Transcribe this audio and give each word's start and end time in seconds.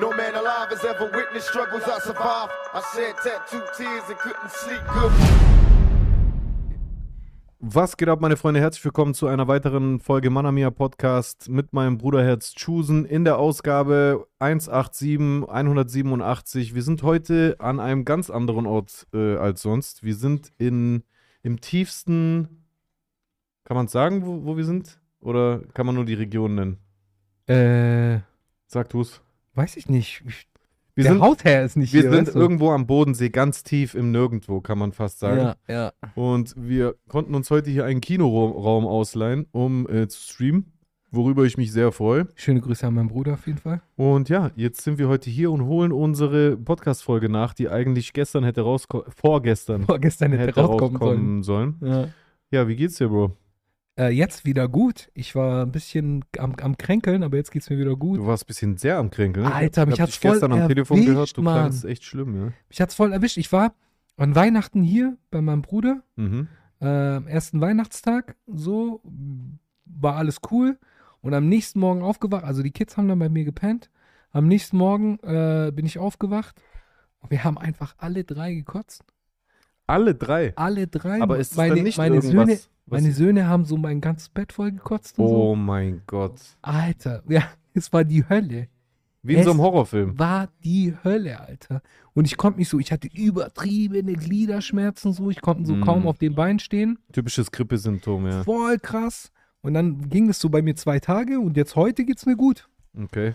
No 0.00 0.12
man 0.12 0.34
alive 0.34 0.70
has 0.70 0.82
ever 0.82 1.10
witnessed 1.12 1.48
struggles 1.48 1.82
I 1.82 2.00
survived. 2.00 2.50
I 2.72 2.80
shed 2.94 3.16
tattooed 3.22 3.68
tears 3.76 4.08
and 4.08 4.18
couldn't 4.18 4.50
sleep 4.50 4.80
good. 4.94 5.12
Was 7.58 7.98
geht 7.98 8.08
ab, 8.08 8.22
meine 8.22 8.38
Freunde? 8.38 8.60
Herzlich 8.60 8.82
willkommen 8.82 9.12
zu 9.12 9.26
einer 9.26 9.46
weiteren 9.46 10.00
Folge 10.00 10.30
Manamia 10.30 10.70
Podcast 10.70 11.50
mit 11.50 11.74
meinem 11.74 11.98
Bruderherz 11.98 12.54
Chusen 12.54 13.04
in 13.04 13.26
der 13.26 13.36
Ausgabe 13.36 14.26
187, 14.38 15.46
187. 15.50 16.74
Wir 16.74 16.82
sind 16.82 17.02
heute 17.02 17.56
an 17.58 17.78
einem 17.78 18.06
ganz 18.06 18.30
anderen 18.30 18.64
Ort 18.64 19.06
äh, 19.12 19.36
als 19.36 19.60
sonst. 19.60 20.02
Wir 20.02 20.14
sind 20.14 20.50
in, 20.56 21.02
im 21.42 21.60
tiefsten, 21.60 22.64
kann 23.64 23.76
man 23.76 23.88
sagen, 23.88 24.24
wo, 24.24 24.46
wo 24.46 24.56
wir 24.56 24.64
sind? 24.64 24.98
Oder 25.20 25.60
kann 25.74 25.84
man 25.84 25.94
nur 25.94 26.06
die 26.06 26.14
Region 26.14 26.54
nennen? 26.54 26.78
Äh, 27.46 28.20
Sag 28.66 28.88
du's. 28.88 29.20
Weiß 29.60 29.76
ich 29.76 29.88
nicht. 29.88 30.22
Ich, 30.26 30.46
Wir 30.94 31.04
der 31.04 31.12
sind, 31.14 31.22
Hautherr 31.22 31.64
ist 31.64 31.76
nicht 31.76 31.92
wir 31.92 32.02
hier. 32.02 32.10
sind 32.10 32.26
weißt 32.28 32.34
du? 32.36 32.40
irgendwo 32.40 32.70
am 32.70 32.86
Bodensee, 32.86 33.28
ganz 33.28 33.62
tief 33.62 33.94
im 33.94 34.10
Nirgendwo, 34.10 34.60
kann 34.60 34.78
man 34.78 34.92
fast 34.92 35.18
sagen. 35.18 35.40
Ja, 35.40 35.56
ja. 35.68 35.92
Und 36.14 36.54
wir 36.56 36.96
konnten 37.08 37.34
uns 37.34 37.50
heute 37.50 37.70
hier 37.70 37.84
einen 37.84 38.00
Kinoraum 38.00 38.86
ausleihen, 38.86 39.46
um 39.52 39.88
äh, 39.88 40.08
zu 40.08 40.20
streamen, 40.20 40.72
worüber 41.10 41.44
ich 41.44 41.56
mich 41.56 41.72
sehr 41.72 41.92
freue. 41.92 42.26
Schöne 42.36 42.60
Grüße 42.60 42.86
an 42.86 42.94
meinen 42.94 43.08
Bruder 43.08 43.34
auf 43.34 43.46
jeden 43.46 43.58
Fall. 43.58 43.82
Und 43.96 44.28
ja, 44.28 44.50
jetzt 44.56 44.82
sind 44.82 44.98
wir 44.98 45.08
heute 45.08 45.28
hier 45.30 45.50
und 45.50 45.64
holen 45.66 45.92
unsere 45.92 46.56
Podcast-Folge 46.56 47.28
nach, 47.28 47.52
die 47.54 47.68
eigentlich 47.68 48.12
gestern 48.12 48.44
hätte 48.44 48.62
rauskommen, 48.62 49.06
vorgestern 49.14 49.82
Vorgestern 49.84 50.32
hätte, 50.32 50.42
hätte 50.48 50.60
rauskommen 50.60 50.96
rauskommen 50.96 51.42
sollen. 51.42 51.76
sollen. 51.80 51.92
Ja. 52.52 52.60
Ja, 52.60 52.68
wie 52.68 52.76
geht's 52.76 52.96
dir, 52.96 53.08
Bro? 53.08 53.36
Äh, 54.00 54.08
jetzt 54.12 54.46
wieder 54.46 54.66
gut. 54.66 55.10
Ich 55.12 55.34
war 55.34 55.66
ein 55.66 55.72
bisschen 55.72 56.24
am, 56.38 56.54
am 56.62 56.78
Kränkeln, 56.78 57.22
aber 57.22 57.36
jetzt 57.36 57.50
geht's 57.50 57.68
mir 57.68 57.78
wieder 57.78 57.96
gut. 57.96 58.18
Du 58.18 58.26
warst 58.26 58.44
ein 58.44 58.46
bisschen 58.46 58.76
sehr 58.78 58.96
am 58.96 59.10
Kränkeln. 59.10 59.44
Alter, 59.46 59.84
mich 59.84 60.00
hat's 60.00 60.12
dich 60.12 60.20
gestern 60.20 60.52
voll 60.52 60.62
am 60.62 60.68
Telefon 60.68 60.96
erwischt, 60.96 61.12
gehört, 61.12 61.36
du 61.36 61.42
Mann. 61.42 61.54
klangst 61.54 61.84
echt 61.84 62.04
schlimm, 62.04 62.34
ja. 62.34 62.52
Mich 62.70 62.80
hat's 62.80 62.94
voll 62.94 63.12
erwischt. 63.12 63.36
Ich 63.36 63.52
war 63.52 63.74
an 64.16 64.34
Weihnachten 64.34 64.82
hier 64.82 65.18
bei 65.30 65.42
meinem 65.42 65.60
Bruder. 65.60 66.02
Mhm. 66.16 66.48
äh, 66.80 66.86
am 66.86 67.26
ersten 67.26 67.60
Weihnachtstag, 67.60 68.36
so, 68.46 69.02
war 69.84 70.16
alles 70.16 70.38
cool. 70.50 70.78
Und 71.20 71.34
am 71.34 71.46
nächsten 71.46 71.78
Morgen 71.78 72.00
aufgewacht, 72.00 72.44
also 72.44 72.62
die 72.62 72.70
Kids 72.70 72.96
haben 72.96 73.06
dann 73.06 73.18
bei 73.18 73.28
mir 73.28 73.44
gepennt. 73.44 73.90
Am 74.32 74.48
nächsten 74.48 74.78
Morgen 74.78 75.18
äh, 75.18 75.72
bin 75.74 75.84
ich 75.84 75.98
aufgewacht 75.98 76.62
und 77.18 77.30
wir 77.30 77.44
haben 77.44 77.58
einfach 77.58 77.94
alle 77.98 78.24
drei 78.24 78.54
gekotzt. 78.54 79.04
Alle 79.86 80.14
drei. 80.14 80.54
Alle 80.56 80.86
drei. 80.86 81.20
Aber 81.20 81.36
ist 81.38 81.50
es 81.50 81.56
meine, 81.58 81.74
dann 81.74 81.84
nicht 81.84 81.98
meine 81.98 82.14
irgendwas? 82.14 82.46
Söhne, 82.46 82.60
was- 82.90 83.00
meine 83.02 83.12
Söhne 83.14 83.46
haben 83.48 83.64
so 83.64 83.76
mein 83.76 84.00
ganzes 84.00 84.28
Bett 84.28 84.52
voll 84.52 84.72
gekotzt 84.72 85.18
und 85.18 85.26
oh 85.26 85.54
mein 85.54 86.02
Gott. 86.06 86.38
so. 86.38 86.54
Alter, 86.62 87.22
ja, 87.28 87.42
es 87.74 87.92
war 87.92 88.04
die 88.04 88.28
Hölle. 88.28 88.68
Wie 89.22 89.34
in 89.34 89.42
so 89.44 89.50
Es 89.50 89.54
einem 89.54 89.60
Horrorfilm. 89.62 90.18
War 90.18 90.48
die 90.64 90.94
Hölle, 91.04 91.40
Alter. 91.40 91.82
Und 92.14 92.24
ich 92.24 92.38
konnte 92.38 92.58
mich 92.58 92.68
so, 92.70 92.78
ich 92.78 92.90
hatte 92.90 93.06
übertriebene 93.12 94.14
Gliederschmerzen 94.14 95.12
so, 95.12 95.28
ich 95.30 95.42
konnte 95.42 95.66
so 95.66 95.74
Mm. 95.74 95.82
kaum 95.82 96.06
auf 96.06 96.16
den 96.18 96.34
Beinen 96.34 96.58
stehen. 96.58 96.98
Typisches 97.12 97.50
Grippesymptom, 97.52 98.26
ja. 98.26 98.42
Voll 98.44 98.78
krass. 98.78 99.30
Und 99.60 99.74
dann 99.74 100.08
ging 100.08 100.26
das 100.28 100.40
so 100.40 100.48
bei 100.48 100.62
mir 100.62 100.74
zwei 100.74 101.00
Tage 101.00 101.38
und 101.38 101.56
jetzt 101.58 101.76
heute 101.76 102.04
geht's 102.06 102.24
mir 102.24 102.34
gut. 102.36 102.66
Okay. 102.98 103.34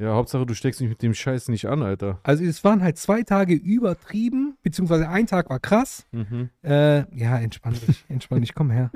Ja, 0.00 0.14
Hauptsache, 0.14 0.46
du 0.46 0.54
steckst 0.54 0.80
mich 0.80 0.90
mit 0.90 1.02
dem 1.02 1.12
Scheiß 1.12 1.48
nicht 1.48 1.66
an, 1.66 1.82
Alter. 1.82 2.20
Also 2.22 2.44
es 2.44 2.62
waren 2.62 2.82
halt 2.82 2.98
zwei 2.98 3.22
Tage 3.24 3.54
übertrieben, 3.54 4.56
beziehungsweise 4.62 5.08
ein 5.08 5.26
Tag 5.26 5.50
war 5.50 5.58
krass. 5.58 6.06
Mhm. 6.12 6.50
Äh, 6.62 6.98
ja, 7.18 7.36
entspann 7.38 7.74
dich, 7.74 8.04
entspann 8.08 8.40
dich, 8.40 8.54
komm 8.54 8.70
her. 8.70 8.90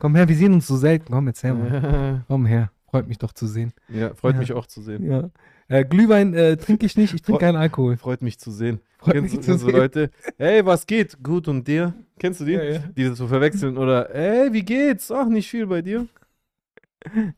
Komm 0.00 0.16
her, 0.16 0.28
wir 0.28 0.34
sehen 0.36 0.52
uns 0.54 0.66
so 0.66 0.76
selten. 0.76 1.12
Komm, 1.12 1.28
erzähl 1.28 1.54
mal. 1.54 2.24
Komm 2.28 2.46
her, 2.46 2.70
freut 2.90 3.06
mich 3.08 3.18
doch 3.18 3.32
zu 3.32 3.46
sehen. 3.46 3.72
ja, 3.88 4.14
freut 4.14 4.34
Ja. 4.34 4.40
mich 4.40 4.52
auch 4.52 4.66
zu 4.66 4.82
sehen. 4.82 5.04
Ja. 5.08 5.30
Äh, 5.68 5.84
Glühwein 5.84 6.34
äh, 6.34 6.56
trinke 6.56 6.86
ich 6.86 6.96
nicht, 6.96 7.14
ich 7.14 7.22
trinke 7.22 7.40
keinen 7.40 7.56
Alkohol. 7.56 7.96
Freut 7.96 8.22
mich 8.22 8.38
zu 8.38 8.50
sehen. 8.50 8.80
Freut 8.98 9.14
kennst 9.14 9.36
mich 9.36 9.46
du, 9.46 9.52
zu 9.52 9.58
du 9.64 9.70
sehen. 9.70 9.76
Leute? 9.76 10.10
Hey, 10.38 10.64
was 10.66 10.86
geht? 10.86 11.22
Gut 11.22 11.46
und 11.46 11.68
dir? 11.68 11.94
Kennst 12.18 12.40
du 12.40 12.44
die? 12.44 12.52
Ja, 12.52 12.62
ja. 12.64 12.78
Die 12.96 13.04
das 13.04 13.18
so 13.18 13.28
verwechseln 13.28 13.76
oder 13.76 14.08
hey, 14.12 14.52
wie 14.52 14.64
geht's? 14.64 15.12
Ach, 15.12 15.26
nicht 15.28 15.48
viel 15.48 15.66
bei 15.68 15.82
dir. 15.82 16.06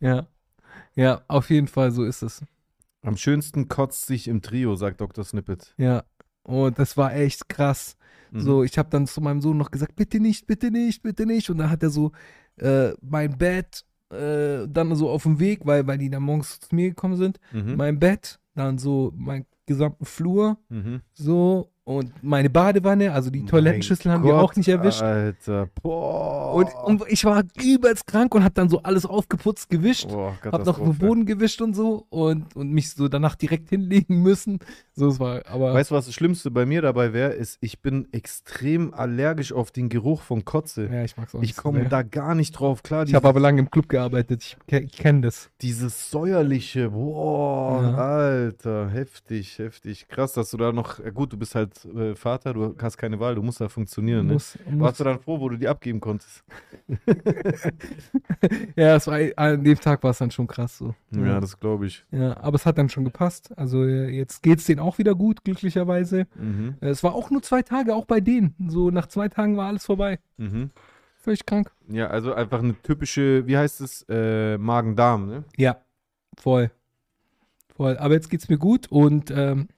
Ja. 0.00 0.26
Ja, 0.94 1.20
auf 1.28 1.50
jeden 1.50 1.66
Fall, 1.66 1.90
so 1.90 2.04
ist 2.04 2.22
es. 2.22 2.42
Am 3.02 3.16
schönsten 3.16 3.68
kotzt 3.68 4.06
sich 4.06 4.28
im 4.28 4.42
Trio, 4.42 4.74
sagt 4.76 5.00
Dr. 5.00 5.24
Snippet. 5.24 5.74
Ja. 5.78 6.04
Und 6.42 6.78
das 6.78 6.96
war 6.96 7.14
echt 7.14 7.48
krass. 7.48 7.96
Mhm. 8.30 8.40
So, 8.40 8.62
ich 8.64 8.78
habe 8.78 8.90
dann 8.90 9.06
zu 9.06 9.20
meinem 9.20 9.40
Sohn 9.40 9.56
noch 9.56 9.70
gesagt, 9.70 9.96
bitte 9.96 10.20
nicht, 10.20 10.46
bitte 10.46 10.70
nicht, 10.70 11.02
bitte 11.02 11.26
nicht. 11.26 11.50
Und 11.50 11.58
dann 11.58 11.70
hat 11.70 11.82
er 11.82 11.90
so 11.90 12.12
äh, 12.56 12.90
mein 13.00 13.36
Bett 13.38 13.84
äh, 14.10 14.66
dann 14.68 14.94
so 14.96 15.08
auf 15.08 15.22
dem 15.22 15.38
Weg, 15.38 15.60
weil, 15.64 15.86
weil 15.86 15.98
die 15.98 16.10
dann 16.10 16.22
morgens 16.22 16.60
zu 16.60 16.74
mir 16.74 16.88
gekommen 16.90 17.16
sind, 17.16 17.38
Mhm. 17.52 17.76
mein 17.76 17.98
Bett, 17.98 18.38
dann 18.54 18.78
so 18.78 19.12
meinen 19.16 19.46
gesamten 19.66 20.04
Flur, 20.04 20.58
Mhm. 20.68 21.00
so 21.12 21.72
und 21.90 22.22
meine 22.22 22.48
Badewanne, 22.48 23.12
also 23.12 23.30
die 23.30 23.44
Toilettenschüssel 23.44 24.12
haben 24.12 24.22
die 24.22 24.28
Mein 24.28 24.38
auch 24.38 24.54
nicht 24.54 24.66
Gott, 24.66 24.76
erwischt. 24.76 25.02
Alter. 25.02 25.68
Boah. 25.82 26.54
Und, 26.54 26.68
und 26.84 27.02
ich 27.08 27.24
war 27.24 27.42
übelst 27.60 28.06
krank 28.06 28.32
und 28.32 28.44
hab 28.44 28.54
dann 28.54 28.68
so 28.68 28.80
alles 28.84 29.04
aufgeputzt, 29.06 29.68
gewischt. 29.70 30.08
Boah, 30.08 30.36
Hab 30.44 30.64
noch 30.64 30.78
den. 30.78 30.96
Boden 30.98 31.26
gewischt 31.26 31.60
und 31.60 31.74
so 31.74 32.06
und, 32.10 32.54
und 32.54 32.70
mich 32.70 32.92
so 32.92 33.08
danach 33.08 33.34
direkt 33.34 33.70
hinlegen 33.70 34.22
müssen. 34.22 34.60
So, 34.94 35.08
es 35.08 35.18
war, 35.18 35.40
aber. 35.46 35.74
Weißt 35.74 35.90
du, 35.90 35.96
was 35.96 36.06
das 36.06 36.14
Schlimmste 36.14 36.52
bei 36.52 36.64
mir 36.64 36.80
dabei 36.80 37.12
wäre, 37.12 37.32
ist, 37.32 37.58
ich 37.60 37.80
bin 37.80 38.06
extrem 38.12 38.94
allergisch 38.94 39.52
auf 39.52 39.72
den 39.72 39.88
Geruch 39.88 40.22
von 40.22 40.44
Kotze. 40.44 40.88
ja, 40.92 41.02
ich 41.02 41.16
mag's 41.16 41.34
auch 41.34 41.38
ich 41.40 41.48
nicht 41.48 41.56
so 41.56 41.62
komme 41.62 41.88
da 41.88 42.02
gar 42.02 42.36
nicht 42.36 42.52
drauf 42.52 42.84
klar. 42.84 43.04
Ich 43.04 43.14
habe 43.14 43.26
aber 43.26 43.40
lange 43.40 43.58
im 43.58 43.70
Club 43.70 43.88
gearbeitet, 43.88 44.44
ich, 44.44 44.56
ich 44.72 44.92
kenne 44.92 45.22
das. 45.22 45.50
Dieses 45.60 46.10
säuerliche, 46.10 46.90
boah, 46.90 47.82
Ja. 47.82 47.94
Alter, 47.96 48.90
heftig, 48.90 49.58
heftig. 49.58 50.06
Krass, 50.06 50.34
dass 50.34 50.50
du 50.50 50.56
da 50.56 50.70
noch, 50.70 51.00
gut, 51.14 51.32
du 51.32 51.36
bist 51.36 51.54
halt 51.56 51.79
äh, 51.84 52.14
Vater, 52.14 52.52
du 52.54 52.74
hast 52.80 52.96
keine 52.96 53.18
Wahl, 53.20 53.34
du 53.34 53.42
musst 53.42 53.60
da 53.60 53.68
funktionieren. 53.68 54.26
Ne? 54.26 54.32
Muss, 54.34 54.58
muss. 54.68 54.80
Warst 54.80 55.00
du 55.00 55.04
dann 55.04 55.20
froh, 55.20 55.40
wo 55.40 55.48
du 55.48 55.56
die 55.56 55.68
abgeben 55.68 56.00
konntest? 56.00 56.44
Ja, 58.76 58.96
es 58.96 59.06
war, 59.06 59.18
an 59.36 59.62
dem 59.64 59.78
Tag 59.78 60.02
war 60.02 60.10
es 60.12 60.18
dann 60.18 60.30
schon 60.30 60.46
krass 60.46 60.78
so. 60.78 60.94
Ja, 61.10 61.40
das 61.40 61.58
glaube 61.58 61.86
ich. 61.86 62.04
Ja, 62.10 62.36
aber 62.40 62.56
es 62.56 62.66
hat 62.66 62.78
dann 62.78 62.88
schon 62.88 63.04
gepasst. 63.04 63.52
Also 63.56 63.84
äh, 63.84 64.08
jetzt 64.08 64.42
geht's 64.42 64.64
denen 64.64 64.80
auch 64.80 64.98
wieder 64.98 65.14
gut, 65.14 65.44
glücklicherweise. 65.44 66.26
Mhm. 66.36 66.76
Äh, 66.80 66.88
Es 66.88 67.02
war 67.02 67.14
auch 67.14 67.30
nur 67.30 67.42
zwei 67.42 67.62
Tage, 67.62 67.94
auch 67.94 68.06
bei 68.06 68.20
denen. 68.20 68.54
So 68.68 68.90
nach 68.90 69.06
zwei 69.06 69.28
Tagen 69.28 69.56
war 69.56 69.66
alles 69.68 69.84
vorbei. 69.84 70.18
Mhm. 70.38 70.70
Völlig 71.16 71.44
krank. 71.44 71.70
Ja, 71.88 72.06
also 72.06 72.32
einfach 72.32 72.60
eine 72.60 72.74
typische, 72.82 73.46
wie 73.46 73.56
heißt 73.58 73.80
es, 73.82 74.06
äh, 74.08 74.56
Magen-Darm, 74.56 75.26
ne? 75.26 75.44
Ja, 75.56 75.76
voll. 76.38 76.70
Voll. 77.76 77.98
Aber 77.98 78.14
jetzt 78.14 78.30
geht's 78.30 78.48
mir 78.48 78.58
gut 78.58 78.88
und 78.90 79.30
ähm, 79.30 79.68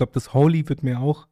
glaube, 0.00 0.12
das 0.14 0.34
Holy 0.34 0.68
wird 0.68 0.82
mir 0.82 0.98
auch 1.00 1.26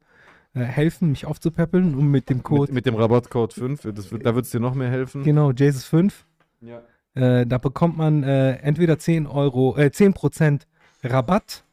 äh, 0.53 0.61
helfen, 0.61 1.09
mich 1.09 1.25
aufzupäppeln 1.25 1.95
und 1.95 2.07
mit 2.09 2.29
dem 2.29 2.41
Code, 2.43 2.71
Mit, 2.71 2.73
mit 2.73 2.85
dem 2.85 2.95
Rabattcode 2.95 3.53
5, 3.53 3.81
das 3.93 4.11
wird, 4.11 4.25
da 4.25 4.33
wird 4.35 4.45
es 4.45 4.51
dir 4.51 4.59
noch 4.59 4.73
mehr 4.75 4.89
helfen. 4.89 5.23
genau, 5.23 5.51
Jesus 5.51 5.85
5, 5.85 6.25
Ja. 6.61 6.81
äh, 7.15 7.45
da 7.45 7.57
bekommt 7.57 7.97
man 7.97 8.23
äh, 8.23 8.53
entweder 8.57 8.97
10 8.97 9.27
Euro, 9.27 9.75
äh, 9.77 9.89
10% 9.91 10.61
Rabatt 11.03 11.63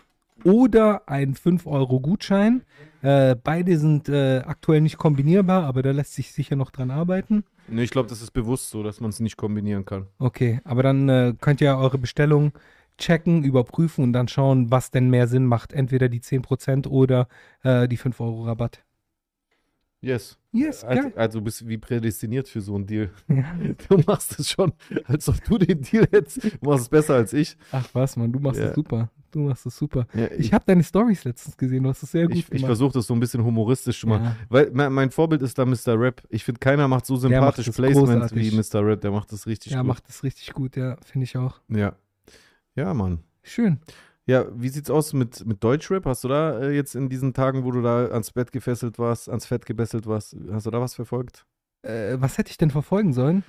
oder 0.44 1.08
einen 1.08 1.34
5 1.34 1.66
Euro 1.66 2.00
Gutschein. 2.00 2.62
Äh, 3.02 3.36
beide 3.42 3.78
sind 3.78 4.08
äh, 4.08 4.38
aktuell 4.44 4.80
nicht 4.80 4.98
kombinierbar, 4.98 5.64
aber 5.64 5.82
da 5.82 5.90
lässt 5.92 6.14
sich 6.14 6.32
sicher 6.32 6.56
noch 6.56 6.70
dran 6.70 6.90
arbeiten. 6.90 7.44
Ne, 7.68 7.82
ich 7.82 7.90
glaube, 7.90 8.08
das 8.08 8.20
ist 8.22 8.30
bewusst 8.32 8.70
so, 8.70 8.82
dass 8.82 9.00
man 9.00 9.10
es 9.10 9.20
nicht 9.20 9.36
kombinieren 9.36 9.84
kann. 9.84 10.06
Okay, 10.18 10.60
aber 10.64 10.82
dann 10.82 11.08
äh, 11.08 11.34
könnt 11.40 11.60
ihr 11.60 11.76
eure 11.76 11.98
Bestellung 11.98 12.52
checken, 12.98 13.44
überprüfen 13.44 14.04
und 14.04 14.12
dann 14.12 14.28
schauen, 14.28 14.70
was 14.70 14.90
denn 14.90 15.10
mehr 15.10 15.26
Sinn 15.28 15.46
macht. 15.46 15.72
Entweder 15.72 16.08
die 16.08 16.20
10% 16.20 16.86
oder 16.88 17.28
äh, 17.62 17.86
die 17.88 17.96
5 17.96 18.18
Euro 18.20 18.44
Rabatt. 18.44 18.82
Yes. 20.02 20.38
Yes, 20.52 20.84
Also, 20.84 21.10
also 21.16 21.40
bist 21.40 21.60
du 21.62 21.68
wie 21.68 21.78
prädestiniert 21.78 22.48
für 22.48 22.60
so 22.60 22.74
einen 22.76 22.86
Deal. 22.86 23.10
Ja. 23.28 23.44
Du 23.88 23.98
machst 24.06 24.38
es 24.38 24.50
schon, 24.50 24.72
als 25.04 25.28
ob 25.28 25.42
du 25.44 25.58
den 25.58 25.82
Deal 25.82 26.06
hättest. 26.10 26.44
Du 26.44 26.50
machst 26.70 26.82
es 26.84 26.88
besser 26.88 27.14
als 27.14 27.32
ich. 27.32 27.56
Ach 27.72 27.86
was, 27.92 28.16
Mann, 28.16 28.32
du 28.32 28.38
machst 28.38 28.60
Ja. 28.60 28.66
es 28.68 28.74
super. 28.74 29.10
Du 29.32 29.40
machst 29.40 29.66
es 29.66 29.76
super. 29.76 30.06
Ja, 30.14 30.30
Ich 30.38 30.52
habe 30.54 30.64
deine 30.66 30.82
Stories 30.84 31.24
letztens 31.24 31.56
gesehen, 31.56 31.82
du 31.82 31.88
hast 31.90 32.02
es 32.02 32.12
sehr 32.12 32.26
gut 32.26 32.32
ich, 32.34 32.38
ich 32.44 32.48
gemacht. 32.50 32.66
versuche 32.66 32.92
das 32.94 33.06
so 33.06 33.14
ein 33.14 33.20
bisschen 33.20 33.44
humoristisch 33.44 34.00
zu 34.00 34.06
machen. 34.06 34.24
Ja. 34.24 34.36
Weil 34.48 34.70
mein, 34.72 35.10
Vorbild 35.10 35.42
ist 35.42 35.58
da 35.58 35.66
Mr. 35.66 35.98
Rap. 36.00 36.22
Ich 36.30 36.44
finde, 36.44 36.60
keiner 36.60 36.88
macht 36.88 37.04
so 37.04 37.14
macht 37.14 37.22
sympathisch 37.22 37.66
das 37.66 37.76
Placement 37.76 38.06
großartig. 38.22 38.52
wie 38.52 38.56
Mr. 38.56 38.86
Rap. 38.86 39.00
Der 39.00 39.10
macht 39.10 39.32
das 39.32 39.46
richtig 39.46 39.72
Ja, 39.72 39.80
gut. 39.80 39.88
macht 39.88 40.08
es 40.08 40.22
richtig 40.22 40.52
gut, 40.54 40.76
ja, 40.76 40.96
finde 41.04 41.24
ich 41.24 41.36
auch. 41.36 41.60
Ja. 41.68 41.96
Ja, 42.76 42.94
Mann. 42.94 43.20
Schön. 43.42 43.80
Ja, 44.26 44.46
wie 44.54 44.68
sieht's 44.68 44.90
aus 44.90 45.12
mit, 45.12 45.46
mit 45.46 45.62
Deutschrap? 45.64 46.04
Hast 46.04 46.24
du 46.24 46.28
da 46.28 46.60
äh, 46.60 46.74
jetzt 46.74 46.94
in 46.94 47.08
diesen 47.08 47.32
Tagen, 47.32 47.64
wo 47.64 47.70
du 47.70 47.80
da 47.80 48.06
ans 48.06 48.32
Bett 48.32 48.52
gefesselt 48.52 48.98
warst, 48.98 49.28
ans 49.28 49.46
Fett 49.46 49.66
gebesselt 49.66 50.06
warst, 50.06 50.36
hast 50.50 50.66
du 50.66 50.70
da 50.70 50.80
was 50.80 50.94
verfolgt? 50.94 51.46
Äh, 51.82 52.16
was 52.18 52.36
hätte 52.36 52.50
ich 52.50 52.58
denn 52.58 52.70
verfolgen 52.70 53.12
sollen? 53.12 53.44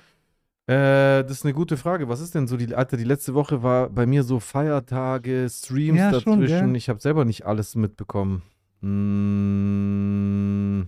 Äh, 0.66 1.24
das 1.24 1.32
ist 1.32 1.44
eine 1.44 1.54
gute 1.54 1.76
Frage. 1.76 2.08
Was 2.08 2.20
ist 2.20 2.34
denn 2.34 2.46
so 2.46 2.56
die, 2.56 2.74
Alter, 2.74 2.96
die 2.96 3.04
letzte 3.04 3.34
Woche 3.34 3.62
war 3.62 3.90
bei 3.90 4.06
mir 4.06 4.22
so 4.22 4.38
Feiertage, 4.38 5.48
Streams 5.50 5.98
Ja, 5.98 6.20
schon, 6.20 6.40
dazwischen. 6.40 6.68
gell? 6.68 6.76
ich 6.76 6.88
habe 6.88 7.00
selber 7.00 7.24
nicht 7.24 7.44
alles 7.44 7.74
mitbekommen. 7.74 8.42
Mm. 8.80 10.82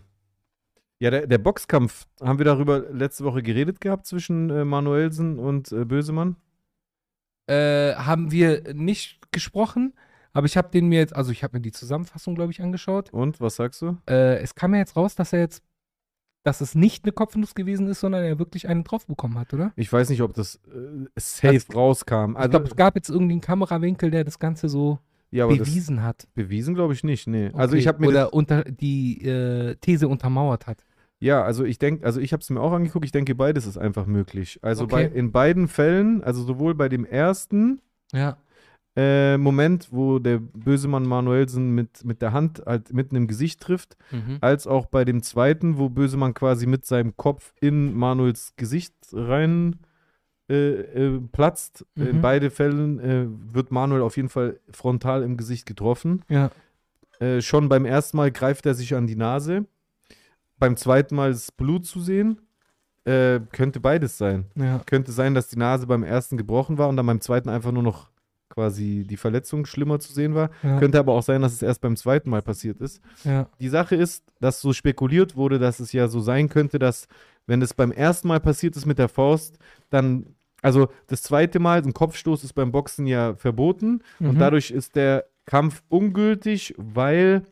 Ja, 1.00 1.10
der, 1.10 1.26
der 1.26 1.38
Boxkampf, 1.38 2.06
haben 2.20 2.38
wir 2.38 2.44
darüber 2.44 2.80
letzte 2.92 3.24
Woche 3.24 3.42
geredet 3.42 3.80
gehabt 3.80 4.06
zwischen 4.06 4.50
äh, 4.50 4.64
Manuelsen 4.64 5.38
und 5.38 5.72
äh, 5.72 5.84
Bösemann? 5.84 6.36
Äh, 7.50 7.94
haben 7.96 8.30
wir 8.30 8.74
nicht 8.74 9.32
gesprochen, 9.32 9.92
Aber 10.32 10.46
ich 10.46 10.56
habe 10.56 10.70
den 10.70 10.86
mir 10.88 11.00
jetzt, 11.00 11.14
also 11.16 11.32
ich 11.32 11.42
habe 11.42 11.56
mir 11.56 11.60
die 11.60 11.72
Zusammenfassung, 11.72 12.34
glaube 12.36 12.52
ich, 12.52 12.62
angeschaut. 12.62 13.12
Und, 13.12 13.40
was 13.40 13.56
sagst 13.56 13.82
du? 13.82 13.96
Äh, 14.08 14.36
es 14.38 14.54
kam 14.54 14.72
ja 14.74 14.78
jetzt 14.80 14.94
raus, 14.96 15.16
dass 15.16 15.32
er 15.32 15.40
jetzt, 15.40 15.62
dass 16.44 16.60
es 16.60 16.74
nicht 16.76 17.04
eine 17.04 17.10
Kopfnuss 17.12 17.54
gewesen 17.56 17.88
ist, 17.88 17.98
sondern 18.00 18.22
er 18.22 18.38
wirklich 18.38 18.68
einen 18.68 18.84
drauf 18.84 19.06
bekommen 19.06 19.38
hat, 19.38 19.52
oder? 19.52 19.72
Ich 19.76 19.92
weiß 19.92 20.08
nicht, 20.08 20.22
ob 20.22 20.32
das 20.34 20.54
äh, 20.72 21.08
safe 21.18 21.54
Also- 21.54 21.72
rauskam. 21.72 22.30
ich 22.32 22.36
Also, 22.36 22.50
glaube, 22.50 22.66
es 22.68 22.76
gab 22.76 22.94
jetzt 22.94 23.10
irgendwie 23.10 23.32
einen 23.32 23.40
Kamerawinkel, 23.40 24.10
der 24.12 24.22
das 24.24 24.38
Ganze 24.38 24.68
so 24.68 25.00
ja, 25.32 25.46
das, 25.48 25.58
bewiesen 25.58 26.02
hat. 26.02 26.28
bewiesen 26.34 26.74
glaube 26.74 26.92
ich 26.94 27.02
nicht, 27.04 27.26
nee. 27.26 27.50
Also 27.54 27.72
Okay. 27.72 27.78
ich 27.78 27.88
habe 27.88 27.98
mir 28.00 28.12
das, 28.12 28.28
Oder 28.28 28.32
unter 28.34 28.62
die 28.64 29.24
äh, 29.24 29.74
These 29.80 30.06
untermauert 30.08 30.66
hat. 30.68 30.84
Ja, 31.20 31.42
also 31.42 31.64
ich 31.64 31.78
denke, 31.78 32.04
also 32.04 32.18
ich 32.20 32.32
habe 32.32 32.40
es 32.40 32.50
mir 32.50 32.60
auch 32.60 32.72
angeguckt, 32.72 33.04
ich 33.04 33.12
denke, 33.12 33.34
beides 33.34 33.66
ist 33.66 33.76
einfach 33.78 34.06
möglich. 34.06 34.58
Also 34.62 34.84
Okay. 34.84 35.08
bei, 35.10 35.16
in 35.16 35.32
beiden 35.32 35.68
Fällen, 35.68 36.24
also 36.24 36.42
sowohl 36.42 36.74
bei 36.74 36.88
dem 36.88 37.04
ersten 37.04 37.80
Ja. 38.12 38.38
äh, 38.96 39.36
Moment, 39.38 39.88
wo 39.92 40.18
der 40.18 40.38
böse 40.38 40.88
Mann 40.88 41.04
Manuelsen 41.06 41.74
mit, 41.74 42.04
mit 42.04 42.22
der 42.22 42.32
Hand 42.32 42.62
halt 42.66 42.92
mitten 42.92 43.14
im 43.16 43.28
Gesicht 43.28 43.60
trifft, 43.60 43.96
Mhm. 44.10 44.38
als 44.40 44.66
auch 44.66 44.86
bei 44.86 45.04
dem 45.04 45.22
zweiten, 45.22 45.78
wo 45.78 45.88
Bösemann 45.90 46.34
quasi 46.34 46.66
mit 46.66 46.84
seinem 46.86 47.16
Kopf 47.16 47.52
in 47.60 47.94
Manuels 47.94 48.54
Gesicht 48.56 48.94
rein 49.12 49.76
äh, 50.50 50.80
äh, 50.80 51.20
platzt. 51.30 51.86
In 51.94 52.16
Mhm. 52.16 52.20
beide 52.22 52.50
Fällen 52.50 52.98
äh, 52.98 53.26
wird 53.54 53.70
Manuel 53.70 54.02
auf 54.02 54.16
jeden 54.16 54.28
Fall 54.30 54.58
frontal 54.72 55.22
im 55.22 55.36
Gesicht 55.36 55.64
getroffen. 55.66 56.24
Ja. 56.28 56.50
Äh, 57.20 57.40
schon 57.42 57.68
beim 57.68 57.84
ersten 57.84 58.16
Mal 58.16 58.32
greift 58.32 58.66
er 58.66 58.74
sich 58.74 58.94
an 58.96 59.06
die 59.06 59.14
Nase. 59.16 59.66
Beim 60.60 60.76
zweiten 60.76 61.16
Mal 61.16 61.30
ist 61.32 61.56
Blut 61.56 61.84
zu 61.86 62.00
sehen. 62.00 62.40
Äh, 63.04 63.40
könnte 63.50 63.80
beides 63.80 64.18
sein. 64.18 64.44
Ja. 64.54 64.80
Könnte 64.86 65.10
sein, 65.10 65.34
dass 65.34 65.48
die 65.48 65.58
Nase 65.58 65.86
beim 65.86 66.02
ersten 66.04 66.36
gebrochen 66.36 66.78
war 66.78 66.88
und 66.88 66.96
dann 66.96 67.06
beim 67.06 67.20
zweiten 67.20 67.48
einfach 67.48 67.72
nur 67.72 67.82
noch 67.82 68.10
quasi 68.50 69.06
die 69.08 69.16
Verletzung 69.16 69.64
schlimmer 69.64 70.00
zu 70.00 70.12
sehen 70.12 70.34
war. 70.34 70.50
Ja. 70.62 70.78
Könnte 70.78 70.98
aber 70.98 71.12
auch 71.14 71.22
sein, 71.22 71.40
dass 71.40 71.52
es 71.54 71.62
erst 71.62 71.80
beim 71.80 71.96
zweiten 71.96 72.28
Mal 72.30 72.42
passiert 72.42 72.80
ist. 72.80 73.00
ja. 73.24 73.48
Die 73.58 73.68
Sache 73.68 73.96
ist, 73.96 74.24
dass 74.40 74.60
so 74.60 74.72
spekuliert 74.72 75.34
wurde, 75.36 75.58
dass 75.58 75.80
es 75.80 75.92
ja 75.92 76.08
so 76.08 76.20
sein 76.20 76.48
könnte, 76.48 76.78
dass 76.78 77.06
wenn 77.46 77.62
es 77.62 77.72
beim 77.74 77.90
ersten 77.90 78.28
Mal 78.28 78.40
passiert 78.40 78.76
ist 78.76 78.86
mit 78.86 78.98
der 78.98 79.08
Faust, 79.08 79.58
dann, 79.88 80.26
also 80.62 80.88
das 81.06 81.22
zweite 81.22 81.58
Mal, 81.58 81.82
ein 81.82 81.94
Kopfstoß 81.94 82.44
ist 82.44 82.52
beim 82.52 82.70
Boxen 82.70 83.06
ja 83.06 83.34
verboten 83.34 84.02
und 84.18 84.34
Mhm. 84.34 84.38
dadurch 84.38 84.70
ist 84.72 84.94
der 84.94 85.24
Kampf 85.46 85.82
ungültig, 85.88 86.74
weil 86.76 87.44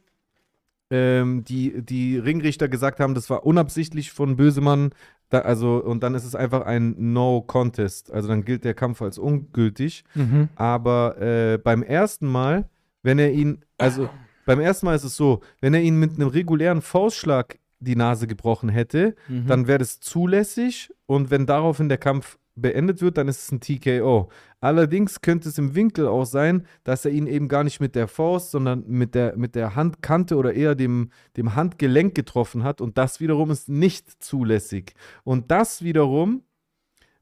ähm, 0.90 1.44
die, 1.44 1.82
die 1.82 2.18
Ringrichter 2.18 2.68
gesagt 2.68 3.00
haben, 3.00 3.14
das 3.14 3.28
war 3.30 3.44
unabsichtlich 3.44 4.10
von 4.12 4.36
Bösemann. 4.36 4.90
Da, 5.30 5.40
also, 5.40 5.76
und 5.84 6.02
dann 6.02 6.14
ist 6.14 6.24
es 6.24 6.34
einfach 6.34 6.62
ein 6.62 6.94
No-Contest. 7.12 8.10
Also 8.10 8.28
dann 8.28 8.44
gilt 8.44 8.64
der 8.64 8.74
Kampf 8.74 9.02
als 9.02 9.18
ungültig. 9.18 10.04
Mhm. 10.14 10.48
Aber 10.56 11.20
äh, 11.20 11.58
beim 11.58 11.82
ersten 11.82 12.26
Mal, 12.26 12.68
wenn 13.02 13.18
er 13.18 13.32
ihn, 13.32 13.62
also 13.76 14.08
beim 14.46 14.60
ersten 14.60 14.86
Mal 14.86 14.94
ist 14.94 15.04
es 15.04 15.16
so, 15.16 15.40
wenn 15.60 15.74
er 15.74 15.82
ihn 15.82 15.98
mit 15.98 16.14
einem 16.14 16.28
regulären 16.28 16.80
Faustschlag 16.80 17.58
die 17.80 17.94
Nase 17.96 18.26
gebrochen 18.26 18.70
hätte, 18.70 19.14
Mhm. 19.28 19.46
dann 19.46 19.66
wäre 19.66 19.78
das 19.78 20.00
zulässig 20.00 20.90
und 21.06 21.30
wenn 21.30 21.44
daraufhin 21.46 21.88
der 21.90 21.98
Kampf 21.98 22.38
beendet 22.60 23.00
wird, 23.00 23.16
dann 23.18 23.28
ist 23.28 23.44
es 23.44 23.52
ein 23.52 23.60
TKO. 23.60 24.30
Allerdings 24.60 25.20
könnte 25.20 25.48
es 25.48 25.58
im 25.58 25.74
Winkel 25.74 26.06
auch 26.06 26.24
sein, 26.24 26.66
dass 26.84 27.04
er 27.04 27.12
ihn 27.12 27.26
eben 27.26 27.48
gar 27.48 27.64
nicht 27.64 27.80
mit 27.80 27.94
der 27.94 28.08
Faust, 28.08 28.50
sondern 28.50 28.84
mit 28.86 29.14
der, 29.14 29.36
mit 29.36 29.54
der 29.54 29.76
Handkante 29.76 30.36
oder 30.36 30.52
eher 30.52 30.74
dem, 30.74 31.10
dem 31.36 31.54
Handgelenk 31.54 32.14
getroffen 32.14 32.64
hat 32.64 32.80
und 32.80 32.98
das 32.98 33.20
wiederum 33.20 33.50
ist 33.50 33.68
nicht 33.68 34.22
zulässig. 34.22 34.94
Und 35.24 35.50
das 35.50 35.82
wiederum 35.82 36.42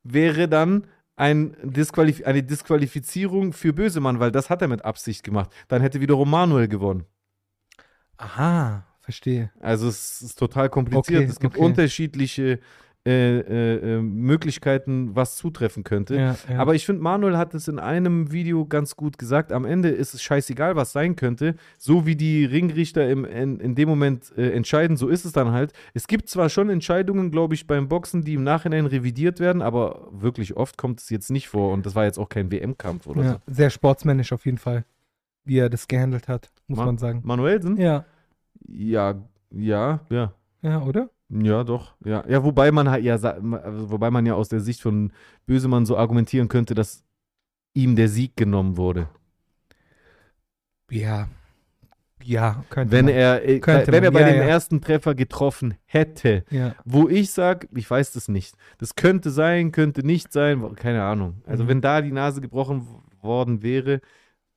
wäre 0.02 0.48
dann 0.48 0.86
ein 1.16 1.56
Disqualif 1.62 2.24
eine 2.24 2.42
Disqualifizierung 2.42 3.52
für 3.52 3.72
Bösemann, 3.72 4.20
weil 4.20 4.30
das 4.30 4.50
hat 4.50 4.62
er 4.62 4.68
mit 4.68 4.84
Absicht 4.84 5.24
gemacht. 5.24 5.50
Dann 5.68 5.80
hätte 5.80 6.00
wiederum 6.00 6.30
Manuel 6.30 6.68
gewonnen. 6.68 7.04
Aha, 8.18 8.86
verstehe. 9.00 9.50
Also 9.60 9.88
es 9.88 10.22
ist 10.22 10.38
total 10.38 10.68
kompliziert. 10.68 11.22
Okay, 11.22 11.30
es 11.30 11.40
gibt 11.40 11.56
okay. 11.56 11.64
unterschiedliche 11.64 12.60
äh, 13.06 13.38
äh, 13.38 13.76
äh, 13.98 14.02
Möglichkeiten, 14.02 15.14
was 15.14 15.36
zutreffen 15.36 15.84
könnte. 15.84 16.16
Ja, 16.16 16.36
ja. 16.50 16.58
Aber 16.58 16.74
ich 16.74 16.84
finde, 16.84 17.02
Manuel 17.02 17.38
hat 17.38 17.54
es 17.54 17.68
in 17.68 17.78
einem 17.78 18.32
Video 18.32 18.66
ganz 18.66 18.96
gut 18.96 19.16
gesagt. 19.16 19.52
Am 19.52 19.64
Ende 19.64 19.88
ist 19.90 20.12
es 20.12 20.22
scheißegal, 20.22 20.74
was 20.76 20.92
sein 20.92 21.14
könnte. 21.16 21.54
So 21.78 22.04
wie 22.04 22.16
die 22.16 22.44
Ringrichter 22.44 23.08
im, 23.08 23.24
in, 23.24 23.60
in 23.60 23.74
dem 23.76 23.88
Moment 23.88 24.32
äh, 24.36 24.50
entscheiden, 24.50 24.96
so 24.96 25.08
ist 25.08 25.24
es 25.24 25.32
dann 25.32 25.52
halt. 25.52 25.72
Es 25.94 26.06
gibt 26.08 26.28
zwar 26.28 26.48
schon 26.48 26.68
Entscheidungen, 26.68 27.30
glaube 27.30 27.54
ich, 27.54 27.66
beim 27.66 27.88
Boxen, 27.88 28.22
die 28.22 28.34
im 28.34 28.42
Nachhinein 28.44 28.86
revidiert 28.86 29.38
werden, 29.40 29.62
aber 29.62 30.08
wirklich 30.10 30.56
oft 30.56 30.76
kommt 30.76 31.00
es 31.00 31.08
jetzt 31.10 31.30
nicht 31.30 31.48
vor. 31.48 31.72
Und 31.72 31.86
das 31.86 31.94
war 31.94 32.04
jetzt 32.04 32.18
auch 32.18 32.28
kein 32.28 32.50
WM-Kampf 32.50 33.06
oder 33.06 33.22
ja, 33.22 33.40
sehr 33.46 33.70
sportsmännisch 33.70 34.32
auf 34.32 34.44
jeden 34.46 34.58
Fall, 34.58 34.84
wie 35.44 35.58
er 35.58 35.70
das 35.70 35.86
gehandelt 35.86 36.26
hat, 36.28 36.50
muss 36.66 36.78
Ma- 36.78 36.86
man 36.86 36.98
sagen. 36.98 37.20
so. 37.22 37.28
Manuelsen? 37.28 37.76
Ja, 37.76 38.04
Ja, 38.68 39.14
ja, 39.50 40.00
ja. 40.10 40.32
ja, 40.62 40.82
oder? 40.82 41.08
Ja, 41.28 41.64
doch. 41.64 41.94
Ja, 42.04 42.24
ja 42.28 42.44
wobei 42.44 42.70
man 42.70 42.88
halt 42.88 43.04
ja, 43.04 43.14
also 43.14 43.90
wobei 43.90 44.10
man 44.10 44.26
ja 44.26 44.34
aus 44.34 44.48
der 44.48 44.60
Sicht 44.60 44.80
von 44.80 45.12
Bösemann 45.46 45.84
so 45.86 45.96
argumentieren 45.96 46.48
könnte, 46.48 46.74
dass 46.74 47.04
ihm 47.74 47.96
der 47.96 48.08
Sieg 48.08 48.36
genommen 48.36 48.76
wurde. 48.76 49.08
Ja. 50.90 51.28
Ja, 52.22 52.64
könnte 52.70 52.90
Wenn 52.92 53.04
man. 53.04 53.14
er, 53.14 53.46
äh, 53.48 53.60
Könnte 53.60 53.92
wenn 53.92 54.02
er 54.02 54.10
man, 54.10 54.14
bei 54.22 54.28
ja, 54.28 54.32
dem 54.34 54.40
ja. 54.42 54.48
ersten 54.48 54.80
Treffer 54.80 55.14
getroffen 55.14 55.74
hätte, 55.84 56.44
Ja, 56.50 56.74
wo 56.84 57.08
ich 57.08 57.30
sage, 57.30 57.68
ich 57.74 57.88
weiß 57.88 58.12
das 58.12 58.28
nicht. 58.28 58.56
Das 58.78 58.96
könnte 58.96 59.30
sein, 59.30 59.70
könnte 59.70 60.04
nicht 60.04 60.32
sein, 60.32 60.74
keine 60.74 61.04
Ahnung. 61.04 61.42
Also 61.46 61.64
Mhm. 61.64 61.68
wenn 61.68 61.80
da 61.82 62.00
die 62.02 62.10
Nase 62.12 62.40
gebrochen 62.40 62.86
worden 63.20 63.62
wäre, 63.62 64.00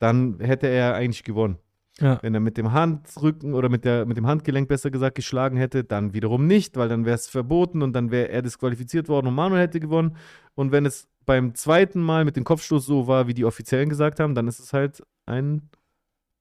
dann 0.00 0.40
hätte 0.40 0.66
er 0.68 0.94
eigentlich 0.94 1.22
gewonnen. 1.22 1.58
Ja. 2.00 2.18
Wenn 2.22 2.34
er 2.34 2.40
mit 2.40 2.56
dem 2.56 2.72
Handrücken 2.72 3.54
oder 3.54 3.68
mit, 3.68 3.84
der, 3.84 4.06
mit 4.06 4.16
dem 4.16 4.26
Handgelenk 4.26 4.68
besser 4.68 4.90
gesagt 4.90 5.14
geschlagen 5.14 5.56
hätte, 5.56 5.84
dann 5.84 6.14
wiederum 6.14 6.46
nicht, 6.46 6.76
weil 6.76 6.88
dann 6.88 7.04
wäre 7.04 7.16
es 7.16 7.28
verboten 7.28 7.82
und 7.82 7.92
dann 7.92 8.10
wäre 8.10 8.30
er 8.30 8.42
disqualifiziert 8.42 9.08
worden 9.08 9.26
und 9.26 9.34
Manuel 9.34 9.62
hätte 9.62 9.80
gewonnen. 9.80 10.16
Und 10.54 10.72
wenn 10.72 10.86
es 10.86 11.08
beim 11.26 11.54
zweiten 11.54 12.00
Mal 12.00 12.24
mit 12.24 12.36
dem 12.36 12.44
Kopfstoß 12.44 12.84
so 12.84 13.06
war, 13.06 13.26
wie 13.26 13.34
die 13.34 13.44
Offiziellen 13.44 13.88
gesagt 13.88 14.18
haben, 14.18 14.34
dann 14.34 14.48
ist 14.48 14.58
es 14.58 14.72
halt 14.72 15.02
ein 15.26 15.68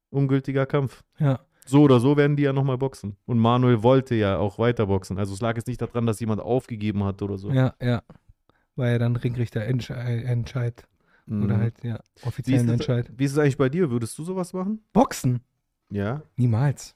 ungültiger 0.09 0.65
Kampf. 0.65 1.03
ja. 1.19 1.39
So 1.65 1.83
oder 1.83 1.99
so 1.99 2.17
werden 2.17 2.35
die 2.35 2.41
ja 2.41 2.51
nochmal 2.51 2.79
boxen. 2.79 3.15
Und 3.27 3.37
Manuel 3.37 3.83
wollte 3.83 4.15
ja 4.15 4.37
auch 4.37 4.57
weiter 4.57 4.87
boxen. 4.87 5.19
Also 5.19 5.35
es 5.35 5.41
lag 5.41 5.55
jetzt 5.55 5.67
nicht 5.67 5.79
daran, 5.79 6.07
dass 6.07 6.19
jemand 6.19 6.41
aufgegeben 6.41 7.03
hat 7.03 7.21
oder 7.21 7.37
so. 7.37 7.51
Ja, 7.51 7.75
ja. 7.79 8.01
War 8.75 8.89
ja 8.89 8.97
dann 8.97 9.15
Ringrichter 9.15 9.61
Entsche 9.61 9.93
Entscheid. 9.93 10.87
Mhm. 11.27 11.43
Oder 11.43 11.57
halt, 11.57 11.83
ja, 11.83 11.99
wie 12.15 12.27
offiziellen 12.27 12.65
das, 12.65 12.73
Entscheid. 12.73 13.11
wie 13.15 13.23
ist 13.23 13.33
es 13.33 13.37
eigentlich 13.37 13.57
bei 13.57 13.69
dir? 13.69 13.91
Würdest 13.91 14.17
du 14.17 14.23
sowas 14.23 14.51
machen? 14.51 14.81
Boxen? 14.93 15.41
Ja. 15.91 16.21
Niemals. 16.37 16.95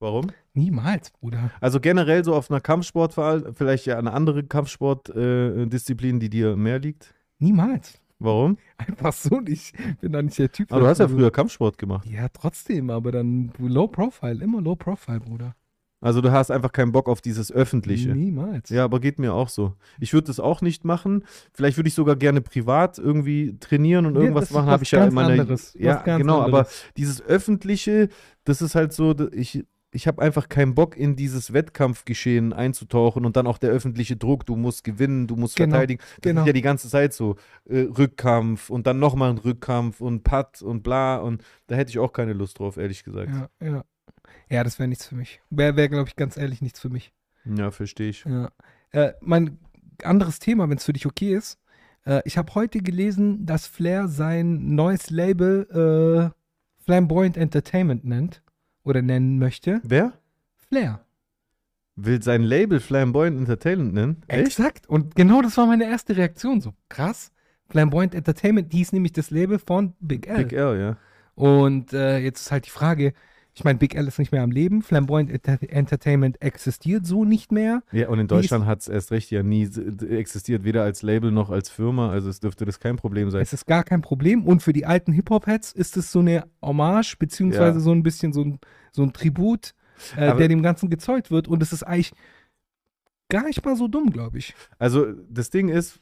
Warum? 0.00 0.30
Niemals, 0.54 1.10
Bruder. 1.10 1.50
Also 1.60 1.80
generell 1.80 2.24
so 2.24 2.34
auf 2.34 2.50
einer 2.50 2.60
Kampfsportwahl, 2.60 3.54
vielleicht 3.54 3.86
ja 3.86 3.98
eine 3.98 4.12
andere 4.12 4.44
Kampfsportdisziplin, 4.44 6.16
äh, 6.16 6.18
die 6.18 6.30
dir 6.30 6.56
mehr 6.56 6.78
liegt. 6.78 7.14
Niemals. 7.38 8.00
Warum? 8.18 8.58
Einfach 8.76 9.12
so 9.12 9.40
nicht. 9.40 9.74
Ich 9.78 9.98
bin 9.98 10.12
da 10.12 10.22
nicht 10.22 10.38
der 10.38 10.50
Typ. 10.50 10.72
Aber 10.72 10.82
du 10.82 10.86
hast 10.86 10.98
ja 10.98 11.08
früher 11.08 11.30
Kampfsport 11.30 11.78
gemacht. 11.78 12.08
Ja, 12.08 12.28
trotzdem, 12.28 12.90
aber 12.90 13.12
dann 13.12 13.52
Low 13.58 13.88
Profile, 13.88 14.42
immer 14.42 14.60
Low 14.60 14.76
Profile, 14.76 15.20
Bruder. 15.20 15.54
Also 16.04 16.20
du 16.20 16.30
hast 16.32 16.50
einfach 16.50 16.70
keinen 16.70 16.92
Bock 16.92 17.08
auf 17.08 17.20
dieses 17.22 17.50
Öffentliche. 17.50 18.10
Niemals. 18.14 18.68
Ja, 18.68 18.84
aber 18.84 19.00
geht 19.00 19.18
mir 19.18 19.32
auch 19.32 19.48
so. 19.48 19.72
Ich 19.98 20.12
würde 20.12 20.26
das 20.26 20.38
auch 20.38 20.60
nicht 20.60 20.84
machen. 20.84 21.24
Vielleicht 21.54 21.78
würde 21.78 21.88
ich 21.88 21.94
sogar 21.94 22.14
gerne 22.16 22.42
privat 22.42 22.98
irgendwie 22.98 23.56
trainieren 23.58 24.04
und 24.04 24.14
Ja, 24.16 24.20
irgendwas 24.20 24.42
das 24.42 24.50
ist 24.50 24.56
machen. 24.56 24.68
Habe 24.70 24.82
ich 24.84 24.90
ja 24.90 24.98
ganz 25.00 25.10
in 25.10 25.14
meiner. 25.14 25.40
anderes. 25.40 25.74
Ja, 25.78 26.02
genau. 26.02 26.40
Aber 26.42 26.58
anderes. 26.58 26.82
dieses 26.98 27.22
Öffentliche, 27.22 28.10
das 28.44 28.60
ist 28.60 28.74
halt 28.74 28.92
so. 28.92 29.14
Ich, 29.32 29.64
ich 29.92 30.06
habe 30.06 30.20
einfach 30.20 30.48
keinen 30.48 30.74
Bock 30.74 30.96
in 30.96 31.16
dieses 31.16 31.52
Wettkampfgeschehen 31.52 32.52
einzutauchen 32.52 33.24
und 33.24 33.36
dann 33.36 33.46
auch 33.46 33.58
der 33.58 33.70
öffentliche 33.70 34.16
Druck. 34.16 34.44
Du 34.44 34.56
musst 34.56 34.84
gewinnen, 34.84 35.26
du 35.26 35.36
musst 35.36 35.56
Genau, 35.56 35.70
verteidigen. 35.76 36.00
Das 36.16 36.20
genau. 36.22 36.40
ist 36.42 36.46
ja 36.48 36.52
die 36.52 36.62
ganze 36.62 36.88
Zeit 36.88 37.14
so 37.14 37.36
äh, 37.64 37.86
Rückkampf 37.96 38.70
und 38.70 38.86
dann 38.86 38.98
nochmal 38.98 39.30
ein 39.30 39.38
Rückkampf 39.38 40.00
und 40.00 40.22
Putt 40.24 40.60
und 40.62 40.82
bla 40.82 41.16
und 41.18 41.42
da 41.68 41.76
hätte 41.76 41.90
ich 41.90 41.98
auch 41.98 42.12
keine 42.12 42.32
Lust 42.34 42.58
drauf, 42.58 42.76
ehrlich 42.76 43.04
gesagt. 43.04 43.30
Ja, 43.60 43.66
ja. 43.66 43.84
Ja, 44.48 44.64
das 44.64 44.78
wäre 44.78 44.88
nichts 44.88 45.06
für 45.06 45.14
mich. 45.14 45.40
Wäre, 45.50 45.76
wär, 45.76 45.88
glaube 45.88 46.08
ich, 46.08 46.16
ganz 46.16 46.36
ehrlich 46.36 46.62
nichts 46.62 46.80
für 46.80 46.90
mich. 46.90 47.12
Ja, 47.44 47.70
verstehe 47.70 48.10
ich. 48.10 48.24
Ja. 48.24 48.50
Äh, 48.90 49.12
mein 49.20 49.58
anderes 50.02 50.38
Thema, 50.38 50.68
wenn 50.68 50.78
es 50.78 50.84
für 50.84 50.92
dich 50.92 51.06
okay 51.06 51.34
ist. 51.34 51.58
Äh, 52.04 52.22
ich 52.24 52.38
habe 52.38 52.54
heute 52.54 52.80
gelesen, 52.80 53.46
dass 53.46 53.66
Flair 53.66 54.08
sein 54.08 54.74
neues 54.74 55.10
Label 55.10 56.32
äh, 56.32 56.84
Flamboyant 56.84 57.36
Entertainment 57.36 58.04
nennt 58.04 58.42
oder 58.82 59.02
nennen 59.02 59.38
möchte. 59.38 59.80
Wer? 59.84 60.12
Flair. 60.56 61.04
Will 61.96 62.22
sein 62.22 62.42
Label 62.42 62.80
Flamboyant 62.80 63.38
Entertainment 63.38 63.94
nennen? 63.94 64.22
Exakt. 64.26 64.88
Und 64.88 65.14
genau 65.14 65.42
das 65.42 65.56
war 65.56 65.66
meine 65.66 65.84
erste 65.84 66.16
Reaktion. 66.16 66.60
So 66.60 66.74
krass. 66.88 67.30
Flamboyant 67.68 68.14
Entertainment 68.14 68.72
hieß 68.72 68.92
nämlich 68.92 69.12
das 69.12 69.30
Label 69.30 69.58
von 69.58 69.94
Big 70.00 70.26
L. 70.26 70.44
Big 70.44 70.52
L, 70.52 70.78
ja. 70.78 70.96
Und 71.34 71.92
äh, 71.92 72.18
jetzt 72.18 72.42
ist 72.42 72.52
halt 72.52 72.66
die 72.66 72.70
Frage, 72.70 73.14
Ich 73.56 73.62
meine, 73.62 73.78
Big 73.78 73.94
L 73.94 74.08
ist 74.08 74.18
nicht 74.18 74.32
mehr 74.32 74.42
am 74.42 74.50
Leben. 74.50 74.82
Flamboyant 74.82 75.30
Enter 75.30 75.58
Entertainment 75.62 76.42
existiert 76.42 77.06
so 77.06 77.24
nicht 77.24 77.52
mehr. 77.52 77.82
Ja, 77.92 78.08
und 78.08 78.18
in 78.18 78.26
Deutschland 78.26 78.66
hat 78.66 78.80
es 78.80 78.88
erst 78.88 79.12
recht 79.12 79.30
ja 79.30 79.44
nie 79.44 79.68
existiert, 80.10 80.64
weder 80.64 80.82
als 80.82 81.02
Label 81.02 81.30
noch 81.30 81.50
als 81.50 81.70
Firma. 81.70 82.10
Also 82.10 82.28
es 82.30 82.40
dürfte 82.40 82.64
das 82.64 82.80
kein 82.80 82.96
Problem 82.96 83.30
sein. 83.30 83.42
Es 83.42 83.52
ist 83.52 83.66
gar 83.66 83.84
kein 83.84 84.00
Problem. 84.02 84.44
Und 84.44 84.62
für 84.62 84.72
die 84.72 84.86
alten 84.86 85.12
Hip-Hop-Heads 85.12 85.72
ist 85.72 85.96
es 85.96 86.10
so 86.10 86.18
eine 86.18 86.46
Hommage, 86.60 87.16
beziehungsweise 87.18 87.78
Ja. 87.78 87.80
so 87.84 87.92
ein 87.92 88.02
bisschen 88.02 88.32
so 88.32 88.42
ein, 88.42 88.58
so 88.90 89.02
ein 89.04 89.12
Tribut, 89.12 89.74
äh, 90.16 90.36
der 90.36 90.48
dem 90.48 90.62
Ganzen 90.62 90.90
gezollt 90.90 91.30
wird. 91.30 91.46
Und 91.46 91.62
es 91.62 91.72
ist 91.72 91.84
eigentlich 91.84 92.12
gar 93.28 93.44
nicht 93.44 93.64
mal 93.64 93.76
so 93.76 93.86
dumm, 93.86 94.10
glaube 94.10 94.38
ich. 94.38 94.54
Also 94.78 95.12
das 95.30 95.50
Ding 95.50 95.68
ist, 95.68 96.00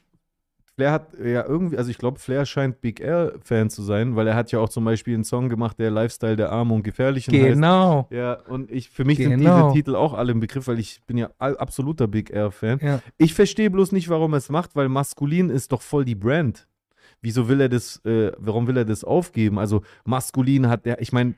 Flair 0.75 0.91
hat 0.91 1.13
ja 1.23 1.45
irgendwie, 1.45 1.77
also 1.77 1.91
ich 1.91 1.97
glaube, 1.99 2.17
Flair 2.19 2.45
scheint 2.45 2.81
Big 2.81 2.99
L-Fan 2.99 3.69
zu 3.69 3.83
sein, 3.83 4.15
weil 4.15 4.27
er 4.27 4.35
hat 4.35 4.51
ja 4.51 4.59
auch 4.59 4.69
zum 4.69 4.83
Beispiel 4.85 5.13
einen 5.13 5.23
Song 5.23 5.47
gemacht, 5.49 5.77
der 5.77 5.91
Lifestyle 5.91 6.35
der 6.35 6.51
Arme 6.51 6.73
und 6.73 6.83
Gefährlichen 6.83 7.31
heißt. 7.33 7.43
Genau. 7.53 8.07
Ja, 8.09 8.39
und 8.47 8.71
ich, 8.71 8.89
für 8.89 9.05
mich 9.05 9.17
sind 9.19 9.29
Genau. 9.37 9.69
diese 9.69 9.73
Titel 9.83 9.95
auch 9.95 10.13
alle 10.13 10.31
im 10.31 10.39
Begriff, 10.39 10.67
weil 10.67 10.79
ich 10.79 11.01
bin 11.05 11.17
ja 11.17 11.29
absoluter 11.37 12.07
Big 12.07 12.31
L-Fan. 12.31 12.79
Ja. 12.81 13.01
Ich 13.17 13.33
verstehe 13.35 13.69
bloß 13.69 13.91
nicht, 13.91 14.09
warum 14.09 14.33
er 14.33 14.37
es 14.37 14.49
macht, 14.49 14.75
weil 14.75 14.89
maskulin 14.89 15.49
ist 15.51 15.71
doch 15.71 15.81
voll 15.81 16.05
die 16.05 16.15
Brand. 16.15 16.67
Wieso 17.21 17.47
will 17.47 17.61
er 17.61 17.69
das, 17.69 18.03
äh, 18.05 18.31
warum 18.37 18.67
will 18.67 18.75
er 18.75 18.83
das 18.85 19.03
aufgeben? 19.03 19.59
Also 19.59 19.81
maskulin 20.05 20.67
hat 20.69 20.85
der, 20.85 21.01
ich 21.01 21.11
meine, 21.13 21.35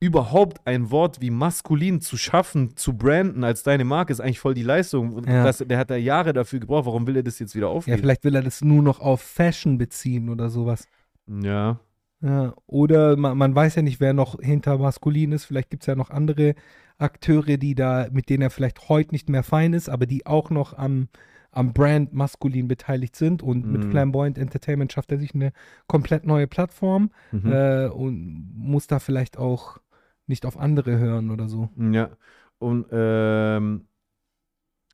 überhaupt 0.00 0.66
ein 0.66 0.90
Wort 0.90 1.20
wie 1.20 1.30
maskulin 1.30 2.00
zu 2.00 2.16
schaffen, 2.16 2.76
zu 2.76 2.96
branden 2.96 3.42
als 3.42 3.62
deine 3.62 3.84
Marke, 3.84 4.12
ist 4.12 4.20
eigentlich 4.20 4.40
voll 4.40 4.54
die 4.54 4.62
Leistung. 4.62 5.24
Ja. 5.26 5.44
Das, 5.44 5.58
der 5.58 5.78
hat 5.78 5.90
da 5.90 5.96
Jahre 5.96 6.32
dafür 6.32 6.60
gebraucht, 6.60 6.86
warum 6.86 7.06
will 7.06 7.16
er 7.16 7.22
das 7.22 7.38
jetzt 7.38 7.54
wieder 7.54 7.68
ja, 7.68 7.72
aufgeben? 7.72 7.98
vielleicht 7.98 8.24
will 8.24 8.34
er 8.34 8.42
das 8.42 8.60
nur 8.60 8.82
noch 8.82 9.00
auf 9.00 9.22
Fashion 9.22 9.78
beziehen 9.78 10.28
oder 10.28 10.50
sowas. 10.50 10.86
Ja, 11.26 11.80
Ja, 12.20 12.54
oder 12.66 13.16
man, 13.16 13.36
man 13.36 13.54
weiß 13.54 13.74
ja 13.76 13.82
nicht, 13.82 14.00
wer 14.00 14.14
noch 14.14 14.40
hinter 14.40 14.78
maskulin 14.78 15.32
ist. 15.32 15.44
Vielleicht 15.44 15.70
gibt 15.70 15.82
es 15.82 15.86
ja 15.86 15.94
noch 15.94 16.10
andere 16.10 16.54
Akteure, 16.96 17.58
die 17.58 17.74
da, 17.74 18.08
mit 18.12 18.30
denen 18.30 18.42
er 18.42 18.50
vielleicht 18.50 18.88
heute 18.88 19.12
nicht 19.12 19.28
mehr 19.28 19.42
fein 19.42 19.74
ist, 19.74 19.88
aber 19.88 20.06
die 20.06 20.24
auch 20.24 20.48
noch 20.48 20.76
am, 20.76 21.08
am 21.56 21.72
Brand 21.72 22.12
maskulin 22.12 22.68
beteiligt 22.68 23.16
sind. 23.16 23.42
Und 23.42 23.66
mit 23.66 23.84
Mhm. 23.84 23.90
Flamboyant 23.90 24.38
Entertainment 24.38 24.92
schafft 24.92 25.12
er 25.12 25.18
sich 25.18 25.34
eine 25.34 25.52
komplett 25.86 26.26
neue 26.26 26.46
Plattform 26.46 27.10
mhm. 27.32 27.52
äh, 27.52 27.86
und 27.86 28.52
muss 28.56 28.86
da 28.86 28.98
vielleicht 28.98 29.38
auch 29.38 29.78
nicht 30.26 30.46
auf 30.46 30.58
andere 30.58 30.98
hören 30.98 31.30
oder 31.30 31.48
so. 31.48 31.68
ja. 31.76 32.10
Und 32.58 32.86
ähm, 32.92 33.86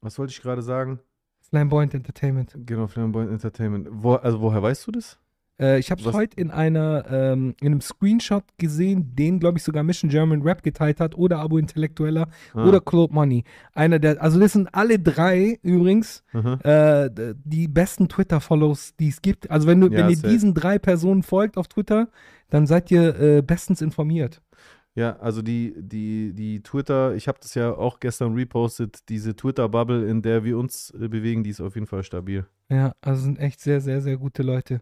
was 0.01 0.19
wollte 0.19 0.33
ich 0.33 0.41
gerade 0.41 0.63
sagen? 0.63 0.99
Flamboyant 1.41 1.95
Entertainment. 1.95 2.57
Genau, 2.67 2.87
Flamboyant 2.89 3.31
Entertainment. 3.31 3.89
Wo, 3.91 4.15
also 4.15 4.41
woher 4.41 4.63
weißt 4.63 4.87
du 4.87 4.93
das? 4.93 5.19
Äh, 5.61 5.79
ich 5.79 5.91
habe 5.91 6.01
es 6.01 6.13
heute 6.13 6.41
in 6.41 6.51
einer 6.51 7.05
ähm, 7.11 7.55
in 7.61 7.67
einem 7.69 7.81
Screenshot 7.81 8.45
gesehen, 8.59 9.15
den 9.15 9.39
glaube 9.41 9.59
ich 9.59 9.65
sogar 9.65 9.83
Mission 9.83 10.11
German 10.11 10.43
Rap 10.43 10.63
geteilt 10.63 10.99
hat 11.01 11.15
oder 11.17 11.39
Abo 11.39 11.59
Intellektueller 11.59 12.29
Ah, 12.55 12.67
oder 12.67 12.81
Claude 12.81 13.13
Money. 13.13 13.45
Einer 13.75 13.99
der, 13.99 14.23
also 14.23 14.41
das 14.41 14.53
sind 14.53 14.69
alle 14.75 14.99
drei 14.99 15.59
übrigens 15.63 16.25
aha. 16.33 16.55
äh, 17.07 17.35
die 17.45 17.69
besten 17.69 18.09
Twitter-Follows, 18.09 18.95
die 18.99 19.09
es 19.09 19.21
gibt. 19.23 19.51
Also 19.51 19.67
wenn 19.69 19.81
du, 19.81 19.89
Ja, 19.89 19.99
wenn 19.99 20.11
ihr 20.11 20.17
safe. 20.17 20.29
diesen 20.33 20.55
drei 20.55 20.79
Personen 20.79 21.23
folgt 21.23 21.57
auf 21.57 21.69
Twitter, 21.69 22.09
dann 22.49 22.67
seid 22.67 22.91
ihr 22.91 23.19
äh, 23.21 23.43
bestens 23.43 23.81
informiert. 23.83 24.41
Ja, 24.97 25.17
also 25.21 25.41
die, 25.41 25.75
die, 25.79 26.33
die 26.35 26.63
Twitter, 26.63 27.15
ich 27.15 27.29
habe 27.29 27.39
das 27.41 27.55
ja 27.55 27.73
auch 27.73 28.01
gestern 28.01 28.35
repostet, 28.35 29.09
diese 29.09 29.37
Twitter-Bubble, 29.37 30.05
in 30.09 30.21
der 30.21 30.43
wir 30.43 30.59
uns 30.59 30.91
äh, 31.01 31.09
bewegen, 31.09 31.45
die 31.45 31.51
ist 31.51 31.61
auf 31.61 31.75
jeden 31.77 31.87
Fall 31.87 32.03
stabil. 32.03 32.45
Ja, 32.69 32.95
also 33.01 33.23
sind 33.23 33.39
echt 33.39 33.61
sehr, 33.61 33.81
sehr, 33.81 34.01
sehr 34.01 34.17
gute 34.17 34.43
Leute. 34.43 34.81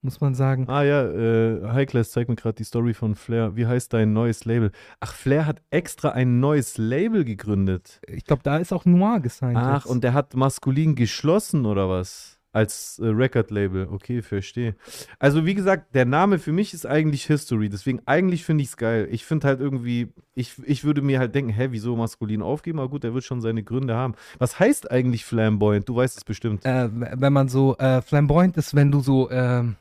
Muss 0.00 0.20
man 0.20 0.34
sagen. 0.34 0.66
Ah 0.68 0.84
ja, 0.84 1.02
äh, 1.10 1.72
Highclass 1.72 2.12
zeigt 2.12 2.28
mir 2.28 2.36
gerade 2.36 2.54
die 2.54 2.64
Story 2.64 2.94
von 2.94 3.16
Flair. 3.16 3.56
Wie 3.56 3.66
heißt 3.66 3.92
dein 3.92 4.12
neues 4.12 4.44
Label? 4.44 4.70
Ach, 5.00 5.12
Flair 5.12 5.44
hat 5.44 5.60
extra 5.70 6.10
ein 6.10 6.38
neues 6.38 6.78
Label 6.78 7.24
gegründet. 7.24 8.00
Ich 8.06 8.24
glaube, 8.24 8.42
da 8.44 8.58
ist 8.58 8.72
auch 8.72 8.84
Noir 8.84 9.18
gesigned. 9.20 9.56
Ach, 9.56 9.84
jetzt. 9.84 9.90
und 9.90 10.04
der 10.04 10.14
hat 10.14 10.34
maskulin 10.34 10.94
geschlossen 10.94 11.66
oder 11.66 11.88
was? 11.88 12.36
Als 12.52 12.98
äh, 13.02 13.06
Record-Label. 13.08 13.88
Okay, 13.90 14.22
verstehe. 14.22 14.74
Also, 15.18 15.44
wie 15.44 15.54
gesagt, 15.54 15.94
der 15.94 16.06
Name 16.06 16.38
für 16.38 16.52
mich 16.52 16.72
ist 16.74 16.86
eigentlich 16.86 17.26
History. 17.26 17.68
Deswegen, 17.68 18.00
eigentlich 18.06 18.44
finde 18.44 18.62
ich 18.62 18.70
es 18.70 18.76
geil. 18.78 19.06
Ich 19.10 19.26
finde 19.26 19.48
halt 19.48 19.60
irgendwie, 19.60 20.08
ich, 20.34 20.54
ich 20.64 20.82
würde 20.84 21.02
mir 21.02 21.18
halt 21.18 21.34
denken, 21.34 21.50
hä, 21.52 21.68
wieso 21.72 21.94
maskulin 21.96 22.40
aufgeben? 22.40 22.78
Aber 22.78 22.88
gut, 22.88 23.02
der 23.04 23.12
wird 23.14 23.24
schon 23.24 23.40
seine 23.42 23.62
Gründe 23.64 23.94
haben. 23.96 24.14
Was 24.38 24.58
heißt 24.60 24.90
eigentlich 24.90 25.24
Flamboyant? 25.24 25.88
Du 25.88 25.96
weißt 25.96 26.16
es 26.16 26.24
bestimmt. 26.24 26.64
äh, 26.64 26.88
wenn 26.92 27.32
man 27.32 27.48
so 27.48 27.76
äh, 27.78 28.00
flamboyant 28.00 28.56
ist, 28.56 28.74
wenn 28.74 28.90
du 28.92 29.00
so 29.00 29.30
ähm, 29.30 29.76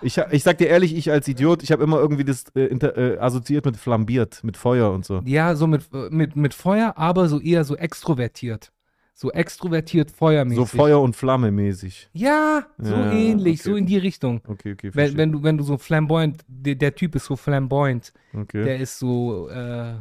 Ich, 0.00 0.18
ich 0.30 0.42
sag 0.42 0.58
dir 0.58 0.68
ehrlich, 0.68 0.96
ich 0.96 1.10
als 1.10 1.26
Idiot, 1.26 1.62
ich 1.62 1.72
habe 1.72 1.82
immer 1.82 1.98
irgendwie 1.98 2.24
das 2.24 2.44
äh, 2.54 2.66
inter, 2.66 2.96
äh, 2.96 3.18
assoziiert 3.18 3.64
mit 3.64 3.76
flambiert, 3.76 4.42
mit 4.44 4.56
Feuer 4.56 4.92
und 4.92 5.04
so. 5.04 5.20
Ja, 5.24 5.56
so 5.56 5.66
mit, 5.66 5.92
mit, 6.10 6.36
mit 6.36 6.54
Feuer, 6.54 6.94
aber 6.96 7.28
so 7.28 7.40
eher 7.40 7.64
so 7.64 7.76
extrovertiert. 7.76 8.72
So 9.14 9.32
extrovertiert 9.32 10.12
feuermäßig. 10.12 10.58
So 10.58 10.64
Feuer 10.64 11.00
und 11.00 11.16
Flamme 11.16 11.50
mäßig. 11.50 12.08
Ja, 12.12 12.66
so 12.78 12.94
Ja, 12.94 13.12
ähnlich, 13.12 13.60
okay. 13.60 13.70
so 13.70 13.76
in 13.76 13.84
die 13.84 13.98
Richtung. 13.98 14.40
Okay, 14.46 14.74
okay, 14.74 14.90
Wenn, 14.94 15.16
wenn, 15.16 15.32
du, 15.32 15.42
wenn 15.42 15.58
du 15.58 15.64
so 15.64 15.76
flamboyant, 15.76 16.44
der, 16.46 16.76
der 16.76 16.94
Typ 16.94 17.16
ist 17.16 17.24
so 17.24 17.34
flamboyant, 17.34 18.12
okay. 18.32 18.62
der 18.62 18.78
ist 18.78 18.96
so 18.96 19.48
äh, 19.48 19.94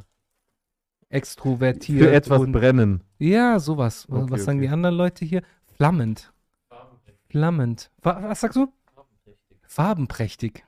extrovertiert. 1.10 2.04
Für 2.04 2.12
etwas 2.12 2.42
und, 2.42 2.52
brennen. 2.52 3.02
Ja, 3.18 3.60
sowas. 3.60 4.06
Was, 4.08 4.24
Okay, 4.24 4.32
was 4.32 4.44
sagen 4.44 4.62
die 4.62 4.70
anderen 4.70 4.96
Leute 4.96 5.26
hier? 5.26 5.42
Flammend. 5.76 6.32
Flammend. 7.30 7.90
Wa 8.04 8.22
was 8.22 8.42
sagst 8.42 8.58
du? 8.58 8.72
Farbenprächtig. 9.68 10.64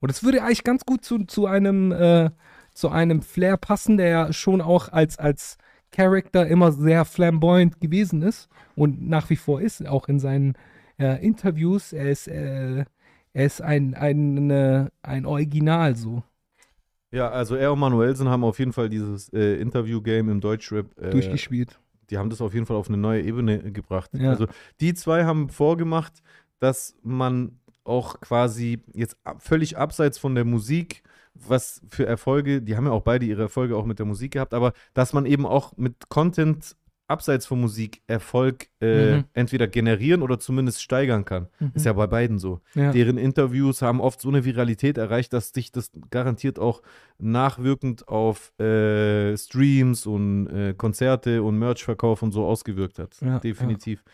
Und 0.00 0.10
es 0.10 0.22
würde 0.22 0.42
eigentlich 0.42 0.64
ganz 0.64 0.84
gut 0.84 1.04
zu, 1.04 1.24
zu 1.24 1.46
einem 1.46 1.92
äh, 1.92 2.30
zu 2.74 2.88
einem 2.88 3.22
Flair 3.22 3.56
passen, 3.56 3.96
der 3.96 4.08
ja 4.08 4.32
schon 4.32 4.60
auch 4.60 4.90
als, 4.90 5.18
als 5.18 5.58
Character 5.92 6.46
immer 6.46 6.72
sehr 6.72 7.04
flamboyant 7.04 7.80
gewesen 7.80 8.22
ist 8.22 8.48
und 8.74 9.06
nach 9.08 9.28
wie 9.30 9.36
vor 9.36 9.60
ist, 9.60 9.86
auch 9.86 10.08
in 10.08 10.18
seinen 10.18 10.54
äh, 10.98 11.24
Interviews. 11.24 11.92
Er 11.92 12.10
ist, 12.10 12.28
äh, 12.28 12.84
er 13.32 13.44
ist 13.44 13.60
ein, 13.60 13.94
ein, 13.94 14.50
äh, 14.50 14.88
ein 15.02 15.26
Original 15.26 15.96
so 15.96 16.22
Ja, 17.10 17.28
also 17.30 17.56
er 17.56 17.72
und 17.72 17.80
Manuelsen 17.80 18.28
haben 18.28 18.44
auf 18.44 18.58
jeden 18.58 18.72
Fall 18.72 18.88
dieses 18.88 19.28
äh, 19.32 19.60
Interview-Game 19.60 20.28
im 20.28 20.40
Deutschrap, 20.40 20.86
äh, 20.98 21.10
durchgespielt. 21.10 21.78
die 22.08 22.18
haben 22.18 22.30
das 22.30 22.40
auf 22.40 22.54
jeden 22.54 22.66
Fall 22.66 22.76
auf 22.76 22.88
eine 22.88 22.96
neue 22.96 23.22
Ebene 23.22 23.72
gebracht. 23.72 24.10
Ja. 24.14 24.30
Also 24.30 24.46
die 24.80 24.94
zwei 24.94 25.24
haben 25.24 25.48
vorgemacht, 25.48 26.22
dass 26.60 26.94
man 27.02 27.58
auch 27.90 28.20
quasi 28.20 28.78
jetzt 28.94 29.16
völlig 29.38 29.76
abseits 29.76 30.16
von 30.18 30.34
der 30.34 30.44
Musik, 30.44 31.02
was 31.34 31.82
für 31.88 32.06
Erfolge, 32.06 32.62
die 32.62 32.76
haben 32.76 32.86
ja 32.86 32.92
auch 32.92 33.02
beide 33.02 33.26
ihre 33.26 33.42
Erfolge 33.42 33.76
auch 33.76 33.84
mit 33.86 33.98
der 33.98 34.06
Musik 34.06 34.32
gehabt, 34.32 34.54
aber 34.54 34.72
dass 34.94 35.12
man 35.12 35.26
eben 35.26 35.44
auch 35.46 35.76
mit 35.76 36.08
Content 36.08 36.76
abseits 37.06 37.44
von 37.44 37.60
Musik 37.60 38.02
Erfolg 38.06 38.68
äh, 38.80 39.16
Mhm. 39.16 39.24
entweder 39.32 39.66
generieren 39.66 40.22
oder 40.22 40.38
zumindest 40.38 40.80
steigern 40.80 41.24
kann. 41.24 41.48
Ist 41.74 41.84
ja 41.84 41.92
bei 41.92 42.06
beiden 42.06 42.38
so. 42.38 42.60
ja. 42.76 42.92
Deren 42.92 43.18
Interviews 43.18 43.82
haben 43.82 44.00
oft 44.00 44.20
so 44.20 44.28
eine 44.28 44.44
Viralität 44.44 44.96
erreicht, 44.96 45.32
dass 45.32 45.48
sich 45.50 45.72
das 45.72 45.90
garantiert 46.10 46.60
auch 46.60 46.82
nachwirkend 47.18 48.06
auf 48.08 48.52
äh, 48.60 49.36
Streams 49.36 50.06
und 50.06 50.46
äh, 50.48 50.74
Konzerte 50.74 51.42
und 51.42 51.58
Merchverkauf 51.58 52.22
und 52.22 52.30
so 52.32 52.44
ausgewirkt 52.46 52.98
hat. 53.00 53.16
Ja, 53.20 53.38
Definitiv. 53.40 54.04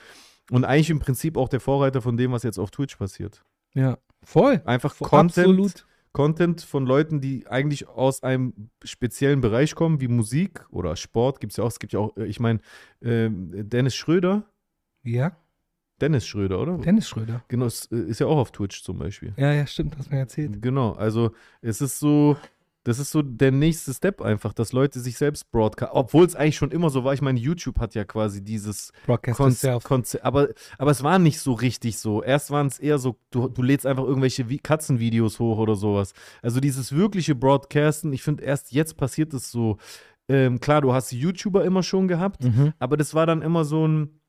Und 0.51 0.65
eigentlich 0.65 0.91
im 0.91 1.01
Prinzip 1.01 1.37
auch 1.37 1.49
der 1.51 1.61
Vorreiter 1.61 2.01
von 2.01 2.17
dem, 2.17 2.33
was 2.33 2.45
jetzt 2.45 2.59
auf 2.59 2.71
Twitch 2.71 2.97
passiert. 2.97 3.43
Ja. 3.77 3.99
Voll. 4.25 4.61
Einfach 4.65 4.93
Voll, 4.93 5.09
Content, 5.09 5.47
Absolut. 5.47 5.87
Content 6.13 6.61
von 6.63 6.85
Leuten, 6.85 7.21
die 7.21 7.47
eigentlich 7.47 7.87
aus 7.87 8.25
einem 8.25 8.71
speziellen 8.83 9.41
Bereich 9.41 9.77
kommen, 9.77 10.01
wie 10.01 10.09
Musik 10.09 10.67
oder 10.71 10.97
Sport, 10.97 11.39
gibt 11.41 11.53
es 11.53 11.59
ja 11.59 11.65
auch. 11.65 11.69
Es 11.69 11.79
gibt 11.79 11.93
ja 11.93 12.01
auch, 12.01 12.17
äh, 12.17 12.25
ich 12.27 12.41
meine, 12.41 12.59
ähm, 13.03 13.51
Dennis 13.69 13.95
Schröder, 13.95 14.43
Ja. 15.05 15.37
Dennis 16.01 16.27
Schröder, 16.27 16.59
oder? 16.61 16.77
Dennis 16.79 17.09
Schröder. 17.09 17.43
genau, 17.49 17.67
ist, 17.67 17.91
äh, 17.93 17.97
ist 18.01 18.19
ja 18.21 18.27
auch 18.27 18.37
auf 18.39 18.51
Twitch 18.51 18.83
zum 18.83 18.99
Beispiel. 18.99 19.33
Ja, 19.37 19.53
ja, 19.53 19.67
stimmt, 19.67 19.97
hast 19.97 20.09
du 20.11 20.15
mir 20.15 20.21
erzählt. 20.21 20.61
Genau, 20.61 20.93
also 20.93 21.31
es 21.63 21.81
ist 21.81 21.99
so, 22.01 22.37
das 22.87 23.01
ist 23.01 23.11
so 23.11 23.21
der 23.21 23.51
nächste 23.51 23.93
Step 23.93 24.23
einfach, 24.23 24.53
dass 24.53 24.73
Leute 24.73 25.01
sich 25.01 25.19
selbst 25.19 25.51
broadcasten, 25.51 25.97
obwohl 25.99 26.25
es 26.25 26.37
eigentlich 26.37 26.57
schon 26.57 26.71
immer 26.71 26.89
so 26.89 27.03
war. 27.03 27.15
Ich 27.15 27.21
meine, 27.21 27.41
YouTube 27.41 27.81
hat 27.81 27.97
ja 27.97 28.05
quasi 28.05 28.45
dieses 28.45 28.93
Broadcast 29.07 29.37
Konz 29.37 29.63
yourself. 29.63 29.83
Konze 29.83 30.25
aber, 30.25 30.51
aber 30.79 30.93
es 30.93 31.03
war 31.03 31.19
nicht 31.19 31.41
so 31.41 31.53
richtig 31.53 31.99
so. 31.99 32.23
Erst 32.23 32.53
waren 32.53 32.69
es 32.69 32.79
eher 32.79 32.99
so, 32.99 33.17
du, 33.33 33.49
du 33.49 33.63
lädst 33.63 33.87
einfach 33.87 34.05
irgendwelche 34.05 34.49
Vi 34.49 34.59
Katzenvideos 34.59 35.41
hoch 35.41 35.59
oder 35.59 35.75
sowas. 35.75 36.13
Also 36.43 36.61
dieses 36.61 36.93
wirkliche 36.93 37.35
Broadcasten, 37.35 38.13
ich 38.13 38.23
finde, 38.23 38.45
erst 38.45 38.71
jetzt 38.71 38.97
passiert 38.97 39.35
es 39.35 39.51
so. 39.51 39.79
Ähm, 40.29 40.61
klar, 40.61 40.81
du 40.81 40.93
hast 40.93 41.11
YouTuber 41.11 41.65
immer 41.65 41.83
schon 41.83 42.07
gehabt, 42.07 42.45
Mhm. 42.45 42.73
aber 42.79 42.97
das 42.97 43.15
war 43.15 43.27
dann 43.27 43.43
immer 43.43 43.65
so 43.65 43.87
ein, 43.87 44.21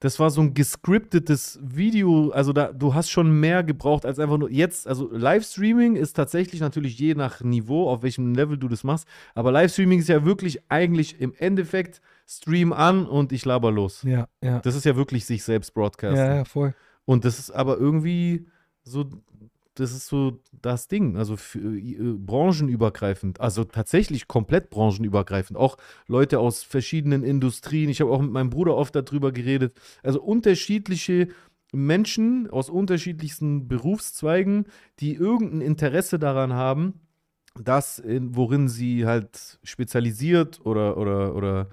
das 0.00 0.20
war 0.20 0.30
so 0.30 0.40
ein 0.40 0.54
gescriptetes 0.54 1.58
Video, 1.62 2.30
also 2.30 2.52
da, 2.52 2.72
du 2.72 2.94
hast 2.94 3.10
schon 3.10 3.40
mehr 3.40 3.64
gebraucht 3.64 4.06
als 4.06 4.18
einfach 4.18 4.38
nur 4.38 4.50
jetzt, 4.50 4.86
also 4.86 5.10
Livestreaming 5.12 5.96
ist 5.96 6.12
tatsächlich 6.14 6.60
natürlich 6.60 6.98
je 6.98 7.14
nach 7.14 7.40
Niveau, 7.40 7.88
auf 7.88 8.02
welchem 8.02 8.34
Level 8.34 8.56
du 8.56 8.68
das 8.68 8.84
machst, 8.84 9.08
aber 9.34 9.50
Livestreaming 9.50 9.98
ist 9.98 10.08
ja 10.08 10.24
wirklich 10.24 10.60
eigentlich 10.68 11.20
im 11.20 11.34
Endeffekt 11.36 12.00
Stream 12.26 12.72
an 12.72 13.06
und 13.06 13.32
ich 13.32 13.44
laber 13.44 13.72
los. 13.72 14.02
Ja, 14.02 14.28
ja. 14.42 14.60
Das 14.60 14.74
ist 14.74 14.84
ja 14.84 14.96
wirklich 14.96 15.24
sich 15.24 15.42
selbst 15.42 15.72
broadcasten. 15.72 16.18
Ja, 16.18 16.34
ja, 16.36 16.44
voll. 16.44 16.74
Und 17.06 17.24
das 17.24 17.38
ist 17.38 17.50
aber 17.50 17.78
irgendwie 17.78 18.46
so 18.84 19.06
das 19.78 19.92
ist 19.92 20.08
so 20.08 20.40
das 20.60 20.88
Ding. 20.88 21.16
Also 21.16 21.36
für, 21.36 21.58
äh, 21.58 22.14
branchenübergreifend, 22.14 23.40
also 23.40 23.64
tatsächlich 23.64 24.28
komplett 24.28 24.70
branchenübergreifend. 24.70 25.58
Auch 25.58 25.76
Leute 26.06 26.40
aus 26.40 26.62
verschiedenen 26.62 27.22
Industrien. 27.22 27.88
Ich 27.88 28.00
habe 28.00 28.10
auch 28.10 28.20
mit 28.20 28.32
meinem 28.32 28.50
Bruder 28.50 28.76
oft 28.76 28.94
darüber 28.94 29.32
geredet. 29.32 29.74
Also 30.02 30.20
unterschiedliche 30.20 31.28
Menschen 31.72 32.48
aus 32.50 32.70
unterschiedlichsten 32.70 33.68
Berufszweigen, 33.68 34.66
die 35.00 35.14
irgendein 35.14 35.60
Interesse 35.60 36.18
daran 36.18 36.54
haben, 36.54 37.00
das, 37.62 37.98
in, 37.98 38.36
worin 38.36 38.68
sie 38.68 39.06
halt 39.06 39.58
spezialisiert 39.62 40.60
oder, 40.64 40.96
oder, 40.96 41.34
oder 41.34 41.68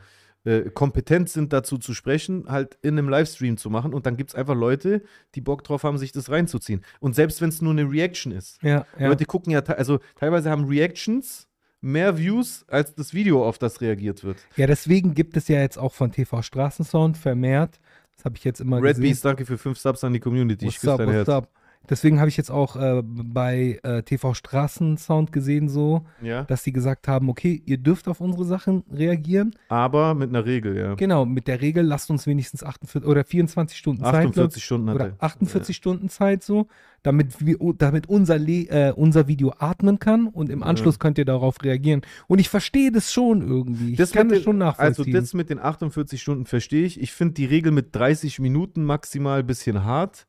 äh, 0.45 0.69
kompetent 0.69 1.29
sind, 1.29 1.51
dazu 1.53 1.77
zu 1.77 1.93
sprechen, 1.93 2.45
halt 2.47 2.77
in 2.81 2.97
einem 2.97 3.09
Livestream 3.09 3.57
zu 3.57 3.69
machen. 3.69 3.93
Und 3.93 4.05
dann 4.05 4.15
gibt 4.15 4.29
es 4.29 4.35
einfach 4.35 4.55
Leute, 4.55 5.01
die 5.33 5.41
Bock 5.41 5.63
drauf 5.63 5.83
haben, 5.83 5.97
sich 5.97 6.11
das 6.11 6.29
reinzuziehen. 6.29 6.81
Und 6.99 7.15
selbst 7.15 7.41
wenn 7.41 7.49
es 7.49 7.61
nur 7.61 7.71
eine 7.71 7.89
Reaction 7.89 8.31
ist. 8.31 8.61
Ja, 8.61 8.85
ja. 8.99 9.07
Leute 9.07 9.25
gucken 9.25 9.51
ja, 9.51 9.61
also 9.61 9.99
teilweise 10.15 10.49
haben 10.49 10.65
Reactions 10.65 11.47
mehr 11.81 12.17
Views, 12.17 12.65
als 12.67 12.95
das 12.95 13.13
Video, 13.13 13.45
auf 13.47 13.57
das 13.57 13.81
reagiert 13.81 14.23
wird. 14.23 14.37
ja, 14.55 14.65
deswegen 14.65 15.13
gibt 15.13 15.37
es 15.37 15.47
ja 15.47 15.59
jetzt 15.59 15.77
auch 15.77 15.93
von 15.93 16.11
TV 16.11 16.41
Straßensound 16.41 17.17
vermehrt. 17.17 17.79
Das 18.15 18.25
habe 18.25 18.37
ich 18.37 18.43
jetzt 18.43 18.61
immer 18.61 18.77
Red 18.77 18.95
gesehen. 18.95 19.03
Beast, 19.03 19.25
danke 19.25 19.45
für 19.45 19.57
fünf 19.57 19.77
Subs 19.77 20.03
an 20.03 20.13
die 20.13 20.19
Community. 20.19 20.65
Ich 20.65 20.75
What's 20.75 20.81
küsse 20.81 20.93
up, 20.93 20.97
dein 20.99 21.09
Herz. 21.09 21.29
up? 21.29 21.49
Deswegen 21.89 22.19
habe 22.19 22.29
ich 22.29 22.37
jetzt 22.37 22.51
auch 22.51 22.75
äh, 22.75 23.01
bei 23.03 23.79
äh, 23.83 24.03
TV 24.03 24.33
Straßensound 24.33 25.31
gesehen, 25.31 25.69
so, 25.69 26.05
Ja. 26.21 26.43
dass 26.43 26.63
sie 26.63 26.71
gesagt 26.71 27.07
haben, 27.07 27.29
okay, 27.29 27.61
ihr 27.65 27.77
dürft 27.77 28.07
auf 28.07 28.21
unsere 28.21 28.45
Sachen 28.45 28.83
reagieren. 28.91 29.53
Aber 29.69 30.13
mit 30.15 30.29
einer 30.29 30.45
Regel, 30.45 30.77
ja. 30.77 30.95
Genau, 30.95 31.25
mit 31.25 31.47
der 31.47 31.61
Regel 31.61 31.83
lasst 31.85 32.09
uns 32.09 32.25
wenigstens 32.27 32.63
48 32.63 33.07
oder 33.07 33.23
24 33.23 33.77
Stunden 33.77 34.03
Zeit 34.03 34.13
48 34.15 34.63
Stunden 34.63 34.89
hat 34.89 34.95
oder 34.95 35.05
er. 35.07 35.15
48 35.19 35.75
Stunden 35.75 36.09
Zeit 36.09 36.43
so, 36.43 36.67
damit 37.03 37.45
wir, 37.45 37.57
damit 37.77 38.07
unser, 38.09 38.39
Le 38.39 38.67
äh, 38.69 38.91
unser 38.95 39.27
Video 39.27 39.53
atmen 39.59 39.99
kann 39.99 40.27
und 40.27 40.49
im 40.49 40.63
Anschluss 40.63 40.97
könnt 40.97 41.17
ihr 41.19 41.25
darauf 41.25 41.61
reagieren. 41.63 42.01
Und 42.27 42.39
ich 42.39 42.49
verstehe 42.49 42.91
das 42.91 43.13
schon 43.13 43.41
irgendwie. 43.47 43.91
Ich 43.91 43.97
Das 43.97 44.11
kann 44.11 44.29
das 44.29 44.41
schon 44.41 44.55
den- 44.57 44.63
Also 44.63 44.81
nachvollziehen. 45.03 45.13
das 45.13 45.33
mit 45.35 45.49
den 45.51 45.59
48 45.59 46.19
Stunden 46.21 46.45
verstehe 46.45 46.85
ich. 46.85 46.99
Ich 46.99 47.11
finde 47.11 47.35
die 47.35 47.45
Regel 47.45 47.71
mit 47.71 47.95
30 47.95 48.39
Minuten 48.39 48.83
maximal 48.83 49.39
ein 49.41 49.47
bisschen 49.47 49.83
hart. 49.83 50.25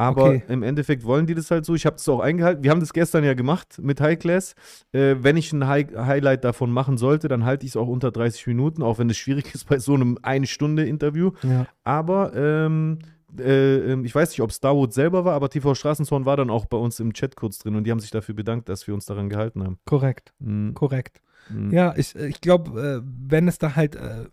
Aber 0.00 0.24
Okay. 0.24 0.42
im 0.48 0.62
Endeffekt 0.62 1.04
wollen 1.04 1.26
die 1.26 1.34
das 1.34 1.50
halt 1.50 1.64
so. 1.66 1.74
Ich 1.74 1.84
habe 1.84 1.96
das 1.96 2.08
auch 2.08 2.20
eingehalten. 2.20 2.64
Wir 2.64 2.70
haben 2.70 2.80
das 2.80 2.92
gestern 2.92 3.22
ja 3.22 3.34
gemacht 3.34 3.78
mit 3.82 4.00
High 4.00 4.18
Class. 4.18 4.54
Äh, 4.92 5.16
wenn 5.20 5.36
ich 5.36 5.52
ein 5.52 5.66
High 5.66 5.88
Highlight 5.94 6.42
davon 6.44 6.70
machen 6.72 6.96
sollte, 6.96 7.28
dann 7.28 7.44
halte 7.44 7.66
ich 7.66 7.72
es 7.72 7.76
auch 7.76 7.86
unter 7.88 8.10
30 8.10 8.46
Minuten, 8.46 8.82
auch 8.82 8.98
wenn 8.98 9.10
es 9.10 9.18
schwierig 9.18 9.54
ist 9.54 9.68
bei 9.68 9.78
so 9.78 9.92
einem 9.94 10.16
Eine-Stunde-Interview. 10.22 11.32
ja. 11.42 11.66
Aber 11.84 12.34
ähm, 12.34 12.98
äh, 13.38 13.92
ähm, 13.92 14.04
ich 14.04 14.14
weiß 14.14 14.30
nicht, 14.30 14.40
ob 14.40 14.52
Starwood 14.52 14.92
selber 14.92 15.24
war, 15.24 15.34
aber 15.34 15.50
TV 15.50 15.74
Straßenzorn 15.74 16.24
war 16.24 16.36
dann 16.36 16.50
auch 16.50 16.66
bei 16.66 16.76
uns 16.78 16.98
im 17.00 17.12
Chat 17.12 17.36
kurz 17.36 17.58
drin 17.58 17.74
und 17.76 17.84
die 17.84 17.90
haben 17.90 18.00
sich 18.00 18.10
dafür 18.10 18.34
bedankt, 18.34 18.68
dass 18.68 18.86
wir 18.86 18.94
uns 18.94 19.06
daran 19.06 19.28
gehalten 19.28 19.62
haben. 19.62 19.78
korrekt, 19.84 20.32
Mhm. 20.38 20.74
korrekt. 20.74 21.20
Mhm. 21.48 21.70
Ja, 21.72 21.94
ich, 21.96 22.14
ich 22.16 22.40
glaube, 22.40 22.80
äh, 22.80 23.00
wenn 23.28 23.48
es 23.48 23.58
da 23.58 23.76
halt, 23.76 23.96
äh, 23.96 24.24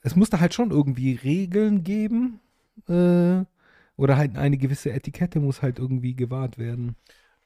es 0.00 0.16
muss 0.16 0.30
da 0.30 0.40
halt 0.40 0.54
schon 0.54 0.70
irgendwie 0.70 1.14
Regeln 1.22 1.82
geben, 1.84 2.40
äh, 2.88 3.44
oder 3.96 4.16
halt 4.16 4.36
eine 4.36 4.58
gewisse 4.58 4.92
Etikette 4.92 5.40
muss 5.40 5.62
halt 5.62 5.78
irgendwie 5.78 6.14
gewahrt 6.14 6.58
werden. 6.58 6.96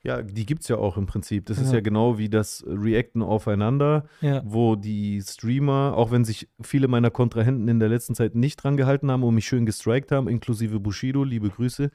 Ja, 0.03 0.23
die 0.23 0.47
gibt 0.47 0.63
es 0.63 0.69
ja 0.69 0.77
auch 0.77 0.97
im 0.97 1.05
Prinzip. 1.05 1.45
Das 1.45 1.59
ist 1.59 1.69
Ja. 1.69 1.75
ja 1.75 1.81
genau 1.81 2.17
wie 2.17 2.31
das 2.31 2.65
Reacten 2.67 3.21
aufeinander, 3.23 4.07
Ja, 4.23 4.41
wo 4.47 4.75
die 4.75 5.21
Streamer, 5.21 5.93
auch 5.95 6.11
wenn 6.11 6.25
sich 6.25 6.49
viele 6.63 6.89
meiner 6.89 7.11
Kontrahenten 7.11 7.69
in 7.69 7.81
der 7.81 7.91
letzten 7.91 8.15
Zeit 8.15 8.35
nicht 8.35 8.57
dran 8.57 8.79
gehalten 8.79 9.11
haben 9.11 9.23
und 9.25 9.35
mich 9.35 9.47
schön 9.47 9.67
gestrikt 9.67 10.11
haben, 10.11 10.27
inklusive 10.27 10.81
Bushido, 10.81 11.23
liebe 11.23 11.51
Grüße, 11.51 11.91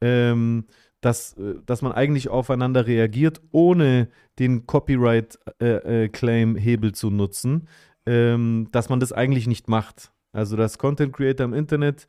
ähm, 0.00 0.64
dass, 1.00 1.34
äh, 1.34 1.54
dass 1.64 1.80
man 1.80 1.92
eigentlich 1.92 2.28
aufeinander 2.28 2.88
reagiert, 2.88 3.40
ohne 3.52 4.08
den 4.40 4.66
Copyright-Claim-Hebel 4.66 6.92
zu 6.92 7.10
nutzen, 7.10 7.68
ähm, 8.06 8.68
dass 8.72 8.88
man 8.88 9.00
das 9.00 9.12
eigentlich 9.12 9.46
nicht 9.46 9.68
macht. 9.68 10.12
Also, 10.32 10.56
dass 10.56 10.78
Content 10.78 11.12
Creator 11.12 11.44
im 11.44 11.54
Internet 11.54 12.06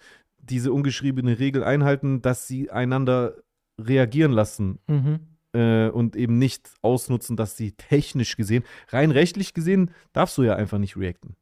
diese 0.50 0.72
ungeschriebene 0.72 1.40
Regel 1.40 1.64
einhalten, 1.64 2.22
dass 2.22 2.48
sie 2.48 2.72
einander 2.72 3.36
reagieren 3.80 4.32
lassen 4.32 4.80
mhm. 4.88 5.20
äh, 5.54 5.90
und 5.90 6.16
eben 6.16 6.38
nicht 6.38 6.70
ausnutzen, 6.82 7.36
dass 7.36 7.58
sie 7.58 7.74
technisch 7.74 8.38
gesehen, 8.38 8.64
rein 8.90 9.12
rechtlich 9.12 9.54
gesehen, 9.54 9.92
darfst 10.14 10.38
du 10.38 10.44
ja 10.44 10.56
einfach 10.56 10.78
nicht 10.78 10.98
reacten. 10.98 11.36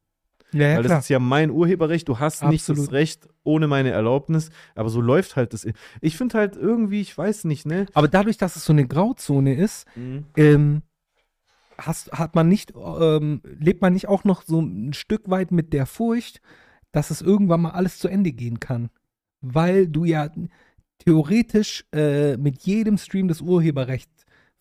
ja, 0.52 0.62
ja 0.70 0.76
Weil 0.78 0.86
klar. 0.86 0.98
das 0.98 1.06
ist 1.06 1.10
ja 1.10 1.20
mein 1.20 1.52
Urheberrecht, 1.52 2.08
du 2.08 2.20
hast 2.20 2.44
nicht 2.46 2.68
das 2.68 2.92
Recht 2.92 3.28
ohne 3.44 3.68
meine 3.68 3.92
Erlaubnis, 3.92 4.50
aber 4.76 4.90
so 4.90 5.02
läuft 5.02 5.36
halt 5.36 5.54
das. 5.54 5.68
Ich 6.02 6.18
finde 6.18 6.38
halt 6.38 6.56
irgendwie, 6.56 7.02
ich 7.02 7.18
weiß 7.18 7.44
nicht, 7.46 7.66
ne? 7.66 7.86
Aber 7.94 8.08
dadurch, 8.08 8.38
dass 8.38 8.56
es 8.56 8.66
so 8.66 8.74
eine 8.74 8.88
Grauzone 8.88 9.56
ist, 9.56 9.86
ähm, 10.38 10.82
hast, 11.78 12.12
hat 12.12 12.36
man 12.36 12.48
nicht, 12.48 12.74
ähm, 12.76 13.42
lebt 13.44 13.82
man 13.82 13.94
nicht 13.94 14.08
auch 14.08 14.24
noch 14.24 14.44
so 14.44 14.62
ein 14.62 14.94
Stück 14.94 15.30
weit 15.30 15.52
mit 15.52 15.74
der 15.74 15.86
Furcht, 15.86 16.42
dass 16.94 17.10
es 17.12 17.22
irgendwann 17.22 17.62
mal 17.64 17.72
alles 17.72 18.00
zu 18.00 18.08
Ende 18.08 18.32
gehen 18.32 18.62
kann. 18.62 18.90
Weil 19.42 19.88
du 19.90 20.06
ja 20.06 20.32
theoretisch 21.00 21.84
äh, 21.94 22.38
mit 22.38 22.62
jedem 22.64 22.98
Stream 22.98 23.28
das 23.28 23.42
Urheberrecht 23.42 24.10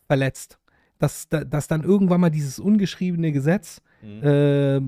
verletzt. 0.09 0.59
Dass, 0.99 1.29
da- 1.29 1.45
dass 1.45 1.69
dann 1.69 1.85
irgendwann 1.85 2.21
mal 2.21 2.31
dieses 2.31 2.59
ungeschriebene 2.59 3.31
Gesetz 3.33 3.81
äh, 4.25 4.81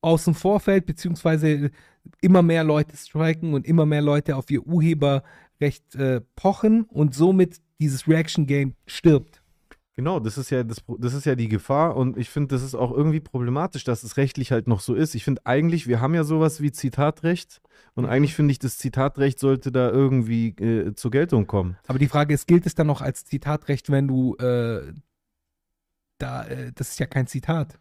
aus 0.00 0.24
dem 0.24 0.34
Vorfeld, 0.34 0.86
beziehungsweise 0.86 1.70
immer 2.20 2.42
mehr 2.42 2.64
Leute 2.64 2.96
striken 2.96 3.54
und 3.54 3.66
immer 3.66 3.86
mehr 3.86 4.02
Leute 4.02 4.34
auf 4.36 4.50
ihr 4.50 4.66
Urheberrecht 4.66 5.94
äh, 5.96 6.20
pochen 6.36 6.84
und 6.84 7.14
somit 7.14 7.60
dieses 7.80 8.08
Reaction-Game 8.08 8.74
stirbt. 8.86 9.37
Genau, 9.98 10.20
das 10.20 10.38
ist 10.38 10.50
ja 10.50 10.62
das, 10.62 10.76
das 11.00 11.12
ist 11.12 11.26
ja 11.26 11.34
die 11.34 11.48
Gefahr 11.48 11.96
und 11.96 12.16
ich 12.16 12.30
finde, 12.30 12.54
das 12.54 12.62
ist 12.62 12.76
auch 12.76 12.92
irgendwie 12.92 13.18
problematisch, 13.18 13.82
dass 13.82 14.04
es 14.04 14.16
rechtlich 14.16 14.52
halt 14.52 14.68
noch 14.68 14.78
so 14.78 14.94
ist. 14.94 15.16
Ich 15.16 15.24
finde 15.24 15.40
eigentlich, 15.44 15.88
wir 15.88 16.00
haben 16.00 16.14
ja 16.14 16.22
sowas 16.22 16.60
wie 16.60 16.70
Zitatrecht 16.70 17.60
und 17.96 18.04
Mhm. 18.04 18.10
eigentlich 18.10 18.36
finde 18.36 18.52
ich, 18.52 18.60
das 18.60 18.78
Zitatrecht 18.78 19.40
sollte 19.40 19.72
da 19.72 19.90
irgendwie 19.90 20.50
äh, 20.50 20.94
zur 20.94 21.10
Geltung 21.10 21.48
kommen. 21.48 21.78
Aber 21.88 21.98
die 21.98 22.06
Frage 22.06 22.32
ist, 22.32 22.46
gilt 22.46 22.64
es 22.64 22.76
dann 22.76 22.86
noch 22.86 23.02
als 23.02 23.24
Zitatrecht, 23.24 23.90
wenn 23.90 24.06
du 24.06 24.36
äh, 24.36 24.92
da, 26.18 26.46
äh, 26.46 26.70
das 26.76 26.90
ist 26.90 27.00
ja 27.00 27.06
kein 27.06 27.26
Zitat. 27.26 27.76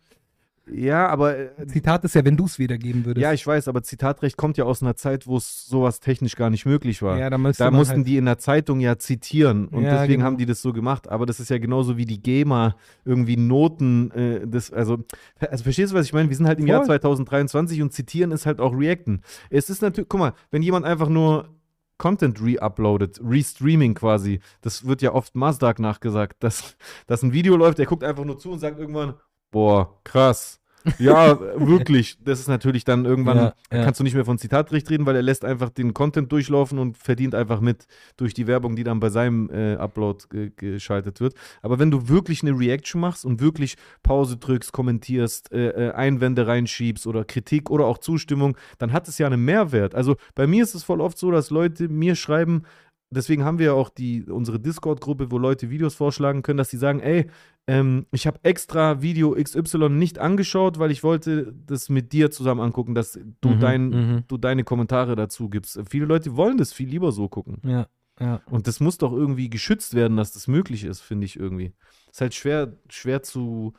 Ja, 0.72 1.08
aber 1.08 1.38
äh, 1.38 1.68
Zitat 1.68 2.04
ist 2.04 2.16
ja, 2.16 2.26
wenn 2.26 2.36
du 2.36 2.46
es 2.46 2.60
wiedergeben 2.60 3.06
würdest. 3.06 3.22
Ja, 3.22 3.34
ich 3.34 3.46
weiß, 3.46 3.68
aber 3.68 3.84
Zitatrecht 3.84 4.38
kommt 4.38 4.58
ja 4.58 4.66
aus 4.66 4.82
einer 4.82 4.96
Zeit, 4.96 5.28
wo 5.28 5.38
es 5.38 5.66
sowas 5.66 6.00
technisch 6.00 6.36
gar 6.36 6.50
nicht 6.50 6.66
möglich 6.66 7.02
war. 7.02 7.18
ja, 7.18 7.30
da, 7.30 7.38
da 7.38 7.72
mussten 7.72 7.98
halt, 7.98 8.08
die 8.08 8.18
in 8.18 8.26
der 8.26 8.38
Zeitung 8.38 8.80
ja 8.80 8.98
zitieren 8.98 9.68
und 9.68 9.84
Ja, 9.84 9.94
deswegen 9.94 10.14
genau. 10.16 10.26
haben 10.26 10.38
die 10.38 10.46
das 10.46 10.62
so 10.62 10.74
gemacht. 10.74 11.08
Aber 11.10 11.26
das 11.26 11.40
ist 11.40 11.50
ja 11.50 11.58
genauso 11.58 11.98
wie 11.98 12.06
die 12.06 12.22
GEMA 12.22 12.76
irgendwie 13.06 13.38
Noten, 13.38 14.12
äh, 14.12 14.48
das, 14.48 14.72
also, 14.72 14.98
also 15.40 15.64
verstehst 15.64 15.94
du, 15.94 15.98
was 15.98 16.06
ich 16.06 16.14
meine? 16.14 16.30
Wir 16.30 16.36
sind 16.36 16.48
halt 16.48 16.60
im 16.60 16.68
Jahr 16.68 16.80
Voll. 16.80 17.00
2023 17.00 17.82
und 17.82 17.94
zitieren 17.94 18.32
ist 18.32 18.46
halt 18.46 18.60
auch 18.60 18.74
Reacten. 18.74 19.22
Es 19.50 19.70
ist 19.70 19.82
natürlich, 19.82 20.10
guck 20.10 20.20
mal, 20.20 20.34
wenn 20.52 20.62
jemand 20.62 20.86
einfach 20.86 21.10
nur 21.10 21.50
Content 21.98 22.42
re-uploadet, 22.42 23.20
Restreaming 23.24 23.96
quasi, 23.96 24.40
das 24.62 24.86
wird 24.86 25.02
ja 25.02 25.14
oft 25.14 25.36
Mazdak 25.36 25.80
nachgesagt, 25.80 26.44
dass, 26.44 26.78
dass 27.08 27.24
ein 27.24 27.34
Video 27.34 27.56
läuft, 27.58 27.80
der 27.80 27.86
guckt 27.88 28.04
einfach 28.04 28.26
nur 28.26 28.38
zu 28.38 28.52
und 28.52 28.60
sagt 28.60 28.80
irgendwann, 28.80 29.16
boah, 29.52 30.00
krass. 30.04 30.60
Ja, 31.00 31.38
wirklich. 31.60 32.18
Das 32.24 32.40
ist 32.40 32.48
natürlich 32.48 32.86
dann 32.86 33.04
irgendwann, 33.04 33.38
Ja, 33.38 33.54
ja. 33.74 33.84
kannst 33.84 34.00
du 34.00 34.06
nicht 34.06 34.14
mehr 34.14 34.24
von 34.24 34.38
Zitatrecht 34.38 34.90
reden, 34.90 35.06
weil 35.06 35.18
er 35.18 35.22
lässt 35.22 35.44
einfach 35.44 35.70
den 35.70 35.94
Content 35.94 36.32
durchlaufen 36.32 36.80
und 36.80 36.98
verdient 36.98 37.36
einfach 37.36 37.60
mit 37.60 37.88
durch 38.16 38.34
die 38.34 38.48
Werbung, 38.48 38.76
die 38.78 38.86
dann 38.86 39.00
bei 39.02 39.10
seinem 39.10 39.50
äh, 39.50 39.76
Upload 39.76 40.26
ge 40.30 40.52
geschaltet 40.56 41.20
wird. 41.20 41.34
Aber 41.62 41.78
wenn 41.80 41.92
du 41.92 42.08
wirklich 42.08 42.42
eine 42.42 42.58
Reaction 42.58 43.02
machst 43.02 43.26
und 43.26 43.42
wirklich 43.42 43.76
Pause 44.02 44.38
drückst, 44.38 44.72
kommentierst, 44.72 45.52
äh, 45.52 45.90
äh, 45.90 45.92
Einwände 45.92 46.48
reinschiebst 46.48 47.06
oder 47.06 47.26
Kritik 47.26 47.70
oder 47.70 47.86
auch 47.86 47.98
Zustimmung, 47.98 48.58
dann 48.78 48.94
hat 48.94 49.08
es 49.10 49.18
ja 49.18 49.28
einen 49.28 49.44
Mehrwert. 49.44 49.94
Also 49.94 50.16
bei 50.36 50.48
mir 50.48 50.64
ist 50.64 50.74
es 50.74 50.84
voll 50.84 51.02
oft 51.02 51.18
so, 51.18 51.32
dass 51.32 51.50
Leute 51.50 51.90
mir 51.90 52.16
schreiben, 52.16 52.64
deswegen 53.10 53.44
haben 53.44 53.60
wir 53.60 53.68
ja 53.68 53.74
auch 53.74 53.90
die, 53.90 54.24
unsere 54.24 54.60
Discord-Gruppe, 54.60 55.32
wo 55.32 55.38
Leute 55.38 55.70
Videos 55.70 55.96
vorschlagen 55.96 56.42
können, 56.42 56.58
dass 56.58 56.70
sie 56.70 56.78
sagen, 56.78 57.00
ey, 57.00 57.28
ähm, 57.68 58.06
ich 58.12 58.28
habe 58.28 58.40
extra 58.44 59.02
Video 59.02 59.32
XY 59.42 59.90
nicht 59.90 60.20
angeschaut, 60.20 60.80
weil 60.80 60.92
ich 60.92 61.04
wollte 61.04 61.54
das 61.66 61.90
mit 61.90 62.14
dir 62.14 62.32
zusammen 62.32 62.62
angucken, 62.62 62.96
dass 62.96 63.20
du, 63.42 63.50
Mhm, 63.50 63.60
dein, 63.60 63.90
mhm. 63.90 64.24
du 64.28 64.38
deine 64.38 64.64
Kommentare 64.64 65.16
dazu 65.16 65.50
gibst. 65.50 65.80
Viele 65.90 66.06
Leute 66.06 66.36
wollen 66.36 66.58
das 66.58 66.74
viel 66.74 66.88
lieber 66.90 67.12
so 67.12 67.28
gucken. 67.28 67.58
Ja, 67.66 67.88
ja. 68.20 68.42
Und 68.50 68.68
das 68.68 68.80
muss 68.80 68.98
doch 68.98 69.12
irgendwie 69.14 69.50
geschützt 69.50 69.94
werden, 69.94 70.18
dass 70.18 70.32
das 70.32 70.48
möglich 70.48 70.84
ist, 70.86 71.02
finde 71.02 71.26
ich 71.26 71.38
irgendwie. 71.38 71.74
Ist 72.12 72.22
halt 72.22 72.34
schwer, 72.34 72.74
schwer 72.90 73.22
zu 73.24 73.74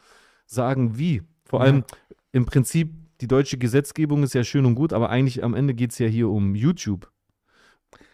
sagen, 0.47 0.99
wie. 0.99 1.23
Vor 1.45 1.61
Ja. 1.61 1.67
allem 1.67 1.85
im 2.33 2.45
Prinzip, 2.47 2.93
die 3.21 3.27
deutsche 3.27 3.59
Gesetzgebung 3.59 4.23
ist 4.23 4.35
ja 4.35 4.45
schön 4.45 4.65
und 4.67 4.75
gut, 4.75 4.93
aber 4.93 5.11
eigentlich 5.11 5.43
am 5.43 5.55
Ende 5.55 5.75
geht 5.75 5.91
es 5.93 5.99
ja 5.99 6.07
hier 6.07 6.29
um 6.29 6.55
YouTube. 6.55 7.11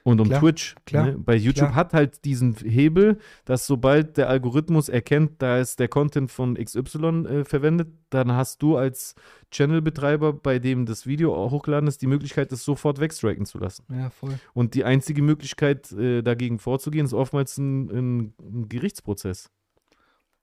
Und 0.06 0.20
um 0.20 0.28
Klar, 0.28 0.40
Twitch. 0.40 0.74
klar, 0.84 1.06
ne? 1.06 1.18
Bei 1.18 1.34
YouTube 1.34 1.68
klar. 1.68 1.74
hat 1.74 1.94
halt 1.94 2.26
diesen 2.26 2.54
Hebel, 2.56 3.16
dass 3.46 3.66
sobald 3.66 4.18
der 4.18 4.28
Algorithmus 4.28 4.90
erkennt, 4.90 5.40
da 5.40 5.56
ist 5.58 5.80
der 5.80 5.88
Content 5.88 6.30
von 6.30 6.56
XY 6.56 7.24
äh, 7.26 7.44
verwendet, 7.44 7.88
dann 8.10 8.32
hast 8.32 8.60
du 8.60 8.76
als 8.76 9.14
Channel-Betreiber, 9.50 10.34
bei 10.34 10.58
dem 10.58 10.84
das 10.84 11.06
Video 11.06 11.34
auch 11.34 11.52
hochgeladen 11.52 11.88
ist, 11.88 12.02
die 12.02 12.06
Möglichkeit, 12.06 12.52
das 12.52 12.64
sofort 12.64 13.00
wegstriken 13.00 13.46
zu 13.46 13.56
lassen. 13.56 13.86
Ja, 13.90 14.10
voll. 14.10 14.38
Und 14.52 14.74
die 14.74 14.84
einzige 14.84 15.22
Möglichkeit, 15.22 15.90
äh, 15.92 16.20
dagegen 16.20 16.58
vorzugehen, 16.58 17.06
ist 17.06 17.14
oftmals 17.14 17.56
ein, 17.56 17.88
ein, 17.88 18.34
ein 18.40 18.68
Gerichtsprozess. 18.68 19.50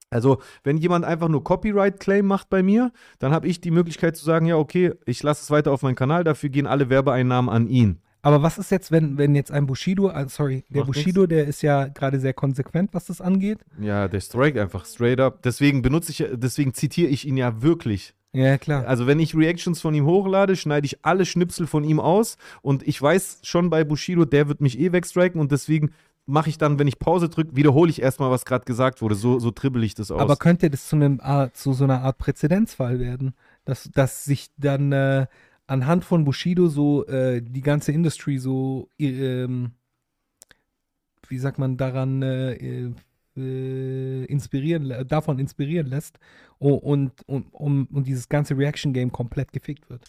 Also, 0.09 0.41
wenn 0.63 0.77
jemand 0.77 1.05
einfach 1.05 1.29
nur 1.29 1.43
Copyright-Claim 1.43 2.25
macht 2.25 2.49
bei 2.49 2.63
mir, 2.63 2.91
dann 3.19 3.31
habe 3.31 3.47
ich 3.47 3.61
die 3.61 3.71
Möglichkeit 3.71 4.17
zu 4.17 4.25
sagen, 4.25 4.47
ja, 4.47 4.57
okay, 4.57 4.93
ich 5.05 5.21
lasse 5.21 5.43
es 5.43 5.51
weiter 5.51 5.71
auf 5.71 5.83
meinen 5.83 5.95
Kanal, 5.95 6.23
dafür 6.23 6.49
gehen 6.49 6.65
alle 6.65 6.89
Werbeeinnahmen 6.89 7.49
an 7.49 7.67
ihn. 7.67 8.01
Aber 8.21 8.43
was 8.43 8.57
ist 8.57 8.69
jetzt, 8.71 8.91
wenn, 8.91 9.17
wenn 9.17 9.33
jetzt 9.35 9.51
ein 9.51 9.65
Bushido, 9.65 10.09
ah, 10.09 10.27
sorry, 10.29 10.63
der 10.69 10.81
Macht 10.81 10.93
Bushido, 10.93 11.25
der 11.25 11.47
ist 11.47 11.61
ja 11.63 11.87
gerade 11.87 12.19
sehr 12.19 12.33
konsequent, 12.33 12.93
was 12.93 13.05
das 13.05 13.19
angeht. 13.19 13.59
Ja, 13.79 14.07
der 14.07 14.21
strike 14.21 14.61
einfach 14.61 14.85
straight 14.85 15.19
up. 15.19 15.41
Deswegen 15.41 15.81
benutze 15.81 16.11
ich, 16.11 16.25
deswegen 16.33 16.73
zitiere 16.73 17.09
ich 17.09 17.27
ihn 17.27 17.37
ja 17.37 17.61
wirklich. 17.61 18.13
Ja, 18.33 18.57
klar. 18.57 18.87
Also, 18.87 19.07
wenn 19.07 19.19
ich 19.19 19.35
Reactions 19.35 19.81
von 19.81 19.93
ihm 19.93 20.05
hochlade, 20.05 20.55
schneide 20.55 20.85
ich 20.85 21.03
alle 21.03 21.25
Schnipsel 21.25 21.67
von 21.67 21.83
ihm 21.83 21.99
aus 21.99 22.37
und 22.61 22.87
ich 22.87 23.01
weiß 23.01 23.39
schon 23.43 23.69
bei 23.69 23.83
Bushido, 23.83 24.23
der 24.23 24.47
wird 24.47 24.61
mich 24.61 24.79
eh 24.79 24.91
wegstriken 24.91 25.41
und 25.41 25.51
deswegen 25.51 25.91
mache 26.25 26.49
ich 26.49 26.57
dann, 26.57 26.79
wenn 26.79 26.87
ich 26.87 26.99
Pause 26.99 27.27
drücke, 27.29 27.55
wiederhole 27.55 27.89
ich 27.89 28.01
erstmal, 28.01 28.31
was 28.31 28.45
gerade 28.45 28.63
gesagt 28.63 29.01
wurde. 29.01 29.15
So, 29.15 29.39
so 29.39 29.51
dribbel 29.53 29.83
ich 29.83 29.95
das 29.95 30.11
aus. 30.11 30.21
Aber 30.21 30.37
könnte 30.37 30.69
das 30.69 30.87
zu, 30.87 30.95
einem 30.95 31.19
zu 31.53 31.73
so 31.73 31.83
einer 31.83 32.01
Art 32.01 32.19
Präzedenzfall 32.19 32.99
werden, 32.99 33.33
dass, 33.65 33.89
dass 33.91 34.23
sich 34.23 34.49
dann 34.57 34.91
äh, 34.91 35.27
anhand 35.71 36.03
von 36.03 36.25
Bushido 36.25 36.67
so 36.67 37.05
äh, 37.07 37.41
die 37.41 37.61
ganze 37.61 37.93
Industry 37.93 38.37
so, 38.37 38.89
äh, 38.99 39.43
ähm, 39.43 39.71
wie 41.29 41.37
sagt 41.37 41.59
man, 41.59 41.77
daran 41.77 42.21
äh, 42.21 42.91
äh, 43.37 44.25
inspirieren, 44.25 45.07
davon 45.07 45.39
inspirieren 45.39 45.87
lässt 45.87 46.19
und, 46.59 47.23
und, 47.25 47.53
und, 47.53 47.85
und 47.85 48.05
dieses 48.05 48.27
ganze 48.27 48.57
Reaction-Game 48.57 49.13
komplett 49.13 49.53
gefickt 49.53 49.89
wird. 49.89 50.05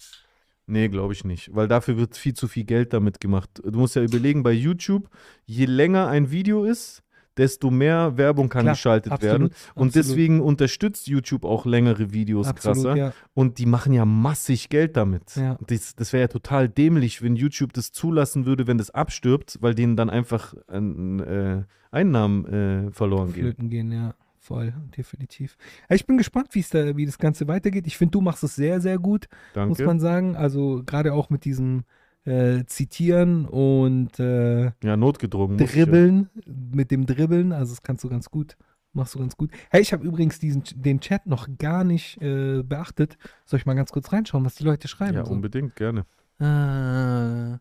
Nee, 0.66 0.88
glaube 0.88 1.12
ich 1.12 1.25
nicht, 1.25 1.55
weil 1.55 1.68
dafür 1.68 1.96
wird 1.96 2.16
viel 2.16 2.35
zu 2.35 2.48
viel 2.48 2.64
Geld 2.64 2.92
damit 2.92 3.20
gemacht. 3.20 3.51
Du 3.64 3.79
musst 3.79 3.94
ja 3.94 4.03
überlegen, 4.03 4.42
bei 4.42 4.53
YouTube, 4.53 5.09
je 5.46 5.66
länger 5.66 6.09
ein 6.09 6.33
Video 6.33 6.64
ist, 6.64 7.05
desto 7.37 7.71
mehr 7.71 8.16
Werbung 8.16 8.49
kann 8.49 8.62
Klar, 8.62 8.75
geschaltet 8.75 9.12
absolut, 9.12 9.33
werden. 9.33 9.42
Und 9.75 9.88
absolut. 9.88 9.95
deswegen 9.95 10.40
unterstützt 10.40 11.07
YouTube 11.07 11.45
auch 11.45 11.66
längere 11.66 12.12
Videos 12.12 12.47
Absolut, 12.47 12.77
krasser. 12.85 12.97
ja. 12.97 13.12
Und 13.35 13.59
die 13.59 13.66
machen 13.66 13.92
ja 13.92 14.05
massig 14.05 14.68
Geld 14.68 14.97
damit. 14.97 15.37
Ja. 15.37 15.59
Das, 15.66 15.95
das 15.95 16.12
wäre 16.12 16.23
ja 16.23 16.29
total 16.29 16.68
dämlich, 16.68 17.23
wenn 17.23 17.37
YouTube 17.37 17.73
das 17.73 17.92
zulassen 17.92 18.47
würde, 18.47 18.66
wenn 18.66 18.79
das 18.79 18.90
abstirbt, 18.90 19.59
weil 19.61 19.75
denen 19.75 19.97
dann 19.97 20.11
einfach 20.11 20.55
äh, 20.68 21.62
Einnahmen 21.90 22.47
äh, 22.47 22.92
verloren 22.92 23.33
gehen. 23.33 23.45
Flöten 23.45 23.71
gehen, 23.71 23.92
ja. 23.92 24.14
Voll, 24.38 24.75
definitiv. 24.97 25.57
Ich 25.88 26.05
bin 26.05 26.18
gespannt, 26.18 26.49
wie's 26.51 26.68
da, 26.71 26.97
wie 26.97 27.07
das 27.07 27.18
Ganze 27.18 27.47
weitergeht. 27.47 27.87
Ich 27.87 27.97
finde, 27.97 28.11
du 28.11 28.21
machst 28.21 28.42
es 28.42 28.57
sehr, 28.57 28.81
sehr 28.81 28.99
gut. 28.99 29.29
muss 29.55 29.79
Danke. 29.79 29.85
man 29.85 30.01
sagen. 30.01 30.35
Also 30.35 30.83
gerade 30.85 31.12
auch 31.12 31.31
mit 31.31 31.45
diesem 31.45 31.85
äh, 32.24 32.64
Zitieren 32.66 33.46
und 33.46 34.18
äh, 34.20 34.72
Ja, 34.82 34.96
notgedrungen. 34.96 35.58
ja. 35.58 35.66
Dribbeln, 35.66 36.30
mit 36.46 36.90
dem 36.90 37.06
Dribbeln, 37.06 37.52
also 37.52 37.72
das 37.72 37.82
kannst 37.82 38.04
du 38.04 38.08
ganz 38.08 38.30
gut, 38.30 38.56
machst 38.92 39.14
du 39.14 39.18
ganz 39.18 39.37
gut. 39.37 39.50
Hey, 39.70 39.80
ich 39.82 39.92
habe 39.92 40.04
übrigens 40.04 40.38
diesen, 40.38 40.62
den 40.76 41.00
Chat 41.00 41.26
noch 41.26 41.48
gar 41.58 41.85
nicht 41.85 42.20
äh, 42.22 42.62
beachtet. 42.62 43.18
Soll 43.44 43.58
ich 43.58 43.66
mal 43.66 43.74
ganz 43.74 43.90
kurz 43.92 44.12
reinschauen, 44.12 44.44
was 44.44 44.54
die 44.54 44.64
Leute 44.64 44.88
schreiben? 44.88 45.16
Ja, 45.16 45.24
so? 45.24 45.32
unbedingt, 45.32 45.74
gerne. 45.76 46.06
Ah, 46.38 47.58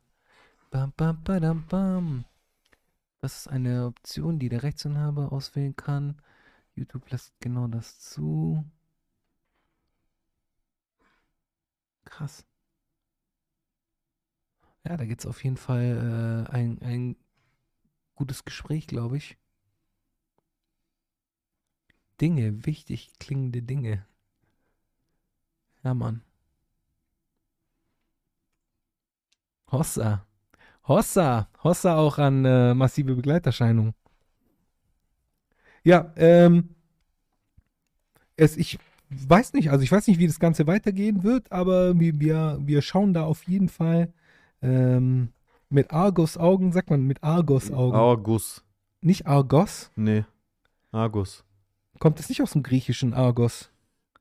bam, 0.69 0.93
bam, 0.95 1.23
badam, 1.23 1.63
bam. 1.69 2.25
Das 3.19 3.41
ist 3.41 3.47
eine 3.47 3.85
Option, 3.85 4.39
die 4.39 4.49
der 4.49 4.63
Rechtsinhaber 4.63 5.31
auswählen 5.31 5.75
kann. 5.75 6.15
YouTube 6.75 7.09
lässt 7.11 7.33
genau 7.39 7.67
das 7.67 7.99
zu. 7.99 8.63
Krass. 12.05 12.45
Ja, 14.85 14.95
da 14.97 15.05
gibt 15.05 15.21
es 15.21 15.27
auf 15.27 15.43
jeden 15.43 15.57
Fall 15.57 16.45
äh, 16.49 16.51
ein, 16.51 16.79
ein 16.81 17.15
gutes 18.15 18.45
Gespräch, 18.45 18.87
glaube 18.87 19.17
ich. 19.17 19.37
Dinge, 22.21 22.65
wichtig 22.65 23.11
klingende 23.19 23.61
Dinge. 23.61 24.05
Ja, 25.83 25.93
Mann. 25.93 26.21
Hossa. 29.71 30.25
Hossa. 30.87 31.47
Hossa 31.63 31.97
auch 31.97 32.17
an 32.19 32.45
äh, 32.45 32.73
massive 32.75 33.15
Begleiterscheinungen. 33.15 33.93
Ja, 35.83 36.11
ähm, 36.15 36.69
es, 38.35 38.57
ich 38.57 38.77
weiß 39.09 39.53
nicht, 39.53 39.71
also 39.71 39.83
ich 39.83 39.91
weiß 39.91 40.07
nicht, 40.07 40.19
wie 40.19 40.27
das 40.27 40.39
Ganze 40.39 40.67
weitergehen 40.67 41.23
wird, 41.23 41.51
aber 41.51 41.99
wir, 41.99 42.19
wir, 42.19 42.59
wir 42.61 42.81
schauen 42.81 43.13
da 43.13 43.23
auf 43.23 43.43
jeden 43.43 43.69
Fall 43.69 44.13
ähm, 44.61 45.33
mit 45.69 45.91
Argos 45.91 46.37
Augen, 46.37 46.71
sagt 46.71 46.89
man 46.89 47.03
mit 47.03 47.23
Argos 47.23 47.71
Augen. 47.71 47.95
Argus. 47.95 48.63
Nicht 49.01 49.25
Argos. 49.25 49.91
Nee. 49.95 50.25
Argus. 50.91 51.43
Kommt 51.99 52.19
es 52.19 52.29
nicht 52.29 52.41
aus 52.41 52.51
dem 52.51 52.63
griechischen 52.63 53.13
Argos? 53.13 53.71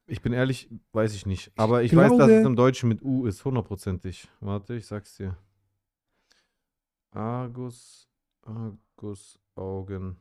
Ich 0.07 0.23
bin 0.23 0.33
ehrlich, 0.33 0.69
weiß 0.93 1.15
ich 1.15 1.25
nicht. 1.27 1.53
Aber 1.57 1.83
ich, 1.83 1.93
Ich 1.93 1.99
weiß, 1.99 2.17
dass 2.17 2.29
es 2.31 2.47
im 2.47 2.57
Deutschen 2.57 2.89
mit 2.89 3.03
U 3.03 3.27
ist, 3.27 3.45
hundertprozentig. 3.45 4.29
Warte, 4.41 4.75
ich 4.75 4.87
sag's 4.87 5.17
dir. 5.17 5.37
Argus, 7.13 8.09
Argus 8.43 9.39
Augen. 9.55 10.17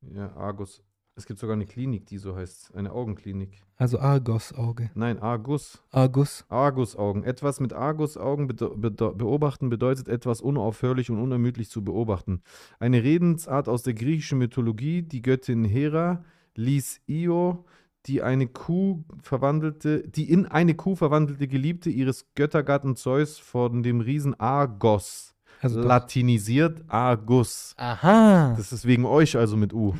Ja, 0.00 0.34
Argus. 0.34 0.82
Es 1.18 1.26
gibt 1.26 1.40
sogar 1.40 1.54
eine 1.54 1.66
Klinik, 1.66 2.06
die 2.06 2.16
so 2.16 2.36
heißt. 2.36 2.76
Eine 2.76 2.92
Augenklinik. 2.92 3.64
Also 3.76 3.98
Argos 3.98 4.54
Auge. 4.54 4.88
Nein, 4.94 5.18
Argus. 5.18 5.82
Argus. 5.90 6.44
Argusaugen. 6.48 7.24
Etwas 7.24 7.58
mit 7.58 7.72
Argusaugen 7.72 8.46
bede 8.46 8.70
beobachten 8.70 9.68
bedeutet 9.68 10.06
etwas 10.06 10.40
unaufhörlich 10.40 11.10
und 11.10 11.18
unermüdlich 11.18 11.70
zu 11.70 11.82
beobachten. 11.82 12.40
Eine 12.78 13.02
Redensart 13.02 13.68
aus 13.68 13.82
der 13.82 13.94
griechischen 13.94 14.38
Mythologie, 14.38 15.02
die 15.02 15.20
Göttin 15.20 15.64
Hera 15.64 16.24
ließ 16.54 17.00
Io, 17.08 17.64
die 18.06 18.22
eine 18.22 18.46
Kuh 18.46 19.02
verwandelte, 19.20 20.06
die 20.06 20.30
in 20.30 20.46
eine 20.46 20.74
Kuh 20.74 20.94
verwandelte 20.94 21.48
Geliebte 21.48 21.90
ihres 21.90 22.32
Göttergatten 22.36 22.94
Zeus 22.94 23.38
von 23.38 23.82
dem 23.82 24.00
Riesen 24.00 24.38
Argos, 24.38 25.27
Also 25.60 25.80
latinisiert 25.80 26.84
Argus. 26.88 27.74
Aha. 27.76 28.54
Das 28.56 28.72
ist 28.72 28.86
wegen 28.86 29.04
euch 29.04 29.36
also 29.36 29.56
mit 29.56 29.72
U. 29.72 29.94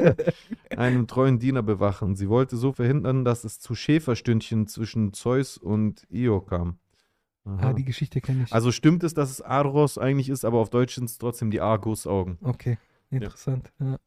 Einem 0.76 1.06
treuen 1.06 1.38
Diener 1.38 1.62
bewachen. 1.62 2.16
Sie 2.16 2.28
wollte 2.28 2.56
so 2.56 2.72
verhindern, 2.72 3.24
dass 3.24 3.44
es 3.44 3.60
zu 3.60 3.74
Schäferstündchen 3.74 4.66
zwischen 4.66 5.12
Zeus 5.12 5.56
und 5.56 6.06
Io 6.10 6.40
kam. 6.40 6.78
Aha. 7.46 7.70
ah, 7.70 7.72
die 7.72 7.84
Geschichte 7.84 8.20
kenne 8.20 8.44
ich. 8.44 8.52
Also 8.52 8.72
stimmt 8.72 9.04
es, 9.04 9.14
dass 9.14 9.30
es 9.30 9.42
Aros 9.42 9.98
eigentlich 9.98 10.28
ist, 10.28 10.44
aber 10.44 10.58
auf 10.58 10.70
Deutsch 10.70 10.94
sind 10.94 11.04
es 11.04 11.18
trotzdem 11.18 11.50
die 11.50 11.60
Argus-Augen. 11.60 12.38
Okay, 12.42 12.78
interessant. 13.10 13.72
Ja. 13.78 13.98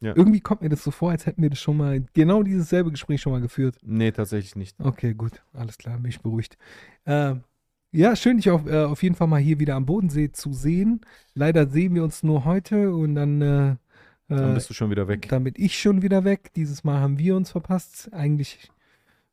Ja. 0.00 0.14
Irgendwie 0.14 0.40
kommt 0.40 0.62
mir 0.62 0.68
das 0.68 0.84
so 0.84 0.92
vor, 0.92 1.10
als 1.10 1.26
hätten 1.26 1.42
wir 1.42 1.50
das 1.50 1.58
schon 1.58 1.76
mal, 1.76 2.04
genau 2.12 2.44
dieses 2.44 2.68
selbe 2.68 2.92
Gespräch 2.92 3.20
schon 3.20 3.32
mal 3.32 3.40
geführt. 3.40 3.78
Nee, 3.82 4.12
tatsächlich 4.12 4.54
nicht. 4.54 4.78
Okay, 4.78 5.12
gut, 5.14 5.42
alles 5.52 5.76
klar, 5.76 5.98
bin 5.98 6.10
ich 6.10 6.20
beruhigt. 6.20 6.56
Ähm, 7.04 7.42
ja, 7.90 8.14
schön, 8.16 8.36
dich 8.36 8.50
auf, 8.50 8.66
äh, 8.66 8.84
auf 8.84 9.02
jeden 9.02 9.14
Fall 9.14 9.26
mal 9.28 9.40
hier 9.40 9.58
wieder 9.60 9.74
am 9.74 9.86
Bodensee 9.86 10.30
zu 10.30 10.52
sehen. 10.52 11.00
Leider 11.34 11.66
sehen 11.68 11.94
wir 11.94 12.04
uns 12.04 12.22
nur 12.22 12.44
heute 12.44 12.92
und 12.94 13.14
dann, 13.14 13.40
äh, 13.42 13.76
Dann 14.28 14.50
äh, 14.50 14.54
bist 14.54 14.68
du 14.70 14.74
schon 14.74 14.90
wieder 14.90 15.08
weg. 15.08 15.28
dann 15.28 15.44
bin 15.44 15.54
ich 15.56 15.78
schon 15.78 16.02
wieder 16.02 16.24
weg. 16.24 16.50
Dieses 16.54 16.84
Mal 16.84 17.00
haben 17.00 17.18
wir 17.18 17.34
uns 17.36 17.50
verpasst. 17.50 18.12
Eigentlich 18.12 18.70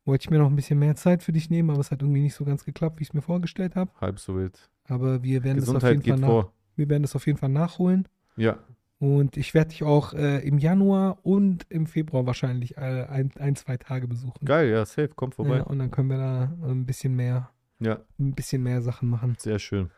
wollte 0.04 0.24
ich 0.24 0.30
mir 0.30 0.38
noch 0.38 0.48
ein 0.48 0.56
bisschen 0.56 0.78
mehr 0.78 0.94
Zeit 0.96 1.22
für 1.22 1.32
dich 1.32 1.50
nehmen, 1.50 1.70
aber 1.70 1.80
es 1.80 1.90
hat 1.90 2.00
irgendwie 2.00 2.20
nicht 2.22 2.34
so 2.34 2.44
ganz 2.44 2.64
geklappt, 2.64 2.98
wie 2.98 3.02
ich 3.02 3.08
es 3.10 3.14
mir 3.14 3.22
vorgestellt 3.22 3.74
habe. 3.76 3.90
Halb 4.00 4.18
so 4.20 4.36
wild. 4.36 4.58
Aber 4.88 5.22
wir 5.22 5.42
werden, 5.42 5.58
das 5.58 5.68
auf 5.68 5.74
Gesundheit 5.74 5.92
jeden 5.92 6.02
Fall 6.04 6.12
geht 6.14 6.20
nach, 6.20 6.28
vor. 6.28 6.52
wir 6.76 6.88
werden 6.88 7.02
das 7.02 7.16
auf 7.16 7.26
jeden 7.26 7.38
Fall 7.38 7.48
nachholen. 7.48 8.06
Ja, 8.36 8.58
Und 8.98 9.36
ich 9.36 9.52
werde 9.52 9.70
dich 9.70 9.82
auch 9.82 10.14
äh, 10.14 10.46
im 10.46 10.58
Januar 10.58 11.18
und 11.24 11.66
im 11.70 11.86
Februar 11.86 12.24
wahrscheinlich 12.26 12.76
äh, 12.76 13.04
ein, 13.08 13.32
ein, 13.38 13.56
zwei 13.56 13.76
Tage 13.78 14.06
besuchen. 14.06 14.44
geil, 14.44 14.70
ja, 14.70 14.86
safe, 14.86 15.10
komm 15.16 15.32
vorbei. 15.32 15.56
Ja, 15.58 15.62
und 15.64 15.78
dann 15.80 15.90
können 15.90 16.08
wir 16.08 16.18
da 16.18 16.52
ein 16.68 16.86
bisschen 16.86 17.16
mehr, 17.16 17.50
Ja, 17.80 18.00
ein 18.18 18.34
bisschen 18.34 18.62
mehr 18.62 18.80
Sachen 18.82 19.08
machen. 19.10 19.36
sehr 19.38 19.58
schön. 19.58 19.90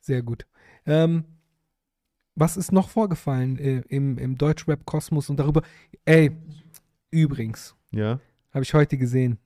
Sehr 0.00 0.22
gut. 0.22 0.46
Ähm, 0.84 1.24
was 2.36 2.56
ist 2.56 2.70
noch 2.70 2.88
vorgefallen 2.90 3.58
äh, 3.58 3.82
im, 3.88 4.18
im 4.18 4.38
Deutschrap-Kosmos 4.38 5.30
und 5.30 5.38
darüber? 5.40 5.62
Ey, 6.04 6.30
übrigens, 7.10 7.74
Ja, 7.90 8.20
habe 8.52 8.62
ich 8.62 8.72
heute 8.74 8.96
gesehen. 8.98 9.38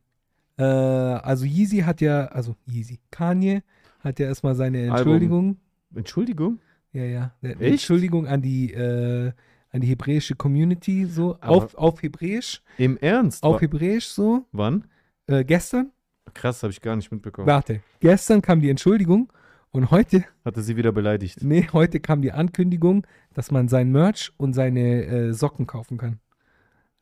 Äh, 0.59 0.65
also 0.65 1.47
Yeezy 1.47 1.79
hat 1.79 2.01
ja, 2.03 2.27
also 2.27 2.57
Yeezy, 2.67 2.99
Kanye 3.11 3.63
hat 4.01 4.19
ja 4.19 4.27
erstmal 4.27 4.55
seine 4.55 4.81
Album. 4.93 4.97
Entschuldigung. 4.99 5.57
Entschuldigung? 5.95 6.59
Ja, 6.93 7.05
ja. 7.05 7.35
Echt? 7.43 7.61
Entschuldigung 7.63 8.27
an 8.27 8.43
die, 8.43 8.73
äh, 8.75 9.33
an 9.71 9.81
die 9.81 9.87
hebräische 9.87 10.35
Community, 10.35 11.07
so. 11.07 11.37
Aber- 11.41 11.57
Auf, 11.57 11.75
auf 11.77 12.03
Hebräisch. 12.03 12.61
Im 12.77 12.97
Ernst? 12.99 13.43
Auf 13.45 13.61
Hebräisch, 13.63 14.09
so. 14.09 14.45
Wann? 14.53 14.85
Äh, 15.27 15.45
gestern. 15.45 15.91
Krass, 16.35 16.63
habe 16.63 16.73
ich 16.73 16.81
gar 16.81 16.97
nicht 16.97 17.11
mitbekommen. 17.11 17.47
Warte. 17.47 17.81
Gestern 18.01 18.41
kam 18.43 18.61
die 18.61 18.71
Entschuldigung 18.71 19.33
Und 19.73 19.91
heute, 19.91 20.25
Hat 20.45 20.57
er 20.57 20.63
sie 20.63 20.77
wieder 20.77 20.93
beleidigt? 20.93 21.43
nee, 21.43 21.69
heute 21.73 22.01
kam 22.01 22.23
die 22.23 22.33
Ankündigung, 22.33 23.07
dass 23.35 23.51
man 23.51 23.69
sein 23.69 23.91
Merch 23.93 24.33
und 24.37 24.53
seine 24.53 25.05
äh, 25.05 25.33
Socken 25.33 25.67
kaufen 25.67 25.97
kann. 25.99 26.19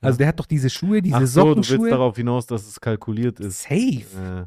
Also 0.01 0.19
der 0.19 0.29
hat 0.29 0.39
doch 0.39 0.47
diese 0.47 0.71
Schuhe, 0.71 1.03
diese 1.03 1.17
Ach 1.17 1.27
so, 1.27 1.41
du 1.43 1.57
willst 1.57 1.69
Sockenschuhe. 1.71 1.91
darauf 1.91 2.17
hinaus, 2.17 2.47
dass 2.47 2.67
es 2.69 2.81
kalkuliert 2.81 3.41
ist. 3.41 3.63
Safe. 3.63 3.75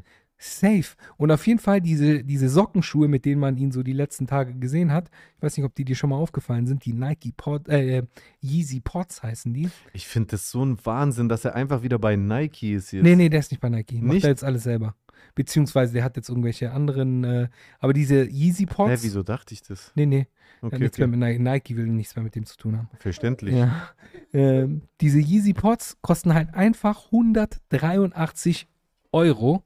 Safe. 0.42 0.96
Und 1.16 1.30
auf 1.30 1.46
jeden 1.46 1.60
Fall 1.60 1.80
diese, 1.80 2.24
diese 2.24 2.48
Sockenschuhe, 2.48 3.06
mit 3.06 3.24
denen 3.24 3.40
man 3.40 3.56
ihn 3.56 3.70
so 3.70 3.84
die 3.84 3.92
letzten 3.92 4.26
Tage 4.26 4.54
gesehen 4.54 4.92
hat. 4.92 5.08
Ich 5.36 5.42
weiß 5.42 5.56
nicht, 5.56 5.64
ob 5.64 5.74
die 5.76 5.84
dir 5.84 5.94
schon 5.94 6.10
mal 6.10 6.16
aufgefallen 6.16 6.66
sind. 6.66 6.84
Die 6.84 6.92
Nike 6.92 7.32
Pod, 7.36 7.68
äh, 7.68 8.02
Yeezy 8.40 8.80
Pods 8.80 9.22
heißen 9.22 9.54
die. 9.54 9.70
ich 9.92 10.08
finde 10.08 10.32
das 10.32 10.50
so 10.50 10.64
ein 10.64 10.76
Wahnsinn, 10.84 11.28
dass 11.28 11.44
er 11.44 11.54
einfach 11.54 11.82
wieder 11.82 11.98
bei 11.98 12.16
Nike 12.16 12.74
ist 12.74 12.92
jetzt. 12.92 13.04
Nee, 13.04 13.14
nee, 13.14 13.28
der 13.28 13.38
ist 13.38 13.52
nicht 13.52 13.60
bei 13.60 13.68
Nike. 13.68 14.00
Macht 14.00 14.14
Nicht? 14.14 14.24
er 14.24 14.30
jetzt 14.30 14.42
alles 14.42 14.64
selber. 14.64 14.96
Beziehungsweise 15.36 15.92
der 15.92 16.02
hat 16.02 16.16
jetzt 16.16 16.28
irgendwelche 16.28 16.72
anderen, 16.72 17.22
äh, 17.22 17.48
aber 17.78 17.92
diese 17.92 18.24
Yeezy 18.28 18.66
Pods. 18.66 18.90
Hä, 18.90 19.06
wieso 19.06 19.22
dachte 19.22 19.54
ich 19.54 19.62
das? 19.62 19.92
Nee, 19.94 20.06
nee. 20.06 20.26
Okay, 20.60 20.78
nichts 20.78 20.98
okay. 20.98 21.06
mehr 21.06 21.18
mit 21.18 21.40
Nike. 21.40 21.76
Will 21.76 21.86
nichts 21.86 22.16
mehr 22.16 22.24
mit 22.24 22.34
dem 22.34 22.46
zu 22.46 22.56
tun 22.56 22.78
haben. 22.78 22.88
Verständlich. 22.98 23.54
Ja. 23.54 23.90
Ähm, 24.32 24.82
diese 25.00 25.18
Yeezy 25.18 25.54
Pods 25.54 25.98
kosten 26.02 26.34
halt 26.34 26.52
einfach 26.54 27.06
183 27.06 28.68
Euro. 29.12 29.62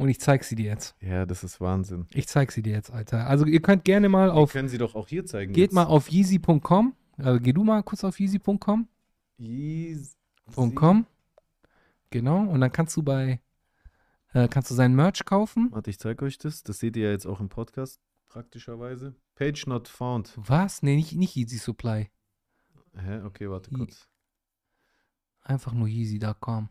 Und 0.00 0.08
ich 0.08 0.18
zeig 0.18 0.44
sie 0.44 0.54
dir 0.54 0.64
jetzt. 0.64 0.96
Ja, 1.02 1.26
das 1.26 1.44
ist 1.44 1.60
Wahnsinn. 1.60 2.06
Ich 2.14 2.26
zeig 2.26 2.52
sie 2.52 2.62
dir 2.62 2.72
jetzt, 2.72 2.90
Alter. 2.90 3.26
Also 3.26 3.44
ihr 3.44 3.60
könnt 3.60 3.84
gerne 3.84 4.08
mal 4.08 4.30
auf 4.30 4.50
Können 4.50 4.70
sie 4.70 4.78
doch 4.78 4.94
auch 4.94 5.08
hier 5.08 5.26
zeigen. 5.26 5.52
Geht 5.52 5.64
jetzt. 5.64 5.74
mal 5.74 5.84
auf 5.84 6.08
yeezy.com. 6.08 6.94
Also 7.18 7.38
geh 7.38 7.52
du 7.52 7.64
mal 7.64 7.82
kurz 7.82 8.02
auf 8.02 8.18
yeezy.com. 8.18 8.88
Yeezy. 9.36 10.14
.com. 10.74 11.04
Genau. 12.08 12.48
Und 12.48 12.62
dann 12.62 12.72
kannst 12.72 12.96
du 12.96 13.02
bei, 13.02 13.42
äh, 14.32 14.48
kannst 14.48 14.70
du 14.70 14.74
sein 14.74 14.94
Merch 14.94 15.26
kaufen. 15.26 15.68
Warte, 15.70 15.90
ich 15.90 15.98
zeige 15.98 16.24
euch 16.24 16.38
das. 16.38 16.62
Das 16.62 16.78
seht 16.78 16.96
ihr 16.96 17.04
ja 17.04 17.10
jetzt 17.10 17.26
auch 17.26 17.40
im 17.40 17.50
Podcast 17.50 18.00
praktischerweise. 18.28 19.14
Page 19.34 19.66
not 19.66 19.86
found. 19.86 20.32
Was? 20.36 20.82
Nee, 20.82 20.96
nicht, 20.96 21.14
nicht 21.14 21.36
Yeezy 21.36 21.58
Supply. 21.58 22.08
Hä? 22.94 23.20
Okay, 23.20 23.50
warte 23.50 23.70
kurz. 23.70 24.08
Einfach 25.42 25.74
nur 25.74 25.88
yeezy.com. 25.88 26.70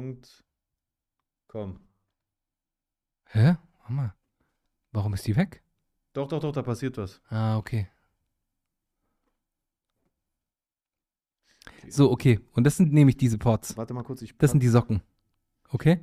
Yeezy.com. 0.00 1.78
Hä? 3.24 3.56
Warte 3.78 3.92
mal. 3.92 4.14
Warum 4.92 5.14
ist 5.14 5.26
die 5.26 5.36
weg? 5.36 5.62
Doch, 6.12 6.28
doch, 6.28 6.40
doch, 6.40 6.52
da 6.52 6.62
passiert 6.62 6.96
was. 6.98 7.20
Ah, 7.28 7.56
okay. 7.56 7.88
So, 11.88 12.10
okay. 12.10 12.40
Und 12.52 12.64
das 12.64 12.76
sind 12.76 12.92
nämlich 12.92 13.16
diese 13.16 13.38
Pods. 13.38 13.76
Warte 13.76 13.94
mal 13.94 14.02
kurz, 14.02 14.22
ich 14.22 14.36
Das 14.38 14.50
sind 14.50 14.62
die 14.62 14.68
Socken. 14.68 15.02
Okay? 15.70 16.00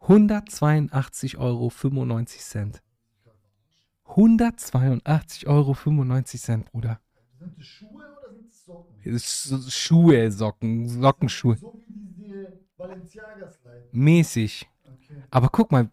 182,95 0.00 1.38
Euro. 1.38 1.68
182,95 4.06 5.46
Euro, 5.46 5.74
Bruder. 6.70 7.00
Sind 7.38 7.58
das 7.58 7.66
Schuhe 7.66 8.16
oder 8.18 8.32
sind 8.32 8.48
es 8.48 8.64
Socken? 8.64 9.70
Schuhe, 9.70 10.30
Socken, 10.30 10.88
Sockenschuhe. 10.88 11.56
So. 11.56 11.82
Mäßig. 13.92 14.68
Okay. 14.84 15.22
Aber 15.30 15.48
guck 15.48 15.72
mal, 15.72 15.90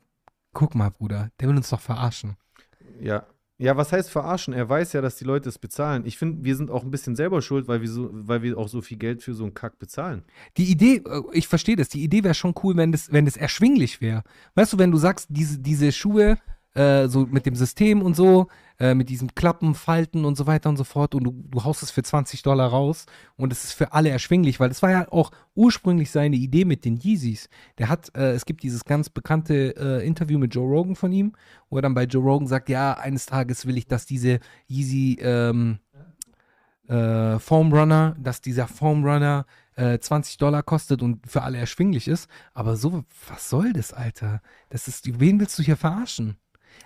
guck 0.53 0.75
mal, 0.75 0.89
Bruder. 0.89 1.29
Der 1.39 1.47
will 1.47 1.55
uns 1.55 1.69
doch 1.69 1.81
verarschen. 1.81 2.37
Ja. 2.99 3.25
Ja, 3.59 3.75
was 3.75 3.91
heißt 3.91 4.11
verarschen? 4.11 4.53
Er 4.53 4.69
weiß 4.69 4.93
ja, 4.93 5.01
dass 5.01 5.15
die 5.15 5.25
Leute 5.25 5.49
es 5.49 5.57
bezahlen. 5.57 6.05
Ich 6.05 6.19
finde, 6.19 6.43
wir 6.43 6.55
sind 6.55 6.69
auch 6.69 6.83
ein 6.83 6.91
bisschen 6.91 7.15
selber 7.15 7.41
schuld, 7.41 7.67
weil 7.67 7.81
wir, 7.81 7.89
so, 7.89 8.09
weil 8.11 8.43
wir 8.43 8.55
auch 8.55 8.67
so 8.67 8.81
viel 8.81 8.97
Geld 8.97 9.23
für 9.23 9.33
so 9.33 9.45
einen 9.45 9.55
Kack 9.55 9.79
bezahlen. 9.79 10.23
Die 10.57 10.65
Idee, 10.65 11.01
äh, 11.07 11.23
ich 11.33 11.47
verstehe 11.47 11.75
das, 11.75 11.89
die 11.89 12.03
Idee 12.03 12.23
wäre 12.23 12.35
schon 12.35 12.53
cool, 12.63 12.77
wenn 12.77 12.91
das, 12.91 13.11
wenn 13.11 13.25
das 13.25 13.35
erschwinglich 13.35 13.99
wäre. 13.99 14.23
Weißt 14.53 14.73
du, 14.73 14.77
wenn 14.77 14.91
du 14.91 14.97
sagst, 14.97 15.25
diese, 15.31 15.57
diese 15.57 15.91
Schuhe, 15.91 16.37
äh, 16.75 17.07
so 17.07 17.25
mit 17.25 17.47
dem 17.47 17.55
System 17.55 18.03
und 18.03 18.15
so, 18.15 18.47
äh, 18.79 18.93
mit 18.93 19.09
diesem 19.09 19.33
Klappen, 19.35 19.75
Falten 19.75 20.25
und 20.25 20.37
so 20.37 20.47
weiter 20.47 20.69
und 20.69 20.77
so 20.77 20.83
fort 20.83 21.15
und 21.15 21.23
du, 21.23 21.31
du 21.31 21.63
haust 21.63 21.83
es 21.83 21.91
für 21.91 22.03
20 22.03 22.43
Dollar 22.43 22.69
raus 22.69 23.05
und 23.35 23.51
es 23.51 23.63
ist 23.63 23.73
für 23.73 23.93
alle 23.93 24.09
erschwinglich, 24.09 24.59
weil 24.59 24.69
das 24.69 24.81
war 24.81 24.91
ja 24.91 25.07
auch 25.11 25.31
ursprünglich 25.55 26.11
seine 26.11 26.35
Idee 26.35 26.65
mit 26.65 26.85
den 26.85 26.97
Yeezys. 26.97 27.49
Der 27.77 27.89
hat, 27.89 28.15
äh, 28.15 28.31
es 28.31 28.45
gibt 28.45 28.63
dieses 28.63 28.85
ganz 28.85 29.09
bekannte 29.09 29.75
äh, 29.77 30.05
Interview 30.05 30.37
mit 30.39 30.53
Joe 30.53 30.67
Rogan 30.67 30.95
von 30.95 31.11
ihm, 31.11 31.33
wo 31.69 31.77
er 31.77 31.81
dann 31.81 31.93
bei 31.93 32.03
Joe 32.03 32.23
Rogan 32.23 32.47
sagt, 32.47 32.69
ja, 32.69 32.93
eines 32.93 33.25
Tages 33.25 33.65
will 33.65 33.77
ich, 33.77 33.87
dass 33.87 34.05
diese 34.05 34.39
Yeezy, 34.67 35.17
ähm, 35.21 35.79
äh, 36.87 37.39
Foam 37.39 37.73
Runner, 37.73 38.15
dass 38.19 38.41
dieser 38.41 38.67
Foam 38.67 39.03
Runner 39.03 39.45
äh, 39.75 39.99
20 39.99 40.37
Dollar 40.37 40.63
kostet 40.63 41.01
und 41.01 41.27
für 41.29 41.43
alle 41.43 41.57
erschwinglich 41.57 42.07
ist. 42.07 42.29
Aber 42.53 42.75
so, 42.75 43.03
was 43.27 43.49
soll 43.49 43.73
das, 43.73 43.93
Alter? 43.93 44.41
Das 44.69 44.87
ist, 44.87 45.19
wen 45.19 45.39
willst 45.39 45.57
du 45.59 45.63
hier 45.63 45.77
verarschen? 45.77 46.37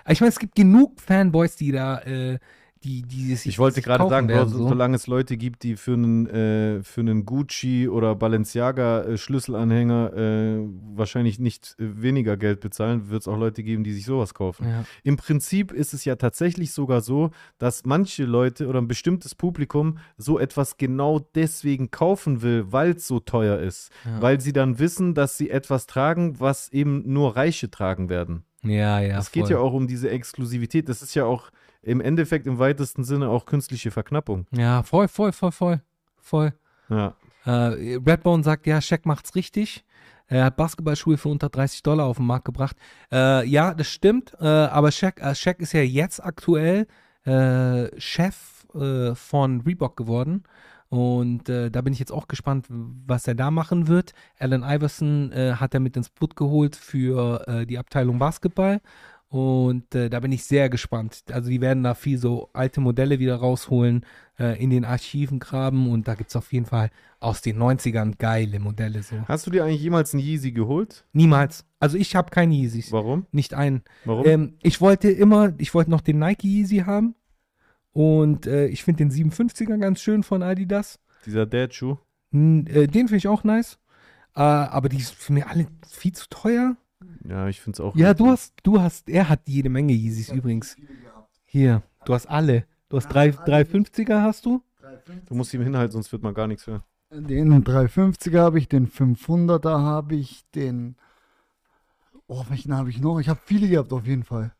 Ich 0.08 0.22
meine, 0.22 0.30
es 0.30 0.40
gibt 0.40 0.56
genug 0.56 1.00
Fanboys, 1.00 1.56
die 1.56 1.72
da, 1.72 2.00
äh, 2.00 2.40
die, 2.84 3.04
die 3.04 3.36
sich 3.36 3.54
Ich 3.54 3.60
wollte 3.60 3.82
gerade 3.82 4.08
sagen, 4.10 4.28
werden, 4.28 4.50
so, 4.50 4.58
so. 4.58 4.70
solange 4.70 4.96
es 4.96 5.06
Leute 5.06 5.38
gibt, 5.38 5.64
die 5.64 5.76
für 5.76 5.94
einen, 5.94 6.26
äh, 6.28 6.84
für 6.84 7.02
einen 7.02 7.26
Gucci 7.26 7.88
oder 7.88 8.16
Balenciaga 8.16 9.04
äh, 9.04 9.18
Schlüsselanhänger 9.18 10.14
äh, 10.14 10.68
wahrscheinlich 10.96 11.38
nicht 11.38 11.76
äh, 11.78 12.02
weniger 12.02 12.38
Geld 12.38 12.60
bezahlen, 12.60 13.10
wird 13.10 13.22
es 13.22 13.28
auch 13.28 13.38
Leute 13.38 13.62
geben, 13.62 13.84
die 13.84 13.94
sich 13.94 14.06
sowas 14.06 14.34
kaufen. 14.34 14.68
Ja. 14.68 14.84
Im 15.04 15.18
Prinzip 15.18 15.72
ist 15.72 15.94
es 15.94 16.06
ja 16.06 16.16
tatsächlich 16.16 16.74
sogar 16.74 17.02
so, 17.02 17.30
dass 17.60 17.86
manche 17.86 18.26
Leute 18.26 18.68
oder 18.68 18.82
ein 18.82 18.88
bestimmtes 18.88 19.36
Publikum 19.36 20.00
so 20.18 20.40
etwas 20.40 20.78
genau 20.78 21.20
deswegen 21.20 21.92
kaufen 21.92 22.42
will, 22.42 22.66
weil 22.72 22.92
es 22.92 23.08
so 23.08 23.20
teuer 23.20 23.60
ist. 23.60 23.92
Ja. 24.06 24.22
Weil 24.22 24.42
sie 24.42 24.54
dann 24.54 24.80
wissen, 24.80 25.14
dass 25.14 25.38
sie 25.38 25.52
etwas 25.52 25.86
tragen, 25.86 26.40
was 26.40 26.70
eben 26.70 27.04
nur 27.14 27.36
Reiche 27.36 27.70
tragen 27.70 28.10
werden. 28.10 28.44
Ja, 28.64 29.00
ja. 29.00 29.18
Es 29.18 29.32
geht 29.32 29.44
voll. 29.44 29.52
ja 29.52 29.58
auch 29.60 29.74
um 29.74 29.88
diese 29.88 30.10
Exklusivität. 30.10 30.88
Das 30.90 31.02
ist 31.02 31.16
ja 31.16 31.26
auch 31.26 31.52
im 31.82 32.00
Endeffekt 32.02 32.46
im 32.48 32.60
weitesten 32.60 33.04
Sinne 33.04 33.30
auch 33.30 33.46
künstliche 33.46 33.92
Verknappung. 33.92 34.46
Ja, 34.52 34.84
voll, 34.84 35.08
voll, 35.08 35.32
voll, 35.32 35.52
voll. 35.52 35.82
Voll. 36.18 36.54
Ja. 36.90 37.16
Äh, 37.46 37.98
Redbone 38.06 38.44
sagt, 38.44 38.68
ja, 38.68 38.80
Shaq 38.80 39.06
macht's 39.06 39.36
richtig. 39.36 39.84
Er 40.28 40.46
hat 40.46 40.56
Basketballschuhe 40.56 41.18
für 41.18 41.30
unter 41.30 41.50
30 41.50 41.84
Dollar 41.84 42.06
auf 42.06 42.18
den 42.18 42.26
Markt 42.26 42.46
gebracht. 42.46 42.78
Äh, 43.12 43.46
ja, 43.48 43.74
das 43.74 43.88
stimmt. 43.88 44.34
Äh, 44.40 44.46
aber 44.46 44.92
Shaq, 44.92 45.20
äh, 45.22 45.36
Shaq 45.36 45.60
ist 45.60 45.74
ja 45.74 45.82
jetzt 45.82 46.24
aktuell 46.24 46.88
äh, 47.26 48.00
Chef 48.00 48.66
äh, 48.74 49.14
von 49.16 49.62
Reebok 49.62 49.98
geworden. 49.98 50.44
Und 50.92 51.48
äh, 51.48 51.72
da 51.72 51.80
bin 51.80 51.94
ich 51.94 52.00
jetzt 52.00 52.12
auch 52.12 52.28
gespannt, 52.28 52.66
was 52.70 53.26
er 53.26 53.34
da 53.34 53.50
machen 53.50 53.88
wird. 53.88 54.12
Allen 54.38 54.62
Iverson 54.62 55.32
äh, 55.32 55.54
hat 55.54 55.74
er 55.74 55.80
mit 55.80 55.96
ins 55.96 56.10
Boot 56.10 56.36
geholt 56.36 56.76
für 56.76 57.48
äh, 57.48 57.66
die 57.66 57.78
Abteilung 57.78 58.20
Basketball. 58.20 58.82
Und 59.30 59.96
äh, 59.96 60.10
da 60.10 60.20
bin 60.20 60.34
ich 60.34 60.44
sehr 60.44 60.70
gespannt. 60.70 61.24
Also 61.32 61.50
die 61.50 61.62
werden 61.62 61.84
da 61.84 61.94
viel 61.94 62.18
so 62.18 62.50
alte 62.52 62.82
Modelle 62.82 63.20
wieder 63.20 63.38
rausholen, 63.38 64.06
äh, 64.38 64.62
in 64.62 64.70
den 64.70 64.84
Archiven 64.84 65.40
graben. 65.40 65.90
Und 65.90 66.10
da 66.10 66.16
gibt 66.16 66.32
es 66.32 66.36
auf 66.36 66.52
jeden 66.52 66.66
Fall 66.66 66.90
aus 67.22 67.42
den 67.42 67.58
90ern 67.58 68.16
geile 68.18 68.60
Modelle 68.60 69.02
so. 69.02 69.16
Hast 69.30 69.48
du 69.48 69.52
dir 69.52 69.64
eigentlich 69.64 69.82
jemals 69.82 70.14
einen 70.14 70.22
Yeezy 70.22 70.52
geholt? 70.52 71.06
Niemals. 71.14 71.64
Also 71.80 71.96
ich 71.96 72.18
habe 72.18 72.32
keine 72.32 72.54
Yeezys. 72.54 72.92
Warum? 72.92 73.26
Nicht 73.32 73.54
einen. 73.54 73.84
Warum? 74.04 74.26
Ähm, 74.26 74.54
ich 74.62 74.82
wollte 74.82 75.10
immer, 75.10 75.54
ich 75.58 75.74
wollte 75.74 75.90
noch 75.90 76.02
den 76.02 76.20
Nike 76.20 76.50
Yeezy 76.50 76.80
haben. 76.80 77.16
Und 77.94 78.48
äh, 78.48 78.68
ich 78.68 78.84
finde 78.84 79.06
den 79.06 79.12
57er 79.12 79.78
ganz 79.78 80.02
schön 80.02 80.24
von 80.24 80.44
Adidas. 80.44 81.00
Dieser 81.26 81.46
Dad-Schuh? 81.46 81.98
N- 82.32 82.66
äh, 82.68 82.88
den 82.88 83.08
finde 83.08 83.18
ich 83.18 83.28
auch 83.28 83.44
nice. 83.44 83.78
Äh, 84.36 84.42
aber 84.42 84.88
die 84.90 84.98
ist 84.98 85.14
für 85.14 85.34
mir 85.34 85.48
alle 85.50 85.68
viel 85.90 86.14
zu 86.14 86.28
teuer. 86.30 86.78
Ja, 87.28 87.48
ich 87.48 87.60
finde 87.60 87.76
es 87.76 87.80
auch. 87.82 87.96
Ja, 87.96 88.14
du 88.14 88.28
hast, 88.28 88.54
du 88.64 88.80
hast, 88.82 89.10
er 89.10 89.28
hat 89.28 89.42
jede 89.48 89.70
Menge 89.70 89.94
Yeezys 89.94 90.32
übrigens. 90.32 90.76
Hier, 91.46 91.84
du 92.06 92.14
hast 92.14 92.28
alle. 92.28 92.66
Du 92.90 92.98
hast 92.98 93.08
drei, 93.08 93.32
drei 93.32 93.64
50er 93.64 94.22
hast 94.22 94.46
du? 94.46 94.62
Du 95.28 95.36
musst 95.36 95.54
ihm 95.54 95.62
hinhalten, 95.62 95.92
sonst 95.94 96.12
wird 96.12 96.24
man 96.24 96.34
gar 96.34 96.48
nichts 96.48 96.68
hören. 96.68 96.84
Den 97.12 97.64
350er 97.64 98.40
habe 98.40 98.58
ich, 98.60 98.70
den 98.70 98.88
500er 98.88 99.80
habe 99.82 100.16
ich, 100.16 100.46
den. 100.56 100.96
Oh, 102.28 102.46
welchen 102.48 102.74
habe 102.76 102.90
ich 102.90 103.02
noch? 103.02 103.20
Ich 103.20 103.28
habe 103.28 103.40
viele 103.46 103.68
gehabt, 103.68 103.92
auf 103.92 104.06
jeden 104.06 104.24
Fall. 104.24 104.54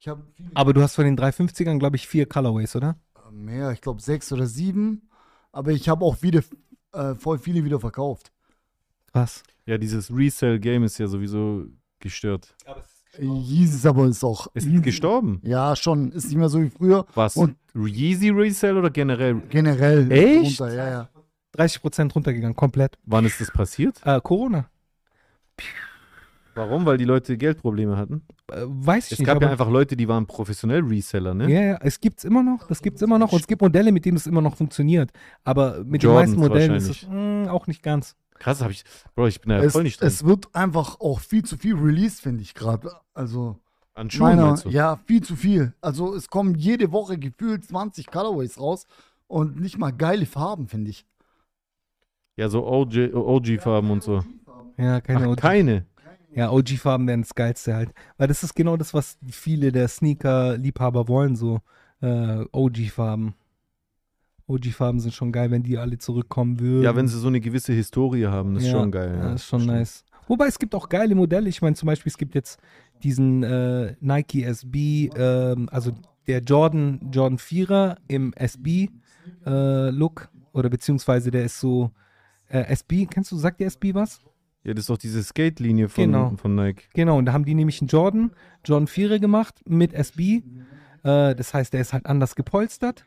Ich 0.00 0.08
habe 0.08 0.22
Aber 0.54 0.72
du 0.72 0.80
hast 0.82 0.94
von 0.94 1.04
den 1.04 1.18
350ern, 1.18 1.78
glaube 1.78 1.96
ich, 1.96 2.06
vier 2.06 2.26
Colorways, 2.26 2.76
oder? 2.76 2.96
mehr, 3.30 3.72
ich 3.72 3.82
glaube 3.82 4.00
sechs 4.00 4.32
oder 4.32 4.46
sieben. 4.46 5.10
Aber 5.52 5.70
ich 5.72 5.88
habe 5.88 6.02
auch 6.04 6.16
viele, 6.16 6.42
äh, 6.92 7.14
voll 7.14 7.38
viele 7.38 7.62
wieder 7.64 7.78
verkauft. 7.78 8.32
Was? 9.12 9.42
Ja, 9.66 9.76
dieses 9.76 10.10
Resell-Game 10.10 10.82
ist 10.84 10.96
ja 10.98 11.06
sowieso 11.08 11.66
gestört. 12.00 12.54
Yeezys 13.18 13.84
aber 13.84 14.06
ist 14.06 14.24
auch. 14.24 14.46
Ist 14.54 14.66
Yeezy- 14.66 14.80
gestorben? 14.80 15.40
Ja, 15.42 15.76
schon. 15.76 16.10
Ist 16.12 16.26
nicht 16.26 16.36
mehr 16.36 16.48
so 16.48 16.62
wie 16.62 16.70
früher. 16.70 17.04
Was? 17.14 17.36
Und- 17.36 17.56
Yeezy 17.74 18.30
Resell 18.30 18.76
oder 18.78 18.90
generell? 18.90 19.40
Generell. 19.50 20.10
Echt? 20.10 20.60
Runter, 20.60 20.74
ja, 20.74 20.88
ja. 20.90 21.08
30% 21.56 22.14
runtergegangen, 22.14 22.56
komplett. 22.56 22.96
Wann 23.04 23.24
ist 23.24 23.40
das 23.40 23.50
passiert? 23.50 24.00
Äh, 24.04 24.20
Corona. 24.22 24.70
Warum? 26.58 26.84
Weil 26.86 26.98
die 26.98 27.04
Leute 27.04 27.36
Geldprobleme 27.36 27.96
hatten? 27.96 28.22
Äh, 28.52 28.62
weiß 28.66 29.06
ich 29.06 29.12
Es 29.12 29.18
nicht. 29.20 29.26
gab 29.26 29.40
ja 29.42 29.48
einfach 29.50 29.68
Leute, 29.70 29.96
die 29.96 30.08
waren 30.08 30.26
professionell 30.26 30.80
Reseller, 30.82 31.34
ne? 31.34 31.50
Ja, 31.52 31.60
ja, 31.62 31.78
es 31.80 32.00
gibt's 32.00 32.24
immer 32.24 32.42
noch, 32.42 32.66
das 32.66 32.82
gibt's 32.82 33.00
immer 33.02 33.18
noch 33.18 33.32
und 33.32 33.40
es 33.40 33.46
gibt 33.46 33.62
Modelle, 33.62 33.92
mit 33.92 34.04
denen 34.04 34.16
es 34.16 34.26
immer 34.26 34.42
noch 34.42 34.56
funktioniert. 34.56 35.10
Aber 35.44 35.84
mit 35.84 36.02
Jordans 36.02 36.32
den 36.32 36.40
meisten 36.40 36.52
Modellen 36.52 36.74
ist 36.74 36.88
es 36.88 37.08
mh, 37.08 37.50
auch 37.50 37.66
nicht 37.66 37.82
ganz. 37.82 38.16
Krass, 38.38 38.62
hab 38.62 38.70
ich. 38.70 38.84
Bro, 39.14 39.26
ich 39.28 39.40
bin 39.40 39.50
da 39.50 39.56
ja 39.58 39.64
es, 39.64 39.72
voll 39.72 39.82
nicht 39.82 40.00
drin. 40.00 40.06
es 40.08 40.24
wird 40.24 40.54
einfach 40.54 41.00
auch 41.00 41.20
viel 41.20 41.44
zu 41.44 41.56
viel 41.56 41.74
released, 41.74 42.20
finde 42.20 42.42
ich 42.42 42.54
gerade. 42.54 42.90
Also, 43.14 43.56
An 43.94 44.10
Schuhen 44.10 44.28
meiner, 44.36 44.46
meinst 44.46 44.64
du? 44.64 44.68
ja, 44.68 44.98
viel 45.06 45.22
zu 45.22 45.34
viel. 45.34 45.74
Also, 45.80 46.14
es 46.14 46.28
kommen 46.28 46.54
jede 46.54 46.92
Woche 46.92 47.18
gefühlt 47.18 47.64
20 47.64 48.06
Colorways 48.08 48.60
raus 48.60 48.86
und 49.26 49.60
nicht 49.60 49.76
mal 49.78 49.90
geile 49.90 50.24
Farben, 50.24 50.68
finde 50.68 50.90
ich. 50.90 51.04
Ja, 52.36 52.48
so 52.48 52.64
OG 52.64 53.12
OG-Farben 53.12 53.90
und 53.90 54.02
so. 54.04 54.22
Ja, 54.76 55.00
keine 55.00 55.24
Ach, 55.26 55.30
OG. 55.32 55.36
keine. 55.38 55.86
Ja, 56.38 56.50
OG-Farben 56.52 57.08
wären 57.08 57.22
das 57.22 57.34
Geilste 57.34 57.74
halt. 57.74 57.90
Weil 58.16 58.28
das 58.28 58.44
ist 58.44 58.54
genau 58.54 58.76
das, 58.76 58.94
was 58.94 59.18
viele 59.28 59.72
der 59.72 59.88
Sneaker-Liebhaber 59.88 61.08
wollen, 61.08 61.34
so 61.34 61.60
äh, 62.00 62.44
OG-Farben. 62.52 63.34
OG-Farben 64.46 65.00
sind 65.00 65.12
schon 65.14 65.32
geil, 65.32 65.50
wenn 65.50 65.64
die 65.64 65.76
alle 65.78 65.98
zurückkommen 65.98 66.60
würden. 66.60 66.84
Ja, 66.84 66.94
wenn 66.94 67.08
sie 67.08 67.18
so 67.18 67.26
eine 67.26 67.40
gewisse 67.40 67.72
Historie 67.72 68.26
haben, 68.26 68.54
das 68.54 68.62
ist 68.62 68.68
Ja, 68.70 68.78
schon 68.80 68.92
geil. 68.92 69.14
Ja, 69.18 69.26
Ja, 69.30 69.34
ist 69.34 69.46
schon 69.46 69.62
Stimmt. 69.62 69.76
nice. 69.78 70.04
Wobei 70.28 70.46
es 70.46 70.58
gibt 70.60 70.74
auch 70.76 70.88
geile 70.88 71.14
Modelle. 71.16 71.48
Ich 71.48 71.60
meine, 71.60 71.74
zum 71.74 71.86
Beispiel, 71.88 72.10
es 72.10 72.16
gibt 72.18 72.34
jetzt 72.36 72.60
diesen 73.02 73.42
äh, 73.42 73.96
Nike 74.00 74.44
SB, 74.44 75.10
ähm, 75.16 75.68
also 75.72 75.90
der 76.28 76.40
Jordan, 76.42 77.00
Jordan 77.12 77.38
4er 77.38 77.96
im 78.06 78.32
SB-Look. 79.44 80.28
oder 80.52 80.68
beziehungsweise 80.70 81.30
der 81.30 81.44
ist 81.44 81.58
so 81.58 81.90
äh, 82.48 82.60
SB, 82.72 83.06
kennst 83.06 83.32
du, 83.32 83.36
sagt 83.36 83.60
der 83.60 83.66
SB 83.66 83.92
was? 83.94 84.20
Ja, 84.68 84.74
das 84.74 84.82
ist 84.82 84.90
doch 84.90 84.98
diese 84.98 85.22
Skate-Linie 85.22 85.88
von, 85.88 86.04
Genau. 86.04 86.32
von 86.36 86.54
Nike. 86.54 86.84
Genau, 86.92 87.16
und 87.16 87.24
da 87.24 87.32
haben 87.32 87.46
die 87.46 87.54
nämlich 87.54 87.80
einen 87.80 87.88
Jordan, 87.88 88.32
Jordan 88.66 88.86
4er 88.86 89.18
gemacht 89.18 89.62
mit 89.66 89.94
SB. 89.94 90.42
Äh, 91.04 91.34
das 91.34 91.54
heißt, 91.54 91.72
der 91.72 91.80
ist 91.80 91.94
halt 91.94 92.04
anders 92.04 92.36
gepolstert. 92.36 93.06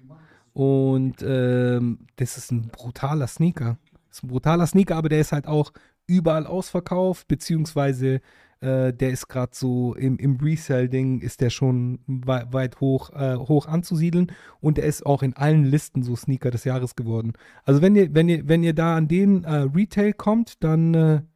Und 0.54 1.17
ähm, 1.21 2.00
das 2.15 2.38
ist 2.38 2.52
ein 2.52 2.69
brutaler 2.69 3.28
Sneaker. 3.28 3.78
Das 4.08 4.17
ist 4.17 4.24
ein 4.24 4.30
brutaler 4.30 4.65
Sneaker, 4.65 4.95
aber 4.95 5.10
der 5.10 5.21
ist 5.21 5.34
halt 5.34 5.45
auch 5.45 5.71
überall 6.08 6.47
ausverkauft, 6.47 7.28
beziehungsweise 7.28 8.21
äh, 8.62 8.91
der 8.91 9.12
ist 9.12 9.28
gerade 9.28 9.52
so 9.54 9.93
im, 9.93 10.17
im 10.17 10.38
Resell-Ding 10.38 11.21
ist 11.21 11.41
der 11.41 11.52
schon 11.52 12.00
wei 12.08 12.45
weit 12.52 12.82
hoch, 12.82 13.12
äh, 13.12 13.36
hoch 13.36 13.67
anzusiedeln 13.67 14.32
und 14.60 14.78
der 14.78 14.86
ist 14.86 15.06
auch 15.06 15.21
in 15.21 15.36
allen 15.36 15.63
Listen 15.63 16.02
so 16.02 16.15
Sneaker 16.15 16.50
des 16.50 16.63
Jahres 16.63 16.95
geworden. 16.95 17.34
Also 17.65 17.84
wenn 17.84 17.95
ihr, 17.95 18.13
wenn 18.15 18.30
ihr, 18.30 18.47
wenn 18.47 18.63
ihr 18.63 18.74
da 18.74 18.95
an 18.95 19.08
den 19.08 19.43
äh, 19.43 19.67
Retail 19.76 20.13
kommt, 20.13 20.63
dann 20.63 21.28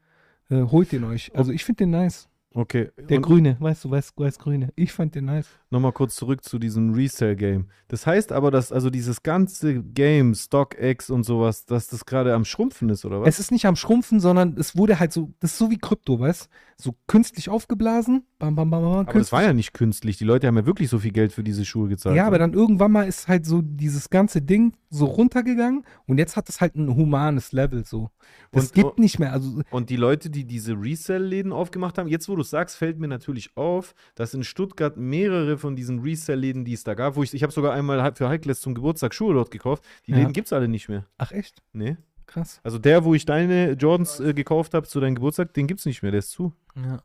äh, 0.50 0.62
holt 0.62 0.92
den 0.92 1.04
euch. 1.04 1.36
Also 1.36 1.52
ich 1.52 1.64
finde 1.64 1.84
den 1.84 1.92
nice. 1.92 2.30
Okay. 2.56 2.90
Der 2.98 3.18
und 3.18 3.24
Grüne, 3.24 3.58
weißt 3.60 3.84
du, 3.84 3.92
weiß, 3.92 4.14
weiß 4.16 4.40
Grüne. 4.40 4.70
Ich 4.78 4.94
fand 4.94 5.14
den 5.14 5.26
nice. 5.26 5.48
nochmal 5.72 5.92
kurz 5.92 6.16
zurück 6.16 6.42
zu 6.46 6.58
diesem 6.58 6.94
Resale-Game. 6.94 7.68
Das 7.90 8.08
heißt 8.08 8.32
aber, 8.32 8.50
dass 8.50 8.72
also 8.72 8.90
dieses 8.90 9.24
ganze 9.24 9.84
Game, 9.84 10.34
StockX 10.34 11.10
und 11.10 11.26
sowas, 11.26 11.66
dass 11.66 11.88
das 11.88 12.06
gerade 12.06 12.34
am 12.34 12.46
Schrumpfen 12.46 12.88
ist, 12.88 13.04
oder 13.04 13.20
was? 13.20 13.28
Es 13.28 13.40
ist 13.42 13.52
nicht 13.52 13.66
am 13.66 13.76
Schrumpfen, 13.76 14.22
sondern 14.22 14.56
es 14.58 14.78
wurde 14.78 15.00
halt 15.00 15.12
so, 15.12 15.34
das 15.42 15.52
ist 15.52 15.58
so 15.58 15.70
wie 15.70 15.78
Krypto, 15.78 16.18
weißt 16.18 16.50
So 16.78 16.96
künstlich 17.08 17.50
aufgeblasen. 17.50 18.26
Bam, 18.38 18.54
bam, 18.54 18.70
bam, 18.70 18.82
bam. 18.84 18.92
aber 18.92 19.04
das 19.06 19.14
künstlich- 19.14 19.32
war 19.32 19.44
ja 19.44 19.54
nicht 19.54 19.74
künstlich. 19.74 20.18
Die 20.18 20.26
Leute 20.26 20.46
haben 20.48 20.58
ja 20.58 20.66
wirklich 20.66 20.90
so 20.90 21.00
viel 21.00 21.12
Geld 21.12 21.32
für 21.32 21.42
diese 21.42 21.64
Schuhe 21.64 21.88
gezahlt. 21.88 22.18
Ja, 22.18 22.28
aber 22.28 22.38
dann 22.38 22.52
irgendwann 22.54 22.92
mal 22.92 23.08
ist 23.08 23.30
halt 23.30 23.46
so 23.46 23.62
dieses 23.62 24.10
ganze 24.10 24.42
Ding 24.42 24.74
so 24.90 25.06
runtergegangen 25.06 25.86
und 26.06 26.18
jetzt 26.18 26.36
hat 26.36 26.50
es 26.50 26.60
halt 26.60 26.76
ein 26.76 26.94
humanes 26.94 27.54
Level 27.54 27.86
so. 27.86 28.10
Das 28.52 28.66
Und- 28.68 28.74
gibt 28.74 29.00
nicht 29.00 29.20
mehr. 29.20 29.32
Also 29.32 29.62
Und 29.72 29.90
die 29.90 29.96
Leute, 29.96 30.30
die 30.30 30.44
diese 30.44 30.74
Resell-Läden 30.74 31.54
aufgemacht 31.54 31.98
haben, 31.98 32.10
jetzt 32.10 32.28
wo 32.28 32.36
du 32.36 32.42
es 32.42 32.50
sagst, 32.50 32.76
fällt 32.76 33.00
mir 33.00 33.08
natürlich 33.08 33.56
auf, 33.56 33.96
dass 34.16 34.34
in 34.34 34.44
Stuttgart 34.44 34.98
mehrere 34.98 35.58
von 35.58 35.78
diesen 35.78 36.00
Resell-Läden, 36.00 36.66
die 36.66 36.74
es 36.74 36.84
da 36.84 36.94
gab, 36.94 37.16
wo 37.16 37.24
ich, 37.24 37.34
ich 37.34 37.42
habe 37.42 37.54
sogar 37.54 37.72
einmal 37.74 38.14
für 38.16 38.28
Heikles 38.28 38.60
zum 38.60 38.74
Geburtstag 38.76 39.14
Schuhe 39.14 39.34
dort 39.34 39.50
gekauft, 39.50 39.84
die 40.08 40.12
Ja. 40.12 40.18
Läden 40.18 40.34
gibt 40.34 40.48
es 40.48 40.54
alle 40.54 40.68
nicht 40.68 40.90
mehr. 40.90 41.06
ach 41.18 41.32
echt? 41.32 41.62
Nee. 41.72 41.96
Krass. 42.28 42.60
Also 42.64 42.80
der, 42.80 43.06
wo 43.06 43.14
ich 43.14 43.24
deine 43.26 43.74
Jordans 43.74 44.20
äh, 44.20 44.34
gekauft 44.34 44.74
habe 44.74 44.88
zu 44.88 45.00
deinem 45.00 45.16
Geburtstag, 45.16 45.54
den 45.54 45.68
gibt 45.68 45.80
es 45.80 45.86
nicht 45.86 46.02
mehr, 46.02 46.12
der 46.12 46.20
ist 46.20 46.32
zu. 46.32 46.52
Ja. 46.76 47.00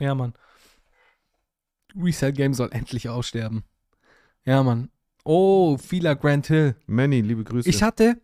Ja, 0.00 0.14
Mann. 0.14 0.32
Resale 1.94 2.32
Game 2.32 2.54
soll 2.54 2.70
endlich 2.72 3.08
aussterben. 3.08 3.62
Ja, 4.44 4.62
Mann. 4.62 4.90
Oh, 5.24 5.76
Fila 5.76 6.14
Grand 6.14 6.46
Hill. 6.46 6.74
Manny, 6.86 7.20
liebe 7.20 7.44
Grüße. 7.44 7.68
Ich 7.68 7.82
hatte 7.82 8.20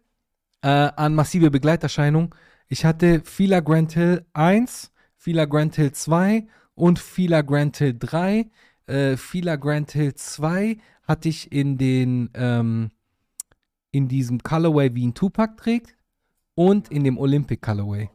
äh, 0.62 0.68
an 0.68 1.14
massive 1.14 1.50
Begleiterscheinung, 1.50 2.34
ich 2.68 2.84
hatte 2.84 3.20
Fila 3.20 3.60
Grand 3.60 3.92
Hill 3.92 4.24
1, 4.32 4.90
Fila 5.16 5.44
Grand 5.44 5.76
Hill 5.76 5.92
2 5.92 6.46
und 6.74 6.98
Fila 6.98 7.42
Grand 7.42 7.76
Hill 7.76 7.96
3. 7.98 8.50
Äh, 8.86 9.16
Fila 9.16 9.56
Grand 9.56 9.92
Hill 9.92 10.14
2 10.14 10.78
hatte 11.02 11.28
ich 11.28 11.52
in 11.52 11.78
den 11.78 12.30
ähm, 12.34 12.90
in 13.92 14.08
diesem 14.08 14.42
Colorway, 14.42 14.94
wie 14.94 15.06
ein 15.06 15.14
Tupac 15.14 15.56
trägt 15.56 15.94
und 16.54 16.90
in 16.90 17.04
dem 17.04 17.18
Olympic 17.18 17.60
Colorway. 17.60 18.10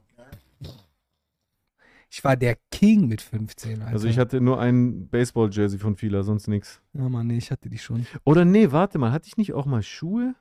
Ich 2.14 2.26
war 2.26 2.36
der 2.36 2.58
King 2.72 3.08
mit 3.08 3.22
15. 3.22 3.82
Alter. 3.84 3.94
also 3.94 4.06
ich 4.06 4.20
hatte 4.20 4.42
nur 4.42 4.60
ein 4.60 5.08
Baseball-Jersey 5.08 5.80
von 5.80 5.96
Fila, 5.96 6.24
sonst 6.24 6.50
nichts. 6.50 6.82
Ja, 6.92 7.08
Mann, 7.08 7.28
nee, 7.28 7.38
ich 7.38 7.52
hatte 7.52 7.70
die 7.70 7.78
schon. 7.78 8.06
Oder 8.26 8.44
nee, 8.44 8.70
warte 8.74 8.98
mal, 8.98 9.14
hatte 9.14 9.28
ich 9.30 9.38
nicht 9.38 9.54
auch 9.54 9.66
mal 9.66 9.82
Schuhe? 9.82 10.36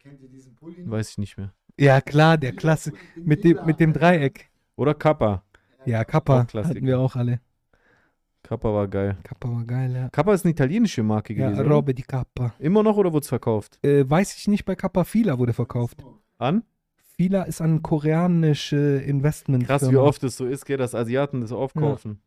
Kennt 0.00 0.20
ihr 0.22 0.28
diesen 0.28 0.54
Pulli? 0.54 0.88
Weiß 0.88 1.10
ich 1.10 1.18
nicht 1.18 1.36
mehr. 1.36 1.52
Ja, 1.76 2.00
klar, 2.00 2.38
der 2.38 2.52
Klasse 2.52 2.92
mit 3.16 3.42
dem, 3.42 3.58
mit 3.66 3.80
dem 3.80 3.92
Dreieck. 3.92 4.48
Oder 4.76 4.94
Kappa. 4.94 5.42
Ja, 5.86 6.04
Kappa 6.04 6.46
hatten 6.54 6.86
wir 6.86 7.00
auch 7.00 7.16
alle. 7.16 7.40
Kappa 8.44 8.72
war 8.72 8.86
geil. 8.86 9.16
Kappa 9.24 9.48
war 9.50 9.64
geil, 9.64 9.92
ja. 9.92 10.08
Kappa 10.10 10.34
ist 10.34 10.44
eine 10.44 10.52
italienische 10.52 11.02
Marke 11.02 11.34
Ja, 11.34 11.48
gewesen. 11.48 11.66
oder? 11.66 11.74
Robbe 11.74 11.94
di 11.94 12.02
Kappa. 12.02 12.54
Immer 12.60 12.84
noch 12.84 12.96
oder 12.96 13.12
wurde 13.12 13.22
es 13.24 13.28
verkauft? 13.28 13.78
Äh, 13.84 14.08
weiß 14.08 14.36
ich 14.36 14.46
nicht, 14.46 14.64
bei 14.64 14.76
Kappa 14.76 15.02
Fila 15.02 15.36
wurde 15.38 15.52
verkauft. 15.52 16.04
An? 16.38 16.62
Fila 17.22 17.44
ist 17.44 17.60
ein 17.60 17.84
koreanische 17.84 19.00
Investment. 19.06 19.64
Krass, 19.64 19.88
wie 19.88 19.96
oft 19.96 20.24
es 20.24 20.36
so 20.36 20.44
ist, 20.44 20.64
gell, 20.64 20.76
dass 20.76 20.92
Asiaten 20.92 21.40
das 21.40 21.52
aufkaufen. 21.52 22.20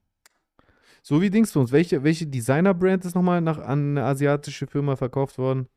So 1.03 1.21
wie 1.21 1.29
Dingsbums. 1.29 1.73
Welche, 1.73 2.05
welche 2.05 2.25
Designer-Brand 2.25 3.03
ist 3.03 3.13
nochmal 3.13 3.41
nach, 3.41 3.57
an 3.57 3.97
eine 3.97 4.05
asiatische 4.05 4.67
Firma 4.67 4.95
verkauft 4.95 5.37
worden? 5.37 5.67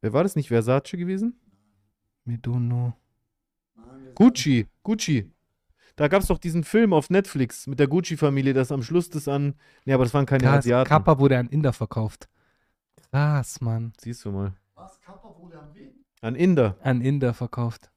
Wer 0.00 0.12
war 0.12 0.24
das 0.24 0.34
nicht? 0.34 0.48
Versace 0.48 0.96
gewesen? 0.96 1.38
Midono. 2.24 2.94
Gucci. 4.16 4.66
Gucci. 4.82 5.30
Da 5.94 6.08
gab 6.08 6.22
es 6.22 6.26
doch 6.26 6.38
diesen 6.38 6.64
Film 6.64 6.92
auf 6.92 7.08
Netflix 7.08 7.68
mit 7.68 7.78
der 7.78 7.86
Gucci-Familie, 7.86 8.52
das 8.52 8.72
am 8.72 8.82
Schluss 8.82 9.10
das 9.10 9.28
an. 9.28 9.54
Nee, 9.84 9.92
aber 9.92 10.02
das 10.02 10.12
waren 10.12 10.26
keine 10.26 10.42
Krass, 10.42 10.58
Asiaten. 10.58 10.88
Kappa 10.88 11.20
wurde 11.20 11.38
an 11.38 11.46
Inder 11.50 11.72
verkauft. 11.72 12.28
Krass, 13.12 13.60
Mann. 13.60 13.92
Siehst 14.00 14.24
du 14.24 14.32
mal. 14.32 14.54
Was? 14.74 15.00
Kappa 15.00 15.36
wurde 15.38 15.56
am 15.60 15.72
Weg? 15.72 15.94
An 16.20 16.34
Inder. 16.34 16.76
An 16.82 17.00
Inder 17.00 17.32
verkauft. 17.32 17.92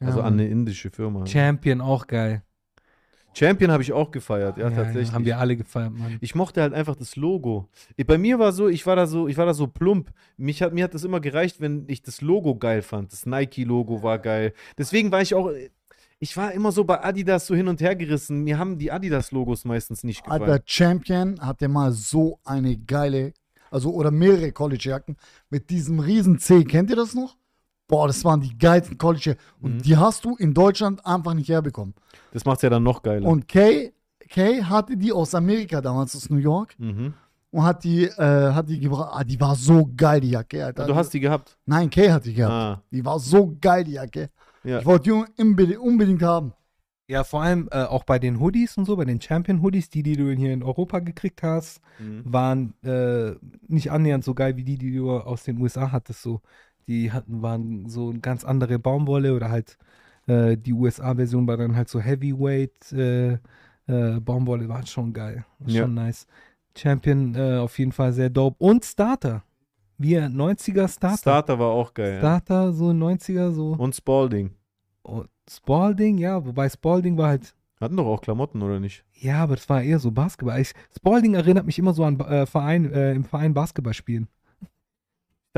Ja, 0.00 0.08
Also 0.08 0.22
an 0.22 0.34
eine 0.34 0.46
indische 0.48 0.90
Firma. 0.90 1.26
Champion 1.26 1.80
auch 1.80 2.06
geil. 2.06 2.42
Champion 3.34 3.70
habe 3.70 3.82
ich 3.82 3.92
auch 3.92 4.10
gefeiert, 4.10 4.58
ja, 4.58 4.70
tatsächlich. 4.70 5.12
haben 5.12 5.24
wir 5.24 5.38
alle 5.38 5.56
gefeiert, 5.56 5.92
Mann. 5.92 6.16
Ich 6.20 6.34
mochte 6.34 6.60
halt 6.60 6.72
einfach 6.74 6.96
das 6.96 7.14
Logo. 7.14 7.68
Bei 8.06 8.18
mir 8.18 8.38
war 8.38 8.52
so, 8.52 8.68
ich 8.68 8.84
war 8.86 8.96
da 8.96 9.06
so, 9.06 9.28
ich 9.28 9.36
war 9.36 9.46
da 9.46 9.54
so 9.54 9.68
plump. 9.68 10.10
Mich 10.36 10.60
hat, 10.62 10.72
mir 10.72 10.82
hat 10.84 10.94
das 10.94 11.04
immer 11.04 11.20
gereicht, 11.20 11.60
wenn 11.60 11.84
ich 11.88 12.02
das 12.02 12.20
Logo 12.20 12.56
geil 12.56 12.82
fand. 12.82 13.12
Das 13.12 13.26
Nike-Logo 13.26 14.02
war 14.02 14.18
geil. 14.18 14.54
Deswegen 14.76 15.12
war 15.12 15.20
ich 15.22 15.34
auch, 15.34 15.52
ich 16.18 16.36
war 16.36 16.52
immer 16.52 16.72
so 16.72 16.82
bei 16.82 17.04
Adidas 17.04 17.46
so 17.46 17.54
hin 17.54 17.68
und 17.68 17.80
her 17.80 17.94
gerissen. 17.94 18.42
Mir 18.42 18.58
haben 18.58 18.78
die 18.78 18.90
Adidas-Logos 18.90 19.64
meistens 19.64 20.02
nicht 20.02 20.24
gefallen. 20.24 20.42
Alter, 20.42 20.62
Champion 20.66 21.40
hatte 21.40 21.68
mal 21.68 21.92
so 21.92 22.40
eine 22.44 22.76
geile, 22.76 23.34
also 23.70 23.92
oder 23.92 24.10
mehrere 24.10 24.50
College-Jacken 24.50 25.16
mit 25.48 25.70
diesem 25.70 26.00
riesen 26.00 26.38
C. 26.38 26.64
Kennt 26.64 26.90
ihr 26.90 26.96
das 26.96 27.14
noch? 27.14 27.36
Boah, 27.88 28.06
das 28.06 28.22
waren 28.24 28.40
die 28.40 28.56
geilsten 28.56 28.98
College 28.98 29.36
und 29.60 29.76
Mhm. 29.76 29.82
die 29.82 29.96
hast 29.96 30.24
du 30.24 30.36
in 30.36 30.52
Deutschland 30.54 31.04
einfach 31.06 31.34
nicht 31.34 31.48
herbekommen. 31.48 31.94
Das 32.32 32.44
macht 32.44 32.58
es 32.58 32.62
ja 32.62 32.70
dann 32.70 32.82
noch 32.82 33.02
geiler. 33.02 33.26
Und 33.26 33.48
Kay, 33.48 33.92
Kay 34.28 34.60
hatte 34.62 34.96
die 34.96 35.10
aus 35.10 35.34
Amerika 35.34 35.80
damals, 35.80 36.14
aus 36.14 36.28
New 36.28 36.36
York 36.36 36.74
mhm. 36.78 37.14
und 37.50 37.62
hat 37.64 37.82
die, 37.84 38.04
äh, 38.04 38.52
hat 38.52 38.68
die 38.68 38.78
gebracht. 38.78 39.10
Ah, 39.14 39.24
die 39.24 39.40
war 39.40 39.56
so 39.56 39.88
geil, 39.96 40.20
die 40.20 40.30
Jacke, 40.30 40.66
Alter. 40.66 40.86
Du 40.86 40.94
hast 40.94 41.14
die 41.14 41.20
gehabt. 41.20 41.56
Nein, 41.64 41.88
Kay 41.88 42.10
hat 42.10 42.26
die 42.26 42.34
gehabt. 42.34 42.52
Ah, 42.52 42.82
Die 42.90 43.02
war 43.04 43.18
so 43.18 43.56
geil, 43.60 43.84
die 43.84 43.92
Jacke. 43.92 44.28
ja. 44.64 44.80
Ich 44.80 44.84
wollte 44.86 45.04
die 45.04 45.42
unbedingt, 45.42 45.78
unbedingt 45.80 46.22
haben. 46.22 46.52
Ja, 47.10 47.24
vor 47.24 47.40
allem 47.40 47.70
äh, 47.72 47.84
auch 47.84 48.04
bei 48.04 48.18
den 48.18 48.38
Hoodies 48.38 48.76
und 48.76 48.84
so, 48.84 48.94
bei 48.96 49.06
den 49.06 49.18
Champion-Hoodies, 49.18 49.88
die, 49.88 50.02
die 50.02 50.14
du 50.14 50.30
hier 50.30 50.52
in 50.52 50.62
Europa 50.62 50.98
gekriegt 50.98 51.42
hast, 51.42 51.80
Mhm. 51.98 52.22
waren 52.26 52.74
äh, 52.84 53.34
nicht 53.66 53.90
annähernd 53.90 54.22
so 54.24 54.34
geil 54.34 54.56
wie 54.56 54.62
die, 54.62 54.76
die 54.76 54.94
du 54.94 55.10
aus 55.10 55.42
den 55.44 55.58
USA 55.58 55.90
hattest. 55.90 56.20
So. 56.22 56.42
Die 56.88 57.12
hatten, 57.12 57.42
waren 57.42 57.88
so 57.88 58.10
eine 58.10 58.20
ganz 58.20 58.44
andere 58.44 58.78
Baumwolle 58.78 59.34
oder 59.34 59.50
halt 59.50 59.78
äh, 60.26 60.56
die 60.56 60.72
USA-Version 60.72 61.46
war 61.46 61.56
dann 61.56 61.76
halt 61.76 61.88
so 61.88 62.00
Heavyweight 62.00 62.92
äh, 62.92 63.32
äh, 63.86 64.20
Baumwolle, 64.20 64.68
war 64.68 64.84
schon 64.86 65.12
geil. 65.12 65.44
War 65.58 65.68
Ja. 65.70 65.82
Schon 65.82 65.94
nice. 65.94 66.26
Champion 66.76 67.34
äh, 67.34 67.58
auf 67.58 67.78
jeden 67.78 67.92
Fall 67.92 68.12
sehr 68.12 68.30
dope. 68.30 68.56
Und 68.58 68.84
Starter. 68.84 69.42
Wir 69.96 70.26
90er 70.26 70.88
Starter. 70.88 71.18
Starter 71.18 71.58
war 71.58 71.68
auch 71.68 71.92
geil. 71.92 72.14
Ja. 72.14 72.18
Starter, 72.20 72.72
so 72.72 72.86
90er, 72.90 73.50
so. 73.50 73.72
Und 73.72 73.94
Spalding. 73.94 74.52
Und 75.02 75.28
Spalding, 75.50 76.18
ja, 76.18 76.44
wobei 76.44 76.68
Spalding 76.68 77.16
war 77.16 77.28
halt 77.28 77.54
Hatten 77.80 77.96
doch 77.96 78.06
auch 78.06 78.20
Klamotten, 78.20 78.60
oder 78.62 78.80
nicht? 78.80 79.04
Ja, 79.14 79.42
aber 79.42 79.54
das 79.54 79.68
war 79.68 79.82
eher 79.82 79.98
so 79.98 80.10
Basketball. 80.10 80.60
Ich, 80.60 80.72
Spalding 80.96 81.34
erinnert 81.34 81.64
mich 81.64 81.78
immer 81.78 81.94
so 81.94 82.04
an 82.04 82.18
äh, 82.20 82.44
Verein, 82.46 82.92
äh, 82.92 83.12
im 83.12 83.24
Verein 83.24 83.54
Basketball 83.54 83.94
spielen. 83.94 84.28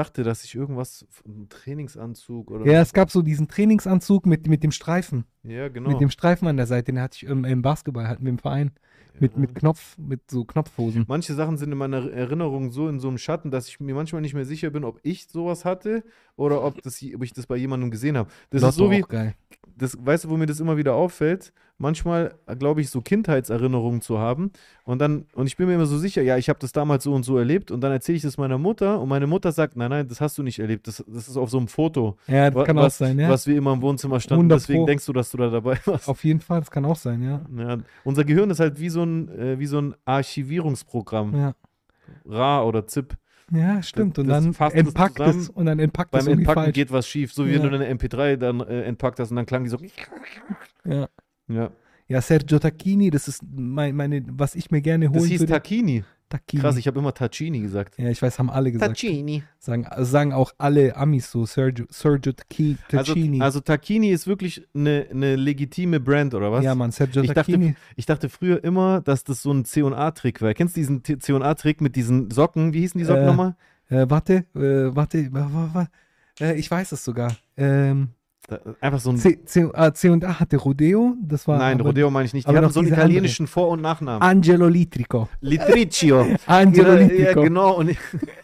Ich 0.01 0.07
dachte, 0.07 0.22
dass 0.22 0.44
ich 0.44 0.55
irgendwas, 0.55 1.07
einen 1.26 1.51
Trainingsanzug 1.51 2.51
oder. 2.51 2.64
Ja, 2.64 2.80
es 2.80 2.94
gab 2.94 3.11
so 3.11 3.20
diesen 3.20 3.48
Trainingsanzug 3.48 4.24
mit, 4.24 4.46
mit 4.46 4.62
dem 4.62 4.70
Streifen. 4.70 5.26
Ja 5.45 5.68
genau. 5.68 5.91
Mit 5.91 6.01
dem 6.01 6.11
Streifen 6.11 6.49
an 6.49 6.57
der 6.57 6.66
Seite, 6.66 6.93
den 6.93 7.01
hatte 7.01 7.16
ich 7.16 7.24
im, 7.24 7.45
im 7.45 7.62
Basketball, 7.62 8.09
hatten 8.09 8.24
wir 8.24 8.30
im 8.30 8.38
Verein. 8.38 8.72
Mit, 9.18 9.36
mit 9.36 9.55
Knopf, 9.55 9.99
mit 9.99 10.30
so 10.30 10.45
Knopfhosen. 10.45 11.05
Manche 11.07 11.34
Sachen 11.34 11.59
sind 11.59 11.70
in 11.72 11.76
meiner 11.76 12.11
Erinnerung 12.11 12.70
so 12.70 12.88
in 12.88 13.01
so 13.01 13.09
einem 13.09 13.18
Schatten, 13.18 13.51
dass 13.51 13.68
ich 13.68 13.78
mir 13.78 13.95
manchmal 13.95 14.22
nicht 14.22 14.32
mehr 14.32 14.47
sicher 14.47 14.70
bin, 14.70 14.82
ob 14.82 14.99
ich 15.03 15.26
sowas 15.28 15.66
hatte 15.66 16.05
oder 16.36 16.64
ob, 16.64 16.80
das, 16.82 17.03
ob 17.14 17.22
ich 17.22 17.34
das 17.34 17.47
bei 17.47 17.57
jemandem 17.57 17.91
gesehen 17.91 18.16
habe. 18.16 18.30
Das 18.49 18.62
ist 18.62 18.76
so 18.76 18.91
wie, 18.91 19.03
geil. 19.03 19.34
das, 19.76 19.99
weißt 20.01 20.24
du, 20.24 20.30
wo 20.30 20.38
mir 20.38 20.47
das 20.47 20.59
immer 20.61 20.78
wieder 20.78 20.95
auffällt? 20.95 21.53
Manchmal 21.76 22.34
glaube 22.59 22.82
ich, 22.82 22.91
so 22.91 23.01
Kindheitserinnerungen 23.01 24.01
zu 24.03 24.18
haben 24.18 24.53
und 24.84 24.99
dann, 25.01 25.24
und 25.34 25.47
ich 25.47 25.57
bin 25.57 25.66
mir 25.66 25.74
immer 25.74 25.86
so 25.86 25.97
sicher, 25.99 26.20
ja, 26.22 26.36
ich 26.36 26.49
habe 26.51 26.59
das 26.59 26.72
damals 26.72 27.05
so 27.05 27.14
und 27.14 27.22
so 27.22 27.38
erlebt 27.38 27.70
und 27.70 27.80
dann 27.80 27.91
erzähle 27.91 28.16
ich 28.16 28.22
das 28.22 28.36
meiner 28.36 28.59
Mutter 28.59 29.01
und 29.01 29.09
meine 29.09 29.26
Mutter 29.26 29.51
sagt, 29.51 29.76
nein, 29.76 29.88
nein, 29.91 30.07
das 30.07 30.20
hast 30.20 30.36
du 30.36 30.43
nicht 30.43 30.59
erlebt, 30.59 30.86
das, 30.86 31.03
das 31.07 31.28
ist 31.28 31.36
auf 31.38 31.49
so 31.51 31.57
einem 31.57 31.68
Foto, 31.68 32.18
Ja, 32.26 32.51
das 32.51 32.55
wa- 32.55 32.64
kann 32.64 32.76
was, 32.76 32.95
auch 32.95 33.07
sein, 33.07 33.18
ja. 33.18 33.30
was 33.30 33.47
wir 33.47 33.57
immer 33.57 33.72
im 33.72 33.80
Wohnzimmer 33.82 34.20
standen, 34.20 34.43
100 34.51 34.61
deswegen 34.61 34.86
denkst 34.86 35.07
du, 35.07 35.12
dass 35.14 35.30
du 35.31 35.39
da 35.39 35.49
dabei 35.51 35.78
warst. 35.87 36.09
Auf 36.09 36.24
jeden 36.24 36.41
Fall, 36.41 36.61
das 36.61 36.70
kann 36.70 36.85
auch 36.85 36.97
sein, 36.97 37.22
ja. 37.22 37.41
Ja, 37.57 37.78
unser 38.05 38.24
Gehirn 38.24 38.51
ist 38.51 38.61
halt 38.61 38.78
wie 38.81 38.89
so 38.89 39.03
ein, 39.03 39.28
äh, 39.28 39.59
wie 39.59 39.66
so 39.66 39.78
ein 39.81 39.95
Archivierungsprogramm, 40.05 41.35
Ja, 41.37 41.55
RA 42.28 42.62
oder 42.64 42.87
ZIP. 42.87 43.16
ja 43.53 43.83
stimmt. 43.83 44.18
Und 44.18 44.28
das 44.28 44.43
dann 44.45 44.51
es 44.68 44.74
entpackt 44.74 45.16
zusammen. 45.16 45.41
es 45.41 45.49
und 45.51 45.66
dann 45.66 45.78
entpackt 45.78 46.14
es 46.14 46.18
Beim 46.24 46.28
irgendwie 46.33 46.43
Entpacken 46.45 46.62
falsch. 46.64 46.74
geht 46.74 46.93
was 46.93 47.07
schief, 47.09 47.33
so 47.33 47.47
wie 47.47 47.51
Ja. 47.53 47.62
wenn 47.62 47.70
du 47.70 47.76
eine 47.76 47.89
MP3 47.95 48.37
dann 48.37 48.61
äh, 48.61 48.83
entpackt 48.83 49.18
hast 49.20 49.31
und 49.31 49.37
dann 49.37 49.47
klang 49.47 49.64
die 49.64 49.70
so. 49.70 49.78
Ja. 50.85 51.09
Ja. 51.49 51.70
ja, 52.07 52.20
Sergio 52.20 52.59
Tacchini, 52.59 53.11
das 53.11 53.26
ist 53.28 53.43
mein, 53.51 53.95
meine, 53.97 54.24
was 54.31 54.55
ich 54.55 54.70
mir 54.70 54.81
gerne 54.81 55.09
Das 55.11 55.18
holen 55.20 55.28
hieß 55.31 55.41
würde. 55.41 55.53
Tacchini. 55.55 56.05
Tacchini. 56.31 56.62
Krass, 56.62 56.76
ich 56.78 56.87
habe 56.87 56.99
immer 56.99 57.12
Tacchini 57.12 57.61
gesagt. 57.61 57.99
ja, 57.99 58.09
ich 58.09 58.22
weiß, 58.22 58.39
haben 58.39 58.49
alle 58.49 58.72
gesagt. 58.72 58.93
Tacchini. 58.93 59.43
Sagen, 59.59 59.87
sagen 59.99 60.33
auch 60.33 60.53
alle 60.57 60.97
Amis 60.97 61.31
so, 61.31 61.45
Sergio, 61.45 61.85
Sergio 61.91 62.33
Tacchi- 62.33 62.78
Also, 62.93 63.12
Tacchini. 63.12 63.43
also 63.43 63.61
Tacchini 63.61 64.09
ist 64.11 64.26
wirklich 64.26 64.66
eine, 64.74 65.07
eine 65.11 65.37
legitime 65.37 66.01
Brand, 66.01 66.33
oder 66.35 66.51
was? 66.51 66.64
ja, 66.64 66.74
Mann, 66.74 66.93
Sergio 66.93 67.20
Ich 67.22 67.28
dachte, 67.33 67.53
Tacchini. 67.53 67.74
ich 67.97 68.07
dachte 68.07 68.31
früher 68.31 68.64
immer, 68.64 69.03
dass 69.03 69.24
das 69.24 69.43
so 69.43 69.53
ein 69.53 69.66
C&A-Trick 69.66 70.41
war. 70.41 70.55
Kennst 70.55 70.76
du 70.76 70.81
diesen 70.81 71.05
C&A-Trick 71.05 71.83
mit 71.83 71.97
diesen 71.97 72.31
Socken? 72.31 72.72
Wie 72.72 72.81
hießen 72.81 72.99
die 72.99 73.05
Socken 73.05 73.24
Äh, 73.24 73.26
nochmal? 73.26 73.57
Äh, 73.91 74.07
warte, 74.09 74.35
äh, 74.55 74.95
warte, 74.97 75.33
wa- 75.33 75.51
wa- 75.53 75.70
wa- 75.74 75.89
äh, 76.41 76.55
ich 76.55 76.70
weiß 76.70 76.93
es 76.93 77.05
sogar. 77.05 77.37
Ähm, 77.57 78.11
einfach 78.80 79.01
so 79.01 79.11
ein... 79.11 79.16
C, 79.16 79.44
C, 79.44 79.68
ah, 79.72 79.92
C 79.92 80.09
und 80.11 80.24
A 80.24 80.40
hatte 80.40 80.57
Rodeo, 80.57 81.14
das 81.22 81.46
war 81.48 81.59
Nein, 81.59 81.80
aber 81.80 81.90
Rodeo 81.90 82.11
meine 82.11 82.26
ich 82.26 82.32
nicht. 82.34 82.48
Die 82.48 82.53
noch 82.53 82.70
so 82.70 82.80
einen 82.80 82.88
italienischen 82.88 83.46
Vor- 83.46 83.68
und 83.68 83.80
Nachnamen. 83.80 84.22
Angelo 84.22 84.68
Litrico. 84.68 85.28
Litriccio. 85.40 86.26
Angelo 86.46 86.94
Ja, 86.94 87.01
ja, 87.01 87.07
Litrico. 87.07 87.42
genau. 87.42 87.74
Und, 87.78 87.96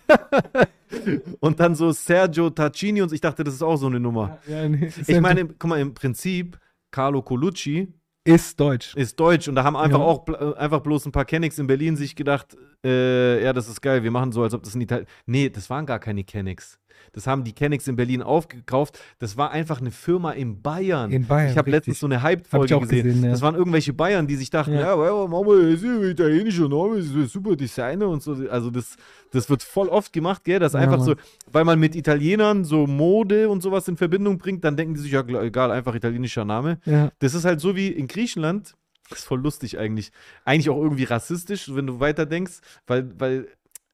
und 1.41 1.61
dann 1.61 1.75
so 1.75 1.93
Sergio 1.93 2.51
Tacchini 2.51 3.03
und 3.03 3.13
ich 3.13 3.21
dachte, 3.21 3.45
das 3.45 3.55
ist 3.55 3.63
auch 3.63 3.77
so 3.77 3.87
eine 3.87 4.01
Nummer. 4.01 4.39
Ja, 4.47 4.69
nee, 4.69 4.91
Ich 5.07 5.21
meine, 5.21 5.47
guck 5.47 5.65
mal, 5.71 5.81
im 5.81 5.95
Prinzip, 5.95 6.59
Carlo 6.91 7.23
Colucci 7.23 7.89
ist 8.25 8.59
deutsch. 8.59 8.95
ist 8.97 9.19
deutsch 9.21 9.49
und 9.49 9.55
da 9.55 9.63
haben 9.65 9.77
einfach 9.77 9.99
Ja. 10.01 10.05
auch 10.05 10.27
äh, 10.29 10.55
einfach 10.59 10.81
bloß 10.81 11.07
ein 11.07 11.13
paar 11.13 11.25
Kennex 11.25 11.59
in 11.59 11.67
Berlin 11.67 11.97
sich 11.97 12.17
gedacht, 12.17 12.57
äh, 12.85 13.43
ja, 13.45 13.53
das 13.53 13.69
ist 13.69 13.81
geil, 13.81 14.03
wir 14.03 14.11
machen 14.11 14.33
so, 14.33 14.43
als 14.43 14.53
ob 14.55 14.63
das 14.65 14.75
in 14.75 14.81
Italien. 14.81 15.07
Nee, 15.27 15.49
das 15.51 15.71
waren 15.71 15.87
gar 15.87 15.99
keine 16.01 16.25
Kennex. 16.25 16.79
Das 17.13 17.27
haben 17.27 17.45
die 17.45 17.53
Kennex 17.53 17.87
in 17.89 17.97
Berlin 17.97 18.23
aufgekauft. 18.23 18.99
Das 19.19 19.37
war 19.37 19.51
einfach 19.51 19.81
eine 19.81 19.91
Firma 19.91 20.33
in 20.33 20.63
Bayern. 20.63 21.11
In 21.11 21.27
Bayern, 21.27 21.51
ich 21.51 21.59
habe 21.59 21.71
letztens 21.71 22.01
so 22.01 22.07
eine 22.07 22.23
Hype-Folge 22.23 22.79
gesehen. 22.81 23.03
gesehen, 23.05 23.25
ja. 23.25 23.31
Das 23.31 23.43
waren 23.43 23.55
irgendwelche 23.55 23.93
Bayern, 23.93 24.27
die 24.27 24.37
sich 24.37 24.51
dachten, 24.51 24.73
Ja. 24.75 24.97
ja, 24.97 25.27
Mama, 25.27 25.55
das 25.55 25.83
ist 25.83 25.85
ein 25.85 26.03
italienischer 26.11 26.69
Name, 26.69 26.97
das 26.99 27.07
ist 27.07 27.15
ein 27.15 27.27
super 27.27 27.57
Designer 27.57 28.09
und 28.09 28.23
so. 28.23 28.33
Also 28.51 28.71
das, 28.71 28.97
das 29.33 29.49
wird 29.51 29.63
voll 29.63 29.89
oft 29.89 30.13
gemacht, 30.13 30.45
gell? 30.45 30.59
Das 30.59 30.73
Ja, 30.75 30.81
einfach 30.81 30.99
Mann. 30.99 31.07
so, 31.07 31.15
weil 31.51 31.65
man 31.65 31.79
mit 31.79 31.95
Italienern 31.97 32.65
so 32.65 32.87
Mode 32.87 33.49
und 33.49 33.63
sowas 33.63 33.89
in 33.89 33.97
Verbindung 33.97 34.39
bringt, 34.39 34.65
dann 34.65 34.77
denken 34.77 34.95
die 34.95 35.01
sich, 35.01 35.13
ja, 35.13 35.23
egal, 35.27 35.71
einfach 35.71 35.95
italienischer 35.95 36.45
Name. 36.45 36.79
Ja, 36.85 37.11
Das 37.19 37.35
ist 37.35 37.45
halt 37.45 37.61
so 37.61 37.77
wie 37.77 37.89
in 37.89 38.07
Griechenland. 38.09 38.75
Das 39.09 39.21
ist 39.21 39.25
voll 39.25 39.41
lustig 39.41 39.79
eigentlich. 39.79 40.11
Eigentlich 40.45 40.69
auch 40.69 40.83
irgendwie 40.83 41.05
rassistisch, 41.05 41.73
wenn 41.73 41.87
du 41.87 42.01
weiterdenkst, 42.01 42.55
weil, 42.89 43.09
weil, 43.21 43.47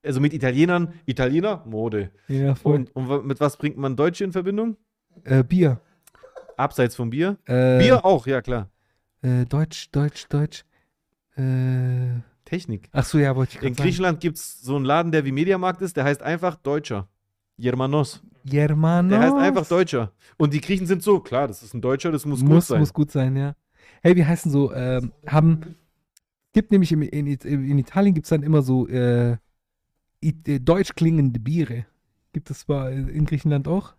also 0.05 0.20
mit 0.20 0.32
Italienern, 0.32 0.94
Italiener, 1.07 1.62
Mode. 1.66 2.11
ja, 2.28 2.55
voll. 2.55 2.86
Und, 2.94 2.96
und 2.96 3.26
mit 3.26 3.40
was 3.40 3.57
bringt 3.57 3.76
man 3.76 3.96
Deutsche 3.96 4.24
in 4.24 4.32
Verbindung? 4.32 4.76
äh, 5.24 5.42
Bier. 5.44 5.80
Abseits 6.57 6.94
vom 6.96 7.11
Bier? 7.11 7.38
Äh, 7.46 7.78
Bier 7.78 8.05
auch, 8.05 8.26
ja 8.26 8.42
klar. 8.42 8.68
Äh, 9.22 9.46
Deutsch, 9.46 9.90
Deutsch, 9.90 10.26
Deutsch. 10.28 10.64
Äh, 11.36 12.20
Technik. 12.44 12.88
ach 12.92 13.05
so, 13.05 13.18
ja, 13.18 13.34
wollte 13.34 13.53
ich 13.53 13.57
In 13.57 13.61
gerade 13.61 13.74
sagen. 13.74 13.84
Griechenland 13.88 14.20
gibt 14.20 14.36
es 14.36 14.61
so 14.61 14.76
einen 14.76 14.84
Laden, 14.84 15.12
der 15.12 15.24
wie 15.24 15.32
Mediamarkt 15.32 15.80
ist, 15.80 15.96
der 15.96 16.05
heißt 16.05 16.22
einfach 16.22 16.57
Deutscher. 16.57 17.09
Germanos. 17.59 18.22
Germanos. 18.44 19.11
Der 19.11 19.20
heißt 19.20 19.36
einfach 19.36 19.66
Deutscher. 19.66 20.12
Und 20.36 20.53
die 20.53 20.61
Griechen 20.61 20.86
sind 20.86 21.03
so, 21.03 21.20
klar, 21.20 21.48
das 21.48 21.62
ist 21.62 21.74
ein 21.74 21.80
Deutscher, 21.80 22.11
das 22.12 22.26
muss, 22.26 22.40
gut 22.40 22.48
muss, 22.50 22.66
sein. 22.66 22.80
muss 22.80 22.92
gut 22.92 23.11
sein, 23.11 23.36
ja. 23.36 23.55
Hey, 24.03 24.16
wie 24.16 24.24
heißen 24.24 24.50
so, 24.50 24.72
ähm, 24.74 25.12
haben, 25.26 25.76
gibt 26.53 26.72
nämlich 26.72 26.92
im, 26.92 27.03
in, 27.03 27.26
in 27.26 27.78
Italien 27.78 28.14
gibt 28.14 28.26
es 28.26 28.30
dann 28.30 28.42
immer 28.42 28.62
so 28.62 28.88
äh, 28.88 29.36
deutsch 30.23 30.95
klingende 30.95 31.41
Biere. 31.41 31.87
Gibt 32.33 32.51
es 32.51 32.61
zwar 32.61 32.91
in 32.91 33.25
Griechenland 33.25 33.68
auch? 33.68 33.95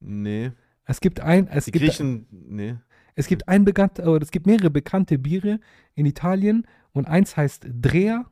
nee. 0.00 0.52
Es 0.88 1.00
gibt 1.00 1.18
ein, 1.18 1.48
es 1.48 1.64
Die 1.64 1.72
gibt, 1.72 1.84
Griechen, 1.84 2.26
nee. 2.30 2.76
es 3.16 3.26
gibt 3.26 3.48
ein 3.48 3.64
bekannt, 3.64 3.98
oder 3.98 4.22
es 4.22 4.30
gibt 4.30 4.46
mehrere 4.46 4.70
bekannte 4.70 5.18
Biere 5.18 5.58
in 5.96 6.06
Italien 6.06 6.64
und 6.92 7.08
eins 7.08 7.36
heißt 7.36 7.66
Drea, 7.68 8.24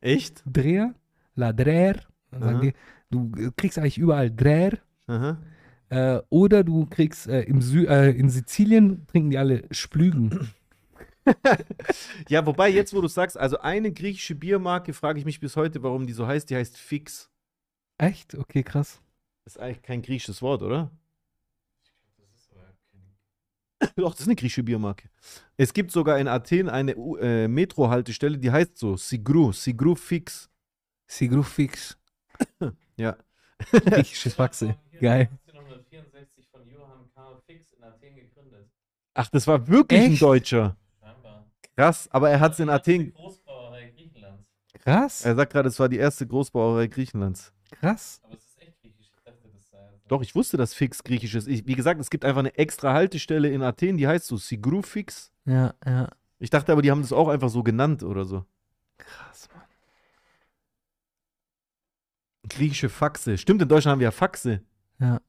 Echt? 0.00 0.42
Drea, 0.44 0.92
La 1.36 1.52
Drer. 1.52 2.00
Die, 2.32 2.72
du 3.10 3.30
äh, 3.38 3.50
kriegst 3.56 3.78
eigentlich 3.78 3.98
überall 3.98 4.30
Drer. 4.30 4.72
Äh, 5.88 6.20
oder 6.30 6.64
du 6.64 6.86
kriegst 6.86 7.28
äh, 7.28 7.42
im 7.42 7.60
Sü 7.62 7.86
äh, 7.86 8.10
in 8.10 8.28
Sizilien 8.28 9.06
trinken 9.06 9.30
die 9.30 9.38
alle 9.38 9.62
Splügen. 9.70 10.50
Ja, 12.28 12.44
wobei 12.46 12.68
jetzt, 12.68 12.94
wo 12.94 13.00
du 13.00 13.08
sagst, 13.08 13.36
also 13.36 13.58
eine 13.58 13.92
griechische 13.92 14.34
Biermarke, 14.34 14.92
frage 14.92 15.18
ich 15.18 15.24
mich 15.24 15.40
bis 15.40 15.56
heute, 15.56 15.82
warum 15.82 16.06
die 16.06 16.12
so 16.12 16.26
heißt. 16.26 16.50
Die 16.50 16.56
heißt 16.56 16.76
Fix. 16.76 17.30
Echt? 17.98 18.34
Okay, 18.34 18.62
krass. 18.62 19.00
Ist 19.44 19.58
eigentlich 19.58 19.82
kein 19.82 20.02
griechisches 20.02 20.42
Wort, 20.42 20.62
oder? 20.62 20.90
Doch, 23.96 24.12
das 24.12 24.20
ist 24.20 24.26
eine 24.26 24.36
griechische 24.36 24.62
Biermarke. 24.62 25.08
Es 25.56 25.72
gibt 25.72 25.90
sogar 25.92 26.18
in 26.18 26.26
Athen 26.26 26.68
eine 26.68 26.92
äh, 26.92 27.48
Metro-Haltestelle, 27.48 28.38
die 28.38 28.50
heißt 28.50 28.78
so 28.78 28.96
Sigru, 28.96 29.52
Sigru 29.52 29.94
Fix. 29.94 30.50
Sigru 31.06 31.42
Fix. 31.42 31.98
Ja. 32.96 33.16
Griechische 33.72 34.30
Faxe. 34.30 34.76
Geil. 35.00 35.28
1964 35.48 36.46
von 36.48 36.64
Johann 36.68 37.10
Karl 37.12 37.40
Fix 37.44 37.72
in 37.72 37.82
Athen 37.82 38.14
gegründet. 38.14 38.70
Ach, 39.14 39.28
das 39.30 39.48
war 39.48 39.66
wirklich 39.66 40.00
ein 40.00 40.12
Echt? 40.12 40.22
Deutscher. 40.22 40.76
Krass, 41.76 42.08
aber 42.12 42.30
er 42.30 42.40
hat 42.40 42.52
es 42.52 42.60
in 42.60 42.68
Athen. 42.68 43.12
Großbrauerei 43.12 43.90
Griechenlands. 43.96 44.44
Krass. 44.82 45.24
Er 45.24 45.34
sagt 45.34 45.52
gerade, 45.52 45.68
es 45.68 45.78
war 45.80 45.88
die 45.88 45.98
erste 45.98 46.26
Großbrauerei 46.26 46.86
Griechenlands. 46.86 47.52
Krass. 47.70 48.20
Aber 48.24 48.34
es 48.34 48.44
ist 48.44 48.62
echt 48.62 48.80
griechisch. 48.80 49.10
Ich 49.16 49.24
dachte, 49.24 49.48
das 49.52 49.70
sei. 49.70 49.78
so. 49.90 50.08
Doch, 50.08 50.22
ich 50.22 50.34
wusste, 50.34 50.56
dass 50.56 50.74
Fix 50.74 51.02
griechisch 51.02 51.34
ist. 51.34 51.48
Ich, 51.48 51.66
wie 51.66 51.74
gesagt, 51.74 52.00
es 52.00 52.10
gibt 52.10 52.24
einfach 52.24 52.40
eine 52.40 52.56
extra 52.56 52.92
Haltestelle 52.92 53.48
in 53.50 53.62
Athen, 53.62 53.96
die 53.96 54.06
heißt 54.06 54.26
so 54.26 54.36
Sigru 54.36 54.82
Fix. 54.82 55.32
Ja, 55.46 55.74
ja. 55.84 56.08
Ich 56.38 56.50
dachte 56.50 56.72
aber, 56.72 56.82
die 56.82 56.90
haben 56.90 57.02
das 57.02 57.12
auch 57.12 57.28
einfach 57.28 57.48
so 57.48 57.62
genannt 57.62 58.02
oder 58.02 58.24
so. 58.24 58.44
Krass, 58.98 59.48
Mann. 59.54 59.64
Griechische 62.48 62.88
Faxe. 62.88 63.38
Stimmt, 63.38 63.62
in 63.62 63.68
Deutschland 63.68 63.92
haben 63.92 64.00
wir 64.00 64.06
ja 64.06 64.10
Faxe. 64.10 64.62
Ja, 65.00 65.20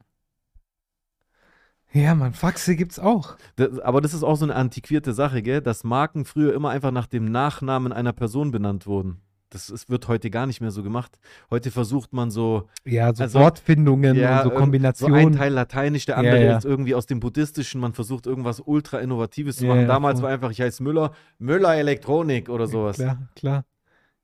Mann, 2.15 2.33
Faxe 2.33 2.75
gibt's 2.75 2.99
auch. 2.99 3.37
Das, 3.55 3.79
aber 3.79 4.01
das 4.01 4.13
ist 4.13 4.23
auch 4.23 4.35
so 4.35 4.45
eine 4.45 4.55
antiquierte 4.55 5.13
Sache, 5.13 5.41
gell? 5.41 5.61
Dass 5.61 5.83
Marken 5.83 6.25
früher 6.25 6.53
immer 6.53 6.69
einfach 6.69 6.91
nach 6.91 7.07
dem 7.07 7.25
Nachnamen 7.31 7.93
einer 7.93 8.13
Person 8.13 8.51
benannt 8.51 8.85
wurden. 8.85 9.21
Das 9.51 9.69
ist, 9.69 9.89
wird 9.89 10.07
heute 10.09 10.29
gar 10.29 10.47
nicht 10.47 10.59
mehr 10.59 10.71
so 10.71 10.83
gemacht. 10.83 11.17
Heute 11.49 11.71
versucht 11.71 12.11
man 12.11 12.29
so, 12.31 12.67
Ja, 12.83 13.13
so 13.15 13.23
Also, 13.23 13.39
Wortfindungen 13.39 14.15
ja, 14.17 14.37
und 14.39 14.43
so 14.43 14.49
irgend- 14.49 14.59
Kombinationen. 14.59 15.21
so 15.21 15.27
ein 15.29 15.33
Teil 15.37 15.53
Lateinisch, 15.53 16.05
der 16.05 16.15
Ja, 16.15 16.19
andere 16.19 16.43
ja. 16.45 16.57
ist 16.57 16.65
irgendwie 16.65 16.95
aus 16.95 17.05
dem 17.05 17.21
Buddhistischen. 17.21 17.79
Man 17.79 17.93
versucht 17.93 18.25
irgendwas 18.25 18.59
ultra 18.59 18.97
Innovatives 18.99 19.57
zu 19.57 19.63
Ja, 19.65 19.69
machen. 19.69 19.81
ja, 19.83 19.87
Damals 19.87 20.19
voll. 20.19 20.27
war 20.27 20.33
einfach, 20.33 20.51
ich 20.51 20.59
heiße 20.59 20.83
Müller, 20.83 21.13
Müller 21.39 21.75
Elektronik 21.75 22.49
oder 22.49 22.67
sowas. 22.67 22.97
Klar, 22.97 23.29
klar. 23.35 23.63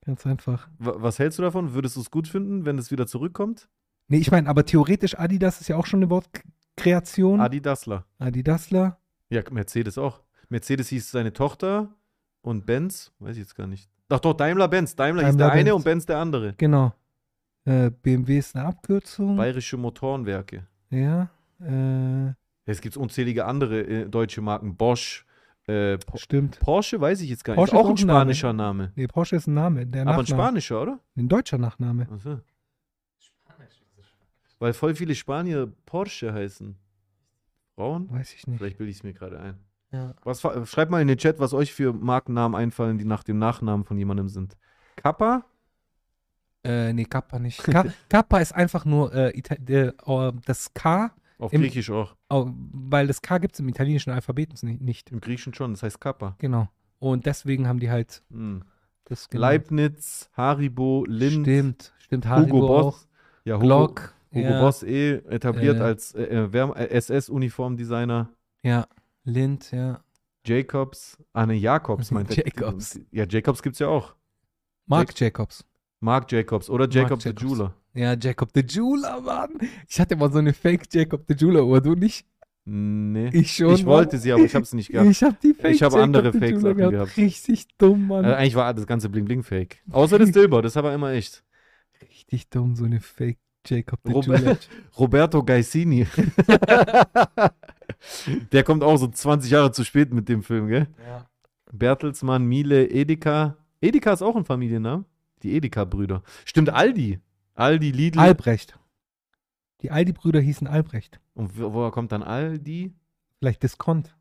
Ganz 0.06 0.26
einfach. 0.26 0.68
Wa- 0.80 0.96
Was 0.98 1.20
hältst 1.20 1.40
du 1.40 1.44
davon? 1.44 1.74
Würdest 1.74 1.96
du 1.96 2.02
es 2.02 2.12
gut 2.12 2.28
finden, 2.28 2.66
wenn 2.66 2.78
es 2.78 2.92
wieder 2.92 3.08
zurückkommt? 3.08 3.70
Nee, 4.10 4.18
ich 4.18 4.32
meine, 4.32 4.50
aber 4.50 4.66
theoretisch 4.66 5.18
Adidas 5.18 5.62
ist 5.62 5.70
ja 5.70 5.78
auch 5.78 5.86
schon 5.86 6.00
eine 6.00 6.10
Wortkreation. 6.86 7.40
Adidasler. 7.42 8.06
Adidasler. 8.20 8.98
Ja, 9.30 9.42
Mercedes 9.52 9.98
auch. 9.98 10.22
Mercedes 10.50 10.90
hieß 10.90 11.12
seine 11.12 11.32
Tochter 11.34 11.90
und 12.42 12.66
Benz, 12.66 13.12
weiß 13.20 13.34
ich 13.38 13.44
jetzt 13.44 13.56
gar 13.56 13.68
nicht. 13.68 13.90
Ach 14.10 14.20
doch, 14.20 14.34
Daimler-Benz. 14.34 14.96
Daimler, 14.96 15.26
hieß 15.28 15.38
der 15.38 15.48
Daimler-Benz. 15.48 15.68
eine 15.68 15.76
und 15.76 15.84
Benz 15.86 16.06
der 16.06 16.18
andere. 16.18 16.54
Genau. 16.58 16.94
Äh, 17.64 17.92
BMW 17.92 18.40
ist 18.40 18.56
eine 18.56 18.66
Abkürzung. 18.66 19.38
Bayerische 19.38 19.78
Motorenwerke. 19.78 20.68
ja. 20.90 21.30
Äh, 21.64 22.34
Es 22.66 22.82
gibt 22.82 22.98
unzählige 22.98 23.46
andere 23.46 23.82
äh, 23.82 24.10
deutsche 24.10 24.42
Marken. 24.42 24.76
Bosch, 24.76 25.26
äh, 25.68 25.98
stimmt. 26.16 26.60
Porsche 26.60 27.00
weiß 27.00 27.22
ich 27.22 27.30
jetzt 27.30 27.44
gar 27.44 27.54
nicht. 27.54 27.60
Porsche 27.60 27.76
ist 27.76 27.80
auch 27.80 27.86
ein 27.86 27.92
ein 27.92 28.08
Name. 28.08 28.20
spanischer 28.20 28.54
Name. 28.54 28.92
Nee, 28.96 29.06
Porsche 29.08 29.36
ist 29.36 29.46
ein 29.48 29.54
Name. 29.54 29.86
Der 29.86 30.08
Aber 30.08 30.18
ein 30.24 30.26
spanischer, 30.26 30.82
oder? 30.82 31.00
Ein 31.16 31.30
deutscher 31.30 31.60
Nachname. 31.60 32.08
Ach 32.12 32.18
so. 32.20 32.40
Spanisch. 33.20 33.80
wieso 33.96 34.02
Spanisch? 34.08 34.51
Weil 34.62 34.74
voll 34.74 34.94
viele 34.94 35.16
Spanier 35.16 35.72
Porsche 35.88 36.32
heißen. 36.34 36.76
Frauen? 37.76 38.12
Weiß 38.12 38.32
ich 38.36 38.46
nicht. 38.46 38.60
Vielleicht 38.60 38.78
bilde 38.78 38.92
ich 38.92 38.98
es 38.98 39.04
mir 39.04 39.14
gerade 39.14 39.40
ein. 39.40 39.58
Ja. 39.92 40.14
Was, 40.24 40.42
schreibt 40.70 40.92
mal 40.92 41.02
in 41.02 41.08
den 41.08 41.18
Chat, 41.18 41.40
was 41.40 41.54
euch 41.54 41.74
für 41.74 41.94
Markennamen 41.94 42.56
einfallen, 42.56 43.00
die 43.00 43.06
nach 43.06 43.24
dem 43.24 43.40
Nachnamen 43.40 43.86
von 43.86 43.98
jemandem 43.98 44.30
sind. 44.30 44.56
Kappa? 44.98 45.44
Äh, 46.64 46.94
nee, 46.94 47.06
Kappa 47.06 47.40
nicht. 47.40 47.64
Ka 47.64 47.86
Kappa 48.10 48.38
ist 48.40 48.54
einfach 48.54 48.86
nur 48.86 49.12
äh, 49.16 49.30
äh, 49.32 49.88
äh, 49.88 50.32
das 50.46 50.72
K, 50.76 51.12
Auf 51.40 51.52
Im- 51.54 51.62
Griechisch 51.62 51.90
auch. 51.90 52.16
oh, 52.30 52.52
weil 52.72 53.08
das 53.08 53.22
K 53.24 53.40
gibt 53.40 53.56
es 53.56 53.60
im 53.62 53.68
italienischen 53.68 54.12
Alphabet 54.12 54.62
ni- 54.62 54.78
nicht. 54.80 55.10
Im 55.10 55.22
Griechischen 55.22 55.56
schon, 55.56 55.72
das 55.74 55.82
heißt 55.82 56.00
Kappa. 56.00 56.36
Genau. 56.38 56.70
Und 57.00 57.26
deswegen 57.26 57.68
haben 57.68 57.80
die 57.80 57.90
halt 57.90 58.22
Hm. 58.30 58.64
das 59.06 59.28
genannt. 59.28 59.42
Leibniz, 59.42 60.30
Haribo, 60.38 61.04
Lind, 61.08 61.48
Stimmt, 61.48 61.94
stimmt. 61.98 62.26
Hugo 62.26 62.36
Haribo 62.36 62.68
Boss. 62.68 62.86
auch. 62.86 63.00
Ja, 63.44 63.56
Hugo, 63.56 63.66
Glock. 63.66 64.14
Hugo 64.34 64.48
ja, 64.50 64.62
Boss 64.62 64.84
eh 64.84 65.16
etabliert 65.30 65.78
Äh. 65.78 65.82
als 65.82 66.14
äh, 66.16 66.24
äh, 66.24 66.46
äh, 66.46 66.88
SS-Uniformdesigner. 66.90 68.30
Ja, 68.64 68.88
Lind, 69.24 69.72
ja. 69.72 70.04
Jacobs, 70.46 71.18
ah 71.34 71.46
ne, 71.46 71.54
Jacobs 71.54 72.12
meint 72.12 72.36
er. 72.38 72.46
Jacobs. 72.46 73.00
Ja, 73.12 73.26
Jacobs 73.28 73.62
gibt's 73.62 73.80
ja 73.80 73.88
auch. 73.88 74.16
Mark 74.88 75.18
Jacobs. 75.20 75.66
Mark 76.00 76.32
Jacobs 76.32 76.70
oder 76.70 76.90
Jacob 76.90 77.22
the 77.22 77.30
Jacobs. 77.30 77.44
Jeweler. 77.52 77.76
Ja, 77.94 78.14
Jacob 78.14 78.50
the 78.54 78.62
Jeweler, 78.62 79.22
Mann. 79.22 79.60
Ich 79.88 80.00
hatte 80.00 80.16
mal 80.16 80.32
so 80.32 80.40
eine 80.40 80.54
Fake 80.54 80.86
Jacob 80.92 81.26
the 81.28 81.36
Jeweler 81.36 81.66
Uhr, 81.66 81.82
du 81.82 81.94
nicht? 81.94 82.26
Nee. 82.66 83.30
Ich 83.34 83.56
schon. 83.56 83.74
ich 83.74 83.86
wollte 83.86 84.18
sie, 84.18 84.32
aber 84.32 84.44
ich 84.44 84.56
habe 84.56 84.66
sie 84.66 84.76
nicht 84.78 84.90
gehabt. 84.92 85.08
Ich 85.10 85.22
habe 85.24 85.36
die 85.44 85.54
Fake 85.54 85.76
Ich 85.76 85.84
habe 85.84 86.02
andere 86.02 86.32
the 86.32 86.40
Fake-Sachen 86.40 86.78
Jeweler 86.78 86.92
gehabt. 86.92 87.18
Richtig 87.18 87.68
dumm, 87.78 88.08
Mann. 88.08 88.24
Also 88.26 88.36
eigentlich 88.38 88.56
war 88.56 88.74
das 88.74 88.88
ganze 88.88 89.10
Bling 89.10 89.26
Bling 89.26 89.44
Fake. 89.44 89.84
Außer 89.92 90.18
das 90.20 90.30
Silber, 90.34 90.62
das 90.62 90.78
aber 90.78 90.94
immer 90.94 91.12
echt. 91.12 91.44
Richtig 92.02 92.50
dumm, 92.50 92.76
so 92.76 92.86
eine 92.86 93.00
Fake 93.00 93.40
Jacob 93.66 94.00
Robert-. 94.08 94.70
Roberto 94.98 95.44
Gaisini. 95.44 96.08
Der 98.52 98.64
kommt 98.64 98.84
auch 98.84 98.98
so 98.98 99.08
20 99.08 99.52
Jahre 99.52 99.72
zu 99.72 99.84
spät 99.84 100.14
mit 100.14 100.30
dem 100.30 100.44
Film, 100.44 100.68
gell? 100.68 100.88
Ja. 101.06 101.26
Bertelsmann, 101.72 102.46
Miele, 102.46 102.90
Edeka. 102.90 103.58
Edeka 103.82 104.14
ist 104.14 104.22
auch 104.22 104.36
ein 104.36 104.46
Familienname. 104.46 105.06
Die 105.44 105.56
Edeka-Brüder. 105.56 106.24
Stimmt, 106.46 106.70
Aldi. 106.70 107.20
Aldi, 107.56 107.92
Lidl. 107.92 108.20
Albrecht. 108.20 108.78
Die 109.82 109.92
Aldi-Brüder 109.92 110.40
hießen 110.40 110.68
Albrecht. 110.68 111.20
Und 111.34 111.58
wo- 111.60 111.74
woher 111.74 111.92
kommt 111.92 112.12
dann 112.12 112.24
Aldi? 112.24 112.94
Vielleicht 113.40 113.64
Diskont. 113.64 114.16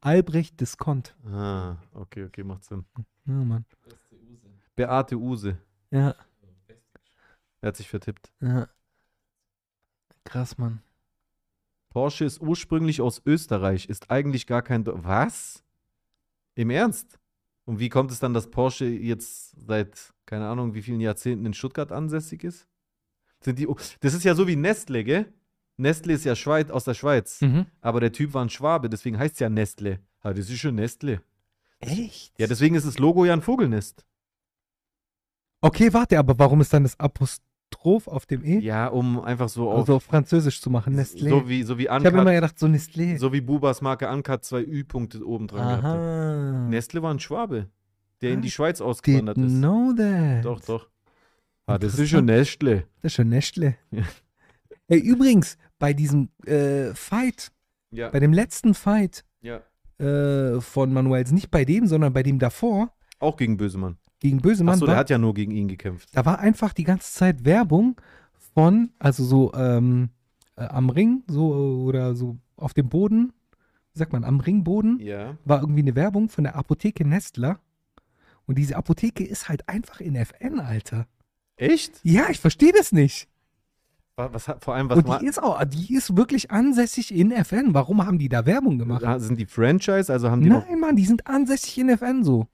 Albrecht 0.00 0.60
Diskont. 0.60 1.16
Ah, 1.26 1.76
okay, 1.94 2.24
okay, 2.24 2.44
macht 2.44 2.64
Sinn. 2.64 2.84
Ja, 3.26 3.34
Mann. 3.34 3.64
Beate 4.76 5.16
Use. 5.16 5.56
Ja, 5.90 6.14
Er 7.62 7.68
hat 7.68 7.76
sich 7.76 7.88
vertippt. 7.88 8.30
ja. 8.40 8.68
Krass, 10.24 10.56
Mann. 10.56 10.82
Porsche 11.90 12.24
ist 12.24 12.40
ursprünglich 12.40 13.00
aus 13.00 13.20
Österreich, 13.26 13.88
ist 13.88 14.10
eigentlich 14.10 14.46
gar 14.46 14.62
kein. 14.62 14.84
Do 14.84 14.94
Was? 15.02 15.64
Im 16.54 16.70
Ernst? 16.70 17.18
Und 17.64 17.80
wie 17.80 17.88
kommt 17.88 18.10
es 18.12 18.20
dann, 18.20 18.32
dass 18.34 18.50
Porsche 18.50 18.86
jetzt 18.86 19.54
seit, 19.66 20.12
keine 20.24 20.48
Ahnung, 20.48 20.74
wie 20.74 20.82
vielen 20.82 21.00
Jahrzehnten 21.00 21.44
in 21.44 21.54
Stuttgart 21.54 21.90
ansässig 21.92 22.44
ist? 22.44 22.66
Sind 23.40 23.58
die, 23.58 23.68
das 24.00 24.14
ist 24.14 24.24
ja 24.24 24.34
so 24.34 24.46
wie 24.46 24.56
Nestle, 24.56 25.02
gell? 25.04 25.32
Nestle 25.76 26.12
ist 26.12 26.24
ja 26.24 26.36
Schweiz, 26.36 26.70
aus 26.70 26.84
der 26.84 26.94
Schweiz. 26.94 27.40
Mhm. 27.40 27.66
Aber 27.80 28.00
der 28.00 28.12
Typ 28.12 28.34
war 28.34 28.44
ein 28.44 28.50
Schwabe, 28.50 28.88
deswegen 28.88 29.18
heißt 29.18 29.34
es 29.34 29.40
ja 29.40 29.48
Nestle. 29.48 30.00
Ah, 30.20 30.32
das 30.32 30.48
ist 30.48 30.58
schon 30.60 30.76
Nestle. 30.76 31.20
Echt? 31.80 32.38
Ja, 32.38 32.46
deswegen 32.46 32.76
ist 32.76 32.86
das 32.86 32.98
Logo 32.98 33.24
ja 33.24 33.32
ein 33.32 33.42
Vogelnest. 33.42 34.06
Okay, 35.60 35.92
warte, 35.92 36.18
aber 36.18 36.38
warum 36.38 36.60
ist 36.60 36.72
dann 36.72 36.84
das 36.84 36.98
Apostroph 37.74 38.08
auf 38.08 38.26
dem 38.26 38.44
E? 38.44 38.58
Ja, 38.60 38.88
um 38.88 39.20
einfach 39.20 39.48
so 39.48 39.70
auf. 39.70 39.80
Also 39.80 39.96
auf 39.96 40.04
Französisch 40.04 40.60
zu 40.60 40.70
machen, 40.70 40.94
Nestlé. 40.98 41.28
So 41.30 41.48
wie, 41.48 41.62
so 41.62 41.78
wie 41.78 41.84
ich 41.84 41.88
habe 41.90 42.06
immer 42.08 42.20
Uncut, 42.20 42.34
gedacht, 42.34 42.58
so 42.58 42.66
Nestlé. 42.66 43.18
so 43.18 43.32
wie 43.32 43.40
Bubas 43.40 43.80
Marke 43.80 44.08
Uncut 44.08 44.44
zwei 44.44 44.62
Ü-Punkte 44.62 45.26
oben 45.26 45.46
dran 45.48 45.68
gehabt 45.68 45.82
hat. 45.82 45.96
Aha. 45.96 46.68
Nestle 46.68 47.02
war 47.02 47.12
ein 47.12 47.18
Schwabe, 47.20 47.68
der 48.20 48.32
in 48.32 48.42
die 48.42 48.48
Ah, 48.48 48.52
Schweiz 48.52 48.80
ausgewandert 48.80 49.38
ist. 49.38 49.52
know 49.58 49.92
that. 49.96 50.44
Doch, 50.44 50.60
doch. 50.60 50.88
Ah, 51.66 51.78
das 51.78 51.98
ist 51.98 52.10
schon 52.10 52.26
Nestle. 52.26 52.84
Das 53.02 53.12
ist 53.12 53.14
schon 53.16 53.28
Nestle. 53.28 53.76
Ja. 53.90 54.02
Ey, 54.88 54.98
übrigens, 54.98 55.56
bei 55.78 55.92
diesem 55.94 56.28
äh, 56.46 56.92
Fight, 56.94 57.50
Ja. 57.90 58.10
bei 58.10 58.20
dem 58.20 58.32
letzten 58.32 58.74
Fight 58.74 59.24
ja. 59.40 59.60
äh, 59.98 60.60
von 60.60 60.92
Manuels, 60.92 61.32
nicht 61.32 61.50
bei 61.50 61.64
dem, 61.64 61.86
sondern 61.86 62.12
bei 62.12 62.22
dem 62.22 62.38
davor, 62.38 62.92
Auch 63.18 63.36
gegen 63.36 63.56
Bösemann. 63.56 63.96
Gegen 64.22 64.40
Bösemann, 64.40 64.74
Achso, 64.74 64.86
der 64.86 64.94
war, 64.94 65.00
hat 65.00 65.10
ja 65.10 65.18
nur 65.18 65.34
gegen 65.34 65.50
ihn 65.52 65.66
gekämpft. 65.66 66.08
da 66.12 66.24
war 66.24 66.38
einfach 66.38 66.72
die 66.72 66.84
ganze 66.84 67.12
Zeit 67.12 67.44
Werbung 67.44 68.00
von, 68.54 68.90
also 69.00 69.24
so 69.24 69.52
ähm, 69.54 70.10
äh, 70.56 70.62
am 70.64 70.90
Ring, 70.90 71.24
so 71.26 71.52
äh, 71.52 71.88
oder 71.88 72.14
so 72.14 72.36
auf 72.56 72.72
dem 72.72 72.88
Boden, 72.88 73.32
wie 73.92 73.98
sagt 73.98 74.12
man, 74.12 74.22
am 74.22 74.38
Ringboden, 74.38 75.00
Ja. 75.00 75.36
war 75.44 75.60
irgendwie 75.60 75.80
eine 75.82 75.96
Werbung 75.96 76.28
von 76.28 76.44
der 76.44 76.54
Apotheke 76.54 77.04
Nestler. 77.04 77.58
Und 78.46 78.58
diese 78.58 78.76
Apotheke 78.76 79.24
ist 79.24 79.48
halt 79.48 79.68
einfach 79.68 80.00
in 80.00 80.14
FN, 80.14 80.60
Alter. 80.60 81.06
Echt? 81.56 82.00
Ja, 82.04 82.28
ich 82.30 82.38
verstehe 82.40 82.72
das 82.72 82.92
nicht. 82.92 83.28
Was, 84.16 84.44
vor 84.60 84.74
allem 84.74 84.88
was 84.88 84.98
Und 84.98 85.20
die 85.20 85.26
ist 85.26 85.42
auch, 85.42 85.64
die 85.64 85.94
ist 85.94 86.16
wirklich 86.16 86.50
ansässig 86.50 87.12
in 87.14 87.32
FN. 87.32 87.74
Warum 87.74 88.06
haben 88.06 88.18
die 88.18 88.28
da 88.28 88.46
Werbung 88.46 88.78
gemacht? 88.78 89.02
Sind 89.20 89.38
die 89.38 89.46
Franchise, 89.46 90.12
also 90.12 90.30
haben 90.30 90.42
die 90.42 90.48
Nein, 90.50 90.78
Mann, 90.78 90.96
die 90.96 91.06
sind 91.06 91.26
ansässig 91.26 91.78
in 91.78 91.88
FN 91.88 92.22
so. 92.22 92.46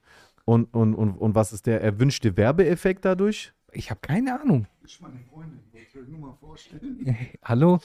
Und, 0.48 0.72
und, 0.72 0.94
und, 0.94 1.10
und 1.18 1.34
was 1.34 1.52
ist 1.52 1.66
der 1.66 1.82
erwünschte 1.82 2.38
Werbeeffekt 2.38 3.04
dadurch? 3.04 3.52
Ich 3.72 3.90
habe 3.90 4.00
keine 4.00 4.40
Ahnung. 4.40 4.66
Das 4.80 4.92
ist 4.92 5.02
meine 5.02 5.18
Freundin, 5.30 5.60
wollte 5.72 5.86
ich 5.90 5.98
euch 6.00 6.08
nur 6.08 6.18
mal 6.20 6.34
vorstellen. 6.40 7.00
Hey, 7.04 7.38
hallo, 7.44 7.80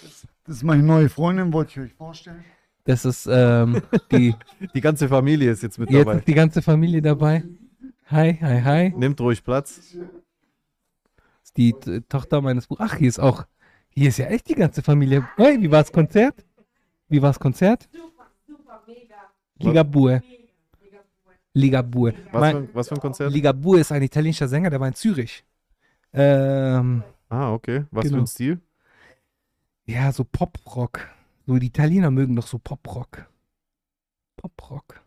Das 0.45 0.55
ist 0.55 0.63
meine 0.63 0.81
neue 0.81 1.09
Freundin, 1.09 1.51
wollte 1.51 1.71
ich 1.71 1.79
euch 1.87 1.93
vorstellen. 1.93 2.41
das 2.85 3.03
ist 3.03 3.27
ähm, 3.29 3.81
die, 4.13 4.33
Die 4.73 4.79
ganze 4.79 5.09
Familie 5.09 5.51
ist 5.51 5.61
jetzt 5.61 5.77
mit 5.77 5.89
jetzt 5.89 6.05
dabei. 6.05 6.19
ist 6.19 6.27
die 6.27 6.33
ganze 6.33 6.61
Familie 6.61 7.01
dabei. 7.01 7.43
Hi, 8.05 8.37
hi, 8.39 8.61
hi. 8.61 8.93
Nimmt 8.95 9.19
ruhig 9.19 9.43
Platz. 9.43 9.75
Das 9.75 10.07
ist 11.43 11.57
die 11.57 11.73
Tochter 12.07 12.39
meines 12.41 12.67
Bruders. 12.67 12.91
Ach, 12.91 12.95
hier 12.97 13.09
ist 13.09 13.19
auch, 13.19 13.45
hier 13.89 14.07
ist 14.07 14.17
ja 14.19 14.27
echt 14.27 14.47
die 14.47 14.55
ganze 14.55 14.81
Familie. 14.81 15.27
Hey, 15.35 15.61
wie 15.61 15.69
war's 15.69 15.91
Konzert? 15.91 16.45
Wie 17.09 17.21
war's 17.21 17.37
Konzert? 17.37 17.89
Super, 17.91 18.31
super, 18.47 18.81
mega, 18.87 19.15
Ligabue. 19.59 20.21
mega. 20.21 20.42
Ligabue. 21.53 22.13
Was, 22.31 22.41
Mein- 22.41 22.51
für, 22.55 22.57
ein- 22.63 22.69
was 22.73 22.87
für 22.89 22.95
ein 22.95 23.01
Konzert? 23.01 23.31
Ligabue 23.33 23.79
ist 23.79 23.91
ein 23.91 24.01
italienischer 24.01 24.47
Sänger, 24.47 24.69
der 24.69 24.79
war 24.79 24.87
in 24.87 24.95
Zürich. 24.95 25.43
Ähm, 26.11 27.03
Ah, 27.29 27.51
okay. 27.51 27.85
Was 27.91 28.03
für 28.05 28.09
Genau. 28.11 28.23
ein 28.23 28.27
Stil? 28.27 28.59
ja, 29.85 30.11
so 30.11 30.23
Poprock. 30.23 31.07
So 31.45 31.57
die 31.57 31.67
Italiener 31.67 32.11
mögen 32.11 32.35
doch 32.35 32.45
so 32.47 32.57
Poprock. 32.59 33.27
Poprock. 34.37 35.01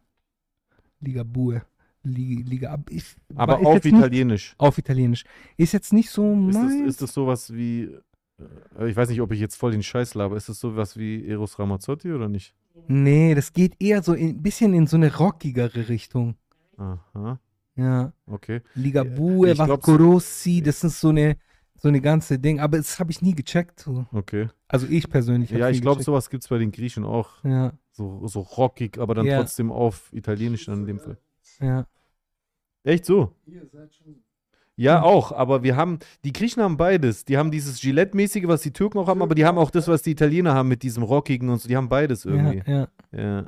Ligabue. 1.01 1.62
Li- 2.03 2.42
Liga, 2.42 2.78
ich, 2.90 3.16
Aber 3.34 3.59
auf 3.59 3.74
jetzt 3.74 3.84
nicht- 3.84 3.94
Italienisch. 3.97 4.55
Auf 4.59 4.78
Italienisch. 4.78 5.24
Ist 5.57 5.72
jetzt 5.72 5.92
nicht 5.92 6.11
so 6.11 6.49
Ist 6.49 6.55
das, 6.57 6.72
ist 6.72 7.03
das 7.03 7.12
sowas 7.12 7.53
wie, 7.53 7.90
äh, 8.78 8.88
ich 8.88 8.94
weiß 8.94 9.09
nicht, 9.09 9.20
ob 9.20 9.32
ich 9.32 9.40
jetzt 9.40 9.57
voll 9.57 9.72
den 9.72 9.82
Scheiß 9.82 10.14
laber, 10.14 10.36
ist 10.36 10.49
das 10.49 10.61
sowas 10.61 10.97
wie 10.97 11.26
Eros 11.26 11.59
Ramazzotti 11.59 12.12
oder 12.12 12.28
nicht? 12.28 12.55
Nee, 12.89 13.35
das 13.35 13.53
geht 13.53 13.74
eher 13.81 14.03
so 14.03 14.12
ein 14.12 14.43
bisschen 14.43 14.74
in 14.74 14.87
so 14.87 14.97
eine 14.97 15.14
rockigere 15.16 15.89
Richtung. 15.89 16.37
Aha, 16.77 17.41
Ja. 17.77 18.12
okay. 18.27 18.61
Ligabue, 18.74 19.51
Ich 19.51 19.55
glaub's- 19.55 19.87
Vasco 19.89 19.97
Rossi, 19.97 20.62
das 20.62 20.85
ist 20.85 21.01
so 21.01 21.09
eine, 21.09 21.37
so 21.74 21.89
eine 21.89 22.01
ganze 22.01 22.39
Ding. 22.39 22.61
Aber 22.61 22.77
das 22.77 22.99
habe 23.01 23.11
ich 23.11 23.22
nie 23.22 23.35
gecheckt. 23.35 23.81
So. 23.81 24.07
Okay. 24.12 24.49
Also 24.68 24.87
ich 24.89 25.09
persönlich. 25.09 25.51
Ja, 25.51 25.68
ich 25.70 25.81
glaube, 25.83 26.03
sowas 26.03 26.29
gibt 26.31 26.43
es 26.45 26.49
bei 26.49 26.59
den 26.59 26.70
Griechen 26.72 27.05
auch. 27.05 27.43
Ja, 27.45 27.72
So, 27.93 28.27
so 28.27 28.41
rockig, 28.41 28.99
aber 28.99 29.14
dann 29.14 29.24
Ja. 29.27 29.39
trotzdem 29.39 29.72
auf 29.72 30.12
Italienisch 30.12 30.66
dann 30.66 30.81
in 30.81 30.87
dem 30.87 30.99
Fall. 31.01 31.16
ja. 31.61 31.87
Echt 32.85 33.05
so? 33.07 33.35
Ihr 33.47 33.66
seid 33.66 33.95
schon. 33.95 34.22
Ja, 34.79 35.03
auch, 35.03 35.33
aber 35.33 35.62
wir 35.62 35.74
haben, 35.74 35.99
die 36.22 36.35
Griechen 36.35 36.62
haben 36.62 36.77
beides. 36.77 37.24
Die 37.24 37.39
haben 37.39 37.51
dieses 37.51 37.81
Gillette-mäßige, 37.81 38.47
was 38.47 38.61
die 38.61 38.72
Türken 38.72 38.99
auch 38.99 39.09
haben, 39.09 39.22
aber 39.22 39.35
die 39.35 39.47
haben 39.47 39.57
auch 39.57 39.70
das, 39.70 39.89
was 39.89 40.03
die 40.03 40.11
Italiener 40.11 40.53
haben 40.53 40.68
mit 40.68 40.83
diesem 40.83 41.03
rockigen 41.03 41.49
und 41.49 41.59
so. 41.62 41.68
Die 41.68 41.77
haben 41.77 41.89
beides 41.89 42.27
irgendwie. 42.27 42.62
Ja, 42.70 42.89
ja. 43.11 43.18
Ja. 43.18 43.45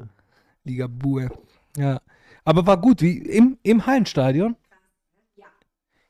Ligabue. 0.65 1.29
Ja. 1.77 2.01
Aber 2.45 2.67
war 2.67 2.81
gut, 2.81 3.03
wie 3.03 3.19
im, 3.19 3.59
im 3.63 3.85
Hallenstadion. 3.85 4.57
Ja. 5.37 5.47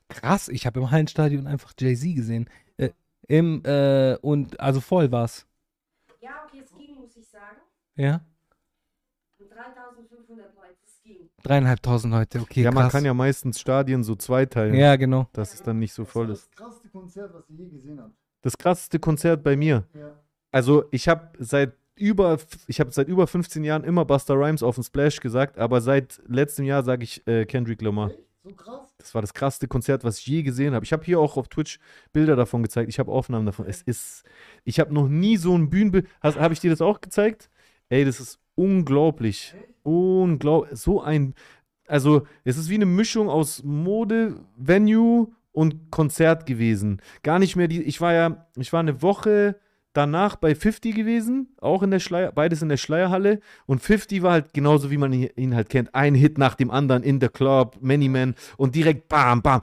Krass, 0.09 0.49
ich 0.49 0.66
habe 0.66 0.79
im 0.79 0.91
Hallenstadion 0.93 1.49
einfach 1.49 1.73
Jay-Z 1.77 2.14
gesehen. 2.14 2.49
Äh, 2.77 2.91
Im, 3.27 3.64
äh, 3.64 4.16
und 4.23 4.61
also 4.61 4.81
voll 4.81 5.11
war's. 5.11 5.47
Ja, 6.21 6.45
okay, 6.47 6.62
es 6.64 6.73
ging, 6.77 6.95
muss 6.95 7.16
ich 7.16 7.27
sagen. 7.27 7.59
Ja. 7.97 8.21
3500 9.39 10.55
Leute, 10.55 10.77
es 10.87 11.03
ging. 11.03 11.28
Dreieinhalbtausend 11.43 12.12
Leute, 12.12 12.41
okay. 12.41 12.62
Ja, 12.62 12.72
man 12.72 12.84
krass. 12.84 12.93
kann 12.93 13.05
ja 13.05 13.14
meistens 13.14 13.61
Stadien 13.61 14.03
so 14.03 14.14
zweiteilen, 14.16 14.74
Ja, 14.74 14.97
genau. 14.97 15.28
dass 15.32 15.55
es 15.55 15.62
dann 15.62 15.78
nicht 15.78 15.93
so 15.93 16.05
voll 16.05 16.26
das 16.28 16.41
ist. 16.41 16.51
das 16.51 16.57
krasseste 16.57 16.89
Konzert, 16.89 17.32
was 17.34 17.49
ihr 17.49 17.57
je 17.57 17.66
gesehen 17.68 18.01
habt. 18.01 18.12
Das 18.43 18.59
krasseste 18.59 18.99
Konzert 18.99 19.43
bei 19.43 19.57
mir. 19.57 19.84
Ja. 19.95 20.12
Also, 20.51 20.84
ich 20.91 21.09
habe 21.09 21.30
seit 21.39 21.74
über, 21.95 22.39
ich 22.66 22.80
habe 22.80 22.91
seit 22.93 23.09
über 23.09 23.26
15 23.26 23.64
Jahren 23.64 23.84
immer 23.84 24.05
Buster 24.05 24.34
Rhymes 24.34 24.62
auf 24.62 24.76
dem 24.76 24.84
Splash 24.84 25.20
gesagt, 25.20 25.59
aber 25.59 25.80
seit 25.80 26.20
letztem 26.26 26.64
Jahr 26.64 26.82
sage 26.82 27.05
ich 27.05 27.26
äh, 27.26 27.45
Kendrick 27.45 27.82
Lamar. 27.82 28.11
Echt? 28.11 28.18
So 28.45 28.51
krass. 28.55 28.95
Das 28.99 29.14
war 29.14 29.20
das 29.20 29.34
krasseste 29.34 29.66
Konzert, 29.68 30.05
was 30.05 30.18
ich 30.20 30.26
je 30.26 30.43
gesehen 30.43 30.74
habe. 30.74 30.84
Ich 30.84 30.93
habe 30.93 31.05
hier 31.05 31.18
auch 31.20 31.36
auf 31.36 31.49
Twitch 31.49 31.78
Bilder 32.12 32.36
davon 32.36 32.62
gezeigt. 32.62 32.89
Ich 32.89 32.99
habe 32.99 33.11
Aufnahmen 33.12 33.45
davon. 33.47 33.66
Es 33.66 33.82
ist, 33.82 34.24
ich 34.64 34.78
habe 34.80 34.95
noch 34.95 35.09
nie 35.09 35.36
so 35.36 35.57
ein 35.57 35.68
Bühnenbild. 35.70 36.07
Habe 36.22 36.55
ich 36.55 36.61
dir 36.61 36.70
das 36.70 36.80
auch 36.80 37.01
gezeigt? 37.01 37.51
Ey, 37.91 38.05
das 38.05 38.20
ist 38.20 38.39
unglaublich. 38.59 39.55
Unglaublich. 39.85 40.79
So 40.79 41.01
ein, 41.01 41.35
also 41.87 42.27
es 42.45 42.59
ist 42.59 42.69
wie 42.69 42.75
eine 42.75 42.87
Mischung 42.87 43.29
aus 43.29 43.63
Mode, 43.63 44.41
Venue 44.57 45.29
und 45.53 45.91
Konzert 45.91 46.45
gewesen. 46.45 47.01
Gar 47.23 47.39
nicht 47.39 47.57
mehr 47.57 47.69
die, 47.69 47.83
ich 47.83 48.01
war 48.01 48.13
ja, 48.13 48.47
ich 48.57 48.73
war 48.73 48.81
eine 48.81 49.01
Woche 49.01 49.57
danach 49.93 50.37
bei 50.37 50.55
50 50.55 50.95
gewesen, 50.95 51.49
auch 51.61 51.83
in 51.83 51.91
der 51.91 51.99
Schleier, 51.99 52.33
beides 52.33 52.63
in 52.63 52.69
der 52.69 52.77
Schleierhalle. 52.77 53.41
Und 53.67 53.81
50 53.81 54.23
war 54.23 54.33
halt 54.33 54.53
genauso, 54.53 54.91
wie 54.91 54.99
man 54.99 55.13
ihn, 55.13 55.55
halt 55.55 55.69
kennt. 55.69 55.95
Ein 55.95 56.15
Hit 56.15 56.37
nach 56.37 56.55
dem 56.55 56.71
anderen 56.71 57.03
in 57.03 57.21
der 57.21 57.31
Club, 57.31 57.79
Many 57.81 58.09
Men 58.09 58.35
und 58.57 58.75
direkt 58.75 59.09
bam, 59.09 59.41
bam. 59.41 59.63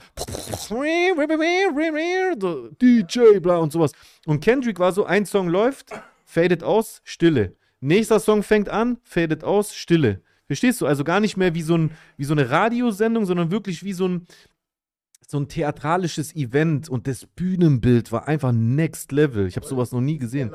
DJ, 2.82 3.40
bla 3.40 3.58
und 3.58 3.72
sowas. 3.72 3.92
Und 4.26 4.40
Kendrick 4.40 4.80
war 4.80 4.92
so, 4.92 5.06
ein 5.06 5.26
Song 5.26 5.48
läuft, 5.48 5.92
fadet 6.26 6.64
aus, 6.64 7.02
Stille. 7.04 7.56
Nächster 7.86 8.20
Song 8.20 8.42
fängt 8.42 8.68
an, 8.68 8.98
fadet 9.04 9.44
aus, 9.44 9.76
Stille. 9.76 10.22
Verstehst 10.48 10.82
du? 10.82 10.88
Also 10.88 11.04
gar 11.04 11.20
nicht 11.20 11.38
mehr 11.38 11.54
wie 11.54 11.62
so, 11.62 11.78
ein, 11.78 11.92
wie 12.18 12.26
so 12.26 12.34
eine 12.34 12.50
Radiosendung, 12.50 13.26
sondern 13.26 13.52
wirklich 13.52 13.84
wie 13.84 13.94
so 13.94 14.08
ein, 14.08 14.28
so 15.28 15.40
ein 15.40 15.48
theatralisches 15.48 16.36
Event 16.36 16.90
und 16.90 17.06
das 17.06 17.28
Bühnenbild 17.28 18.12
war 18.12 18.28
einfach 18.28 18.52
next 18.52 19.12
level. 19.12 19.46
Ich 19.46 19.56
habe 19.56 19.68
sowas 19.68 19.92
noch 19.92 20.02
nie 20.02 20.18
gesehen. 20.18 20.52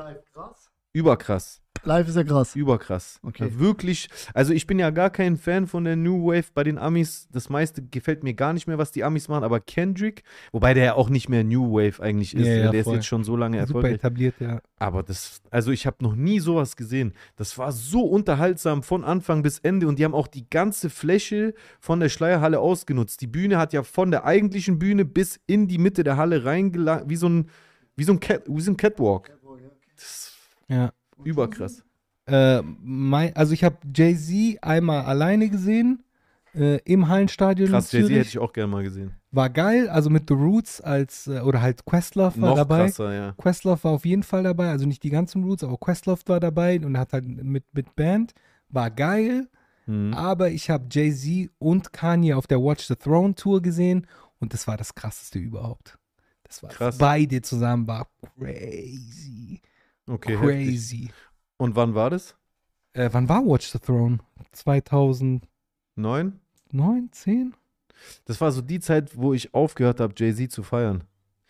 Überkrass. 0.91 1.60
Live 1.83 2.07
ist 2.07 2.15
ja 2.15 2.23
krass. 2.23 2.55
Überkrass. 2.55 3.19
Okay. 3.23 3.45
Ja, 3.45 3.59
wirklich. 3.59 4.07
Also 4.33 4.53
ich 4.53 4.67
bin 4.67 4.77
ja 4.77 4.91
gar 4.91 5.09
kein 5.09 5.37
Fan 5.37 5.67
von 5.67 5.83
der 5.83 5.95
New 5.95 6.27
Wave 6.27 6.45
bei 6.53 6.63
den 6.63 6.77
Amis. 6.77 7.27
Das 7.31 7.49
meiste 7.49 7.81
gefällt 7.81 8.23
mir 8.23 8.33
gar 8.33 8.53
nicht 8.53 8.67
mehr, 8.67 8.77
was 8.77 8.91
die 8.91 9.03
Amis 9.03 9.27
machen. 9.27 9.43
Aber 9.43 9.59
Kendrick, 9.59 10.23
wobei 10.51 10.73
der 10.73 10.83
ja 10.83 10.93
auch 10.93 11.09
nicht 11.09 11.29
mehr 11.29 11.43
New 11.43 11.73
Wave 11.73 12.01
eigentlich 12.01 12.35
ist. 12.35 12.45
Ja, 12.45 12.53
ja, 12.53 12.71
der 12.71 12.83
voll. 12.83 12.93
ist 12.93 12.97
jetzt 12.97 13.07
schon 13.07 13.23
so 13.23 13.35
lange 13.35 13.57
Super 13.57 13.67
erfolgreich. 13.67 13.93
etabliert, 13.95 14.35
ja. 14.39 14.61
Aber 14.77 15.03
das, 15.03 15.41
also 15.49 15.71
ich 15.71 15.85
habe 15.85 15.97
noch 16.01 16.15
nie 16.15 16.39
sowas 16.39 16.75
gesehen. 16.75 17.13
Das 17.35 17.57
war 17.57 17.71
so 17.71 18.03
unterhaltsam 18.03 18.83
von 18.83 19.03
Anfang 19.03 19.41
bis 19.41 19.59
Ende 19.59 19.87
und 19.87 19.97
die 19.99 20.05
haben 20.05 20.15
auch 20.15 20.27
die 20.27 20.49
ganze 20.49 20.89
Fläche 20.89 21.53
von 21.79 21.99
der 21.99 22.09
Schleierhalle 22.09 22.59
ausgenutzt. 22.59 23.21
Die 23.21 23.27
Bühne 23.27 23.57
hat 23.57 23.73
ja 23.73 23.83
von 23.83 24.11
der 24.11 24.25
eigentlichen 24.25 24.79
Bühne 24.79 25.05
bis 25.05 25.39
in 25.47 25.67
die 25.67 25.77
Mitte 25.77 26.03
der 26.03 26.17
Halle 26.17 26.45
reingelangt, 26.45 27.09
wie 27.09 27.15
so 27.15 27.27
ein, 27.27 27.49
wie 27.95 28.03
so 28.03 28.13
ein, 28.13 28.19
Cat, 28.19 28.43
wie 28.47 28.61
so 28.61 28.71
ein 28.71 28.77
Catwalk. 28.77 29.31
Das 29.95 30.33
Ja. 30.67 30.91
Überkrass. 31.23 31.83
Äh, 32.27 32.61
mein, 32.81 33.35
also 33.35 33.53
ich 33.53 33.63
habe 33.63 33.77
Jay-Z 33.95 34.63
einmal 34.63 35.03
alleine 35.05 35.49
gesehen 35.49 36.03
äh, 36.53 36.77
im 36.83 37.07
Hallenstadion 37.07 37.69
Krass, 37.69 37.91
Jay-Z 37.91 38.09
hätte 38.11 38.27
ich 38.29 38.39
auch 38.39 38.53
gerne 38.53 38.71
mal 38.71 38.83
gesehen. 38.83 39.13
War 39.31 39.49
geil, 39.49 39.89
also 39.89 40.09
mit 40.09 40.25
The 40.27 40.33
Roots 40.35 40.81
als, 40.81 41.27
äh, 41.27 41.39
oder 41.39 41.61
halt 41.61 41.85
Questlove 41.85 42.39
war 42.41 42.49
Noch 42.49 42.55
dabei. 42.57 42.85
krasser, 42.85 43.13
ja. 43.13 43.31
Questlove 43.37 43.83
war 43.83 43.91
auf 43.93 44.05
jeden 44.05 44.23
Fall 44.23 44.43
dabei, 44.43 44.69
also 44.69 44.85
nicht 44.85 45.01
die 45.03 45.09
ganzen 45.09 45.43
Roots, 45.43 45.63
aber 45.63 45.77
Questlove 45.77 46.21
war 46.27 46.39
dabei 46.39 46.79
und 46.79 46.97
hat 46.97 47.13
halt 47.13 47.25
mit, 47.25 47.63
mit 47.73 47.95
Band. 47.95 48.33
War 48.69 48.89
geil, 48.91 49.47
Mhm. 49.87 50.13
aber 50.13 50.51
ich 50.51 50.69
habe 50.69 50.85
Jay-Z 50.91 51.49
und 51.57 51.91
Kanye 51.91 52.35
auf 52.35 52.45
der 52.45 52.59
Watch 52.61 52.85
the 52.85 52.95
Throne 52.95 53.33
Tour 53.33 53.61
gesehen 53.63 54.05
und 54.39 54.53
das 54.53 54.67
war 54.67 54.77
das 54.77 54.93
krasseste 54.93 55.39
überhaupt. 55.39 55.97
Das 56.43 56.61
war 56.61 56.69
Krass. 56.69 56.97
beide 56.99 57.41
zusammen 57.41 57.87
war 57.87 58.07
crazy. 58.37 59.59
Okay, 60.07 60.37
heftig. 60.37 60.67
crazy. 60.67 61.11
Und 61.57 61.75
wann 61.75 61.95
war 61.95 62.09
das? 62.09 62.35
Äh, 62.93 63.09
wann 63.11 63.29
war 63.29 63.45
Watch 63.45 63.71
the 63.71 63.79
Throne? 63.79 64.19
2009, 64.51 65.47
Neun? 66.71 67.11
10? 67.11 67.53
Das 68.25 68.41
war 68.41 68.51
so 68.51 68.61
die 68.61 68.79
Zeit, 68.79 69.15
wo 69.15 69.33
ich 69.33 69.53
aufgehört 69.53 69.99
habe, 69.99 70.13
Jay-Z 70.17 70.51
zu 70.51 70.63
feiern. 70.63 71.03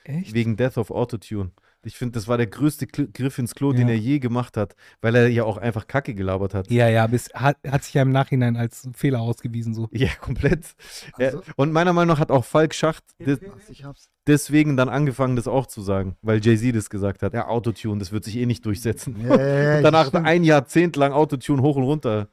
Echt? 0.04 0.34
Wegen 0.34 0.58
Death 0.58 0.78
of 0.78 0.92
Autotune. 0.92 1.52
Ich 1.84 1.98
finde, 1.98 2.14
das 2.14 2.28
war 2.28 2.38
der 2.38 2.46
größte 2.48 2.86
Kl 2.86 3.08
Griff 3.12 3.40
ins 3.40 3.56
Klo, 3.56 3.72
Ja. 3.72 3.78
den 3.80 3.90
er 3.90 3.98
je 3.98 4.20
gemacht 4.20 4.56
hat, 4.58 4.76
weil 5.02 5.16
er 5.16 5.28
ja 5.30 5.44
auch 5.46 5.58
einfach 5.58 5.88
Kacke 5.88 6.14
gelabert 6.14 6.54
hat. 6.54 6.70
Ja, 6.70 6.88
ja, 6.88 7.08
bis, 7.08 7.30
hat, 7.34 7.58
hat 7.68 7.84
sich 7.84 7.96
ja 7.96 8.04
im 8.04 8.12
Nachhinein 8.12 8.56
als 8.56 8.88
Fehler 8.96 9.20
ausgewiesen 9.22 9.74
so. 9.74 9.88
Ja, 9.92 10.10
komplett. 10.22 10.76
Also- 11.14 11.38
ja, 11.40 11.44
und 11.56 11.72
meiner 11.74 11.94
Meinung 11.94 12.14
nach 12.14 12.20
hat 12.20 12.30
auch 12.32 12.46
Falk 12.46 12.76
Schacht 12.76 13.04
des, 13.20 13.40
Ich 13.70 13.84
hab's. 13.84 14.10
deswegen 14.28 14.78
dann 14.78 14.90
angefangen, 14.90 15.36
das 15.36 15.48
auch 15.48 15.66
zu 15.66 15.82
sagen, 15.82 16.16
weil 16.22 16.40
Jay-Z 16.44 16.76
das 16.76 16.90
gesagt 16.92 17.24
hat. 17.24 17.34
Ja, 17.34 17.48
Autotune, 17.48 17.98
das 18.00 18.12
wird 18.12 18.26
sich 18.26 18.38
eh 18.38 18.46
nicht 18.46 18.64
durchsetzen. 18.66 19.16
Ja, 19.28 19.36
ja, 19.38 19.62
ja, 19.64 19.78
und 19.78 19.84
danach 19.84 20.08
stimmt. 20.10 20.28
ein 20.28 20.44
Jahrzehnt 20.44 20.96
lang 20.96 21.14
Autotune 21.14 21.62
hoch 21.64 21.76
und 21.78 21.84
runter. 21.84 22.28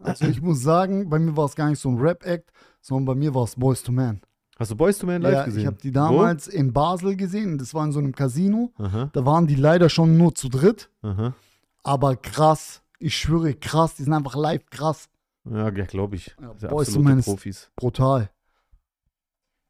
Also 0.00 0.26
ich 0.26 0.40
muss 0.40 0.60
sagen, 0.62 1.08
bei 1.10 1.18
mir 1.18 1.36
war 1.36 1.46
es 1.46 1.54
gar 1.56 1.68
nicht 1.68 1.78
so 1.80 1.88
ein 1.88 1.98
Rap-Act, 1.98 2.50
sondern 2.80 3.04
bei 3.04 3.14
mir 3.14 3.34
war 3.34 3.44
es 3.44 3.54
Boys 3.56 3.82
to 3.82 3.90
Man. 3.92 4.20
Hast 4.62 4.70
du 4.70 4.76
Boys 4.76 4.96
to 4.98 5.06
Man 5.06 5.22
live 5.22 5.32
ja, 5.32 5.44
gesehen? 5.44 5.60
ich 5.62 5.66
habe 5.66 5.76
die 5.82 5.90
damals 5.90 6.46
in 6.46 6.72
Basel 6.72 7.16
gesehen. 7.16 7.58
Das 7.58 7.74
war 7.74 7.84
in 7.84 7.90
so 7.90 7.98
einem 7.98 8.14
Casino. 8.14 8.70
Wo? 8.76 8.84
Aha, 8.84 9.10
Da 9.12 9.26
waren 9.26 9.48
die 9.48 9.56
leider 9.56 9.88
schon 9.88 10.16
nur 10.16 10.36
zu 10.36 10.48
dritt. 10.48 10.88
aha. 11.02 11.34
Aber 11.82 12.14
krass. 12.14 12.80
Ich 13.00 13.16
schwöre, 13.16 13.54
krass. 13.54 13.96
Die 13.96 14.04
sind 14.04 14.12
einfach 14.12 14.36
live 14.36 14.64
krass. 14.70 15.08
Ja, 15.50 15.70
glaube 15.70 16.14
ich. 16.14 16.36
Ja, 16.40 16.68
Boys 16.68 16.92
to 16.92 17.00
Man 17.00 17.18
ist 17.18 17.24
Profis. 17.24 17.72
brutal. 17.74 18.30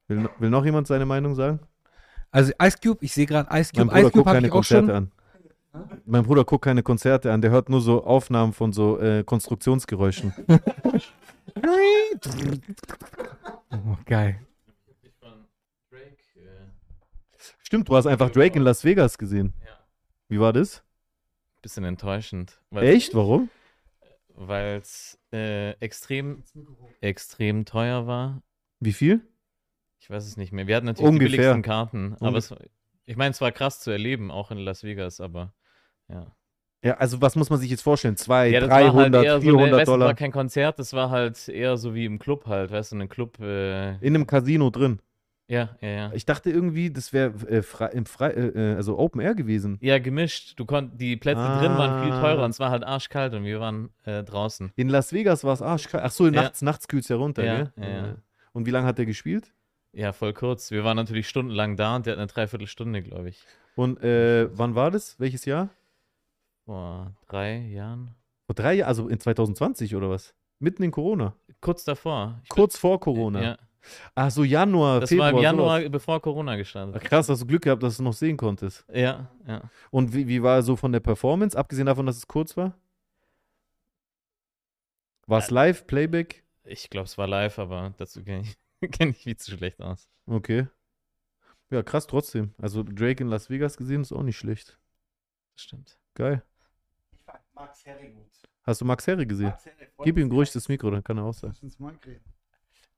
Will, 0.08 0.28
will 0.38 0.50
noch 0.50 0.66
jemand 0.66 0.86
seine 0.86 1.06
Meinung 1.06 1.34
sagen? 1.34 1.60
Also 2.30 2.52
Ice 2.62 2.76
Cube, 2.82 2.98
ich 3.02 3.14
sehe 3.14 3.24
gerade 3.24 3.48
Ice 3.58 3.72
Mein 3.74 3.88
Cube. 3.88 3.94
Bruder 3.94 4.00
Ice 4.02 4.10
Cube 4.10 4.12
guckt 4.12 4.26
habe 4.26 4.36
keine 4.36 4.46
ich 4.48 4.52
auch 4.52 4.62
schon. 4.64 4.86
Konzerte 4.88 4.96
an. 4.98 6.02
Mein 6.04 6.22
Bruder 6.24 6.44
guckt 6.44 6.64
keine 6.66 6.82
Konzerte 6.82 7.32
an, 7.32 7.40
der 7.40 7.50
hört 7.50 7.70
nur 7.70 7.80
so 7.80 8.04
Aufnahmen 8.04 8.52
von 8.52 8.74
so 8.74 8.98
äh, 9.00 9.24
Konstruktionsgeräuschen. 9.24 10.34
Oh, 13.70 13.96
geil. 14.04 14.38
Ich 15.02 15.10
von 15.18 15.32
Drake, 15.90 16.16
äh, 16.36 16.68
Stimmt, 17.72 17.88
du 17.88 17.96
hast 17.96 18.04
einfach 18.04 18.28
Drake 18.28 18.54
in 18.54 18.64
Las 18.64 18.84
Vegas 18.84 19.16
gesehen. 19.16 19.54
Ja. 19.64 19.78
Wie 20.28 20.38
war 20.38 20.52
das? 20.52 20.84
bisschen 21.62 21.84
enttäuschend. 21.84 22.60
Echt? 22.74 23.14
Warum? 23.14 23.48
Weil 24.34 24.76
es 24.82 25.18
äh, 25.32 25.70
extrem, 25.80 26.42
extrem 27.00 27.64
teuer 27.64 28.06
war. 28.06 28.42
Wie 28.80 28.92
viel? 28.92 29.22
Ich 30.00 30.10
weiß 30.10 30.26
es 30.26 30.36
nicht 30.36 30.52
mehr. 30.52 30.66
Wir 30.66 30.76
hatten 30.76 30.84
natürlich 30.84 31.08
Ungefähr. 31.08 31.30
die 31.30 31.36
billigsten 31.36 31.62
Karten. 31.62 32.14
Aber 32.20 32.36
es, 32.36 32.54
ich 33.06 33.16
meine, 33.16 33.30
es 33.30 33.40
war 33.40 33.52
krass 33.52 33.80
zu 33.80 33.90
erleben, 33.90 34.30
auch 34.30 34.50
in 34.50 34.58
Las 34.58 34.84
Vegas, 34.84 35.22
aber 35.22 35.54
ja. 36.10 36.26
Ja, 36.84 36.98
also 36.98 37.22
was 37.22 37.36
muss 37.36 37.48
man 37.48 37.58
sich 37.58 37.70
jetzt 37.70 37.80
vorstellen? 37.80 38.18
Zwei, 38.18 38.48
Ja, 38.50 38.60
das 38.60 38.68
war 38.68 38.80
300, 38.82 39.14
halt 39.14 39.24
eher 39.24 39.36
so, 39.36 39.40
400 39.40 39.66
eine, 39.66 39.72
weißt, 39.72 39.72
du, 39.72 39.78
das 39.78 39.86
Dollar 39.86 40.06
war 40.08 40.14
kein 40.14 40.32
Konzert, 40.32 40.78
das 40.78 40.92
war 40.92 41.08
halt 41.08 41.48
eher 41.48 41.78
so 41.78 41.94
wie 41.94 42.04
im 42.04 42.18
Club 42.18 42.46
halt, 42.46 42.70
weißt 42.70 42.92
du, 42.92 42.96
ein 42.96 43.08
Club, 43.08 43.40
äh, 43.40 43.92
in 44.06 44.14
einem 44.14 44.26
Casino 44.26 44.68
drin. 44.68 45.00
Ja, 45.52 45.76
ja, 45.80 45.88
ja. 45.88 46.12
Ich 46.14 46.24
dachte 46.24 46.50
irgendwie, 46.50 46.90
das 46.90 47.12
wäre 47.12 47.32
äh, 47.48 47.62
frei, 47.62 47.86
im 47.88 48.06
frei, 48.06 48.30
äh, 48.30 48.72
äh, 48.72 48.74
also 48.76 48.98
Open 48.98 49.20
Air 49.20 49.34
gewesen. 49.34 49.78
Ja, 49.82 49.98
gemischt. 49.98 50.58
Du 50.58 50.64
konnt, 50.64 51.00
die 51.00 51.16
Plätze 51.16 51.42
drin 51.42 51.76
waren 51.76 52.02
viel 52.04 52.12
Ah. 52.12 52.20
teurer 52.20 52.44
und 52.44 52.50
es 52.50 52.58
war 52.60 52.70
halt 52.70 52.84
arschkalt 52.84 53.34
und 53.34 53.44
wir 53.44 53.60
waren 53.60 53.90
äh, 54.04 54.22
draußen. 54.24 54.72
In 54.76 54.88
Las 54.88 55.12
Vegas 55.12 55.44
war 55.44 55.52
es 55.52 55.62
arschkalt. 55.62 56.04
Ach 56.04 56.10
so, 56.10 56.24
Ja. 56.26 56.30
nachts, 56.42 56.62
nachts 56.62 56.88
kühlt 56.88 57.02
es 57.04 57.08
ja 57.08 57.16
runter, 57.16 57.44
Ja, 57.44 57.56
gell? 57.56 57.72
ja, 57.76 57.88
ja. 58.06 58.14
Und 58.52 58.66
wie 58.66 58.70
lange 58.70 58.86
hat 58.86 58.98
der 58.98 59.06
gespielt? 59.06 59.52
Ja, 59.92 60.12
voll 60.12 60.32
kurz. 60.32 60.70
Wir 60.70 60.84
waren 60.84 60.96
natürlich 60.96 61.28
stundenlang 61.28 61.76
da 61.76 61.96
und 61.96 62.06
der 62.06 62.12
hat 62.14 62.18
eine 62.18 62.26
Dreiviertelstunde, 62.26 63.02
glaube 63.02 63.28
ich. 63.28 63.44
Und 63.74 64.02
äh, 64.02 64.48
wann 64.56 64.74
war 64.74 64.90
das? 64.90 65.20
Welches 65.20 65.44
Jahr? 65.44 65.68
Vor 66.64 67.12
drei 67.28 67.58
Jahren. 67.58 68.14
Vor 68.46 68.54
drei 68.54 68.74
Jahren, 68.74 68.88
also 68.88 69.08
in 69.08 69.18
2020 69.20 69.94
oder 69.96 70.10
was? 70.10 70.34
Mitten 70.58 70.82
in 70.82 70.90
Corona. 70.90 71.34
Kurz 71.60 71.84
davor. 71.84 72.40
Ich 72.44 72.48
Kurz 72.48 72.78
vor 72.78 73.00
Corona. 73.00 73.42
Ja, 73.42 73.58
Ach 74.14 74.30
so, 74.30 74.44
Januar, 74.44 75.00
das 75.00 75.08
Februar. 75.10 75.32
war 75.32 75.38
im 75.38 75.42
Januar, 75.42 75.78
sowas. 75.80 75.92
bevor 75.92 76.20
Corona 76.22 76.52
Ach, 76.52 76.56
gestartet. 76.56 77.02
krass, 77.02 77.28
hast 77.28 77.42
du 77.42 77.46
Glück 77.46 77.62
gehabt, 77.62 77.82
dass 77.82 77.96
du 77.96 78.02
es 78.02 78.04
noch 78.04 78.12
sehen 78.12 78.36
konntest. 78.36 78.84
Ja, 78.92 79.30
ja. 79.46 79.62
Und 79.90 80.14
wie, 80.14 80.28
wie 80.28 80.42
war 80.42 80.56
er 80.56 80.62
so 80.62 80.76
von 80.76 80.92
der 80.92 81.00
Performance, 81.00 81.56
abgesehen 81.58 81.86
davon, 81.86 82.06
dass 82.06 82.16
es 82.16 82.26
kurz 82.26 82.56
war? 82.56 82.74
War 85.26 85.38
es 85.38 85.50
live, 85.50 85.86
Playback? 85.86 86.44
Ich 86.64 86.90
glaube, 86.90 87.06
es 87.06 87.16
war 87.18 87.26
live, 87.26 87.58
aber 87.58 87.94
dazu 87.96 88.22
kenne 88.22 88.42
ich, 88.42 88.90
kenn 88.90 89.10
ich 89.10 89.16
viel 89.22 89.36
zu 89.36 89.52
schlecht 89.52 89.80
aus. 89.80 90.08
Okay. 90.26 90.66
Ja, 91.70 91.82
krass 91.82 92.06
trotzdem. 92.06 92.54
Also 92.58 92.82
Drake 92.82 93.22
in 93.22 93.28
Las 93.30 93.48
Vegas 93.48 93.76
gesehen, 93.76 94.02
ist 94.02 94.12
auch 94.12 94.22
nicht 94.22 94.36
schlecht. 94.36 94.78
Das 95.54 95.62
stimmt. 95.64 95.98
Geil. 96.14 96.42
Ich 97.12 97.22
fand 97.24 97.40
Max 97.54 97.84
Herre 97.86 98.08
gut. 98.10 98.26
Hast 98.64 98.80
du 98.80 98.84
Max 98.84 99.06
Herre 99.06 99.26
gesehen? 99.26 99.46
Max 99.48 99.64
Herre, 99.64 99.88
Gib 100.04 100.18
ihm 100.18 100.30
ruhig 100.30 100.52
das 100.52 100.68
Mikro, 100.68 100.90
dann 100.90 101.02
kann 101.02 101.16
er 101.18 101.24
auch 101.24 101.32
sagen. 101.34 101.54
Lass 101.54 101.62
uns 101.62 101.78
mal 101.78 101.94
reden. 102.04 102.24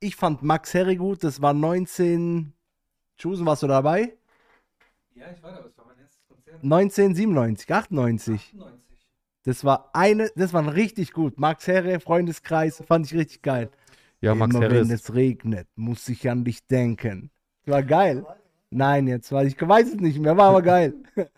Ich 0.05 0.17
fand 0.17 0.43
Max 0.43 0.75
Herre 0.75 0.97
gut. 0.97 1.25
Das 1.25 1.41
war 1.41 1.55
19. 1.55 2.53
Chusen, 3.17 3.47
warst 3.47 3.63
du 3.63 3.67
dabei? 3.67 4.13
Ja, 5.15 5.25
ich 5.35 5.43
war 5.43 5.53
da, 5.53 5.63
das 5.63 5.79
war 5.79 5.87
mein 5.87 5.99
erstes 5.99 6.23
Konzert. 6.29 6.63
1997, 6.63 7.73
98. 7.73 8.55
Das 9.45 9.65
war 9.65 9.89
eine, 9.95 10.31
das 10.37 10.53
war 10.53 10.75
richtig 10.75 11.13
gut. 11.13 11.39
Max 11.39 11.67
Herre, 11.67 12.01
Freundeskreis, 12.01 12.83
fand 12.87 13.07
ich 13.07 13.15
richtig 13.15 13.41
geil. 13.41 13.71
Ja, 14.21 14.35
Max 14.35 14.55
Immer 14.55 14.65
Herre 14.65 14.75
wenn 14.75 14.91
ist, 14.91 15.09
es 15.09 15.15
regnet, 15.15 15.69
muss 15.75 16.07
ich 16.11 16.29
an 16.29 16.45
dich 16.45 16.67
denken. 16.67 17.31
War 17.65 17.83
geil. 17.83 18.27
Nein, 18.69 19.07
jetzt 19.07 19.33
weiß 19.33 19.49
ich, 19.49 19.59
weiß 19.59 19.89
es 19.89 19.95
nicht 19.97 20.19
mehr, 20.19 20.37
war 20.37 20.51
aber 20.51 20.61
geil. 20.61 20.95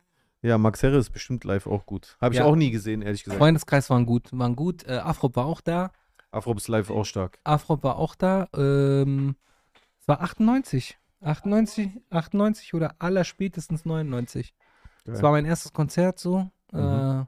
ja, 0.42 0.58
Max 0.58 0.82
Herre 0.82 0.96
ist 0.96 1.10
bestimmt 1.10 1.44
live 1.44 1.68
auch 1.68 1.86
gut. 1.86 2.16
Habe 2.20 2.34
ich 2.34 2.40
Ja. 2.40 2.46
auch 2.46 2.56
nie 2.56 2.72
gesehen, 2.72 3.02
ehrlich 3.02 3.22
gesagt. 3.22 3.38
Freundeskreis 3.38 3.90
waren 3.90 4.06
gut, 4.06 4.30
waren 4.32 4.56
gut. 4.56 4.84
Äh, 4.88 4.94
Afrop 4.98 5.36
war 5.36 5.46
auch 5.46 5.60
da. 5.60 5.92
Afrop 6.30 6.58
ist 6.58 6.68
live 6.68 6.90
auch 6.90 7.04
stark. 7.04 7.38
Afrop 7.44 7.82
war 7.82 7.96
auch 7.96 8.14
da. 8.14 8.48
Ähm, 8.54 9.36
Es 10.00 10.08
war 10.08 10.20
98. 10.20 10.98
98, 11.22 11.90
98 12.10 12.74
oder 12.74 12.94
allerspätestens 12.98 13.84
99. 13.84 14.54
Das 15.04 15.14
Geil. 15.14 15.22
war 15.22 15.30
mein 15.32 15.44
erstes 15.44 15.72
Konzert 15.72 16.18
so. 16.18 16.50
Äh, 16.72 17.24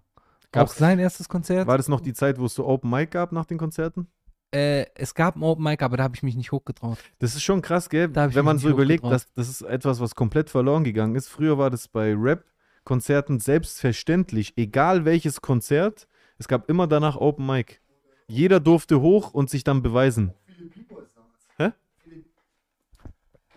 auch 0.57 0.68
sein 0.68 0.99
erstes 0.99 1.28
Konzert. 1.28 1.66
War 1.66 1.76
das 1.76 1.88
noch 1.88 2.01
die 2.01 2.12
Zeit, 2.12 2.38
wo 2.38 2.46
es 2.46 2.55
so 2.55 2.66
Open 2.66 2.90
Mic 2.90 3.11
gab 3.11 3.32
nach 3.32 3.46
den 3.46 3.59
Konzerten? 3.59 4.09
Äh, 4.51 4.86
es 4.94 5.14
gab 5.14 5.36
ein 5.36 5.42
Open 5.42 5.62
Mic, 5.62 5.82
aber 5.84 5.96
da 5.96 6.05
habe 6.05 6.16
ich 6.16 6.22
mich 6.22 6.36
nicht 6.36 6.53
hochgetraut. 6.53 6.99
Das 7.18 7.34
ist 7.34 7.42
schon 7.42 7.61
krass, 7.61 7.88
gell? 7.90 8.14
Wenn 8.14 8.44
man 8.44 8.59
so 8.59 8.68
überlegt, 8.68 9.05
dass 9.05 9.32
das 9.34 9.49
ist 9.49 9.62
etwas, 9.62 10.01
was 10.01 10.14
komplett 10.14 10.49
verloren 10.49 10.84
gegangen 10.84 11.14
ist. 11.16 11.28
Früher 11.28 11.59
war 11.59 11.70
das 11.70 11.88
bei 11.88 12.14
Rap-Konzerten 12.14 13.40
selbstverständlich, 13.40 14.57
egal 14.57 15.05
welches 15.05 15.42
Konzert, 15.42 16.09
es 16.38 16.49
gab 16.49 16.68
immer 16.70 16.86
danach 16.86 17.16
Open 17.16 17.44
Mic. 17.46 17.80
Jeder 18.29 18.61
durfte 18.61 19.01
hoch 19.01 19.33
und 19.33 19.51
sich 19.51 19.64
dann 19.64 19.83
beweisen. 19.83 20.33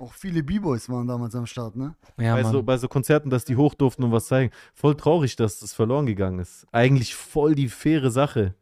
Auch 0.02 0.14
viele 0.14 0.42
B-Boys 0.42 0.90
waren 0.90 1.08
damals 1.08 1.36
am 1.36 1.46
Start, 1.46 1.76
ne? 1.76 1.94
Ja, 2.18 2.34
bei, 2.34 2.42
Mann. 2.42 2.52
so, 2.52 2.64
bei 2.64 2.76
so 2.78 2.88
Konzerten, 2.88 3.30
dass 3.30 3.46
die 3.46 3.56
hoch 3.56 3.76
durften 3.76 4.04
und 4.04 4.12
was 4.12 4.26
zeigen. 4.26 4.52
Voll 4.74 4.96
traurig, 4.96 5.36
dass 5.36 5.60
das 5.60 5.74
verloren 5.74 6.08
gegangen 6.08 6.40
ist. 6.40 6.66
Eigentlich 6.72 7.14
voll 7.14 7.54
die 7.54 7.70
faire 7.70 8.10
Sache. 8.10 8.56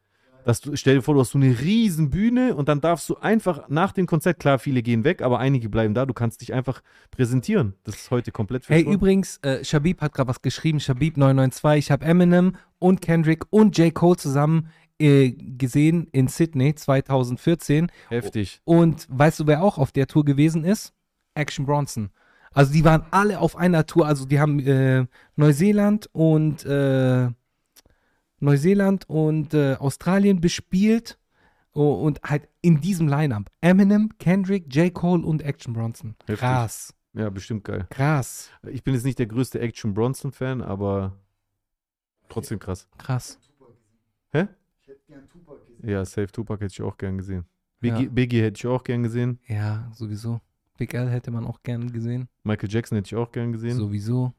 Dass 0.44 0.60
du, 0.60 0.76
stell 0.76 0.96
dir 0.96 1.02
vor, 1.02 1.14
du 1.14 1.22
hast 1.22 1.32
so 1.32 1.38
eine 1.38 1.58
riesen 1.62 2.10
Bühne 2.10 2.56
und 2.56 2.68
dann 2.68 2.82
darfst 2.82 3.08
du 3.08 3.16
einfach 3.18 3.70
nach 3.70 3.94
dem 3.94 4.06
Konzert, 4.06 4.40
klar, 4.40 4.60
viele 4.60 4.82
gehen 4.82 5.06
weg, 5.06 5.22
aber 5.22 5.40
einige 5.40 5.70
bleiben 5.70 5.94
da, 5.94 6.06
du 6.06 6.14
kannst 6.14 6.42
dich 6.42 6.54
einfach 6.54 6.82
präsentieren. 7.12 7.74
Das 7.86 7.96
ist 7.96 8.12
heute 8.12 8.34
komplett 8.34 8.68
Hey, 8.68 8.82
übrigens, 8.82 9.38
äh, 9.38 9.64
Shabib 9.64 10.02
hat 10.02 10.14
gerade 10.14 10.28
was 10.28 10.42
geschrieben. 10.42 10.80
Shabib992. 10.80 11.78
Ich 11.78 11.92
habe 11.92 12.04
Eminem 12.04 12.58
und 12.80 13.00
Kendrick 13.00 13.46
und 13.50 13.78
J. 13.78 13.94
Cole 13.94 14.18
zusammen 14.18 14.70
äh, 15.00 15.32
gesehen 15.32 16.08
in 16.12 16.28
Sydney 16.28 16.76
2014. 16.76 17.92
Heftig. 18.10 18.62
Und 18.64 19.08
weißt 19.10 19.40
du, 19.40 19.48
wer 19.48 19.64
auch 19.64 19.78
auf 19.78 19.92
der 19.92 20.08
Tour 20.08 20.26
gewesen 20.26 20.64
ist? 20.64 20.94
Action 21.34 21.66
Bronson. 21.66 22.10
Also 22.52 22.74
die 22.74 22.84
waren 22.84 23.06
alle 23.12 23.40
auf 23.40 23.56
einer 23.56 23.86
Tour. 23.86 24.08
Also 24.08 24.26
die 24.26 24.40
haben 24.40 24.60
äh, 24.60 25.06
Neuseeland 25.36 26.10
und 26.14 26.66
äh, 26.66 27.30
Neuseeland 28.40 29.10
und 29.10 29.54
äh, 29.54 29.76
Australien 29.76 30.42
bespielt. 30.42 31.18
Oh, 31.74 31.94
und 31.94 32.22
halt 32.24 32.50
in 32.62 32.82
diesem 32.82 33.08
Line-Up. 33.08 33.52
Eminem, 33.62 34.10
Kendrick, 34.18 34.74
J. 34.74 34.92
Cole 34.94 35.24
und 35.24 35.44
Action 35.44 35.74
Bronson. 35.74 36.16
Heftig. 36.22 36.40
Krass. 36.40 36.94
Ja, 37.14 37.30
bestimmt 37.30 37.64
geil. 37.64 37.86
Krass. 37.90 38.50
Ich 38.68 38.84
bin 38.84 38.96
jetzt 38.96 39.06
nicht 39.06 39.20
der 39.20 39.28
größte 39.28 39.60
Action 39.60 39.94
Bronson-Fan, 39.94 40.62
aber 40.62 41.16
trotzdem 42.28 42.60
krass. 42.60 42.88
Krass. 42.98 43.40
Hätte 44.90 45.00
gern 45.08 45.30
Tupac 45.30 45.60
gesehen. 45.68 45.90
Ja, 45.90 46.06
Safe 46.06 46.28
Tupac 46.28 46.64
hätte 46.64 46.72
ich 46.74 46.82
auch 46.82 46.98
gern 46.98 47.18
gesehen. 47.18 47.46
Biggie, 47.80 48.04
Ja. 48.06 48.10
Biggie 48.10 48.42
hätte 48.42 48.58
ich 48.58 48.68
auch 48.68 48.84
gern 48.84 49.04
gesehen. 49.04 49.40
Ja, 49.48 49.90
sowieso. 49.94 50.42
Big 50.78 50.94
L 50.94 51.10
hätte 51.10 51.30
man 51.32 51.46
auch 51.46 51.62
gern 51.64 51.92
gesehen. 51.92 52.30
Michael 52.44 52.70
Jackson 52.72 52.96
hätte 52.98 53.08
ich 53.08 53.16
auch 53.16 53.32
gern 53.32 53.52
gesehen. 53.52 53.76
Sowieso. 53.76 54.34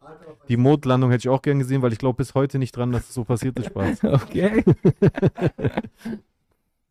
Die 0.48 0.57
Mondlandung 0.57 1.11
hätte 1.11 1.20
ich 1.22 1.28
auch 1.28 1.42
gern 1.42 1.59
gesehen, 1.59 1.82
weil 1.82 1.92
ich 1.92 1.98
glaube 1.98 2.16
bis 2.16 2.34
heute 2.34 2.59
nicht 2.59 2.72
dran, 2.76 2.92
dass 2.92 3.09
es 3.09 3.14
so 3.14 3.24
passiert 3.24 3.59
ist, 3.59 3.66
Spaß. 3.66 4.03
Okay. 4.05 4.64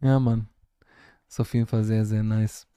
ja, 0.01 0.19
Mann. 0.19 0.47
Ist 1.27 1.39
auf 1.39 1.53
jeden 1.53 1.67
Fall 1.67 1.83
sehr, 1.83 2.05
sehr 2.05 2.23
nice. 2.23 2.67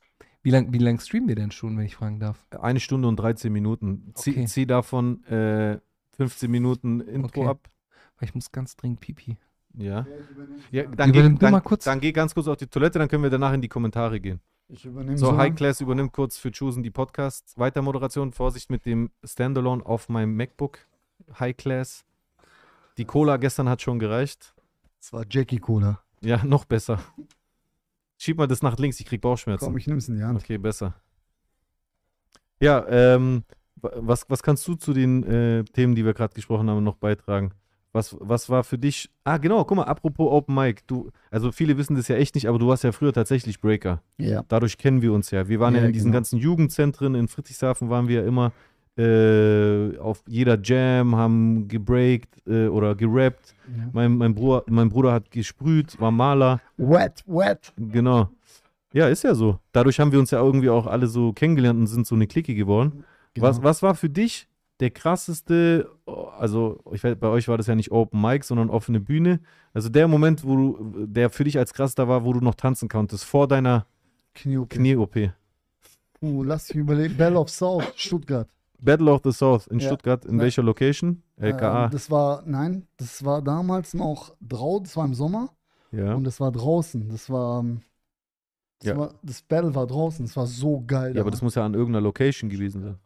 Wie 0.43 0.51
lang, 0.51 0.73
wie 0.73 0.79
lang 0.79 0.99
streamen 0.99 1.29
wir 1.29 1.37
denn 1.37 1.51
schon, 1.53 1.77
wenn 1.79 1.87
ich 1.87 1.95
fragen 1.97 2.19
darf? 2.19 2.45
Eine 2.61 2.81
Stunde 2.81 3.07
und 3.09 3.17
13 3.17 3.53
Minuten. 3.53 4.13
Zieh, 4.15 4.31
Okay. 4.33 4.47
zieh 4.47 4.67
davon 4.67 5.23
äh, 5.27 5.79
15 6.17 6.51
Minuten 6.51 7.01
Intro 7.01 7.41
Okay. 7.43 7.49
ab. 7.49 7.71
Weil 8.19 8.29
ich 8.29 8.35
muss 8.35 8.51
ganz 8.51 8.77
dringend 8.77 9.01
pipi. 9.01 9.37
Ja. 9.75 10.07
ja 10.71 10.85
dann, 10.85 11.13
geh, 11.13 11.23
dann, 11.23 11.53
mal 11.53 11.61
kurz. 11.61 11.85
dann 11.85 12.01
geh 12.01 12.13
ganz 12.13 12.35
kurz 12.35 12.47
auf 12.47 12.57
die 12.57 12.67
Toilette, 12.67 12.99
dann 12.99 13.09
können 13.09 13.23
wir 13.23 13.31
danach 13.31 13.53
in 13.53 13.63
die 13.63 13.69
Kommentare 13.69 14.21
gehen. 14.21 14.41
Ich 14.69 14.85
übernehme 14.85 15.19
So, 15.19 15.27
so 15.27 15.37
High. 15.37 15.55
Class 15.55 15.81
übernimmt 15.81 16.13
kurz 16.13 16.39
für 16.39 16.51
Chosen 16.51 16.83
die 16.83 16.91
Podcasts. 16.91 17.59
Weitermoderation, 17.59 18.33
Vorsicht 18.33 18.71
mit 18.71 18.87
dem 18.87 19.11
Standalone 19.25 19.85
auf 19.85 20.09
meinem 20.09 20.37
MacBook. 20.37 20.79
High 21.39 21.57
Class. 21.57 22.05
Die 22.99 23.05
Cola 23.05 23.37
gestern 23.39 23.69
hat 23.69 23.83
schon 23.83 23.99
gereicht. 23.99 24.55
Das 24.99 25.13
war 25.13 25.25
Jackie 25.29 25.59
Cola. 25.59 26.01
Ja, 26.21 26.45
noch 26.45 26.65
besser. 26.65 27.01
Schieb 28.19 28.39
mal 28.39 28.47
das 28.47 28.63
nach 28.63 28.79
links, 28.79 29.01
ich 29.01 29.07
krieg 29.07 29.21
Bauchschmerzen. 29.21 29.65
Komm, 29.65 29.77
ich 29.77 29.87
nehme 29.87 29.99
es 29.99 30.09
in 30.09 30.17
die 30.17 30.23
Hand. 30.23 30.39
Okay, 30.41 30.57
besser. 30.59 30.95
Ja, 32.61 32.87
ähm, 32.89 33.43
wa- 33.77 33.91
was, 33.97 34.25
was 34.31 34.43
kannst 34.43 34.67
du 34.69 34.75
zu 34.77 34.93
den 34.93 35.25
äh, 35.25 35.65
Themen, 35.65 35.95
die 35.95 36.05
wir 36.05 36.15
gerade 36.15 36.35
gesprochen 36.35 36.71
haben, 36.71 36.85
noch 36.85 36.97
beitragen? 36.97 37.53
Was, 37.95 38.17
was 38.21 38.49
war 38.49 38.65
für 38.65 38.79
dich? 38.79 39.11
Ah, 39.25 39.37
genau, 39.37 39.65
guck 39.65 39.77
mal, 39.77 39.85
apropos 39.85 40.31
Open 40.33 40.55
Mic. 40.55 40.81
Du, 40.87 41.11
also 41.31 41.53
viele 41.53 41.77
wissen 41.77 41.95
das 41.95 42.09
ja 42.09 42.17
echt 42.17 42.35
nicht, 42.35 42.49
aber 42.49 42.59
du 42.59 42.67
warst 42.67 42.85
ja 42.85 42.93
früher 42.93 43.13
tatsächlich 43.13 43.61
Breaker. 43.61 44.01
Ja. 44.17 44.45
Dadurch 44.49 44.79
kennen 44.79 45.03
wir 45.03 45.13
uns 45.13 45.31
ja. 45.31 45.47
Wir 45.47 45.61
waren 45.61 45.75
ja, 45.75 45.81
Ja, 45.83 45.87
in 45.89 45.93
diesen 45.93 46.07
genau. 46.07 46.17
ganzen 46.17 46.39
Jugendzentren 46.39 47.15
in 47.15 47.29
Friedrichshafen, 47.29 47.91
waren 47.91 48.09
wir 48.09 48.23
ja 48.23 48.27
immer 48.27 48.53
äh, 48.99 49.99
auf 49.99 50.23
jeder 50.27 50.59
Jam, 50.63 51.17
haben 51.17 51.69
gebreakt 51.69 52.41
äh, 52.47 52.67
oder 52.69 52.95
gerappt. 52.95 53.55
ja. 53.77 53.89
Mein, 53.93 54.17
mein, 54.17 54.35
Bruder, 54.35 54.65
mein 54.69 54.89
Bruder 54.89 55.13
hat 55.13 55.31
gesprüht, 55.31 56.01
war 56.01 56.11
Maler. 56.11 56.61
Wet, 56.77 57.23
wet. 57.27 57.73
Genau. 57.77 58.31
Ja, 58.95 59.09
ist 59.09 59.25
ja 59.25 59.35
so. 59.35 59.59
Dadurch 59.73 59.99
haben 60.01 60.13
wir 60.13 60.19
uns 60.19 60.31
ja 60.31 60.41
irgendwie 60.41 60.69
auch 60.71 60.87
alle 60.87 61.07
so 61.07 61.33
kennengelernt 61.33 61.79
und 61.81 61.87
sind 61.87 62.07
so 62.07 62.15
eine 62.15 62.27
Clique 62.27 62.55
geworden. 62.55 63.05
Genau. 63.35 63.47
Was, 63.47 63.63
was 63.63 63.83
war 63.83 63.95
für 63.95 64.11
dich 64.11 64.47
der 64.81 64.91
krasseste, 64.91 65.89
also 66.07 66.81
ich 66.93 67.05
weiß, 67.05 67.17
bei 67.19 67.29
euch 67.29 67.49
war 67.49 67.57
das 67.57 67.67
ja 67.67 67.75
nicht 67.75 67.93
Open 67.93 68.21
Mic, 68.21 68.45
sondern 68.45 68.71
offene 68.71 69.01
Bühne. 69.01 69.41
Also 69.75 69.89
der 69.89 70.09
Moment, 70.09 70.45
wo 70.45 70.57
du, 70.57 71.07
der 71.07 71.31
für 71.31 71.45
dich 71.45 71.59
als 71.59 71.73
krassester 71.73 72.09
war, 72.09 72.25
wo 72.25 72.33
du 72.33 72.41
noch 72.41 72.55
tanzen 72.55 72.89
konntest, 72.89 73.25
vor 73.25 73.47
deiner 73.47 73.87
Knie. 74.35 74.65
Knie-OP. 74.69 75.17
Uh, 76.21 76.43
lass 76.43 76.69
mich 76.69 76.79
überlegen. 76.79 77.17
Bell 77.17 77.37
of 77.37 77.51
South, 77.51 77.85
Stuttgart. 77.97 78.49
Battle 78.81 79.13
of 79.13 79.21
the 79.25 79.31
South 79.33 79.67
in 79.69 79.79
Ja. 79.79 79.87
Stuttgart. 79.89 80.25
In 80.25 80.37
Ja. 80.37 80.43
welcher 80.43 80.63
Location? 80.63 81.23
LKA. 81.37 81.85
Ähm, 81.85 81.91
das 81.93 82.11
war, 82.11 82.43
nein, 82.47 82.87
das 82.97 83.25
war 83.25 83.41
damals 83.43 83.95
noch 83.95 84.35
draußen, 84.41 84.85
das 84.85 84.97
war 84.97 85.05
im 85.05 85.15
Sommer 85.15 85.51
ja. 85.93 86.15
und 86.15 86.25
das 86.25 86.41
war 86.41 86.51
draußen. 86.51 87.09
Das 87.09 87.31
war, 87.31 87.61
ähm, 87.61 87.83
das, 88.81 88.89
Ja. 88.89 88.99
war, 88.99 89.15
das 89.23 89.43
Battle 89.43 89.75
war 89.75 89.87
draußen, 89.87 90.27
das 90.27 90.37
war 90.37 90.47
so 90.47 90.83
geil. 90.85 91.15
ja, 91.15 91.21
aber 91.21 91.31
das 91.31 91.43
muss 91.43 91.55
ja 91.55 91.65
an 91.65 91.75
irgendeiner 91.75 92.03
Location 92.03 92.51
gewesen 92.51 92.83
sein. 92.83 92.99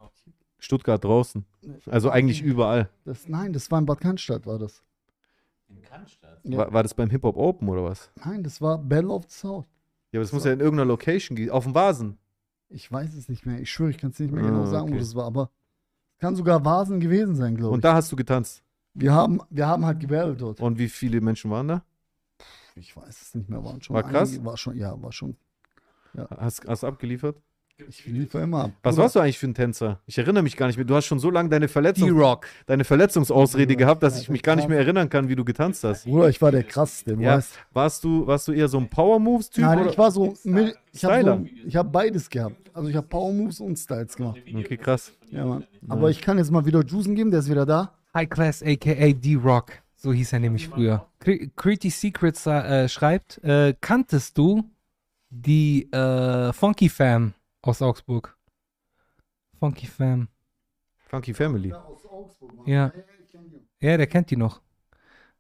Stuttgart 0.59 1.02
draußen. 1.04 1.44
Also 1.86 2.11
eigentlich 2.11 2.42
überall. 2.42 2.88
das, 3.04 3.28
Nein, 3.28 3.52
das 3.52 3.70
war 3.70 3.78
in 3.78 3.86
Bad 3.86 4.00
Cannstatt, 4.00 4.46
war 4.46 4.59
das. 4.59 4.82
In 5.68 5.82
Cannstatt. 5.82 6.40
Ja. 6.44 6.59
War, 6.59 6.72
war 6.72 6.82
das 6.82 6.94
beim 6.94 7.11
Hip-Hop 7.11 7.36
Open 7.36 7.68
oder 7.68 7.84
was? 7.84 8.11
Nein, 8.24 8.42
das 8.42 8.61
war 8.61 8.78
Battle 8.78 9.11
of 9.11 9.24
the 9.28 9.36
South. 9.38 9.66
Ja, 10.12 10.18
aber 10.18 10.24
das 10.24 10.32
muss 10.32 10.44
ja 10.44 10.52
in 10.52 10.61
irgendeiner 10.61 10.86
Location 10.88 11.36
gehen. 11.36 11.50
Auf 11.50 11.64
dem 11.64 11.74
Vasen. 11.74 12.18
Ich 12.68 12.90
weiß 12.90 13.14
es 13.14 13.28
nicht 13.28 13.44
mehr. 13.46 13.61
Ich 13.61 13.70
schwöre, 13.70 13.90
ich 13.90 13.98
kann 13.98 14.11
es 14.11 14.18
nicht 14.18 14.32
mehr 14.32 14.42
Ah, 14.44 14.46
genau 14.48 14.66
sagen, 14.66 14.86
wo 14.88 14.92
okay. 14.92 14.98
das 15.00 15.14
war, 15.14 15.24
aber 15.24 15.50
es 16.14 16.18
kann 16.18 16.34
sogar 16.36 16.64
Vasen 16.64 17.00
gewesen 17.00 17.34
sein, 17.36 17.57
glaube 17.57 17.72
Und 17.74 17.80
ich. 17.80 17.82
da 17.82 17.94
hast 17.94 18.11
du 18.11 18.16
getanzt. 18.16 18.62
Wir 18.94 19.12
haben, 19.12 19.40
wir 19.50 19.66
haben 19.66 19.84
halt 19.84 20.00
gebattelt 20.00 20.40
dort. 20.40 20.61
Und 20.61 20.78
wie 20.78 20.88
viele 20.88 21.20
Menschen 21.20 21.50
waren 21.50 21.68
da? 21.68 21.84
Ich 22.74 22.96
weiß 22.96 23.22
es 23.22 23.34
nicht 23.34 23.48
mehr, 23.50 23.62
waren 23.64 23.82
schon 23.82 23.94
War 23.94 24.02
krass? 24.04 24.30
einige- 24.30 24.44
War 24.44 24.57
schon, 24.57 24.76
ja, 24.76 25.00
war 25.02 25.12
schon. 25.12 25.36
Hast, 26.38 26.66
hast 26.66 26.82
du 26.82 26.86
abgeliefert? 26.86 27.36
Ich 27.88 28.06
liefere 28.06 28.44
immer 28.44 28.64
ab. 28.64 28.70
Was 28.82 28.96
warst 28.96 29.16
du 29.16 29.20
eigentlich 29.20 29.38
für 29.38 29.46
ein 29.46 29.54
Tänzer? 29.54 30.00
Ich 30.06 30.16
erinnere 30.16 30.42
mich 30.42 30.56
gar 30.56 30.66
nicht 30.66 30.76
mehr. 30.76 30.86
Du 30.86 30.94
hast 30.94 31.04
schon 31.04 31.18
so 31.18 31.30
lange 31.30 31.50
deine, 31.50 31.68
Verletzung, 31.68 32.08
D-Rock. 32.08 32.46
deine 32.64 32.84
Verletzungsausrede 32.84 33.76
gehabt, 33.76 34.02
dass 34.02 34.18
ich 34.18 34.30
mich 34.30 34.42
gar 34.42 34.56
nicht 34.56 34.66
mehr 34.68 34.78
erinnern 34.78 35.10
kann, 35.10 35.28
wie 35.28 35.36
du 35.36 35.44
getanzt 35.44 35.84
hast. 35.84 36.04
Bruder, 36.06 36.30
ich 36.30 36.40
war 36.40 36.50
der 36.50 36.62
krasseste, 36.62 37.16
du 37.16 37.22
Ja, 37.22 37.36
weißt. 37.36 37.52
Warst 37.74 38.02
du, 38.04 38.26
warst 38.26 38.48
du 38.48 38.52
eher 38.52 38.68
so 38.68 38.78
ein 38.78 38.88
Power-Moves-Typ? 38.88 39.62
Nein, 39.62 39.80
oder? 39.80 39.90
ich 39.90 39.98
war 39.98 40.10
so, 40.10 40.34
ich 40.42 40.54
habe 40.54 40.74
Styler. 40.94 41.36
so, 41.36 41.46
ich 41.66 41.76
hab 41.76 41.92
beides 41.92 42.30
gehabt. 42.30 42.56
Also 42.72 42.88
ich 42.88 42.96
habe 42.96 43.06
Power 43.06 43.32
Moves 43.32 43.60
und 43.60 43.78
Styles 43.78 44.16
gemacht. 44.16 44.40
Okay, 44.54 44.76
krass. 44.78 45.12
Ja, 45.30 45.44
Mann. 45.44 45.64
Aber 45.88 46.08
ich 46.08 46.22
kann 46.22 46.38
jetzt 46.38 46.50
mal 46.50 46.64
wieder 46.64 46.82
Juicen 46.82 47.14
geben, 47.14 47.30
der 47.30 47.40
ist 47.40 47.50
wieder 47.50 47.66
da. 47.66 47.92
High 48.14 48.28
Class, 48.30 48.62
aka 48.62 49.12
D-Rock. 49.12 49.72
So 49.96 50.14
hieß 50.14 50.32
er 50.32 50.40
nämlich 50.40 50.68
früher. 50.68 51.06
Creety 51.56 51.90
Secrets 51.90 52.46
äh, 52.46 52.88
schreibt, 52.88 53.42
äh, 53.44 53.74
kanntest 53.80 54.38
du 54.38 54.64
die 55.30 55.90
äh, 55.92 56.52
Funky 56.52 56.88
Fam 56.88 57.34
aus 57.66 57.82
Augsburg? 57.82 58.36
Funky 59.58 59.86
Fam. 59.86 60.28
Funky 60.98 61.34
Family. 61.34 61.72
Ja. 62.66 62.92
Ja, 63.80 63.96
der 63.96 64.06
kennt 64.06 64.30
die 64.30 64.36
noch. 64.36 64.60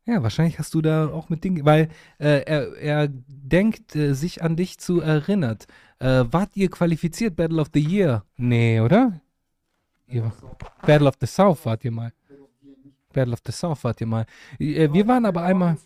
Ja, 0.04 0.22
wahrscheinlich 0.22 0.58
hast 0.60 0.72
du 0.72 0.82
da 0.82 1.08
auch 1.08 1.28
mit 1.28 1.42
Dingen, 1.42 1.64
weil 1.64 1.88
äh, 2.18 2.42
er, 2.44 2.76
er 2.76 3.08
denkt, 3.08 3.96
äh, 3.96 4.14
sich 4.14 4.40
an 4.40 4.54
dich 4.54 4.78
zu 4.78 5.00
erinnert. 5.00 5.66
Äh, 5.98 6.24
wart 6.30 6.50
ihr 6.54 6.70
qualifiziert 6.70 7.34
Battle 7.34 7.60
of 7.60 7.70
the 7.74 7.80
Year? 7.80 8.24
Nee, 8.36 8.80
oder? 8.80 9.20
Ihr, 10.06 10.32
Battle 10.82 11.08
of 11.08 11.16
the 11.20 11.26
South 11.26 11.66
wart 11.66 11.84
ihr 11.84 11.90
mal. 11.90 12.12
Battle 13.12 13.32
of 13.32 13.40
the 13.44 13.50
South 13.50 13.82
wart 13.82 14.00
ihr 14.00 14.06
mal. 14.06 14.26
Äh, 14.60 14.92
wir 14.92 15.08
waren 15.08 15.26
aber 15.26 15.42
einmal, 15.42 15.76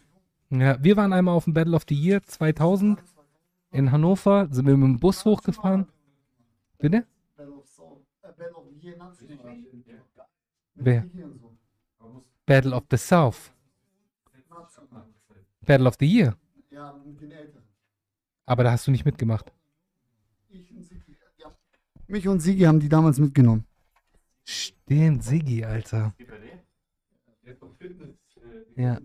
ja, 0.51 0.76
wir 0.82 0.97
waren 0.99 1.14
einmal 1.14 1.34
auf 1.34 1.45
dem 1.45 1.55
Battle 1.55 1.74
of 1.74 1.84
the 1.88 1.95
Year 1.95 2.22
2000 2.22 3.03
in 3.72 3.91
Hannover, 3.91 4.49
sind 4.51 4.66
wir 4.66 4.76
mit 4.76 4.86
dem 4.86 5.01
Bus 5.01 5.24
hochgefahren. 5.24 5.86
Bitte? 6.81 7.07
Wer? 10.74 11.05
Battle 12.47 12.74
of 12.74 12.85
the 12.91 12.97
South. 12.97 13.53
Battle 15.61 15.87
of 15.87 15.97
the 16.01 16.07
Year. 16.07 16.37
Ja, 16.70 16.93
mit 17.05 17.20
den 17.20 17.31
Älteren. 17.31 17.64
Aber 18.47 18.64
da 18.64 18.72
hast 18.72 18.87
du 18.87 18.91
nicht 18.91 19.05
mitgemacht. 19.05 19.53
Ich 20.49 20.72
und 20.72 20.83
Siki, 20.83 21.16
ja. 21.37 21.51
Mich 22.09 22.26
und 22.26 22.41
Sigi 22.41 22.62
haben 22.62 22.81
die 22.81 22.89
damals 22.89 23.18
mitgenommen. 23.18 23.64
Stimmt, 24.43 25.22
Siggi, 25.22 25.64
Alter. 25.64 26.14
Ja. 28.76 28.99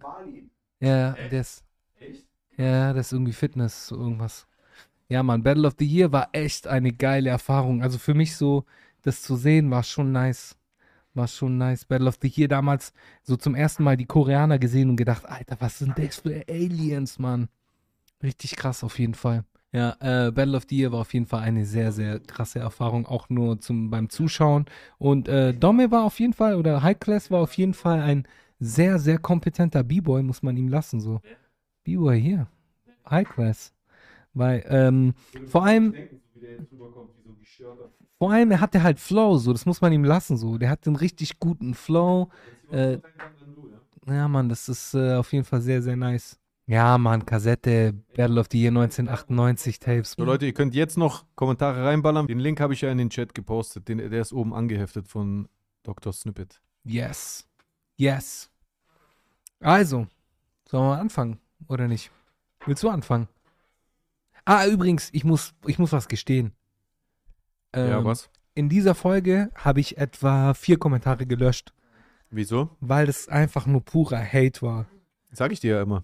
Ja, 0.80 1.12
der 1.14 1.42
ist. 1.42 1.64
Ja, 2.58 2.94
das 2.94 3.08
ist 3.08 3.12
irgendwie 3.12 3.34
Fitness, 3.34 3.88
so 3.88 3.98
irgendwas. 3.98 4.48
Ja, 5.08 5.22
Mann, 5.22 5.44
Battle 5.44 5.68
of 5.68 5.76
the 5.78 5.86
Year 5.86 6.12
war 6.12 6.30
echt 6.32 6.68
eine 6.68 6.92
geile 6.92 7.30
Erfahrung. 7.30 7.84
Also 7.84 7.98
für 7.98 8.14
mich 8.14 8.36
so, 8.36 8.66
das 9.04 9.22
zu 9.22 9.36
sehen, 9.36 9.70
war 9.70 9.84
schon 9.84 10.12
nice. 10.12 10.58
War 11.14 11.28
schon 11.28 11.58
nice. 11.58 11.86
Battle 11.86 12.08
of 12.08 12.18
the 12.22 12.28
Year 12.28 12.48
damals 12.48 12.92
so 13.22 13.38
zum 13.38 13.56
ersten 13.56 13.84
Mal 13.84 13.98
die 13.98 14.06
Koreaner 14.06 14.58
gesehen 14.60 14.90
und 14.90 14.96
gedacht, 14.96 15.26
Alter, 15.26 15.58
was 15.60 15.80
sind 15.80 15.98
das 15.98 16.18
für 16.18 16.44
Aliens, 16.50 17.20
Mann? 17.20 17.50
Richtig 18.24 18.56
krass 18.56 18.84
auf 18.84 18.98
jeden 18.98 19.14
Fall. 19.14 19.44
Ja, 19.72 19.98
äh, 20.00 20.32
Battle 20.32 20.58
of 20.58 20.64
the 20.70 20.78
Year 20.78 20.92
war 20.92 21.02
auf 21.02 21.14
jeden 21.14 21.26
Fall 21.26 21.42
eine 21.42 21.66
sehr, 21.66 21.92
sehr 21.92 22.20
krasse 22.20 22.60
Erfahrung, 22.60 23.06
auch 23.06 23.30
nur 23.30 23.60
zum, 23.60 23.90
beim 23.90 24.10
Zuschauen. 24.10 24.66
Und 24.98 25.28
äh, 25.28 25.54
Dome 25.54 25.92
war 25.92 26.04
auf 26.04 26.20
jeden 26.20 26.34
Fall, 26.34 26.56
oder 26.56 26.82
High 26.82 26.98
Class 26.98 27.30
war 27.30 27.42
auf 27.42 27.54
jeden 27.54 27.74
Fall 27.74 28.00
ein 28.00 28.26
sehr, 28.60 29.00
sehr 29.00 29.18
kompetenter 29.18 29.84
B-Boy, 29.84 30.24
muss 30.24 30.42
man 30.42 30.56
ihm 30.56 30.70
lassen, 30.70 31.02
so. 31.02 31.22
B-Boy 31.84 32.22
hier. 32.22 32.48
High 33.10 33.28
Class. 33.28 33.75
Weil, 34.36 34.64
ähm, 34.68 35.14
vor 35.48 35.66
allem, 35.66 35.96
vor 38.18 38.32
allem, 38.32 38.52
er 38.52 38.62
hatte 38.62 38.84
halt 38.84 39.00
Flow, 39.00 39.38
so, 39.38 39.52
das 39.54 39.66
muss 39.66 39.82
man 39.82 39.92
ihm 39.92 40.04
lassen, 40.04 40.38
so. 40.38 40.58
Der 40.58 40.70
hat 40.70 40.86
einen 40.86 40.98
richtig 40.98 41.40
guten 41.40 41.74
Flow. 41.74 42.30
Äh, 42.70 43.00
ja, 44.08 44.28
Mann, 44.28 44.50
das 44.50 44.70
ist 44.70 44.94
äh, 44.94 45.16
auf 45.16 45.34
jeden 45.34 45.46
Fall 45.46 45.62
sehr, 45.62 45.82
sehr 45.82 45.96
nice. 45.96 46.38
Ja, 46.68 46.98
Mann, 46.98 47.26
Kassette, 47.26 47.94
Battle 48.16 48.40
of 48.40 48.48
the 48.52 48.60
Year 48.60 48.70
1998 48.70 49.80
Tapes. 49.80 50.16
So, 50.18 50.26
Leute, 50.26 50.46
ihr 50.46 50.54
könnt 50.54 50.76
jetzt 50.76 50.98
noch 50.98 51.26
Kommentare 51.36 51.86
reinballern. 51.86 52.28
Den 52.28 52.40
Link 52.40 52.60
habe 52.60 52.74
ich 52.74 52.82
ja 52.82 52.92
in 52.92 52.98
den 52.98 53.10
Chat 53.10 53.36
gepostet. 53.36 53.88
Den, 53.88 53.98
der 53.98 54.22
ist 54.22 54.34
oben 54.34 54.54
angeheftet 54.54 55.08
von 55.08 55.48
Dr. 55.84 56.12
Snippet. 56.12 56.62
Yes. 56.84 57.48
Yes. 57.98 58.50
Also, 59.60 60.08
sollen 60.68 60.90
wir 60.90 61.00
anfangen 61.00 61.40
oder 61.68 61.88
nicht? 61.88 62.12
Willst 62.66 62.84
du 62.84 62.90
anfangen? 62.90 63.28
Ah, 64.46 64.66
übrigens, 64.68 65.10
ich 65.12 65.24
muss, 65.24 65.54
ich 65.66 65.80
muss 65.80 65.92
was 65.92 66.08
gestehen. 66.08 66.54
ja, 67.76 68.00
Ähm, 68.00 68.06
was? 68.06 68.30
In 68.54 68.70
dieser 68.70 68.96
Folge 68.96 69.52
habe 69.56 69.80
ich 69.82 69.98
etwa 69.98 70.54
vier 70.54 70.78
Kommentare 70.80 71.26
gelöscht, 71.26 71.74
Wieso? 72.30 72.70
weil 72.80 73.10
es 73.10 73.28
einfach 73.28 73.66
nur 73.66 73.84
purer 73.84 74.24
Hate 74.24 74.62
war. 74.62 74.86
Sag 75.32 75.52
ich 75.52 75.60
dir 75.60 75.76
ja 75.76 75.82
immer. 75.82 76.04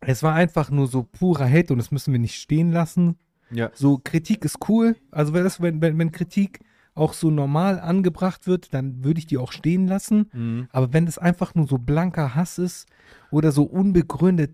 Es 0.00 0.22
war 0.22 0.34
einfach 0.34 0.70
nur 0.70 0.86
so 0.86 1.02
purer 1.02 1.50
Hate 1.50 1.72
und 1.72 1.78
das 1.78 1.90
müssen 1.90 2.12
wir 2.12 2.20
nicht 2.20 2.36
stehen 2.40 2.70
lassen. 2.70 3.18
Ja. 3.50 3.70
So, 3.74 3.98
Kritik 3.98 4.44
ist 4.44 4.58
cool. 4.68 4.94
Also, 5.10 5.32
wenn, 5.32 5.42
das, 5.42 5.60
wenn, 5.60 5.80
wenn, 5.80 5.98
wenn 5.98 6.12
Kritik 6.12 6.60
auch 6.94 7.14
so 7.14 7.30
normal 7.30 7.80
angebracht 7.80 8.46
wird, 8.46 8.72
dann 8.74 9.02
würde 9.02 9.18
ich 9.18 9.26
die 9.26 9.38
auch 9.38 9.50
stehen 9.52 9.88
lassen. 9.88 10.28
Mhm. 10.32 10.68
Aber 10.70 10.92
wenn 10.92 11.06
das 11.06 11.18
einfach 11.18 11.54
nur 11.56 11.66
so 11.66 11.78
blanker 11.78 12.34
Hass 12.36 12.58
ist 12.58 12.86
oder 13.32 13.50
so 13.50 13.64
unbegründet, 13.64 14.52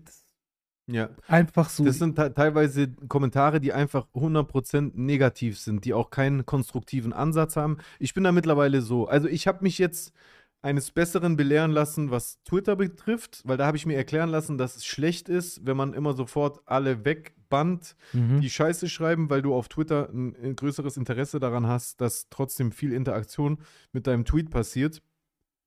Ja. 0.87 1.09
einfach 1.27 1.69
so. 1.69 1.83
Das 1.83 1.97
sind 1.97 2.15
te- 2.15 2.33
teilweise 2.33 2.89
Kommentare, 3.07 3.59
die 3.59 3.73
einfach 3.73 4.07
100% 4.13 4.91
negativ 4.95 5.59
sind, 5.59 5.83
die 5.85 5.93
auch 5.93 6.09
keinen 6.11 6.45
konstruktiven 6.45 7.11
Ansatz 7.13 7.55
haben. 7.55 7.77
Ich 7.99 8.13
bin 8.13 8.23
da 8.23 8.31
mittlerweile 8.31 8.81
so. 8.81 9.07
Also 9.07 9.27
ich 9.27 9.47
habe 9.47 9.63
mich 9.63 9.77
jetzt 9.79 10.13
eines 10.61 10.91
Besseren 10.91 11.35
belehren 11.37 11.71
lassen, 11.71 12.09
was 12.11 12.41
Twitter 12.43 12.75
betrifft, 12.75 13.41
weil 13.45 13.57
da 13.57 13.67
habe 13.67 13.77
ich 13.77 13.85
mir 13.85 13.95
erklären 13.95 14.29
lassen, 14.29 14.57
dass 14.57 14.75
es 14.75 14.85
schlecht 14.85 15.29
ist, 15.29 15.65
wenn 15.65 15.77
man 15.77 15.93
immer 15.93 16.13
sofort 16.13 16.59
alle 16.65 17.05
wegbannt, 17.05 17.95
Mhm. 18.13 18.41
die 18.41 18.49
Scheiße 18.49 18.89
schreiben, 18.89 19.29
weil 19.29 19.41
du 19.43 19.53
auf 19.53 19.67
Twitter 19.69 20.09
ein, 20.11 20.35
ein 20.43 20.55
größeres 20.55 20.97
Interesse 20.97 21.39
daran 21.39 21.67
hast, 21.67 22.01
dass 22.01 22.29
trotzdem 22.29 22.71
viel 22.71 22.93
Interaktion 22.93 23.59
mit 23.91 24.07
deinem 24.07 24.25
Tweet 24.25 24.49
passiert. 24.49 25.01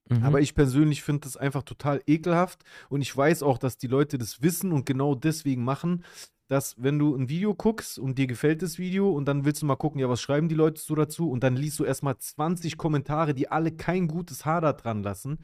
Mhm. 0.09 0.23
Aber 0.23 0.41
ich 0.41 0.55
persönlich 0.55 1.03
finde 1.03 1.21
das 1.23 1.37
einfach 1.37 1.63
total 1.63 2.03
ekelhaft 2.07 2.65
und 2.89 3.03
ich 3.03 3.17
weiß 3.17 3.43
auch, 3.43 3.59
dass 3.59 3.77
die 3.77 3.87
Leute 3.87 4.19
das 4.19 4.43
wissen 4.43 4.73
und 4.73 4.87
genau 4.87 5.15
deswegen 5.15 5.65
machen, 5.65 6.05
dass 6.49 6.75
wenn 6.79 6.99
du 6.99 7.15
ein 7.15 7.29
Video 7.29 7.55
guckst 7.55 7.99
und 7.99 8.19
dir 8.19 8.27
gefällt 8.27 8.63
das 8.63 8.79
Video 8.79 9.11
und 9.11 9.27
dann 9.27 9.45
willst 9.45 9.63
du 9.63 9.67
mal 9.67 9.77
gucken, 9.77 10.01
ja, 10.01 10.09
was 10.09 10.21
schreiben 10.21 10.49
die 10.49 10.55
Leute 10.55 10.81
so 10.81 10.95
dazu 10.95 11.31
und 11.31 11.43
dann 11.45 11.57
liest 11.57 11.79
du 11.79 11.85
erstmal 11.85 12.17
20 12.19 12.77
Kommentare, 12.79 13.35
die 13.35 13.51
alle 13.51 13.73
kein 13.73 14.09
gutes 14.09 14.47
Haar 14.47 14.63
da 14.63 14.73
dran 14.73 15.03
lassen, 15.03 15.39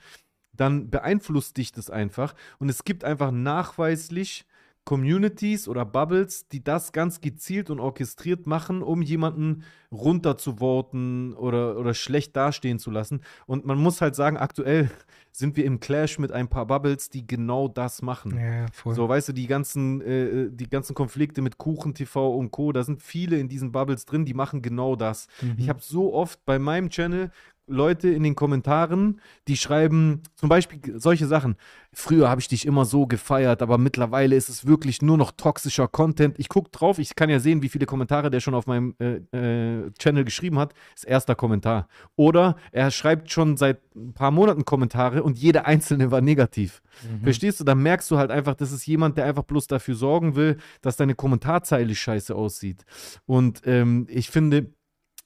dann 0.53 0.91
beeinflusst 0.91 1.57
dich 1.57 1.73
das 1.73 1.91
einfach 1.91 2.35
und 2.59 2.69
es 2.71 2.85
gibt 2.85 3.05
einfach 3.05 3.33
nachweislich 3.33 4.47
Communities 4.85 5.67
oder 5.67 5.85
Bubbles, 5.85 6.49
die 6.49 6.63
das 6.63 6.93
ganz 6.93 7.21
gezielt 7.21 7.71
und 7.71 7.81
orchestriert 7.81 8.47
machen, 8.47 8.83
um 8.83 9.01
jemanden 9.01 9.65
runterzuvoten 9.91 11.33
oder, 11.35 11.79
oder 11.79 11.95
schlecht 11.95 12.37
dastehen 12.37 12.79
zu 12.79 12.91
lassen. 12.91 13.21
Und 13.47 13.65
man 13.65 13.79
muss 13.79 14.01
halt 14.01 14.15
sagen, 14.15 14.37
aktuell 14.37 14.91
sind 15.33 15.57
wir 15.57 15.65
im 15.65 15.81
Clash 15.81 16.19
mit 16.19 16.33
ein 16.33 16.49
paar 16.49 16.67
Bubbles, 16.67 17.11
die 17.11 17.27
genau 17.27 17.67
das 17.67 18.03
machen. 18.03 18.39
ja, 18.39 18.67
voll. 18.73 18.95
So, 18.95 19.09
weißt 19.09 19.31
du, 19.31 19.33
die 19.33 19.47
ganzen, 19.47 20.01
äh, 20.03 20.51
die 20.51 20.69
ganzen 20.69 20.95
Konflikte 20.95 21.43
mit 21.43 21.59
Kuchen 21.59 21.95
TV 21.95 22.35
und 22.37 22.51
Co., 22.51 22.73
da 22.73 22.85
sind 22.85 23.03
viele 23.03 23.39
in 23.39 23.49
diesen 23.49 23.73
Bubbles 23.73 24.05
drin, 24.05 24.25
die 24.25 24.35
machen 24.35 24.63
genau 24.63 24.97
das. 24.97 25.29
Mhm. 25.41 25.55
Ich 25.59 25.69
habe 25.69 25.81
so 25.83 26.13
oft 26.13 26.45
bei 26.45 26.59
meinem 26.59 26.91
Channel 26.91 27.31
Leute 27.67 28.11
in 28.11 28.23
den 28.23 28.35
Kommentaren, 28.35 29.21
die 29.49 29.57
schreiben 29.57 30.23
zum 30.35 30.49
Beispiel 30.49 30.81
solche 30.99 31.27
Sachen. 31.27 31.57
Früher 31.93 32.29
habe 32.29 32.41
ich 32.41 32.49
dich 32.49 32.67
immer 32.67 32.85
so 32.85 33.07
gefeiert, 33.07 33.63
aber 33.63 33.79
mittlerweile 33.79 34.37
ist 34.37 34.49
es 34.49 34.67
wirklich 34.67 35.01
nur 35.01 35.17
noch 35.17 35.31
toxischer 35.31 35.89
Content. 35.89 36.39
Ich 36.39 36.49
gucke 36.49 36.71
drauf, 36.71 36.99
ich 36.99 37.15
kann 37.15 37.31
ja 37.31 37.39
sehen, 37.39 37.63
wie 37.63 37.69
viele 37.69 37.87
Kommentare 37.87 38.31
der 38.31 38.41
schon 38.41 38.55
auf 38.55 38.67
meinem 38.67 38.95
äh, 38.99 39.17
äh, 39.33 39.91
Channel 39.99 40.25
geschrieben 40.25 40.59
hat. 40.59 40.75
Das 40.95 41.05
erster 41.05 41.35
Kommentar. 41.35 41.89
Oder 42.17 42.57
er 42.73 42.91
schreibt 42.91 43.31
schon 43.31 43.57
seit 43.57 43.81
ein 43.95 44.13
paar 44.13 44.31
Monaten 44.31 44.65
Kommentare 44.65 45.23
und 45.23 45.39
jeder 45.39 45.67
einzelne 45.67 46.11
war 46.11 46.21
negativ. 46.21 46.83
Mhm. 47.03 47.25
Verstehst 47.25 47.61
du? 47.61 47.65
Dann 47.65 47.83
merkst 47.83 48.11
du 48.11 48.19
halt 48.19 48.31
einfach, 48.31 48.55
das 48.55 48.73
ist 48.73 48.87
jemand, 48.87 49.17
der 49.17 49.25
einfach 49.25 49.45
bloß 49.45 49.69
dafür 49.69 49.95
sorgen 49.95 50.35
will, 50.35 50.59
dass 50.83 50.97
deine 50.97 51.15
Kommentarzeile 51.15 51.95
scheiße 51.95 52.35
aussieht. 52.35 52.85
Und 53.25 53.63
ähm, 53.65 54.07
ich 54.11 54.31
finde, 54.31 54.75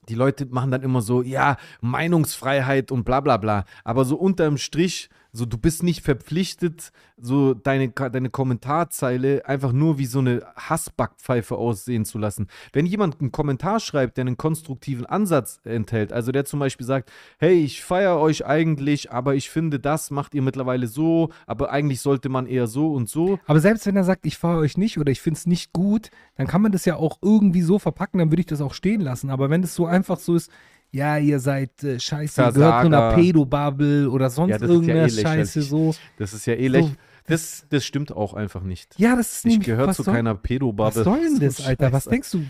die 0.09 0.15
Leute 0.15 0.47
machen 0.47 0.71
dann 0.71 0.83
immer 0.83 1.01
so, 1.01 1.23
ja, 1.23 1.57
Meinungsfreiheit 1.81 2.91
und 2.91 3.05
bla 3.05 3.21
bla 3.21 3.37
bla. 3.37 3.65
Aber 3.85 4.05
so 4.05 4.17
unterm 4.17 4.59
Strich, 4.59 5.09
so 5.33 5.45
du 5.45 5.59
bist 5.59 5.83
nicht 5.83 6.03
verpflichtet, 6.03 6.91
so 7.17 7.55
deine, 7.55 7.89
deine 7.89 8.31
Kommentarzeile 8.31 9.45
einfach 9.47 9.73
nur 9.73 9.99
wie 9.99 10.07
so 10.07 10.21
eine 10.21 10.43
Hassbackpfeife 10.57 11.57
aussehen 11.57 12.05
zu 12.05 12.19
lassen. 12.19 12.47
Wenn 12.73 12.87
jemand 12.87 13.21
einen 13.21 13.33
Kommentar 13.33 13.81
schreibt, 13.81 14.17
der 14.17 14.23
einen 14.23 14.37
konstruktiven 14.37 15.07
Ansatz 15.07 15.61
enthält, 15.65 16.13
also 16.13 16.33
der 16.33 16.45
zum 16.45 16.61
Beispiel 16.61 16.87
sagt, 16.87 17.13
hey, 17.39 17.55
ich 17.63 17.83
feiere 17.83 18.19
euch 18.19 18.47
eigentlich, 18.47 19.11
aber 19.13 19.35
ich 19.35 19.51
finde, 19.51 19.81
das 19.81 20.11
macht 20.11 20.35
ihr 20.35 20.43
mittlerweile 20.43 20.87
so, 20.87 21.31
aber 21.47 21.71
eigentlich 21.71 22.01
sollte 22.01 22.29
man 22.29 22.47
eher 22.47 22.67
so 22.67 22.93
und 22.93 23.09
so. 23.09 23.39
Aber 23.47 23.61
selbst 23.61 23.87
wenn 23.87 23.97
er 23.97 24.05
sagt, 24.05 24.27
ich 24.27 24.39
fahre 24.39 24.59
euch 24.59 24.77
nicht 24.77 24.99
oder 24.99 25.13
ich 25.13 25.21
finde 25.21 25.39
es 25.39 25.47
nicht 25.47 25.73
gut, 25.73 26.11
dann 26.37 26.47
kann 26.47 26.63
man 26.63 26.73
das 26.73 26.85
ja 26.85 26.97
auch 26.97 27.19
irgendwie 27.21 27.63
so 27.63 27.79
verpacken, 27.79 28.19
dann 28.19 28.31
würde 28.31 28.41
ich 28.41 28.47
das 28.47 28.61
auch 28.61 28.75
stehen 28.75 29.01
lassen. 29.01 29.31
Aber 29.31 29.51
wenn 29.51 29.63
es 29.63 29.75
so 29.75 29.87
einfach 29.87 30.19
so 30.19 30.35
ist, 30.35 30.51
ja, 30.91 31.19
ihr 31.19 31.39
seid 31.41 31.83
äh, 31.85 31.99
scheiße, 32.01 32.41
ihr 32.43 32.53
gehört 32.53 32.81
zu 32.83 32.87
einer 32.87 32.99
Versager. 32.99 33.17
Pedobubble 33.23 34.11
oder 34.11 34.31
sonst 34.31 34.51
Ja, 34.51 34.67
ist 34.67 34.87
ja 34.87 35.05
eh 35.07 35.09
Scheiße 35.11 35.63
so. 35.63 35.95
Das 36.19 36.33
ist 36.33 36.47
ja 36.47 36.55
eh 36.55 36.69
lächerlich. 36.69 36.93
So, 36.93 36.99
Das, 37.27 37.67
das 37.69 37.85
stimmt 37.85 38.13
auch 38.13 38.35
einfach 38.35 38.63
nicht. 38.63 38.99
Ja, 38.99 39.15
das 39.17 39.33
ist 39.33 39.39
Ich 39.45 39.53
nämlich, 39.53 39.67
gehöre 39.67 39.89
was 39.89 39.97
zu 39.97 40.03
soll, 40.03 40.15
keiner 40.15 40.35
Was 40.35 40.43
Pedobubble. 40.43 41.05
soll 41.05 41.21
denn 41.21 41.39
das, 41.41 41.57
So 41.59 41.65
Alter? 41.65 41.93
Was 41.93 42.05
denkst 42.07 42.31
du? 42.33 42.43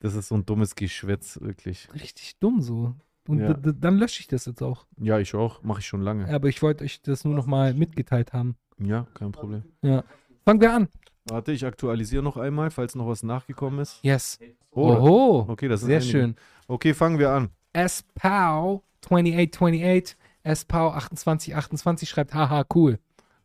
Das 0.00 0.14
ist 0.14 0.28
so 0.28 0.34
ein 0.36 0.44
dummes 0.44 0.74
Geschwätz, 0.74 1.38
wirklich. 1.40 1.88
Richtig 1.94 2.38
dumm 2.38 2.60
so. 2.60 2.94
Und 3.28 3.40
Ja. 3.40 3.54
dann 3.54 3.96
lösche 3.98 4.20
ich 4.20 4.28
das 4.28 4.44
jetzt 4.44 4.62
auch. 4.62 4.86
Ja, 5.00 5.18
ich 5.18 5.34
auch. 5.34 5.62
Mache 5.62 5.80
ich 5.80 5.86
schon 5.86 6.02
lange. 6.02 6.32
Aber 6.32 6.48
ich 6.48 6.62
wollte 6.62 6.84
euch 6.84 7.00
das 7.02 7.24
nur 7.24 7.34
noch 7.34 7.46
mal 7.46 7.72
mitgeteilt 7.74 8.32
haben. 8.32 8.56
Ja, 8.78 9.06
kein 9.14 9.32
Problem. 9.32 9.62
Ja. 9.82 10.04
Fangen 10.44 10.60
wir 10.60 10.72
an. 10.72 10.88
Warte, 11.28 11.50
ich 11.50 11.64
aktualisiere 11.66 12.22
noch 12.22 12.36
einmal, 12.36 12.70
falls 12.70 12.94
noch 12.94 13.08
was 13.08 13.24
nachgekommen 13.24 13.80
ist. 13.80 13.98
Yes. 14.02 14.38
Oh, 14.70 14.92
Oho. 14.92 15.46
okay, 15.48 15.66
das 15.66 15.80
sind 15.80 15.88
Sehr 15.88 15.96
einige. 15.96 16.10
schön. 16.12 16.36
Okay, 16.68 16.94
fangen 16.94 17.18
wir 17.18 17.30
an. 17.30 17.48
SPOW 17.76 18.82
2828, 19.02 20.16
SPOW 20.44 20.92
2828 20.92 22.08
schreibt, 22.08 22.34
haha, 22.34 22.64
cool. 22.74 22.98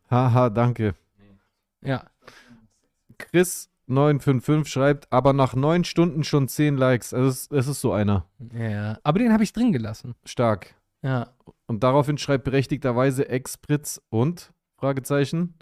Haha, 0.10 0.50
danke. 0.50 0.96
Ja. 1.84 2.06
Chris955 3.20 4.66
schreibt, 4.68 5.12
aber 5.12 5.34
nach 5.34 5.56
neun 5.56 5.84
Stunden 5.84 6.24
schon 6.24 6.48
zehn 6.48 6.78
Likes. 6.78 7.14
Also 7.14 7.28
es, 7.30 7.48
es 7.52 7.68
ist 7.68 7.82
so 7.82 7.92
einer. 7.92 8.26
Ja. 8.54 9.00
Aber 9.04 9.20
den 9.20 9.34
habe 9.34 9.44
ich 9.44 9.54
drin 9.54 9.72
gelassen. 9.72 10.16
Stark. 10.26 10.76
Ja. 11.02 11.30
Und 11.68 11.84
daraufhin 11.84 12.18
schreibt 12.18 12.44
berechtigterweise 12.44 13.30
Expritz 13.30 14.02
und? 14.10 14.54
Fragezeichen. 14.78 15.56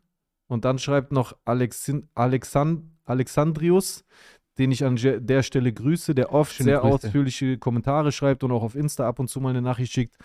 Und 0.47 0.65
dann 0.65 0.79
schreibt 0.79 1.11
noch 1.11 1.35
Alexin, 1.45 2.09
Alexand, 2.15 2.83
Alexandrius, 3.05 4.03
den 4.59 4.71
ich 4.71 4.83
an 4.83 4.97
der 4.97 5.41
Stelle 5.41 5.71
grüße, 5.71 6.13
der 6.13 6.33
oft 6.33 6.53
Schöne 6.53 6.65
sehr 6.65 6.79
Grüße. 6.79 7.07
ausführliche 7.07 7.57
Kommentare 7.57 8.11
schreibt 8.11 8.43
und 8.43 8.51
auch 8.51 8.61
auf 8.61 8.75
Insta 8.75 9.07
ab 9.07 9.19
und 9.19 9.29
zu 9.29 9.39
mal 9.39 9.49
eine 9.49 9.61
Nachricht 9.61 9.93
schickt, 9.93 10.15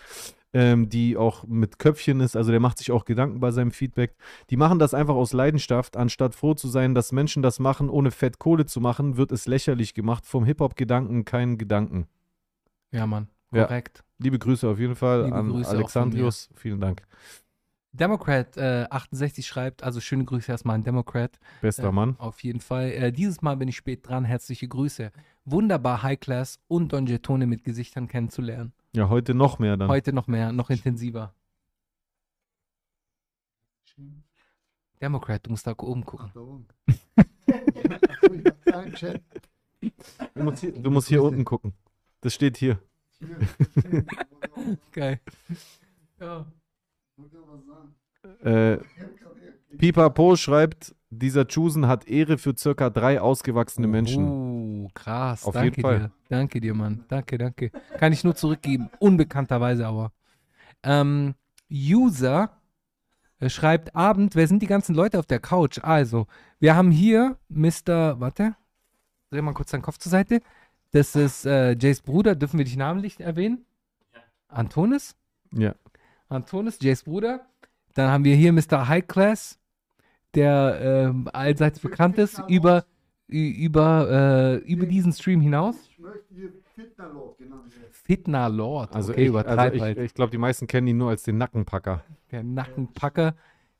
ähm, 0.53 0.89
die 0.89 1.15
auch 1.15 1.45
mit 1.45 1.79
Köpfchen 1.79 2.19
ist. 2.19 2.35
Also 2.35 2.51
der 2.51 2.59
macht 2.59 2.77
sich 2.77 2.91
auch 2.91 3.05
Gedanken 3.05 3.39
bei 3.39 3.51
seinem 3.51 3.71
Feedback. 3.71 4.15
Die 4.49 4.57
machen 4.57 4.77
das 4.77 4.93
einfach 4.93 5.15
aus 5.15 5.31
Leidenschaft. 5.31 5.95
Anstatt 5.95 6.35
froh 6.35 6.53
zu 6.53 6.67
sein, 6.67 6.93
dass 6.93 7.13
Menschen 7.13 7.41
das 7.41 7.59
machen, 7.59 7.89
ohne 7.89 8.11
Fett 8.11 8.37
Kohle 8.37 8.65
zu 8.65 8.81
machen, 8.81 9.15
wird 9.15 9.31
es 9.31 9.47
lächerlich 9.47 9.93
gemacht. 9.93 10.25
Vom 10.25 10.43
Hip-Hop-Gedanken 10.43 11.23
kein 11.23 11.57
Gedanken. 11.57 12.07
Ja, 12.91 13.07
Mann. 13.07 13.29
Ja. 13.51 13.65
Korrekt. 13.65 14.03
Liebe 14.17 14.37
Grüße 14.37 14.67
auf 14.67 14.79
jeden 14.79 14.95
Fall 14.95 15.25
Liebe 15.25 15.35
an 15.35 15.49
Grüße 15.49 15.69
Alexandrius. 15.69 16.49
Vielen 16.55 16.81
Dank. 16.81 17.03
Democrat 17.95 18.57
äh, 18.57 18.85
68 18.89 19.45
schreibt, 19.47 19.83
also 19.83 19.99
schöne 20.01 20.25
Grüße 20.25 20.51
erstmal 20.51 20.75
an 20.75 20.83
Democrat. 20.83 21.39
Bester 21.61 21.89
Äh, 21.89 21.91
Mann. 21.91 22.15
Auf 22.19 22.43
jeden 22.43 22.59
Fall. 22.59 22.91
Äh, 22.91 23.11
dieses 23.11 23.41
Mal 23.41 23.55
bin 23.57 23.67
ich 23.67 23.77
spät 23.77 24.07
dran. 24.07 24.25
Herzliche 24.25 24.67
Grüße. 24.67 25.11
Wunderbar 25.45 26.03
High 26.03 26.19
Class 26.19 26.59
und 26.67 26.93
Don 26.93 27.05
Getone 27.05 27.47
mit 27.47 27.63
Gesichtern 27.63 28.07
kennenzulernen. 28.07 28.73
Ja, 28.93 29.09
heute 29.09 29.33
noch 29.33 29.59
mehr 29.59 29.77
dann. 29.77 29.87
Heute 29.89 30.13
noch 30.13 30.27
mehr, 30.27 30.51
noch 30.51 30.69
intensiver. 30.69 31.33
Democrat, 35.01 35.45
du 35.45 35.51
musst 35.51 35.67
da 35.67 35.73
oben 35.77 36.03
gucken. 36.05 36.31
Da 36.33 36.39
oben. 36.39 36.67
Du 40.33 40.43
musst 40.43 40.59
hier, 40.61 40.71
du 40.73 40.91
musst 40.91 41.07
hier 41.07 41.23
unten 41.23 41.45
gucken. 41.45 41.73
Das 42.21 42.33
steht 42.33 42.57
hier. 42.57 42.79
Hier. 43.19 44.05
Geil. 44.91 45.19
Ja. 46.19 46.45
Äh, 48.43 48.77
Pipapo 49.77 50.35
schreibt, 50.35 50.95
dieser 51.09 51.47
Chusen 51.47 51.87
hat 51.87 52.07
Ehre 52.07 52.37
für 52.37 52.55
circa 52.57 52.89
drei 52.89 53.21
ausgewachsene 53.21 53.87
Menschen. 53.87 54.27
Uh, 54.27 54.87
krass. 54.93 55.45
Auf 55.45 55.53
danke 55.53 55.69
jeden 55.69 55.81
Fall. 55.81 55.99
dir. 55.99 56.11
Danke 56.29 56.61
dir, 56.61 56.73
Mann. 56.73 57.05
Danke, 57.07 57.37
danke. 57.37 57.71
Kann 57.97 58.13
ich 58.13 58.23
nur 58.23 58.35
zurückgeben. 58.35 58.89
Unbekannterweise 58.99 59.85
aber. 59.87 60.11
Ähm, 60.83 61.35
User 61.71 62.51
äh, 63.39 63.49
schreibt 63.49 63.95
Abend, 63.95 64.35
wer 64.35 64.47
sind 64.47 64.61
die 64.61 64.67
ganzen 64.67 64.95
Leute 64.95 65.19
auf 65.19 65.25
der 65.25 65.39
Couch? 65.39 65.79
Also, 65.81 66.27
wir 66.59 66.75
haben 66.75 66.91
hier 66.91 67.37
Mr. 67.49 68.19
Warte. 68.19 68.55
Dreh 69.29 69.41
mal 69.41 69.53
kurz 69.53 69.71
deinen 69.71 69.81
Kopf 69.81 69.97
zur 69.97 70.11
Seite. 70.11 70.41
Das 70.91 71.15
ist 71.15 71.45
äh, 71.45 71.75
Jays 71.77 72.01
Bruder. 72.01 72.35
Dürfen 72.35 72.57
wir 72.57 72.65
dich 72.65 72.77
namentlich 72.77 73.19
erwähnen? 73.19 73.65
Antonis? 74.47 75.15
Ja. 75.51 75.75
Antonis, 76.29 76.77
Jays 76.81 77.03
Bruder. 77.03 77.45
Dann 77.93 78.09
haben 78.09 78.23
wir 78.23 78.35
hier 78.35 78.51
Mr. 78.51 78.87
High 78.87 79.07
Class, 79.07 79.57
der 80.33 80.79
ähm, 80.81 81.29
allseits 81.31 81.79
bekannt 81.79 82.17
ist, 82.17 82.41
über, 82.47 82.85
über, 83.27 84.09
äh, 84.09 84.55
über 84.71 84.85
diesen 84.85 85.13
Stream 85.13 85.41
hinaus. 85.41 85.75
Ich 85.89 85.99
möchte 85.99 86.33
hier 86.33 86.51
Fitnerlord 86.75 87.37
genannt 87.37 87.75
werden. 87.75 87.91
Fitna 87.91 88.47
Lord. 88.47 88.93
Also 88.93 89.13
okay, 89.13 89.27
ich, 89.27 89.35
also 89.35 89.75
ich, 89.75 89.81
halt. 89.81 89.97
ich 89.97 90.13
glaube, 90.13 90.31
die 90.31 90.37
meisten 90.37 90.67
kennen 90.67 90.87
ihn 90.87 90.97
nur 90.97 91.09
als 91.09 91.23
den 91.23 91.37
Nackenpacker. 91.37 92.03
Der 92.31 92.43
Nackenpacker. 92.43 93.35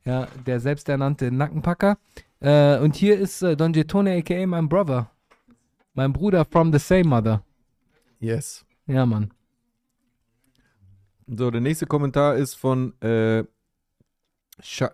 Ja, 0.05 0.27
der 0.45 0.59
selbsternannte 0.59 1.31
Nackenpacker. 1.31 1.97
Äh, 2.39 2.79
und 2.79 2.95
hier 2.95 3.19
ist 3.19 3.41
äh, 3.41 3.57
Don 3.57 3.73
Getone, 3.73 4.17
a.k.a. 4.17 4.45
mein 4.45 4.69
Brother. 4.69 5.11
Mein 5.93 6.13
Bruder 6.13 6.45
from 6.45 6.71
the 6.71 6.79
same 6.79 7.05
mother. 7.05 7.43
Yes. 8.19 8.65
Ja, 8.85 9.05
Mann. 9.05 9.31
So, 11.27 11.49
der 11.51 11.61
nächste 11.61 11.87
Kommentar 11.87 12.35
ist 12.35 12.55
von 12.55 12.99
äh, 13.01 13.43
Sha 14.61 14.91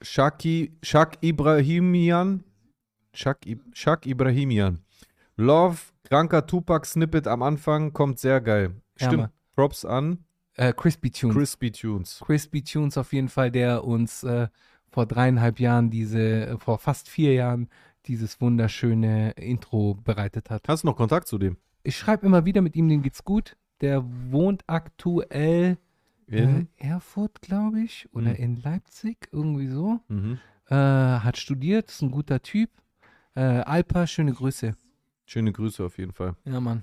Shaki, 0.00 0.72
Shak 0.82 1.18
Ibrahimian. 1.22 2.44
Shak, 3.12 3.46
I- 3.46 3.60
Shak 3.72 4.06
Ibrahimian. 4.06 4.80
Love, 5.36 5.78
kranker 6.04 6.46
Tupac-Snippet 6.46 7.26
am 7.26 7.42
Anfang, 7.42 7.92
kommt 7.92 8.18
sehr 8.20 8.40
geil. 8.40 8.74
Ja, 9.00 9.06
Stimmt. 9.08 9.22
Mann. 9.22 9.30
Props 9.56 9.84
an 9.84 10.24
Äh, 10.54 10.72
Crispy 10.72 11.10
Tunes. 11.10 11.34
Crispy 11.36 11.70
Tunes. 11.72 12.20
Crispy 12.24 12.62
Tunes 12.62 12.96
auf 12.96 13.12
jeden 13.12 13.28
Fall, 13.28 13.50
der 13.50 13.84
uns 13.84 14.22
äh, 14.22 14.48
vor 14.88 15.06
dreieinhalb 15.06 15.58
Jahren 15.60 15.90
diese, 15.90 16.46
äh, 16.46 16.58
vor 16.58 16.78
fast 16.78 17.08
vier 17.08 17.34
Jahren 17.34 17.68
dieses 18.06 18.40
wunderschöne 18.40 19.32
Intro 19.32 19.94
bereitet 19.94 20.48
hat. 20.50 20.68
Hast 20.68 20.82
du 20.84 20.88
noch 20.88 20.96
Kontakt 20.96 21.26
zu 21.28 21.38
dem? 21.38 21.56
Ich 21.82 21.96
schreibe 21.96 22.24
immer 22.26 22.44
wieder 22.44 22.60
mit 22.62 22.74
ihm, 22.76 22.88
dem 22.88 23.02
geht's 23.02 23.24
gut. 23.24 23.56
Der 23.80 24.04
wohnt 24.30 24.64
aktuell 24.66 25.78
in 26.26 26.68
Erfurt, 26.76 27.40
glaube 27.40 27.80
ich, 27.80 28.06
oder 28.12 28.30
Mhm. 28.30 28.34
in 28.36 28.56
Leipzig, 28.62 29.28
irgendwie 29.32 29.68
so. 29.68 30.00
Mhm. 30.08 30.38
Äh, 30.68 30.74
hat 30.74 31.38
studiert, 31.38 31.88
ist 31.88 32.02
ein 32.02 32.10
guter 32.10 32.42
Typ. 32.42 32.70
Äh, 33.34 33.40
Alpa, 33.40 34.06
schöne 34.06 34.32
Grüße. 34.34 34.74
Schöne 35.24 35.52
Grüße 35.52 35.84
auf 35.84 35.96
jeden 35.96 36.12
Fall. 36.12 36.34
Ja, 36.44 36.60
Mann. 36.60 36.82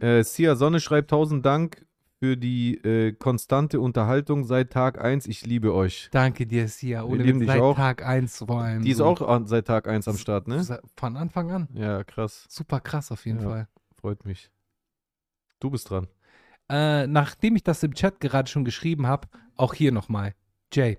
Äh, 0.00 0.22
Sia 0.24 0.56
Sonne 0.56 0.80
schreibt 0.80 1.10
tausend 1.10 1.44
Dank 1.44 1.84
für 2.18 2.36
die 2.36 2.76
äh, 2.76 3.12
konstante 3.12 3.80
Unterhaltung 3.80 4.44
seit 4.44 4.70
Tag 4.72 4.98
1. 5.02 5.26
Ich 5.26 5.44
liebe 5.46 5.74
euch. 5.74 6.08
Danke 6.10 6.46
dir, 6.46 6.68
Sia. 6.68 7.06
Witz, 7.10 7.22
dich 7.38 7.46
seit 7.46 7.60
auch. 7.60 7.76
Tag 7.76 8.04
1 8.06 8.38
vor 8.38 8.62
allem. 8.62 8.82
Die 8.82 8.90
ist 8.90 8.98
so. 8.98 9.04
auch 9.06 9.20
an, 9.22 9.46
seit 9.46 9.66
Tag 9.66 9.88
1 9.88 10.06
am 10.08 10.16
Start, 10.16 10.48
ne? 10.48 10.62
Von 10.96 11.16
Anfang 11.16 11.50
an. 11.50 11.68
Ja, 11.74 12.02
krass. 12.04 12.46
Super 12.48 12.80
krass 12.80 13.10
auf 13.12 13.26
jeden 13.26 13.40
Ja. 13.40 13.48
Fall. 13.48 13.68
Freut 14.00 14.24
mich. 14.24 14.50
Du 15.60 15.70
bist 15.70 15.90
dran. 15.90 16.08
Äh, 16.68 17.06
nachdem 17.06 17.56
ich 17.56 17.62
das 17.64 17.82
im 17.82 17.94
Chat 17.94 18.20
gerade 18.20 18.48
schon 18.48 18.64
geschrieben 18.64 19.06
habe, 19.06 19.28
auch 19.56 19.74
hier 19.74 19.92
nochmal. 19.92 20.34
Jay, 20.72 20.98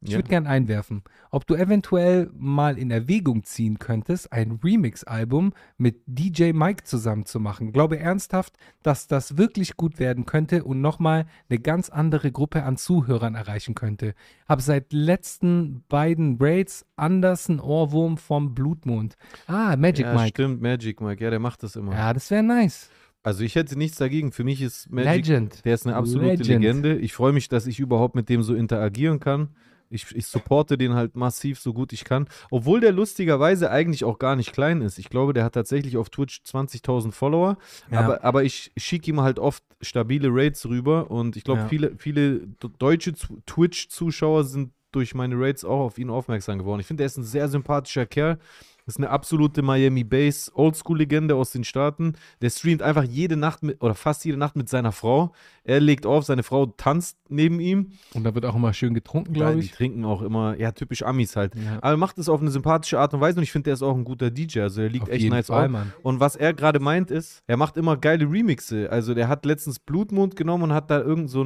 ich 0.00 0.12
Ja. 0.12 0.16
würde 0.16 0.30
gern 0.30 0.46
einwerfen, 0.46 1.02
ob 1.30 1.46
du 1.46 1.54
eventuell 1.54 2.30
mal 2.34 2.78
in 2.78 2.90
Erwägung 2.90 3.44
ziehen 3.44 3.78
könntest, 3.78 4.32
ein 4.32 4.58
Remix-Album 4.64 5.52
mit 5.76 6.00
DJ 6.06 6.52
Mike 6.54 6.84
zusammen 6.84 7.26
zu 7.26 7.38
machen. 7.38 7.70
Glaube 7.72 7.98
ernsthaft, 7.98 8.56
dass 8.82 9.08
das 9.08 9.36
wirklich 9.36 9.76
gut 9.76 9.98
werden 9.98 10.24
könnte 10.24 10.64
und 10.64 10.80
nochmal 10.80 11.26
eine 11.50 11.58
ganz 11.58 11.90
andere 11.90 12.32
Gruppe 12.32 12.62
an 12.62 12.78
Zuhörern 12.78 13.34
erreichen 13.34 13.74
könnte. 13.74 14.14
Hab 14.48 14.62
seit 14.62 14.94
letzten 14.94 15.84
beiden 15.90 16.38
Raids 16.40 16.86
anders 16.96 17.50
einen 17.50 17.60
Ohrwurm 17.60 18.16
vom 18.16 18.54
Blutmond. 18.54 19.16
Ah, 19.46 19.76
Magic 19.76 20.06
ja, 20.06 20.14
Mike. 20.14 20.28
stimmt, 20.30 20.62
Magic 20.62 21.02
Mike. 21.02 21.22
Ja, 21.22 21.28
der 21.28 21.40
macht 21.40 21.62
das 21.62 21.76
immer. 21.76 21.92
Ja, 21.92 22.14
das 22.14 22.30
wäre 22.30 22.42
nice. 22.42 22.88
Also 23.22 23.44
ich 23.44 23.54
hätte 23.54 23.76
nichts 23.76 23.98
dagegen. 23.98 24.32
Für 24.32 24.44
mich 24.44 24.62
ist 24.62 24.90
Magic, 24.90 25.26
Legend. 25.26 25.64
der 25.64 25.74
ist 25.74 25.86
eine 25.86 25.96
absolute 25.96 26.42
Legend. 26.42 26.48
Legende. 26.48 26.96
Ich 26.96 27.12
freue 27.12 27.32
mich, 27.32 27.48
dass 27.48 27.66
ich 27.66 27.78
überhaupt 27.78 28.14
mit 28.14 28.28
dem 28.28 28.42
so 28.42 28.54
interagieren 28.54 29.20
kann. 29.20 29.50
Ich, 29.92 30.06
ich 30.14 30.26
supporte 30.28 30.78
den 30.78 30.94
halt 30.94 31.16
massiv, 31.16 31.58
so 31.58 31.72
gut 31.74 31.92
ich 31.92 32.04
kann. 32.04 32.28
Obwohl 32.52 32.80
der 32.80 32.92
lustigerweise 32.92 33.70
eigentlich 33.72 34.04
auch 34.04 34.20
gar 34.20 34.36
nicht 34.36 34.52
klein 34.52 34.82
ist. 34.82 34.98
Ich 34.98 35.10
glaube, 35.10 35.32
der 35.32 35.42
hat 35.44 35.54
tatsächlich 35.54 35.96
auf 35.96 36.10
Twitch 36.10 36.42
20.000 36.46 37.10
Follower. 37.10 37.58
Ja. 37.90 37.98
Aber, 38.00 38.22
aber 38.24 38.44
ich 38.44 38.70
schicke 38.76 39.10
ihm 39.10 39.20
halt 39.20 39.40
oft 39.40 39.64
stabile 39.82 40.28
Raids 40.30 40.64
rüber. 40.66 41.10
Und 41.10 41.36
ich 41.36 41.42
glaube, 41.44 41.62
Ja. 41.62 41.68
viele, 41.68 41.96
viele 41.98 42.46
deutsche 42.78 43.14
Zu- 43.14 43.42
Twitch-Zuschauer 43.46 44.44
sind 44.44 44.70
durch 44.92 45.14
meine 45.14 45.34
Raids 45.38 45.64
auch 45.64 45.80
auf 45.80 45.98
ihn 45.98 46.08
aufmerksam 46.08 46.58
geworden. 46.58 46.80
Ich 46.80 46.86
finde, 46.86 47.02
er 47.02 47.06
ist 47.06 47.16
ein 47.16 47.24
sehr 47.24 47.48
sympathischer 47.48 48.06
Kerl. 48.06 48.38
Ist 48.86 48.98
eine 48.98 49.10
absolute 49.10 49.62
Miami 49.62 50.04
Bass 50.04 50.50
Oldschool-Legende 50.54 51.34
aus 51.34 51.50
den 51.50 51.64
Staaten. 51.64 52.14
Der 52.42 52.50
streamt 52.50 52.82
einfach 52.82 53.04
jede 53.04 53.36
Nacht 53.36 53.62
mit, 53.62 53.82
oder 53.82 53.94
fast 53.94 54.24
jede 54.24 54.36
Nacht 54.36 54.56
mit 54.56 54.68
seiner 54.68 54.92
Frau. 54.92 55.32
Er 55.64 55.80
legt 55.80 56.06
auf, 56.06 56.24
seine 56.24 56.42
Frau 56.42 56.66
tanzt 56.66 57.18
neben 57.28 57.60
ihm. 57.60 57.92
Und 58.14 58.24
da 58.24 58.34
wird 58.34 58.44
auch 58.46 58.56
immer 58.56 58.72
schön 58.72 58.94
getrunken, 58.94 59.32
glaube 59.32 59.60
die 59.60 59.66
ich. 59.66 59.72
trinken 59.72 60.04
auch 60.04 60.22
immer, 60.22 60.58
ja, 60.58 60.72
typisch 60.72 61.02
Amis 61.02 61.36
halt. 61.36 61.54
Ja. 61.54 61.78
Aber 61.80 61.90
er 61.90 61.96
macht 61.96 62.18
es 62.18 62.28
auf 62.28 62.40
eine 62.40 62.50
sympathische 62.50 62.98
Art 62.98 63.14
und 63.14 63.20
Weise 63.20 63.38
und 63.38 63.42
ich 63.42 63.52
finde, 63.52 63.64
der 63.64 63.74
ist 63.74 63.82
auch 63.82 63.96
ein 63.96 64.04
guter 64.04 64.30
DJ. 64.30 64.60
Also 64.60 64.82
er 64.82 64.88
liegt 64.88 65.04
Auf 65.04 65.10
echt 65.10 65.28
nice 65.28 65.46
Fall, 65.46 65.66
auf. 65.66 65.70
Mann. 65.70 65.92
Und 66.02 66.20
was 66.20 66.36
er 66.36 66.54
gerade 66.54 66.80
meint 66.80 67.10
ist, 67.10 67.42
er 67.46 67.56
macht 67.56 67.76
immer 67.76 67.96
geile 67.96 68.30
Remixe. 68.30 68.90
Also 68.90 69.14
der 69.14 69.28
hat 69.28 69.44
letztens 69.44 69.78
Blutmond 69.78 70.36
genommen 70.36 70.64
und 70.64 70.72
hat 70.72 70.90
da 70.90 71.00
irgend 71.00 71.30
so 71.30 71.44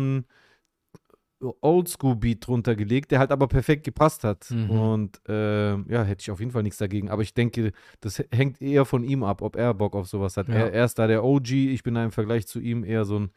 Oldschool-Beat 1.41 2.47
drunter 2.47 2.75
gelegt, 2.77 3.11
der 3.11 3.19
halt 3.19 3.31
aber 3.31 3.49
perfekt 3.49 3.85
gepasst 3.85 4.25
hat. 4.25 4.51
Mhm. 4.51 4.71
Und 4.71 5.21
ähm, 5.29 5.87
ja, 5.89 6.03
hätte 6.03 6.23
ich 6.23 6.31
auf 6.31 6.41
jeden 6.41 6.53
Fall 6.53 6.63
nichts 6.63 6.79
dagegen. 6.79 7.11
Aber 7.11 7.23
ich 7.23 7.35
denke, 7.35 7.73
das 8.01 8.23
hängt 8.33 8.61
eher 8.63 8.85
von 8.85 9.05
ihm 9.05 9.23
ab, 9.25 9.43
ob 9.43 9.57
er 9.57 9.75
Bock 9.75 9.95
auf 9.95 10.07
sowas 10.09 10.37
hat. 10.37 10.49
Ja. 10.49 10.55
Er, 10.55 10.73
er 10.73 10.85
ist 10.85 10.99
da 10.99 11.07
der 11.07 11.25
OG, 11.25 11.51
ich 11.51 11.83
bin 11.83 11.95
da 11.95 12.05
im 12.05 12.13
Vergleich 12.13 12.47
zu 12.47 12.61
ihm 12.61 12.85
eher 12.85 13.05
so 13.05 13.19
ein, 13.19 13.31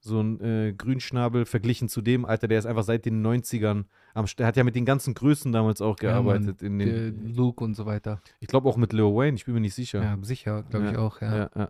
so 0.00 0.20
ein 0.20 0.40
äh, 0.42 0.74
Grünschnabel 0.76 1.46
verglichen 1.46 1.88
zu 1.88 2.02
dem, 2.02 2.26
Alter, 2.26 2.46
der 2.46 2.58
ist 2.58 2.66
einfach 2.66 2.82
seit 2.82 3.06
den 3.06 3.24
90ern 3.26 3.84
am 4.12 4.26
St- 4.26 4.36
Der 4.36 4.46
hat 4.46 4.56
ja 4.56 4.64
mit 4.64 4.74
den 4.74 4.84
ganzen 4.84 5.14
Größen 5.14 5.50
damals 5.50 5.80
auch 5.80 5.98
Ja, 6.02 6.20
Mann. 6.20 6.42
gearbeitet. 6.42 6.62
in 6.62 6.78
den, 6.78 7.34
Luke 7.34 7.64
und 7.64 7.74
so 7.74 7.86
weiter. 7.86 8.20
ich 8.40 8.48
glaube 8.48 8.68
auch 8.68 8.76
mit 8.76 8.92
Lil 8.92 9.04
Wayne, 9.04 9.36
ich 9.36 9.46
bin 9.46 9.54
mir 9.54 9.60
nicht 9.60 9.74
sicher. 9.74 10.02
Ja, 10.02 10.18
sicher, 10.20 10.62
glaube 10.64 10.86
ich 10.86 10.92
Ja, 10.92 10.98
auch, 10.98 11.20
ja. 11.22 11.50
Ja. 11.56 11.68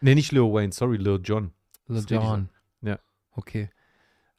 Nee, 0.00 0.14
nicht 0.14 0.30
Lil 0.30 0.42
Wayne, 0.42 0.72
sorry, 0.72 0.96
Lil 0.96 1.20
Jon. 1.24 1.50
Lil 1.88 1.98
ich 1.98 2.10
Jon. 2.10 2.48
Ja. 2.82 3.00
Okay. 3.32 3.70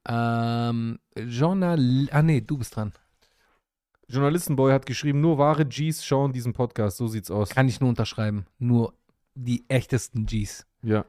Ähm, 0.07 0.99
Journal 1.17 2.07
ah 2.11 2.21
nee, 2.21 2.41
du 2.41 2.57
bist 2.57 2.75
dran. 2.75 2.91
Journalistenboy 4.07 4.71
hat 4.71 4.85
geschrieben, 4.85 5.21
nur 5.21 5.37
wahre 5.37 5.65
Gs 5.65 6.05
schauen 6.05 6.33
diesen 6.33 6.53
Podcast. 6.53 6.97
So 6.97 7.07
sieht's 7.07 7.31
aus. 7.31 7.49
Kann 7.49 7.67
ich 7.67 7.79
nur 7.79 7.89
unterschreiben. 7.89 8.45
Nur 8.59 8.93
die 9.35 9.65
echtesten 9.69 10.25
Gs. 10.25 10.65
Ja, 10.83 11.05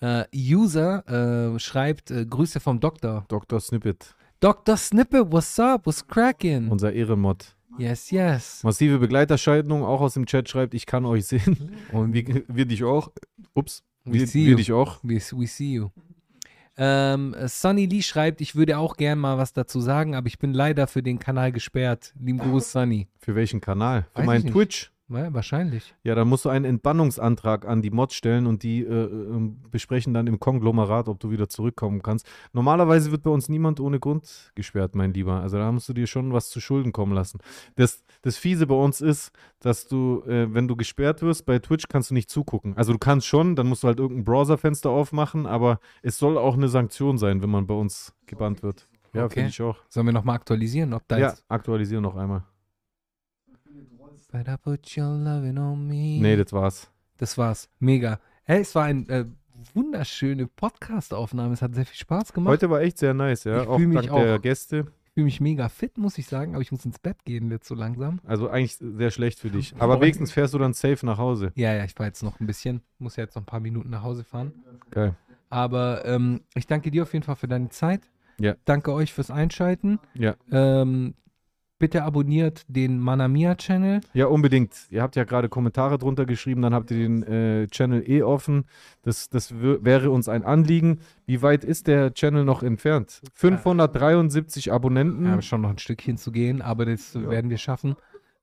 Äh, 0.00 0.24
User 0.34 1.54
äh, 1.54 1.58
schreibt 1.58 2.10
äh, 2.10 2.24
Grüße 2.24 2.60
vom 2.60 2.78
Doktor. 2.80 3.24
Dr. 3.28 3.60
Snippet, 3.60 4.14
Dr. 4.40 4.76
Snippet, 4.76 5.30
what's 5.32 5.58
up? 5.58 5.86
What's 5.86 6.06
cracking? 6.06 6.68
unser 6.68 6.92
Ehrenmod. 6.92 7.56
Yes, 7.78 8.10
yes. 8.10 8.62
Massive 8.64 8.98
Begleiterscheinung, 8.98 9.84
auch 9.84 10.00
aus 10.00 10.14
dem 10.14 10.26
Chat 10.26 10.48
schreibt, 10.48 10.74
ich 10.74 10.86
kann 10.86 11.04
euch 11.04 11.26
sehen. 11.26 11.72
Und 11.92 12.12
wir, 12.12 12.42
wir 12.48 12.64
dich 12.64 12.82
auch. 12.84 13.10
Ups, 13.54 13.84
We 14.04 14.14
wir, 14.14 14.32
wir 14.32 14.56
dich 14.56 14.72
auch. 14.72 14.98
We, 15.02 15.16
we 15.16 15.46
see 15.46 15.74
you. 15.74 15.90
Ähm, 16.80 17.34
Sunny 17.46 17.86
Lee 17.86 18.02
schreibt, 18.02 18.40
ich 18.40 18.54
würde 18.54 18.78
auch 18.78 18.96
gern 18.96 19.18
mal 19.18 19.36
was 19.36 19.52
dazu 19.52 19.80
sagen, 19.80 20.14
aber 20.14 20.28
ich 20.28 20.38
bin 20.38 20.54
leider 20.54 20.86
für 20.86 21.02
den 21.02 21.18
Kanal 21.18 21.50
gesperrt. 21.50 22.14
Lieben 22.18 22.38
Gruß, 22.38 22.70
Sunny. 22.72 23.08
Für 23.18 23.34
welchen 23.34 23.60
Kanal? 23.60 24.06
Für 24.14 24.20
Weiß 24.20 24.26
meinen. 24.26 24.52
Twitch? 24.52 24.92
Ja, 25.10 25.32
wahrscheinlich. 25.32 25.94
Ja, 26.04 26.14
dann 26.14 26.28
musst 26.28 26.44
du 26.44 26.50
einen 26.50 26.66
Entbannungsantrag 26.66 27.66
an 27.66 27.80
die 27.80 27.90
Mods 27.90 28.14
stellen 28.14 28.46
und 28.46 28.62
die 28.62 28.80
äh, 28.82 29.04
äh, 29.04 29.50
besprechen 29.70 30.12
dann 30.12 30.26
im 30.26 30.38
Konglomerat, 30.38 31.08
ob 31.08 31.18
du 31.18 31.30
wieder 31.30 31.48
zurückkommen 31.48 32.02
kannst. 32.02 32.26
Normalerweise 32.52 33.10
wird 33.10 33.22
bei 33.22 33.30
uns 33.30 33.48
niemand 33.48 33.80
ohne 33.80 34.00
Grund 34.00 34.52
gesperrt, 34.54 34.94
mein 34.94 35.14
Lieber. 35.14 35.40
Also 35.40 35.56
da 35.56 35.72
musst 35.72 35.88
du 35.88 35.94
dir 35.94 36.06
schon 36.06 36.32
was 36.34 36.50
zu 36.50 36.60
Schulden 36.60 36.92
kommen 36.92 37.12
lassen. 37.14 37.38
Das, 37.76 38.04
das 38.20 38.36
Fiese 38.36 38.66
bei 38.66 38.74
uns 38.74 39.00
ist, 39.00 39.32
dass 39.60 39.88
du, 39.88 40.22
äh, 40.26 40.52
wenn 40.52 40.68
du 40.68 40.76
gesperrt 40.76 41.22
wirst, 41.22 41.46
bei 41.46 41.58
Twitch 41.58 41.88
kannst 41.88 42.10
du 42.10 42.14
nicht 42.14 42.28
zugucken. 42.28 42.76
Also 42.76 42.92
du 42.92 42.98
kannst 42.98 43.26
schon, 43.26 43.56
dann 43.56 43.66
musst 43.66 43.84
du 43.84 43.88
halt 43.88 43.98
irgendein 44.00 44.24
Browserfenster 44.24 44.90
aufmachen, 44.90 45.46
aber 45.46 45.80
es 46.02 46.18
soll 46.18 46.36
auch 46.36 46.54
eine 46.54 46.68
Sanktion 46.68 47.16
sein, 47.16 47.40
wenn 47.42 47.50
man 47.50 47.66
bei 47.66 47.74
uns 47.74 48.14
gebannt 48.26 48.62
wird. 48.62 48.88
Ja, 49.14 49.24
Okay. 49.24 49.34
finde 49.36 49.48
ich 49.48 49.62
auch. 49.62 49.78
Sollen 49.88 50.04
wir 50.06 50.12
nochmal 50.12 50.34
aktualisieren, 50.36 50.92
ob 50.92 51.08
da 51.08 51.16
Ja, 51.16 51.28
jetzt. 51.30 51.44
aktualisiere 51.48 52.02
noch 52.02 52.14
einmal. 52.14 52.44
Better 54.30 54.58
put 54.58 54.96
your 54.96 55.06
loving 55.16 55.56
on 55.58 55.86
me. 55.86 56.18
Nee, 56.20 56.36
das 56.36 56.52
war's. 56.52 56.90
Das 57.16 57.38
war's. 57.38 57.68
Mega. 57.78 58.20
Hey, 58.44 58.60
es 58.60 58.74
war 58.74 58.84
eine 58.84 59.08
äh, 59.08 59.24
wunderschöne 59.74 60.46
Podcast-Aufnahme. 60.46 61.54
Es 61.54 61.62
hat 61.62 61.74
sehr 61.74 61.86
viel 61.86 61.96
Spaß 61.96 62.32
gemacht. 62.34 62.52
Heute 62.52 62.68
war 62.70 62.80
echt 62.82 62.98
sehr 62.98 63.14
nice, 63.14 63.44
ja. 63.44 63.62
Ich 63.62 63.68
Auch 63.68 63.78
dank 63.78 64.02
der 64.02 64.36
auch- 64.36 64.42
Gäste. 64.42 64.86
Ich 65.06 65.12
fühle 65.14 65.24
mich 65.24 65.40
mega 65.40 65.68
fit, 65.68 65.98
muss 65.98 66.16
ich 66.18 66.26
sagen, 66.26 66.52
aber 66.54 66.62
ich 66.62 66.70
muss 66.70 66.84
ins 66.84 66.98
Bett 67.00 67.24
gehen 67.24 67.50
jetzt 67.50 67.66
so 67.66 67.74
langsam. 67.74 68.20
Also 68.24 68.48
eigentlich 68.50 68.76
sehr 68.76 69.10
schlecht 69.10 69.40
für 69.40 69.50
dich. 69.50 69.74
Aber 69.80 70.00
wenigstens 70.00 70.30
fährst 70.30 70.54
du 70.54 70.58
dann 70.58 70.74
safe 70.74 71.04
nach 71.04 71.18
Hause. 71.18 71.50
Ja, 71.56 71.74
ja, 71.74 71.84
ich 71.84 71.94
fahre 71.94 72.06
jetzt 72.08 72.22
noch 72.22 72.38
ein 72.38 72.46
bisschen. 72.46 72.82
Muss 73.00 73.16
ja 73.16 73.24
jetzt 73.24 73.34
noch 73.34 73.42
ein 73.42 73.46
paar 73.46 73.58
Minuten 73.58 73.90
nach 73.90 74.02
Hause 74.04 74.22
fahren. 74.22 74.52
Geil. 74.92 75.16
Aber 75.50 76.04
ähm, 76.04 76.42
ich 76.54 76.68
danke 76.68 76.92
dir 76.92 77.02
auf 77.02 77.12
jeden 77.14 77.24
Fall 77.24 77.34
für 77.34 77.48
deine 77.48 77.68
Zeit. 77.70 78.02
Ja. 78.38 78.54
Danke 78.64 78.92
euch 78.92 79.12
fürs 79.12 79.32
Einschalten. 79.32 79.98
Ja. 80.14 80.36
Ähm, 80.52 81.14
bitte 81.78 82.02
abonniert 82.02 82.64
den 82.68 82.98
Manamia-Channel. 82.98 84.00
Ja, 84.12 84.26
unbedingt. 84.26 84.74
Ihr 84.90 85.02
habt 85.02 85.16
ja 85.16 85.24
gerade 85.24 85.48
Kommentare 85.48 85.98
drunter 85.98 86.26
geschrieben, 86.26 86.62
dann 86.62 86.74
habt 86.74 86.90
ihr 86.90 86.98
den 86.98 87.22
äh, 87.22 87.66
Channel 87.68 88.02
eh 88.08 88.22
offen. 88.22 88.64
Das, 89.02 89.28
das 89.28 89.60
wär- 89.60 89.84
wäre 89.84 90.10
uns 90.10 90.28
ein 90.28 90.44
Anliegen. 90.44 91.00
Wie 91.26 91.40
weit 91.42 91.64
ist 91.64 91.86
der 91.86 92.12
Channel 92.14 92.44
noch 92.44 92.62
entfernt? 92.62 93.20
573 93.34 94.72
Abonnenten. 94.72 95.24
Wir 95.24 95.30
haben 95.32 95.42
schon 95.42 95.60
noch 95.60 95.70
ein 95.70 95.78
Stückchen 95.78 96.16
zu 96.16 96.32
gehen, 96.32 96.62
aber 96.62 96.84
das 96.86 97.14
werden 97.14 97.50
wir 97.50 97.58
schaffen. 97.58 97.96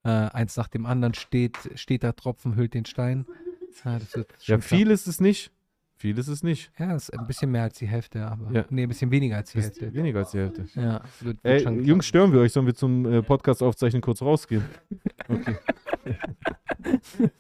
Äh, 0.04 0.10
eins 0.10 0.56
nach 0.56 0.68
dem 0.68 0.86
anderen 0.86 1.14
steht, 1.14 1.58
steht 1.76 2.04
da 2.04 2.12
Tropfen, 2.14 2.56
hüllt 2.56 2.74
den 2.74 2.86
Stein. 2.86 3.26
Ja, 3.84 4.00
ja, 4.46 4.60
viel 4.60 4.90
ist 4.92 5.08
es 5.08 5.20
nicht. 5.20 5.52
Viel 5.98 6.18
ist 6.18 6.28
es 6.28 6.44
nicht. 6.44 6.72
Ja, 6.78 6.94
ist 6.96 7.10
ein 7.18 7.26
bisschen 7.26 7.52
mehr 7.52 7.64
als 7.64 7.78
die 7.78 7.88
Hälfte, 7.88 8.26
aber. 8.28 8.52
Ja. 8.52 8.66
Nee, 8.70 8.84
ein 8.84 8.90
bisschen 8.90 9.12
weniger 9.12 9.38
als 9.38 9.52
die 9.52 9.60
Ist 9.60 9.80
Hälfte. 9.80 9.94
weniger 9.94 10.20
als 10.20 10.32
die 10.32 10.40
Hälfte. 10.40 10.66
Ja, 10.76 11.02
wird, 11.22 11.42
wird 11.44 11.66
Ey. 11.66 11.82
Jungs, 11.84 12.06
stören 12.06 12.34
wir 12.34 12.42
euch? 12.42 12.52
Sollen 12.52 12.66
wir 12.66 12.76
zum 12.76 13.06
äh, 13.06 13.22
Podcast 13.24 13.64
aufzeichnen 13.64 14.02
kurz 14.02 14.22
rausgehen? 14.22 14.64
Okay. 15.30 15.56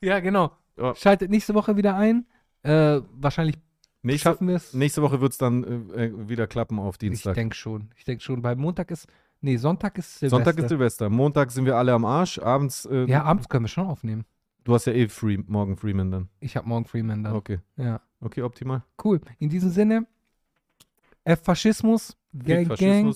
Ja, 0.00 0.20
genau. 0.20 0.52
Ja. 0.76 0.94
Schaltet 0.94 1.30
nächste 1.30 1.54
Woche 1.54 1.76
wieder 1.76 1.96
ein. 1.96 2.26
Äh, 2.62 3.00
wahrscheinlich 3.12 3.56
Nächste, 4.02 4.28
schaffen 4.30 4.48
wir 4.48 4.56
es. 4.56 4.72
nächste 4.72 5.02
Woche 5.02 5.20
wird 5.20 5.32
es 5.32 5.38
dann 5.38 5.90
äh, 5.94 6.06
äh, 6.06 6.28
wieder 6.28 6.46
klappen 6.46 6.78
auf 6.78 6.94
Ich 6.96 6.98
Dienstag. 6.98 7.34
denke 7.34 7.54
schon. 7.56 7.90
Ich 7.96 8.04
denke 8.04 8.22
schon. 8.22 8.40
Bei 8.42 8.54
Montag 8.54 8.90
ist. 8.90 9.06
Nee, 9.40 9.56
Sonntag 9.56 9.98
ist 9.98 10.18
Silvester. 10.18 10.36
Sonntag 10.36 10.58
ist 10.58 10.68
Silvester. 10.68 11.10
Montag 11.10 11.50
sind 11.50 11.64
wir 11.66 11.76
alle 11.76 11.92
am 11.92 12.04
Arsch. 12.04 12.38
Abends, 12.38 12.86
äh, 12.86 13.04
Ja, 13.06 13.22
abends 13.24 13.48
können 13.48 13.64
wir 13.64 13.68
schon 13.68 13.86
aufnehmen. 13.86 14.24
Du 14.66 14.74
hast 14.74 14.84
ja 14.86 14.92
eh 14.92 15.08
free, 15.08 15.38
morgen 15.46 15.76
Freeman 15.76 16.10
dann. 16.10 16.28
Ich 16.40 16.56
habe 16.56 16.68
morgen 16.68 16.84
Freeman 16.84 17.22
dann. 17.24 17.34
Okay, 17.34 17.60
Ja. 17.76 18.00
okay, 18.20 18.42
optimal. 18.42 18.82
Cool. 19.02 19.20
In 19.38 19.48
diesem 19.48 19.70
Sinne, 19.70 20.06
F-Faschismus, 21.24 22.16
Gang, 22.32 22.68
Gang. 22.76 23.14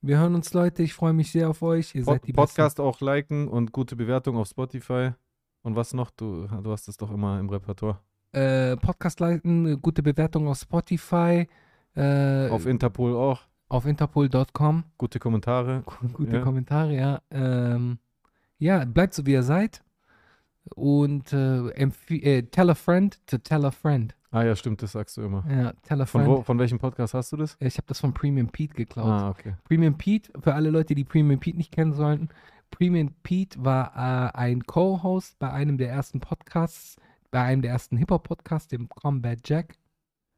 Wir 0.00 0.18
hören 0.18 0.34
uns, 0.34 0.52
Leute. 0.52 0.82
Ich 0.82 0.94
freue 0.94 1.12
mich 1.12 1.30
sehr 1.32 1.48
auf 1.48 1.62
euch. 1.62 1.94
Ihr 1.94 2.04
Pod 2.04 2.14
seid 2.14 2.26
die 2.26 2.32
Podcast 2.32 2.80
auch 2.80 3.00
liken 3.00 3.48
und 3.48 3.72
gute 3.72 3.94
Bewertung 3.96 4.36
auf 4.36 4.48
Spotify. 4.48 5.10
Und 5.62 5.76
was 5.76 5.94
noch? 5.94 6.10
Du, 6.10 6.46
du 6.46 6.70
hast 6.72 6.88
es 6.88 6.96
doch 6.96 7.10
immer 7.12 7.38
im 7.38 7.48
Repertoire. 7.48 7.98
Besten. 8.32 8.46
Äh, 8.46 8.76
Podcast 8.78 9.20
liken, 9.20 9.80
gute 9.80 10.02
Bewertung 10.02 10.48
auf 10.48 10.58
Spotify, 10.58 11.46
äh, 11.94 12.48
Auf 12.48 12.66
Interpol 12.66 13.14
auch. 13.14 13.42
auf 13.68 13.84
interpol.com. 13.86 14.84
Gute 14.98 15.18
Kommentare. 15.18 15.82
Gute 16.14 16.36
Ja. 16.36 16.42
Kommentare, 16.42 16.94
ja. 16.96 17.22
Ähm, 17.30 17.98
ja, 18.58 18.84
bleibt 18.86 19.14
so, 19.14 19.24
wie 19.26 19.32
ihr 19.32 19.42
seid. 19.42 19.82
Und 20.74 21.32
äh, 21.32 21.68
äh, 21.68 22.42
tell 22.44 22.70
a 22.70 22.74
friend 22.74 23.20
to 23.26 23.38
tell 23.38 23.64
a 23.64 23.70
friend. 23.70 24.14
Ah 24.30 24.44
ja, 24.44 24.56
stimmt, 24.56 24.80
das 24.82 24.92
sagst 24.92 25.16
du 25.16 25.22
immer. 25.22 25.44
Ja, 25.50 25.72
tell 25.82 26.00
a 26.00 26.06
Von, 26.06 26.22
friend. 26.22 26.38
wo, 26.38 26.42
von 26.42 26.58
welchem 26.58 26.78
Podcast 26.78 27.12
hast 27.14 27.32
du 27.32 27.36
das? 27.36 27.56
Ich 27.60 27.76
habe 27.76 27.86
das 27.88 28.00
von 28.00 28.14
Premium 28.14 28.48
Pete 28.48 28.74
geklaut. 28.74 29.06
Ah, 29.06 29.28
okay. 29.30 29.56
Premium 29.64 29.98
Pete, 29.98 30.32
für 30.40 30.54
alle 30.54 30.70
Leute, 30.70 30.94
die 30.94 31.04
Premium 31.04 31.38
Pete 31.38 31.58
nicht 31.58 31.72
kennen 31.72 31.92
sollten, 31.92 32.28
Premium 32.70 33.12
Pete 33.22 33.62
war 33.62 33.92
äh, 33.94 34.36
ein 34.38 34.62
Co-Host 34.64 35.38
bei 35.38 35.50
einem 35.50 35.76
der 35.76 35.90
ersten 35.90 36.20
Podcasts, 36.20 36.96
bei 37.30 37.42
einem 37.42 37.60
der 37.60 37.72
ersten 37.72 37.98
Hip-Hop-Podcasts, 37.98 38.68
dem 38.68 38.88
Combat 38.88 39.38
Jack. 39.46 39.74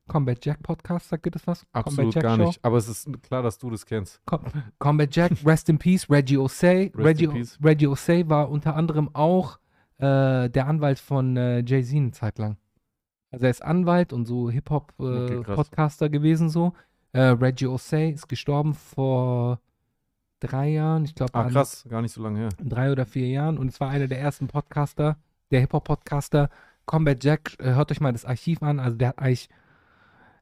Combat 0.08 0.44
Jack 0.44 0.62
Podcast, 0.62 1.08
sagt 1.08 1.26
ihr 1.26 1.32
das 1.32 1.46
was? 1.46 1.64
Absolut 1.72 1.96
Combat 1.98 2.14
Jack 2.14 2.22
gar 2.24 2.36
Show? 2.36 2.46
nicht. 2.46 2.64
Aber 2.64 2.76
es 2.76 2.88
ist 2.88 3.22
klar, 3.22 3.42
dass 3.42 3.58
du 3.58 3.70
das 3.70 3.86
kennst. 3.86 4.20
Com 4.26 4.40
Combat 4.78 5.14
Jack, 5.14 5.32
Rest 5.46 5.68
in 5.68 5.78
Peace, 5.78 6.10
Reggie 6.10 6.36
Osei. 6.36 6.90
in 6.94 7.00
Reggie, 7.00 7.28
peace. 7.28 7.58
Reggie 7.62 7.86
Osei 7.86 8.24
war 8.28 8.50
unter 8.50 8.74
anderem 8.76 9.08
auch 9.14 9.58
äh, 9.98 10.48
der 10.50 10.66
Anwalt 10.66 10.98
von 10.98 11.36
äh, 11.36 11.60
Jay-Z 11.60 11.94
eine 11.96 12.10
Zeit 12.12 12.38
lang. 12.38 12.56
Also 13.30 13.44
er 13.46 13.50
ist 13.50 13.64
Anwalt 13.64 14.12
und 14.12 14.26
so 14.26 14.44
Okay, 14.46 14.60
krass. 14.60 14.88
Hip-Hop-Podcaster 14.98 16.08
gewesen 16.08 16.48
so. 16.50 16.72
Äh, 17.12 17.20
Reggie 17.20 17.66
Osei 17.66 18.10
ist 18.10 18.28
gestorben 18.28 18.74
vor 18.74 19.60
drei 20.40 20.70
Jahren, 20.70 21.04
ich 21.04 21.14
glaube 21.14 21.32
Ah, 21.34 21.48
krass, 21.48 21.84
gar 21.88 22.02
nicht 22.02 22.12
so 22.12 22.22
lange 22.22 22.38
her. 22.40 22.48
drei 22.62 22.92
oder 22.92 23.06
vier 23.06 23.28
Jahren 23.28 23.56
und 23.56 23.68
es 23.68 23.80
war 23.80 23.88
einer 23.90 24.08
der 24.08 24.20
ersten 24.20 24.46
Podcaster, 24.48 25.16
der 25.50 25.60
Hip-Hop-Podcaster. 25.60 26.50
Combat 26.86 27.22
Jack, 27.24 27.54
äh, 27.60 27.72
hört 27.74 27.90
euch 27.90 28.00
mal 28.00 28.12
das 28.12 28.24
Archiv 28.24 28.62
an, 28.62 28.78
also 28.78 28.96
der 28.96 29.08
hat 29.08 29.18
eigentlich 29.18 29.48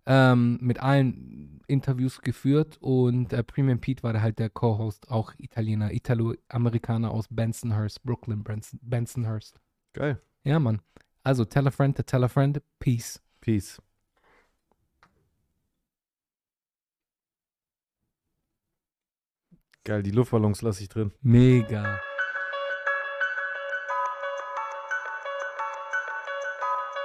ähm, 0.07 0.59
mit 0.61 0.81
allen 0.81 1.61
Interviews 1.67 2.21
geführt 2.21 2.79
und 2.81 3.33
äh, 3.33 3.43
Premium 3.43 3.81
Pete 3.81 4.03
war 4.03 4.13
da 4.13 4.21
halt 4.21 4.39
der 4.39 4.51
Co-Host, 4.51 5.11
auch 5.11 5.33
Italiener, 5.39 5.93
Italo-Amerikaner 5.93 7.11
aus 7.11 7.27
Bensonhurst, 7.31 8.03
Brooklyn, 8.03 8.43
Benson, 8.43 8.79
Bensonhurst. 8.83 9.61
Geil. 9.93 10.21
Ja, 10.45 10.59
Mann. 10.59 10.81
Also, 11.23 11.45
tell 11.45 11.67
a 11.67 11.71
friend 11.71 11.97
to 11.97 12.03
tell 12.03 12.25
a 12.25 12.29
friend, 12.29 12.61
peace. 12.79 13.23
Peace. 13.41 13.81
Geil, 19.85 20.03
die 20.03 20.11
Luftballons 20.13 20.63
lasse 20.63 20.83
ich 20.83 20.89
drin. 20.89 21.13
Mega. 21.23 22.01